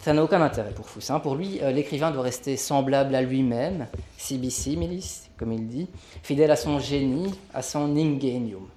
Ça 0.00 0.12
n'a 0.12 0.22
aucun 0.22 0.40
intérêt 0.40 0.70
pour 0.70 0.88
Fous. 0.88 1.12
Hein. 1.12 1.20
Pour 1.20 1.34
lui, 1.34 1.60
l'écrivain 1.72 2.10
doit 2.10 2.22
rester 2.22 2.56
semblable 2.56 3.14
à 3.14 3.22
lui-même, 3.22 3.88
sibi 4.16 4.50
similis, 4.50 5.28
comme 5.36 5.52
il 5.52 5.66
dit, 5.66 5.88
fidèle 6.22 6.50
à 6.50 6.56
son 6.56 6.78
génie, 6.78 7.34
à 7.52 7.62
son 7.62 7.96
ingenium. 7.96 8.68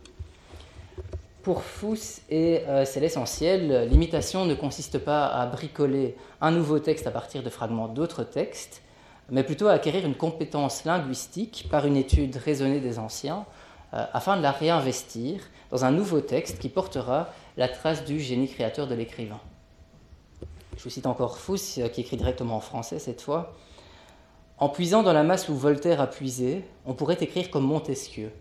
Pour 1.43 1.63
Fous, 1.63 2.21
et 2.29 2.63
c'est 2.85 2.99
l'essentiel, 2.99 3.87
l'imitation 3.89 4.45
ne 4.45 4.55
consiste 4.55 4.97
pas 4.97 5.27
à 5.27 5.45
bricoler 5.45 6.15
un 6.41 6.51
nouveau 6.51 6.79
texte 6.79 7.05
à 7.07 7.11
partir 7.11 7.43
de 7.43 7.49
fragments 7.49 7.87
d'autres 7.87 8.23
textes, 8.23 8.81
mais 9.29 9.43
plutôt 9.43 9.67
à 9.67 9.73
acquérir 9.73 10.05
une 10.05 10.15
compétence 10.15 10.85
linguistique 10.85 11.67
par 11.71 11.85
une 11.85 11.97
étude 11.97 12.35
raisonnée 12.35 12.79
des 12.79 12.99
anciens, 12.99 13.45
euh, 13.93 14.05
afin 14.13 14.37
de 14.37 14.41
la 14.41 14.51
réinvestir 14.51 15.41
dans 15.69 15.83
un 15.83 15.91
nouveau 15.91 16.21
texte 16.21 16.59
qui 16.59 16.69
portera 16.69 17.29
la 17.57 17.67
trace 17.67 18.05
du 18.05 18.19
génie 18.19 18.47
créateur 18.47 18.87
de 18.87 18.95
l'écrivain. 18.95 19.39
Je 20.81 20.85
vous 20.85 20.89
cite 20.89 21.05
encore 21.05 21.37
Fous, 21.37 21.77
euh, 21.77 21.89
qui 21.89 22.01
écrit 22.01 22.17
directement 22.17 22.55
en 22.55 22.59
français 22.59 22.97
cette 22.97 23.21
fois. 23.21 23.53
En 24.57 24.67
puisant 24.67 25.03
dans 25.03 25.13
la 25.13 25.21
masse 25.21 25.47
où 25.47 25.53
Voltaire 25.53 26.01
a 26.01 26.07
puisé, 26.07 26.65
on 26.87 26.95
pourrait 26.95 27.19
écrire 27.21 27.51
comme 27.51 27.65
Montesquieu. 27.65 28.31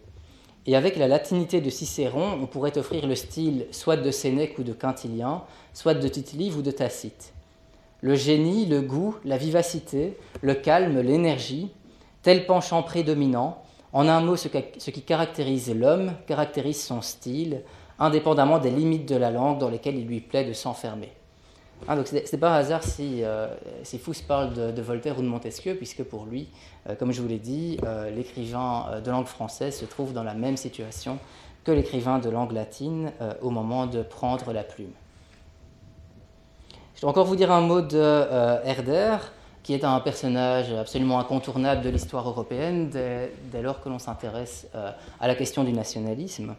Et 0.64 0.74
avec 0.74 0.96
la 0.96 1.06
latinité 1.06 1.60
de 1.60 1.68
Cicéron, 1.68 2.38
on 2.40 2.46
pourrait 2.46 2.78
offrir 2.78 3.06
le 3.06 3.14
style 3.14 3.66
soit 3.72 3.98
de 3.98 4.10
Sénèque 4.10 4.58
ou 4.58 4.62
de 4.62 4.72
Quintilien, 4.72 5.42
soit 5.74 5.92
de 5.92 6.08
tite 6.08 6.34
ou 6.56 6.62
de 6.62 6.70
Tacite 6.70 7.34
le 8.00 8.14
génie, 8.14 8.64
le 8.64 8.80
goût, 8.80 9.16
la 9.26 9.36
vivacité, 9.36 10.16
le 10.40 10.54
calme, 10.54 11.00
l'énergie, 11.00 11.70
tel 12.22 12.46
penchant 12.46 12.82
prédominant, 12.82 13.62
en 13.92 14.08
un 14.08 14.22
mot 14.22 14.36
ce, 14.36 14.48
qui 14.48 15.02
caractérise 15.02 15.74
l'homme 15.74 16.14
caractérise 16.26 16.82
son 16.82 17.02
style, 17.02 17.60
indépendamment 17.98 18.58
des 18.58 18.70
limites 18.70 19.06
de 19.06 19.16
la 19.16 19.30
langue 19.30 19.58
dans 19.58 19.68
lesquelles 19.68 19.98
il 19.98 20.06
lui 20.06 20.20
plaît 20.20 20.44
de 20.44 20.54
s'enfermer. 20.54 21.12
Hein, 21.88 21.96
donc 21.96 22.08
ce 22.08 22.16
n'est 22.16 22.40
pas 22.40 22.50
un 22.50 22.58
hasard 22.58 22.82
si, 22.82 23.22
euh, 23.22 23.48
parle 24.28 24.52
de, 24.74 24.82
Voltaire 24.82 25.18
ou 25.18 25.22
de 25.22 25.28
Montesquieu, 25.28 25.74
puisque 25.74 26.02
pour 26.02 26.26
lui, 26.26 26.48
euh, 26.88 26.94
comme 26.94 27.12
je 27.12 27.22
vous 27.22 27.28
l'ai 27.28 27.38
dit, 27.38 27.78
euh, 27.84 28.10
l'écrivain 28.10 29.00
de 29.04 29.10
langue 29.10 29.26
française 29.26 29.76
se 29.76 29.84
trouve 29.84 30.12
dans 30.12 30.24
la 30.24 30.34
même 30.34 30.56
situation 30.56 31.18
que 31.64 31.72
l'écrivain 31.72 32.18
de 32.18 32.30
langue 32.30 32.52
latine 32.52 33.12
au 33.42 33.50
moment 33.50 33.86
de 33.86 34.02
prendre 34.02 34.52
la 34.52 34.62
plume. 34.62 34.92
Je 37.00 37.06
vais 37.06 37.12
encore 37.12 37.24
vous 37.24 37.36
dire 37.36 37.50
un 37.50 37.62
mot 37.62 37.80
de 37.80 37.96
euh, 37.96 38.62
Herder, 38.62 39.16
qui 39.62 39.72
est 39.72 39.84
un 39.84 40.00
personnage 40.00 40.70
absolument 40.70 41.18
incontournable 41.18 41.80
de 41.80 41.88
l'histoire 41.88 42.28
européenne 42.28 42.90
dès, 42.90 43.62
lors 43.62 43.80
que 43.80 43.88
l'on 43.88 43.98
s'intéresse 43.98 44.66
euh, 44.74 44.90
à 45.18 45.26
la 45.26 45.34
question 45.34 45.64
du 45.64 45.72
nationalisme. 45.72 46.54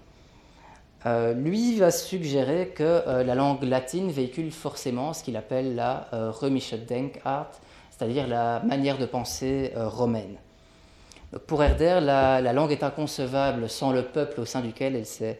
Euh, 1.06 1.34
lui 1.34 1.78
va 1.78 1.90
suggérer 1.90 2.68
que 2.76 3.23
la 3.23 3.36
langue 3.36 3.64
latine 3.64 4.11
véhicule 4.11 4.52
forcément 4.52 5.14
ce 5.14 5.23
qu'il 5.23 5.36
appelle 5.36 5.76
la 5.76 6.07
Römische 6.11 6.76
Denkart, 6.76 7.52
c'est-à-dire 7.90 8.28
la 8.28 8.60
manière 8.61 8.98
de 8.98 9.06
penser 9.06 9.73
romaine. 9.76 10.38
pour 11.48 11.64
Herder, 11.64 11.99
la, 12.02 12.40
la, 12.41 12.53
langue 12.53 12.72
est 12.72 12.84
inconcevable 12.84 13.69
sans 13.69 13.91
le 13.91 14.03
peuple 14.03 14.41
au 14.41 14.45
sein 14.45 14.61
duquel 14.61 14.95
elle 14.95 15.06
s'est 15.06 15.40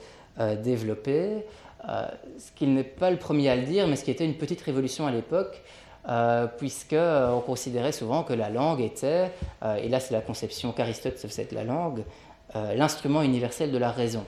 développée. 0.64 1.46
Euh, 1.90 2.06
ce 2.38 2.52
qu'il 2.52 2.74
n'est 2.74 2.84
pas 2.84 3.10
le 3.10 3.18
premier 3.18 3.50
à 3.50 3.56
le 3.56 3.64
dire, 3.64 3.88
mais 3.88 3.96
ce 3.96 4.04
qui 4.04 4.12
était 4.12 4.26
une 4.26 4.36
petite 4.36 4.62
révolution 4.62 5.08
à 5.08 5.12
l'époque, 5.12 5.62
euh, 6.08 6.46
puisqu'on 6.46 6.96
euh, 6.96 7.40
considérait 7.40 7.92
souvent 7.92 8.24
que 8.24 8.34
la 8.34 8.50
langue 8.50 8.82
était, 8.82 9.32
et 9.80 9.90
là 9.90 10.00
c'est 10.00 10.14
la 10.14 10.22
conception 10.22 10.72
qu'Aristote 10.72 11.18
se 11.18 11.28
de 11.28 11.56
la 11.56 11.64
langue, 11.64 12.04
l'instrument 12.76 13.22
universel 13.22 13.72
de 13.72 13.78
la 13.78 13.92
raison. 13.92 14.26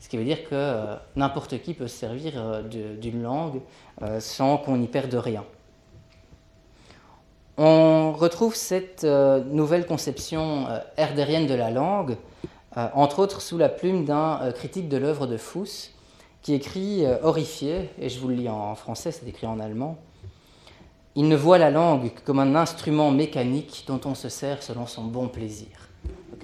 Ce 0.00 0.08
qui 0.08 0.16
veut 0.16 0.24
dire 0.24 0.48
que 0.48 0.96
n'importe 1.16 1.60
qui 1.62 1.74
peut 1.74 1.86
se 1.86 1.96
servir 1.96 2.62
d'une 2.64 3.22
langue 3.22 3.60
sans 4.18 4.56
qu'on 4.56 4.80
y 4.80 4.86
perde 4.86 5.14
rien. 5.14 5.44
On 7.58 8.12
retrouve 8.12 8.54
cette 8.56 9.04
nouvelle 9.04 9.86
conception 9.86 10.66
herdérienne 10.96 11.46
de 11.46 11.54
la 11.54 11.70
langue, 11.70 12.16
entre 12.74 13.20
autres 13.20 13.42
sous 13.42 13.58
la 13.58 13.68
plume 13.68 14.04
d'un 14.04 14.50
critique 14.52 14.88
de 14.88 14.96
l'œuvre 14.96 15.26
de 15.26 15.36
Fous, 15.36 15.92
qui 16.42 16.54
écrit 16.54 17.06
euh, 17.06 17.18
horrifié, 17.22 17.90
et 17.98 18.08
je 18.08 18.18
vous 18.18 18.28
le 18.28 18.34
lis 18.34 18.48
en 18.48 18.74
français, 18.74 19.12
c'est 19.12 19.26
écrit 19.26 19.46
en 19.46 19.60
allemand. 19.60 19.96
Il 21.14 21.28
ne 21.28 21.36
voit 21.36 21.58
la 21.58 21.70
langue 21.70 22.12
que 22.12 22.20
comme 22.20 22.40
un 22.40 22.56
instrument 22.56 23.10
mécanique 23.10 23.84
dont 23.86 24.00
on 24.04 24.14
se 24.14 24.28
sert 24.28 24.62
selon 24.62 24.86
son 24.86 25.04
bon 25.04 25.28
plaisir. 25.28 25.68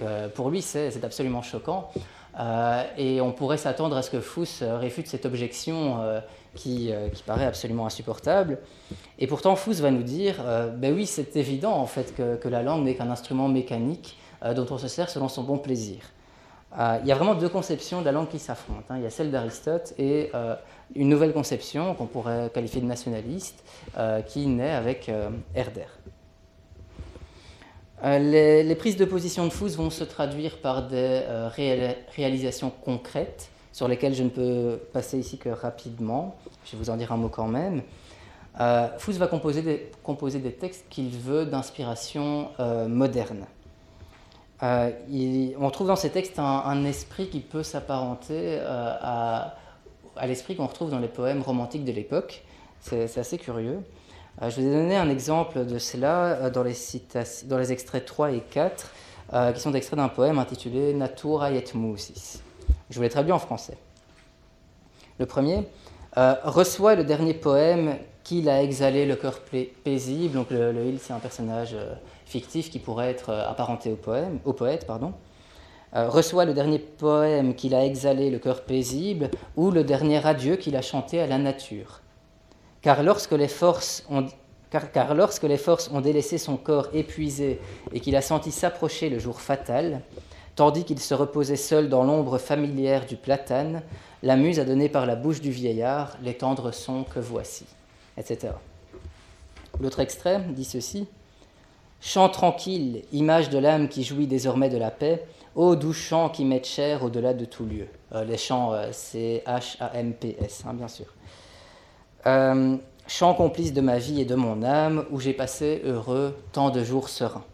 Euh, 0.01 0.29
pour 0.29 0.49
lui, 0.49 0.61
c'est 0.61 1.03
absolument 1.03 1.41
choquant. 1.41 1.91
Euh, 2.39 2.83
et 2.97 3.21
on 3.21 3.31
pourrait 3.31 3.57
s'attendre 3.57 3.97
à 3.97 4.01
ce 4.01 4.09
que 4.09 4.21
Fous 4.21 4.61
réfute 4.61 5.07
cette 5.07 5.25
objection 5.25 5.99
qui, 6.55 6.91
qui, 7.13 7.23
paraît 7.23 7.45
absolument 7.45 7.85
insupportable. 7.85 8.59
Et 9.17 9.27
pourtant, 9.27 9.55
Fous 9.55 9.73
va 9.73 9.91
nous 9.91 10.03
dire 10.03 10.35
ben 10.75 10.93
oui, 10.93 11.05
c'est 11.05 11.35
évident 11.35 11.73
en 11.73 11.85
fait 11.85 12.15
que, 12.15 12.47
la 12.47 12.63
langue 12.63 12.85
n'est 12.85 12.95
qu'un 12.95 13.11
instrument 13.11 13.47
mécanique 13.47 14.17
dont 14.55 14.67
on 14.71 14.77
se 14.77 14.87
sert 14.87 15.09
selon 15.09 15.27
son 15.27 15.43
bon 15.43 15.57
plaisir. 15.57 15.99
Euh, 16.77 16.99
il 17.01 17.07
y 17.07 17.11
a 17.11 17.15
vraiment 17.15 17.35
deux 17.35 17.49
conceptions 17.49 18.01
de 18.01 18.05
la 18.05 18.11
langue 18.11 18.27
qui 18.27 18.39
s'affrontent. 18.39 18.83
Hein. 18.89 18.97
Il 18.97 19.03
y 19.03 19.05
a 19.05 19.09
celle 19.09 19.31
d'Aristote 19.31 19.93
et 19.97 20.29
euh, 20.35 20.55
une 20.95 21.09
nouvelle 21.09 21.33
conception 21.33 21.95
qu'on 21.95 22.05
pourrait 22.05 22.51
qualifier 22.53 22.81
de 22.81 22.85
nationaliste 22.85 23.63
euh, 23.97 24.21
qui 24.21 24.45
naît 24.45 24.71
avec 24.71 25.11
Herder. 25.55 25.87
Les, 28.03 28.75
prises 28.75 28.97
de 28.97 29.05
position 29.05 29.45
de 29.45 29.49
Fous 29.49 29.69
vont 29.69 29.89
se 29.89 30.03
traduire 30.03 30.57
par 30.59 30.87
des 30.87 31.21
réalisations 32.15 32.71
concrètes 32.83 33.49
sur 33.73 33.87
lesquelles 33.87 34.15
je 34.15 34.23
ne 34.23 34.29
peux 34.29 34.79
passer 34.93 35.19
ici 35.19 35.37
que 35.37 35.49
rapidement. 35.49 36.35
Je 36.65 36.71
vais 36.71 36.77
vous 36.77 36.89
en 36.89 36.97
dire 36.97 37.11
un 37.11 37.17
mot 37.17 37.29
quand 37.29 37.47
même. 37.47 37.81
Fous 38.97 39.11
va 39.13 39.27
composer 39.27 39.61
des, 39.61 40.51
textes 40.51 40.85
qu'il 40.89 41.09
veut 41.09 41.45
d'inspiration 41.45 42.49
moderne. 42.87 43.45
Euh, 44.61 44.91
on 45.59 45.69
trouve 45.69 45.87
dans 45.87 45.95
ces 45.95 46.09
textes 46.09 46.37
un, 46.39 46.83
esprit 46.83 47.29
qui 47.29 47.39
peut 47.39 47.63
s'apparenter 47.63 48.57
euh, 48.59 48.93
à, 49.01 49.55
l'esprit 50.27 50.55
qu'on 50.55 50.67
retrouve 50.67 50.91
dans 50.91 50.99
les 50.99 51.07
poèmes 51.07 51.41
romantiques 51.41 51.85
de 51.85 51.91
l'époque. 51.91 52.43
C'est 52.81 53.17
assez 53.17 53.37
curieux. 53.37 53.79
Euh, 54.41 54.49
je 54.49 54.61
vous 54.61 54.67
ai 54.67 54.71
donné 54.71 54.95
un 54.95 55.09
exemple 55.09 55.65
de 55.65 55.79
cela 55.79 56.49
dans 56.49 56.63
les, 56.63 56.75
dans 57.45 57.57
les 57.57 57.71
extraits 57.71 58.05
3 58.05 58.31
et 58.31 58.41
4, 58.41 58.91
qui 59.53 59.59
sont 59.59 59.73
extraits 59.73 59.97
d'un 59.97 60.09
poème 60.09 60.39
intitulé 60.39 60.93
Natura 60.93 61.51
et 61.51 61.63
Musis. 61.75 62.41
Je 62.89 62.95
vous 62.95 63.03
l'ai 63.03 63.09
traduit 63.09 63.31
en 63.31 63.39
français. 63.39 63.77
Le 65.19 65.25
premier 65.25 65.67
reçoit 66.15 66.95
le 66.95 67.03
dernier 67.03 67.35
poème 67.35 67.97
qu'il 68.23 68.49
a 68.49 68.63
exhalé 68.63 69.05
le 69.05 69.15
cœur 69.15 69.41
paisible. 69.83 70.33
Donc 70.33 70.49
le, 70.49 70.73
il, 70.87 70.99
c'est 70.99 71.13
un 71.13 71.19
personnage 71.19 71.75
fictif 72.25 72.71
qui 72.71 72.79
pourrait 72.79 73.11
être 73.11 73.31
apparenté 73.31 73.95
au 74.45 74.53
poète. 74.53 74.87
Pardon. 74.87 75.13
reçoit 75.93 76.45
le 76.45 76.55
dernier 76.55 76.79
poème 76.79 77.53
qu'il 77.53 77.75
a 77.75 77.85
exhalé, 77.85 78.31
le 78.31 78.39
cœur 78.39 78.63
paisible, 78.63 79.29
ou 79.57 79.69
le 79.69 79.83
dernier 79.83 80.25
adieu 80.25 80.55
qu'il 80.55 80.75
a 80.75 80.81
chanté 80.81 81.21
à 81.21 81.27
la 81.27 81.37
nature. 81.37 82.01
Car 82.81 83.03
lorsque 83.03 83.31
les 83.31 83.47
forces 83.47 84.05
ont, 84.09 86.01
délaissé 86.01 86.37
son 86.37 86.57
corps 86.57 86.87
épuisé 86.93 87.59
et 87.93 87.99
qu'il 87.99 88.15
a 88.15 88.21
senti 88.21 88.51
s'approcher 88.51 89.09
le 89.09 89.19
jour 89.19 89.41
fatal, 89.41 90.01
tandis 90.55 90.85
qu'il 90.85 90.99
se 90.99 91.13
reposait 91.13 91.55
seul 91.55 91.89
dans 91.89 92.03
l'ombre 92.03 92.37
familière 92.37 93.05
du 93.05 93.15
platane, 93.15 93.81
la 94.23 94.35
muse 94.35 94.59
a 94.59 94.65
donné 94.65 94.89
par 94.89 95.05
la 95.05 95.15
bouche 95.15 95.41
du 95.41 95.51
vieillard 95.51 96.17
les 96.23 96.35
tendres 96.35 96.71
sons 96.71 97.03
que 97.03 97.19
voici, 97.19 97.65
etc. 98.17 98.53
L'autre 99.79 99.99
extrait 99.99 100.41
dit 100.49 100.65
ceci 100.65 101.07
Chant 102.01 102.29
tranquille, 102.29 103.03
image 103.11 103.49
de 103.49 103.57
l'âme 103.57 103.89
qui 103.89 104.03
jouit 104.03 104.25
désormais 104.25 104.69
de 104.69 104.77
la 104.77 104.89
paix, 104.89 105.25
ô 105.53 105.75
doux 105.75 105.91
chant 105.91 106.29
qui 106.29 106.45
met 106.45 106.63
cher 106.63 107.03
au-delà 107.03 107.33
de 107.33 107.43
tout 107.43 107.65
lieu. 107.65 107.87
Euh, 108.13 108.23
les 108.23 108.37
chants, 108.37 108.73
euh, 108.73 108.89
c'est 108.93 109.43
H-A-M-P-S, 109.45 110.63
hein, 110.65 110.73
bien 110.73 110.87
sûr. 110.87 111.07
Euh, 112.27 112.75
chant 113.07 113.33
complice 113.33 113.73
de 113.73 113.81
ma 113.81 113.97
vie 113.97 114.21
et 114.21 114.25
de 114.25 114.35
mon 114.35 114.61
âme, 114.63 115.05
où 115.09 115.19
j'ai 115.19 115.33
passé 115.33 115.81
heureux 115.85 116.37
tant 116.51 116.69
de 116.69 116.83
jours 116.83 117.09
sereins. 117.09 117.45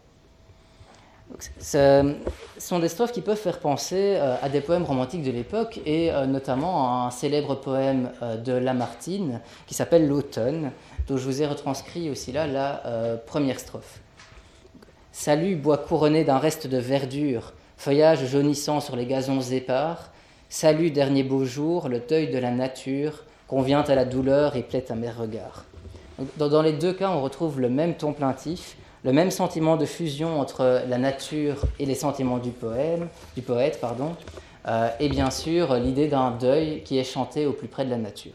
Ce 1.58 2.14
sont 2.58 2.78
des 2.78 2.88
strophes 2.88 3.12
qui 3.12 3.20
peuvent 3.20 3.38
faire 3.38 3.58
penser 3.58 4.16
euh, 4.16 4.36
à 4.42 4.48
des 4.48 4.60
poèmes 4.60 4.84
romantiques 4.84 5.24
de 5.24 5.30
l'époque 5.30 5.80
et 5.84 6.12
euh, 6.12 6.26
notamment 6.26 6.88
à 6.88 7.06
un 7.06 7.10
célèbre 7.10 7.56
poème 7.56 8.10
de 8.44 8.52
Lamartine 8.52 9.40
qui 9.66 9.74
s'appelle 9.74 10.06
L'automne, 10.06 10.70
dont 11.08 11.16
je 11.16 11.24
vous 11.24 11.42
ai 11.42 11.46
retranscrit 11.46 12.10
aussi 12.10 12.32
là 12.32 12.46
la 12.46 13.18
première 13.26 13.58
strophe. 13.58 14.00
Salut, 15.10 15.56
bois 15.56 15.78
couronné 15.78 16.24
d'un 16.24 16.38
reste 16.38 16.66
de 16.66 16.76
verdure, 16.76 17.54
feuillage 17.76 18.26
jaunissant 18.26 18.80
sur 18.80 18.94
les 18.94 19.06
gazons 19.06 19.40
épars. 19.40 20.10
Salut, 20.48 20.90
dernier 20.90 21.22
beau 21.22 21.44
jour, 21.44 21.88
le 21.88 22.00
deuil 22.00 22.30
de 22.30 22.38
la 22.38 22.50
nature, 22.50 23.24
convient 23.48 23.82
à 23.82 23.94
la 23.94 24.04
douleur 24.04 24.56
et 24.56 24.62
plaît 24.62 24.90
à 24.90 24.94
mes 24.94 25.10
regards. 25.10 25.64
Dans, 26.38 26.62
les 26.62 26.72
deux 26.72 26.92
cas, 26.92 27.10
on 27.10 27.20
retrouve 27.20 27.60
le 27.60 27.68
même 27.68 27.94
ton 27.94 28.12
plaintif, 28.12 28.76
le 29.04 29.12
même 29.12 29.30
sentiment 29.30 29.76
de 29.76 29.84
fusion 29.84 30.40
entre 30.40 30.82
la 30.88 30.98
nature 30.98 31.56
et 31.78 31.86
les 31.86 31.94
sentiments 31.94 32.38
du, 32.38 32.50
poète, 32.50 33.80
pardon, 33.80 34.16
euh, 34.66 34.88
et 34.98 35.08
bien 35.08 35.30
sûr 35.30 35.74
l'idée 35.74 36.08
d'un 36.08 36.30
deuil 36.30 36.82
qui 36.82 36.98
est 36.98 37.04
chanté 37.04 37.46
au 37.46 37.52
plus 37.52 37.68
près 37.68 37.84
de 37.84 37.90
la 37.90 37.98
nature. 37.98 38.32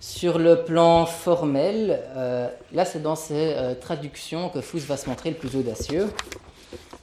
Sur 0.00 0.38
le 0.38 0.64
plan 0.64 1.06
formel, 1.06 2.02
euh, 2.14 2.48
là 2.72 2.84
c'est 2.84 3.00
dans 3.00 3.16
ces 3.16 3.54
euh, 3.54 3.74
traductions 3.74 4.50
que 4.50 4.60
Fous 4.60 4.80
va 4.80 4.98
se 4.98 5.08
montrer 5.08 5.30
le 5.30 5.36
plus 5.36 5.56
audacieux. 5.56 6.10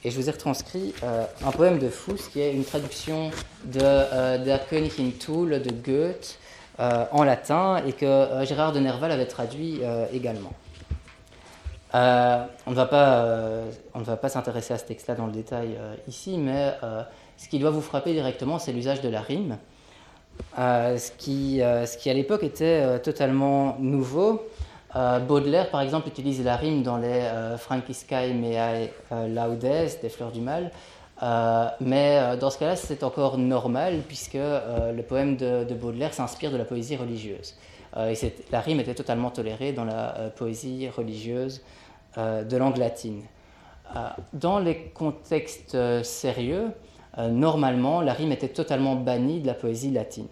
Et 0.04 0.10
je 0.10 0.20
vous 0.20 0.30
ai 0.30 0.32
retranscrit 0.32 0.96
euh, 1.04 1.26
un 1.46 1.52
poème 1.52 1.78
de 1.78 1.88
Fuss 1.88 2.28
qui 2.30 2.42
est 2.42 2.54
une 2.54 2.66
traduction 2.66 3.30
de 3.66 3.80
euh, 3.84 4.38
Der 4.40 4.68
Königin 4.68 5.12
Toul 5.12 5.62
de 5.62 5.70
Goethe 5.70 6.40
euh, 6.80 7.06
en 7.12 7.24
latin 7.24 7.84
et 7.86 7.94
que 7.94 8.44
Gérard 8.44 8.72
de 8.72 8.80
Nerval 8.80 9.12
avait 9.12 9.28
traduit 9.28 9.82
également. 10.12 10.54
on 11.94 12.70
ne 12.72 12.74
va 12.74 12.86
pas, 12.88 14.16
pas 14.16 14.30
s'intéresser 14.30 14.74
à 14.74 14.80
ce 14.80 14.86
texte-là 14.86 15.14
dans 15.14 15.28
le 15.28 15.34
détail 15.34 15.78
ici, 16.08 16.40
mais 16.40 16.74
ce 17.38 17.48
qui 17.48 17.60
doit 17.60 17.70
vous 17.70 17.82
frapper 17.82 18.14
directement, 18.14 18.58
c'est 18.58 18.72
l'usage 18.72 19.02
de 19.02 19.10
la 19.10 19.22
rime, 19.22 19.58
ce, 20.58 21.12
qui, 21.20 21.60
ce 21.60 21.98
qui 21.98 22.10
à 22.10 22.14
l'époque 22.14 22.44
était 22.44 23.00
totalement 23.02 23.78
nouveau. 23.80 24.42
Euh, 24.96 25.20
Baudelaire, 25.20 25.70
par 25.70 25.82
exemple, 25.82 26.08
utilise 26.08 26.44
la 26.44 26.56
rime 26.56 26.84
dans 26.84 26.98
les 26.98 27.08
euh, 27.08 27.58
Franciscae 27.58 28.34
Meae 28.34 28.90
euh, 29.12 29.28
Laudes, 29.28 30.00
des 30.02 30.10
Fleurs 30.10 30.32
du 30.32 30.42
Mal. 30.42 30.72
mais 31.80 32.38
dans 32.40 32.50
ce 32.50 32.58
cas-là, 32.58 32.76
c'est 32.76 33.04
encore 33.04 33.38
normal, 33.38 34.02
puisque 34.08 34.34
le 34.34 35.02
poème 35.02 35.38
de, 35.38 35.74
Baudelaire 35.74 36.14
s'inspire 36.14 36.52
de 36.52 36.58
la 36.58 36.66
poésie 36.66 36.98
religieuse. 36.98 37.56
la 37.96 38.60
rime 38.60 38.80
était 38.80 38.96
totalement 38.96 39.30
tolérée 39.30 39.72
dans 39.72 39.86
la 39.86 40.32
poésie 40.36 40.90
religieuse 40.90 41.62
de 42.18 42.58
langue 42.58 42.78
latine. 42.78 43.22
dans 44.34 44.58
les 44.58 44.78
contextes 44.96 45.78
sérieux, 46.02 46.72
normalement, 47.20 48.02
la 48.02 48.14
rime 48.14 48.32
était 48.32 48.50
totalement 48.50 48.96
bannie 48.96 49.42
de 49.42 49.48
la 49.48 49.54
poésie 49.54 49.92
latine. 49.92 50.28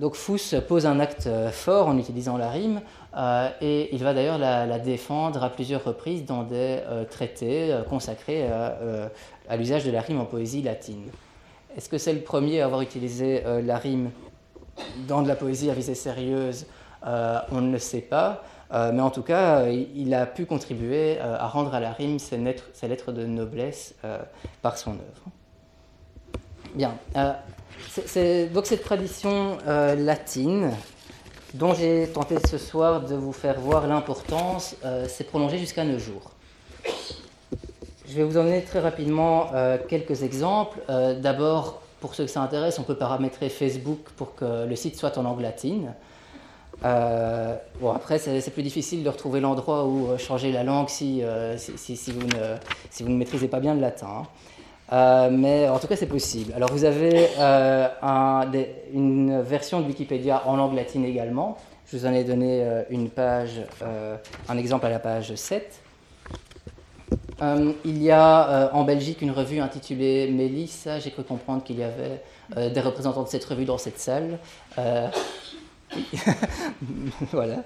donc 0.00 0.14
Fous 0.14 0.54
pose 0.68 0.86
un 0.86 1.00
acte 1.00 1.28
fort 1.50 1.88
en 1.88 1.98
utilisant 1.98 2.36
la 2.36 2.50
rime, 2.50 2.80
euh, 3.16 3.48
et 3.60 3.94
il 3.94 4.02
va 4.02 4.12
d'ailleurs 4.12 4.38
la, 4.38 4.78
défendre 4.78 5.42
à 5.42 5.50
plusieurs 5.50 5.84
reprises 5.84 6.24
dans 6.24 6.42
des 6.42 6.80
euh, 6.86 7.04
traités 7.04 7.72
euh, 7.72 7.82
consacrés 7.82 8.46
à, 8.46 9.56
l'usage 9.56 9.84
de 9.84 9.90
la 9.90 10.00
rime 10.00 10.20
en 10.20 10.26
poésie 10.26 10.62
latine. 10.62 11.04
Est-ce 11.76 11.88
que 11.88 11.98
c'est 11.98 12.12
le 12.12 12.20
premier 12.20 12.60
à 12.60 12.66
avoir 12.66 12.82
utilisé 12.82 13.42
la 13.62 13.78
rime 13.78 14.10
dans 15.06 15.22
de 15.22 15.28
la 15.28 15.36
poésie 15.36 15.70
à 15.70 15.74
visée 15.74 15.94
sérieuse? 15.94 16.66
On 17.02 17.60
ne 17.60 17.70
le 17.70 17.78
sait 17.78 18.00
pas. 18.00 18.42
mais 18.72 19.00
en 19.00 19.10
tout 19.10 19.22
cas, 19.22 19.66
il 19.68 20.12
a 20.12 20.26
pu 20.26 20.44
contribuer 20.44 21.20
à 21.20 21.46
rendre 21.46 21.74
à 21.74 21.80
la 21.80 21.92
rime 21.92 22.18
ses 22.18 22.36
lettres, 22.36 23.12
de 23.12 23.26
noblesse 23.26 23.94
par 24.60 24.76
son 24.76 24.92
œuvre. 24.92 25.24
Bien. 26.74 26.94
donc 28.52 28.66
cette 28.66 28.82
tradition 28.82 29.58
latine, 29.66 30.72
dont 31.54 31.74
j'ai 31.74 32.08
tenté 32.08 32.36
ce 32.46 32.58
soir 32.58 33.02
de 33.02 33.14
vous 33.14 33.32
faire 33.32 33.58
voir 33.60 33.86
l'importance, 33.86 34.76
euh, 34.84 35.08
s'est 35.08 35.26
jusqu'à 35.56 35.84
nos 35.84 35.98
jours. 35.98 36.30
Je 38.06 38.14
vais 38.14 38.24
vous 38.24 38.38
emmener 38.38 38.62
très 38.62 38.80
rapidement 38.80 39.48
euh, 39.54 39.78
quelques 39.88 40.22
exemples. 40.22 40.78
Euh, 40.88 41.18
d'abord, 41.18 41.82
pour 42.00 42.14
ceux 42.14 42.24
que 42.24 42.30
ça 42.30 42.42
intéresse, 42.42 42.78
on 42.78 42.82
peut 42.82 42.96
paramétrer 42.96 43.48
Facebook 43.48 43.98
pour 44.16 44.34
que 44.34 44.66
le 44.66 44.76
site 44.76 44.96
soit 44.96 45.16
en 45.18 45.22
langue 45.22 45.40
latine. 45.40 45.94
bon, 46.82 47.92
après, 47.92 48.18
c'est 48.18 48.50
plus 48.50 48.62
difficile 48.62 49.02
de 49.02 49.08
retrouver 49.08 49.40
l'endroit 49.40 49.84
où 49.84 50.16
changer 50.16 50.52
la 50.52 50.64
langue 50.64 50.88
si, 50.88 51.22
si, 51.56 52.12
vous 52.12 52.26
ne, 52.26 52.56
si, 52.90 53.02
vous 53.02 53.10
ne, 53.10 53.16
maîtrisez 53.16 53.48
pas 53.48 53.60
bien 53.60 53.74
le 53.74 53.80
latin. 53.80 54.22
Hein. 54.22 54.26
Euh, 54.92 55.28
mais 55.30 55.68
en 55.68 55.78
tout 55.78 55.86
cas, 55.86 55.96
c'est 55.96 56.06
possible. 56.06 56.52
Alors, 56.54 56.72
vous 56.72 56.84
avez 56.84 57.28
euh, 57.38 57.88
une 58.92 59.40
version 59.42 59.80
de 59.80 59.86
Wikipédia 59.86 60.42
en 60.46 60.56
langue 60.56 60.74
latine 60.74 61.04
également. 61.04 61.58
Je 61.86 61.96
vous 61.96 62.06
en 62.06 62.12
ai 62.12 62.24
donné 62.24 62.62
euh, 62.62 62.82
une 62.90 63.10
page, 63.10 63.60
un 64.48 64.56
exemple 64.56 64.86
à 64.86 64.90
la 64.90 64.98
page 64.98 65.34
7. 65.34 65.80
il 67.84 68.02
y 68.02 68.10
a 68.10 68.70
en 68.74 68.84
Belgique 68.84 69.22
une 69.22 69.30
revue 69.30 69.60
intitulée 69.60 70.30
Mélissa. 70.30 70.98
J'ai 71.00 71.10
cru 71.10 71.22
comprendre 71.22 71.62
qu'il 71.64 71.78
y 71.78 71.84
avait 71.84 72.22
des 72.70 72.80
représentants 72.80 73.22
de 73.22 73.28
cette 73.28 73.44
revue 73.44 73.64
dans 73.64 73.78
cette 73.78 73.98
salle. 73.98 74.38
voilà, 77.32 77.64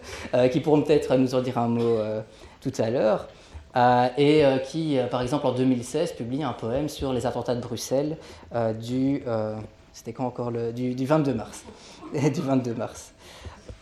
qui 0.48 0.60
pourront 0.60 0.82
peut-être 0.82 1.16
nous 1.16 1.34
en 1.34 1.40
dire 1.40 1.58
un 1.58 1.68
mot 1.68 1.98
tout 2.60 2.72
à 2.78 2.90
l'heure. 2.90 3.28
Euh, 3.74 4.08
et 4.18 4.44
euh, 4.44 4.58
qui, 4.58 4.98
euh, 4.98 5.06
par 5.06 5.22
exemple, 5.22 5.46
en 5.46 5.52
2016, 5.52 6.12
publie 6.12 6.42
un 6.42 6.52
poème 6.52 6.88
sur 6.88 7.12
les 7.12 7.26
attentats 7.26 7.54
de 7.54 7.60
Bruxelles 7.60 8.16
du, 8.80 9.22
c'était 9.92 10.12
quand 10.12 10.26
encore 10.26 10.50
le, 10.50 10.72
du, 10.72 11.04
22 11.04 11.34
mars. 11.34 11.64
du 12.12 12.40
22 12.40 12.74
mars. 12.74 13.12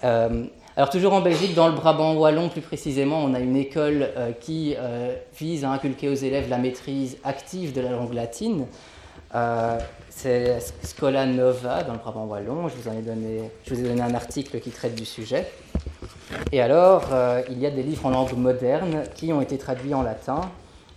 alors 0.02 0.90
toujours 0.90 1.12
en 1.12 1.20
Belgique, 1.20 1.54
dans 1.54 1.68
le 1.68 1.74
Brabant 1.74 2.14
wallon 2.14 2.48
plus 2.48 2.60
précisément, 2.60 3.22
on 3.22 3.34
a 3.34 3.40
une 3.40 3.56
école 3.56 4.08
qui 4.40 4.76
vise 5.38 5.64
à 5.64 5.70
inculquer 5.70 6.08
aux 6.08 6.14
élèves 6.14 6.48
la 6.48 6.58
maîtrise 6.58 7.18
active 7.24 7.72
de 7.72 7.80
la 7.80 7.90
langue 7.90 8.14
latine. 8.14 8.66
C'est 10.22 10.58
Scola 10.82 11.24
Nova 11.24 11.82
dans 11.82 11.94
le 11.94 11.98
Brabant 11.98 12.26
wallon. 12.26 12.68
Je 12.68 12.74
vous, 12.76 12.88
ai 12.94 13.00
donné, 13.00 14.02
un 14.02 14.14
article 14.14 14.60
qui 14.60 14.70
traite 14.70 14.94
du 14.94 15.06
sujet. 15.06 15.50
Et 16.52 16.60
alors, 16.60 17.08
euh, 17.12 17.40
il 17.48 17.58
y 17.58 17.64
a 17.64 17.70
des 17.70 17.82
livres 17.82 18.04
en 18.04 18.10
langue 18.10 18.36
moderne 18.36 19.04
qui 19.14 19.32
ont 19.32 19.40
été 19.40 19.56
traduits 19.56 19.94
en 19.94 20.02
latin. 20.02 20.42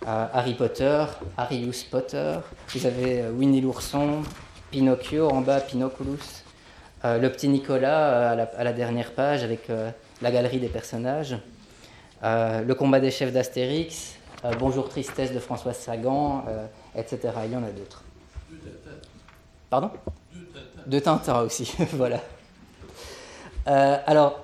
Euh, 0.06 0.26
Harry 0.30 0.52
Potter, 0.52 1.06
Harryus 1.38 1.84
Potter, 1.90 2.36
vous 2.74 2.84
avez 2.84 3.22
euh, 3.22 3.30
Winnie 3.30 3.62
l'ourson, 3.62 4.22
Pinocchio 4.70 5.30
en 5.30 5.40
bas, 5.40 5.60
Pinoculus, 5.60 6.44
le 7.04 7.28
petit 7.28 7.48
Nicolas 7.48 8.32
à 8.32 8.64
la, 8.64 8.72
dernière 8.72 9.12
page 9.12 9.42
avec 9.42 9.68
la 10.22 10.30
galerie 10.30 10.58
des 10.58 10.68
personnages, 10.68 11.36
le 12.22 12.72
combat 12.72 12.98
des 12.98 13.10
chefs 13.10 13.32
d'Astérix, 13.32 14.14
Bonjour 14.58 14.88
Tristesse 14.88 15.32
de 15.32 15.38
François 15.38 15.74
Sagan, 15.74 16.44
etc. 16.96 17.28
Il 17.44 17.52
y 17.52 17.56
en 17.56 17.62
a 17.62 17.70
d'autres. 17.70 18.03
Pardon 19.74 19.90
De 20.86 20.98
Tintin 21.00 21.40
aussi, 21.40 21.74
voilà. 21.94 22.20
alors, 23.66 24.38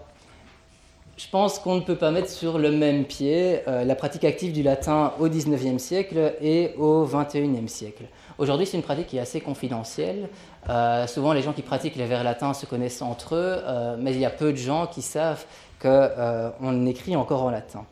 je 1.16 1.28
pense 1.28 1.61
qu'on 1.61 1.77
ne 1.77 1.82
peut 1.82 1.94
pas 1.94 2.11
mettre 2.11 2.31
sur 2.31 2.59
le 2.59 2.73
même 2.73 3.05
pied 3.05 3.61
euh, 3.69 3.85
la 3.85 3.94
pratique 3.94 4.24
active 4.24 4.52
du 4.52 4.65
latin 4.65 5.12
au 5.20 5.28
XIXe 5.28 5.81
siècle 5.81 6.35
et 6.40 6.74
au 6.78 7.05
XXIe 7.05 7.69
siècle. 7.69 8.05
Aujourd'hui, 8.39 8.66
c'est 8.66 8.77
une 8.77 8.82
pratique 8.82 9.07
qui 9.07 9.19
est 9.19 9.20
assez 9.20 9.40
confidentielle. 9.40 10.31
Euh, 10.69 11.07
souvent, 11.07 11.32
les 11.32 11.43
gens 11.43 11.52
qui 11.52 11.62
pratiquent 11.62 11.94
les 11.94 12.07
vers 12.07 12.24
latins 12.24 12.52
se 12.52 12.66
connaissent 12.66 13.02
entre 13.02 13.36
eux, 13.36 13.62
euh, 13.62 13.97
mais 14.01 14.12
il 14.12 14.19
y 14.19 14.24
a 14.24 14.31
peu 14.31 14.51
de 14.51 14.57
gens 14.57 14.89
qui 14.89 15.02
savent 15.02 15.44
qu'on 15.81 16.86
écrit 16.86 17.15
encore 17.15 17.44
en 17.44 17.51
latin. 17.51 17.85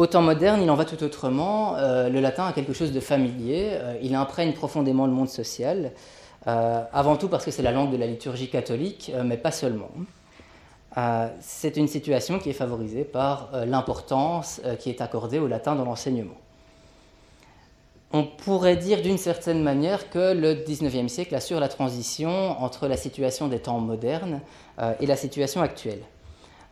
Au 0.00 0.06
temps 0.06 0.22
moderne, 0.22 0.62
il 0.62 0.70
en 0.70 0.76
va 0.76 0.86
tout 0.86 1.02
autrement. 1.04 1.76
le 1.76 2.20
latin 2.20 2.46
a 2.46 2.52
quelque 2.54 2.72
chose 2.72 2.90
de 2.90 3.00
familier. 3.00 3.78
il 4.02 4.14
imprègne 4.14 4.54
profondément 4.54 5.04
le 5.04 5.12
monde 5.12 5.28
social. 5.28 5.92
avant 6.46 7.16
tout 7.16 7.28
parce 7.28 7.44
que 7.44 7.50
c'est 7.50 7.62
la 7.62 7.70
langue 7.70 7.92
de 7.92 7.98
la 7.98 8.06
liturgie 8.06 8.48
catholique, 8.48 9.12
mais 9.22 9.36
pas 9.36 9.50
seulement. 9.50 9.90
Euh, 10.96 11.28
c'est 11.40 11.76
une 11.76 11.86
situation 11.86 12.38
qui 12.38 12.50
est 12.50 12.54
favorisée 12.54 13.04
par 13.04 13.50
euh, 13.54 13.64
l'importance 13.64 14.60
euh, 14.64 14.74
qui 14.74 14.90
est 14.90 15.00
accordée 15.00 15.38
au 15.38 15.46
latin 15.46 15.76
dans 15.76 15.84
l'enseignement. 15.84 16.34
On 18.12 18.24
pourrait 18.24 18.76
dire 18.76 19.00
d'une 19.00 19.18
certaine 19.18 19.62
manière 19.62 20.10
que 20.10 20.34
le 20.34 20.54
XIXe 20.54 21.12
siècle 21.12 21.32
assure 21.36 21.60
la 21.60 21.68
transition 21.68 22.60
entre 22.60 22.88
la 22.88 22.96
situation 22.96 23.46
des 23.46 23.60
temps 23.60 23.78
modernes 23.78 24.40
et 24.98 25.06
la 25.06 25.14
situation 25.14 25.62
actuelle. 25.62 26.00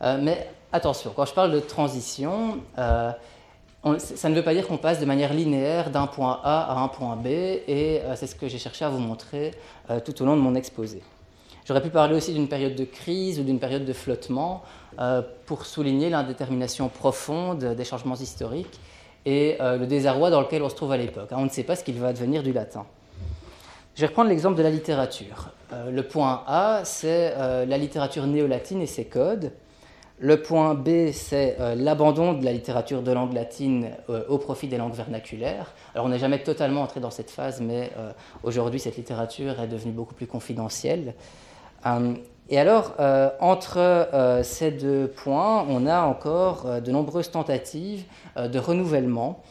Mais 0.01 0.49
attention, 0.71 1.11
quand 1.15 1.25
je 1.25 1.33
parle 1.33 1.51
de 1.51 1.59
transition, 1.59 2.59
ça 2.75 4.29
ne 4.29 4.35
veut 4.35 4.43
pas 4.43 4.53
dire 4.53 4.67
qu'on 4.67 4.77
passe 4.77 4.99
de 4.99 5.05
manière 5.05 5.33
linéaire 5.33 5.89
d'un 5.89 6.07
point 6.07 6.39
A 6.43 6.73
à 6.73 6.79
un 6.79 6.87
point 6.87 7.15
B, 7.15 7.27
et 7.27 8.01
c'est 8.15 8.27
ce 8.27 8.35
que 8.35 8.47
j'ai 8.47 8.59
cherché 8.59 8.85
à 8.85 8.89
vous 8.89 8.99
montrer 8.99 9.51
tout 10.05 10.21
au 10.21 10.25
long 10.25 10.35
de 10.35 10.41
mon 10.41 10.55
exposé. 10.55 11.01
J'aurais 11.69 11.83
pu 11.83 11.91
parler 11.91 12.15
aussi 12.15 12.33
d'une 12.33 12.47
période 12.47 12.73
de 12.73 12.83
crise 12.83 13.39
ou 13.39 13.43
d'une 13.43 13.59
période 13.59 13.85
de 13.85 13.93
flottement 13.93 14.63
euh, 14.97 15.21
pour 15.45 15.67
souligner 15.67 16.09
l'indétermination 16.09 16.89
profonde 16.89 17.63
des 17.63 17.85
changements 17.85 18.15
historiques 18.15 18.79
et 19.27 19.55
euh, 19.61 19.77
le 19.77 19.85
désarroi 19.85 20.31
dans 20.31 20.41
lequel 20.41 20.63
on 20.63 20.69
se 20.69 20.73
trouve 20.73 20.93
à 20.93 20.97
l'époque. 20.97 21.31
Hein. 21.31 21.37
On 21.37 21.45
ne 21.45 21.49
sait 21.49 21.61
pas 21.61 21.75
ce 21.75 21.83
qu'il 21.83 21.99
va 21.99 22.07
advenir 22.07 22.41
du 22.41 22.53
latin. 22.53 22.87
Je 23.93 24.01
vais 24.01 24.07
reprendre 24.07 24.29
l'exemple 24.29 24.57
de 24.57 24.63
la 24.63 24.71
littérature. 24.71 25.49
Euh, 25.71 25.91
le 25.91 26.01
point 26.01 26.41
A, 26.47 26.81
c'est 26.85 27.35
la 27.37 27.77
littérature 27.77 28.25
néolatine 28.25 28.81
et 28.81 28.87
ses 28.87 29.05
codes. 29.05 29.51
Le 30.21 30.41
point 30.41 30.73
B, 30.73 31.11
c'est 31.13 31.57
l'abandon 31.77 32.33
de 32.33 32.43
la 32.43 32.51
littérature 32.51 33.01
de 33.01 33.11
langue 33.11 33.33
latine 33.33 33.91
au 34.27 34.37
profit 34.37 34.67
des 34.67 34.77
langues 34.77 34.93
vernaculaires. 34.93 35.73
Alors 35.95 36.07
on 36.07 36.09
n'est 36.09 36.19
jamais 36.19 36.43
totalement 36.43 36.81
entré 36.81 36.99
dans 36.99 37.09
cette 37.09 37.31
phase, 37.31 37.61
mais 37.61 37.89
aujourd'hui 38.43 38.81
cette 38.81 38.97
littérature 38.97 39.61
est 39.61 39.67
devenue 39.67 39.93
beaucoup 39.93 40.13
plus 40.13 40.27
confidentielle. 40.27 41.13
Euh, 41.85 42.13
et 42.49 42.59
alors, 42.59 42.93
euh, 42.99 43.29
entre 43.39 43.77
euh, 43.77 44.43
ces 44.43 44.71
deux 44.71 45.07
points, 45.07 45.65
on 45.69 45.85
a 45.85 46.01
encore 46.01 46.81
de 46.81 46.91
nombreuses 46.91 47.31
tentatives 47.31 48.05
de 48.37 48.59
renouvellement. 48.59 49.43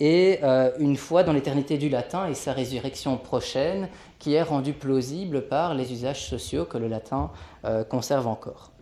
et 0.00 0.40
une 0.78 0.96
foi 0.96 1.22
dans 1.22 1.32
l'éternité 1.32 1.78
du 1.78 1.88
latin 1.88 2.26
et 2.26 2.34
sa 2.34 2.52
résurrection 2.52 3.16
prochaine, 3.16 3.88
qui 4.18 4.34
est 4.34 4.42
rendue 4.42 4.72
plausible 4.72 5.42
par 5.42 5.74
les 5.74 5.92
usages 5.92 6.26
sociaux 6.26 6.64
que 6.64 6.78
le 6.78 6.88
latin 6.88 7.30
conserve 7.88 8.26
encore. 8.26 8.72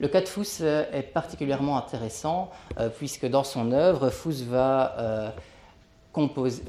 Le 0.00 0.08
cas 0.08 0.20
de 0.20 0.28
Fous 0.28 0.62
est 0.62 1.12
particulièrement 1.12 1.76
intéressant, 1.76 2.50
puisque 2.98 3.26
dans 3.26 3.44
son 3.44 3.72
œuvre, 3.72 4.10
Fous 4.10 4.44
va 4.48 5.34
compose, 6.12 6.62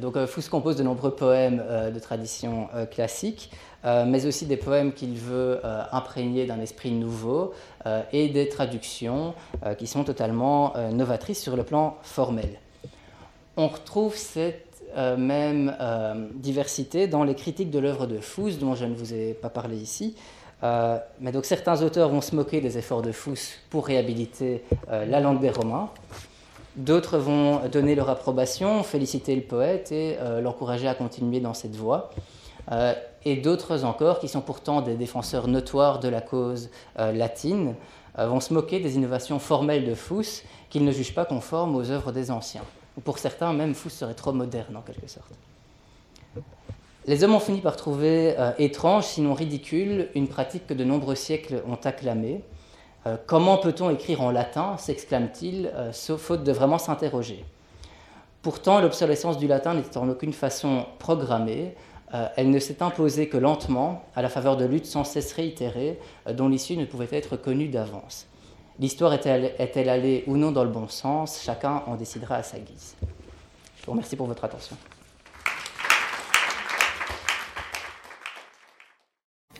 donc 0.00 0.16
compose 0.50 0.76
de 0.76 0.82
nombreux 0.82 1.14
poèmes 1.14 1.62
de 1.92 1.98
tradition 1.98 2.68
classique, 2.90 3.50
euh, 3.84 4.04
mais 4.06 4.26
aussi 4.26 4.46
des 4.46 4.56
poèmes 4.56 4.92
qu'il 4.92 5.14
veut 5.14 5.60
euh, 5.64 5.82
imprégner 5.90 6.46
d'un 6.46 6.60
esprit 6.60 6.92
nouveau 6.92 7.52
euh, 7.86 8.02
et 8.12 8.28
des 8.28 8.48
traductions 8.48 9.34
qui 9.78 9.86
sont 9.86 10.04
totalement 10.04 10.74
novatrices 10.92 11.40
sur 11.40 11.56
le 11.56 11.62
plan 11.62 11.96
formel. 12.02 12.58
On 13.56 13.68
retrouve 13.68 14.16
cette 14.16 14.82
même 14.96 15.74
diversité 16.34 17.06
dans 17.06 17.24
les 17.24 17.34
critiques 17.34 17.70
de 17.70 17.78
l'œuvre 17.78 18.06
de 18.06 18.18
Fous, 18.18 18.50
dont 18.60 18.74
je 18.74 18.84
ne 18.84 18.94
vous 18.94 19.14
ai 19.14 19.34
pas 19.34 19.50
parlé 19.50 19.76
ici. 19.76 20.16
Mais 20.62 21.32
donc 21.32 21.44
certains 21.44 21.82
auteurs 21.82 22.08
vont 22.08 22.20
se 22.20 22.34
moquer 22.36 22.60
des 22.60 22.78
efforts 22.78 23.02
de 23.02 23.12
Fous 23.12 23.58
pour 23.68 23.86
réhabiliter 23.86 24.62
la 24.88 25.20
langue 25.20 25.40
des 25.40 25.50
Romains. 25.50 25.90
D'autres 26.76 27.18
vont 27.18 27.66
donner 27.68 27.94
leur 27.94 28.08
approbation, 28.08 28.82
féliciter 28.82 29.34
le 29.34 29.42
poète 29.42 29.90
et 29.92 30.16
l'encourager 30.40 30.86
à 30.86 30.94
continuer 30.94 31.40
dans 31.40 31.54
cette 31.54 31.74
voie. 31.74 32.10
Euh, 32.70 32.94
et 33.24 33.36
d'autres 33.36 33.84
encore, 33.84 34.18
qui 34.18 34.28
sont 34.28 34.40
pourtant 34.40 34.82
des 34.82 34.94
défenseurs 34.94 35.48
notoires 35.48 36.00
de 36.00 36.08
la 36.08 36.20
cause 36.20 36.70
euh, 36.98 37.12
latine, 37.12 37.74
euh, 38.18 38.26
vont 38.26 38.40
se 38.40 38.52
moquer 38.52 38.80
des 38.80 38.96
innovations 38.96 39.38
formelles 39.38 39.84
de 39.84 39.94
Fous 39.94 40.42
qu'ils 40.70 40.84
ne 40.84 40.92
jugent 40.92 41.14
pas 41.14 41.24
conformes 41.24 41.76
aux 41.76 41.90
œuvres 41.90 42.12
des 42.12 42.30
anciens. 42.30 42.64
Ou 42.96 43.00
pour 43.00 43.18
certains, 43.18 43.52
même 43.52 43.74
Fous 43.74 43.90
serait 43.90 44.14
trop 44.14 44.32
moderne 44.32 44.76
en 44.76 44.82
quelque 44.82 45.08
sorte. 45.08 45.32
Les 47.06 47.24
hommes 47.24 47.34
ont 47.34 47.40
fini 47.40 47.60
par 47.60 47.76
trouver 47.76 48.36
étrange, 48.58 49.04
sinon 49.04 49.34
ridicule, 49.34 50.08
une 50.14 50.28
pratique 50.28 50.66
que 50.68 50.74
de 50.74 50.84
nombreux 50.84 51.16
siècles 51.16 51.62
ont 51.66 51.78
acclamée. 51.84 52.42
comment 53.26 53.56
peut-on 53.56 53.90
écrire 53.90 54.22
en 54.22 54.30
latin 54.30 54.76
s'exclame-t-il, 54.76 55.72
sauf 55.90 56.20
faute 56.20 56.44
de 56.44 56.52
vraiment 56.52 56.78
s'interroger? 56.78 57.44
Pourtant, 58.42 58.80
l'obsolescence 58.80 59.38
du 59.38 59.46
latin 59.46 59.74
n'était 59.74 59.98
en 59.98 60.08
aucune 60.08 60.32
façon 60.32 60.86
programmée. 60.98 61.76
Euh, 62.12 62.26
elle 62.36 62.50
ne 62.50 62.58
s'est 62.58 62.82
imposée 62.82 63.28
que 63.28 63.36
lentement, 63.36 64.04
à 64.16 64.22
la 64.22 64.28
faveur 64.28 64.56
de 64.56 64.64
luttes 64.64 64.86
sans 64.86 65.04
cesse 65.04 65.32
réitérées, 65.32 66.00
euh, 66.26 66.32
dont 66.32 66.48
l'issue 66.48 66.76
ne 66.76 66.84
pouvait 66.84 67.08
être 67.12 67.36
connue 67.36 67.68
d'avance. 67.68 68.26
L'histoire 68.80 69.12
est-elle 69.12 69.88
allée 69.88 70.24
ou 70.26 70.36
non 70.36 70.50
dans 70.50 70.64
le 70.64 70.70
bon 70.70 70.88
sens? 70.88 71.40
Chacun 71.40 71.84
en 71.86 71.94
décidera 71.94 72.36
à 72.36 72.42
sa 72.42 72.58
guise. 72.58 72.96
Je 73.80 73.86
vous 73.86 73.92
remercie 73.92 74.16
pour 74.16 74.26
votre 74.26 74.44
attention. 74.44 74.76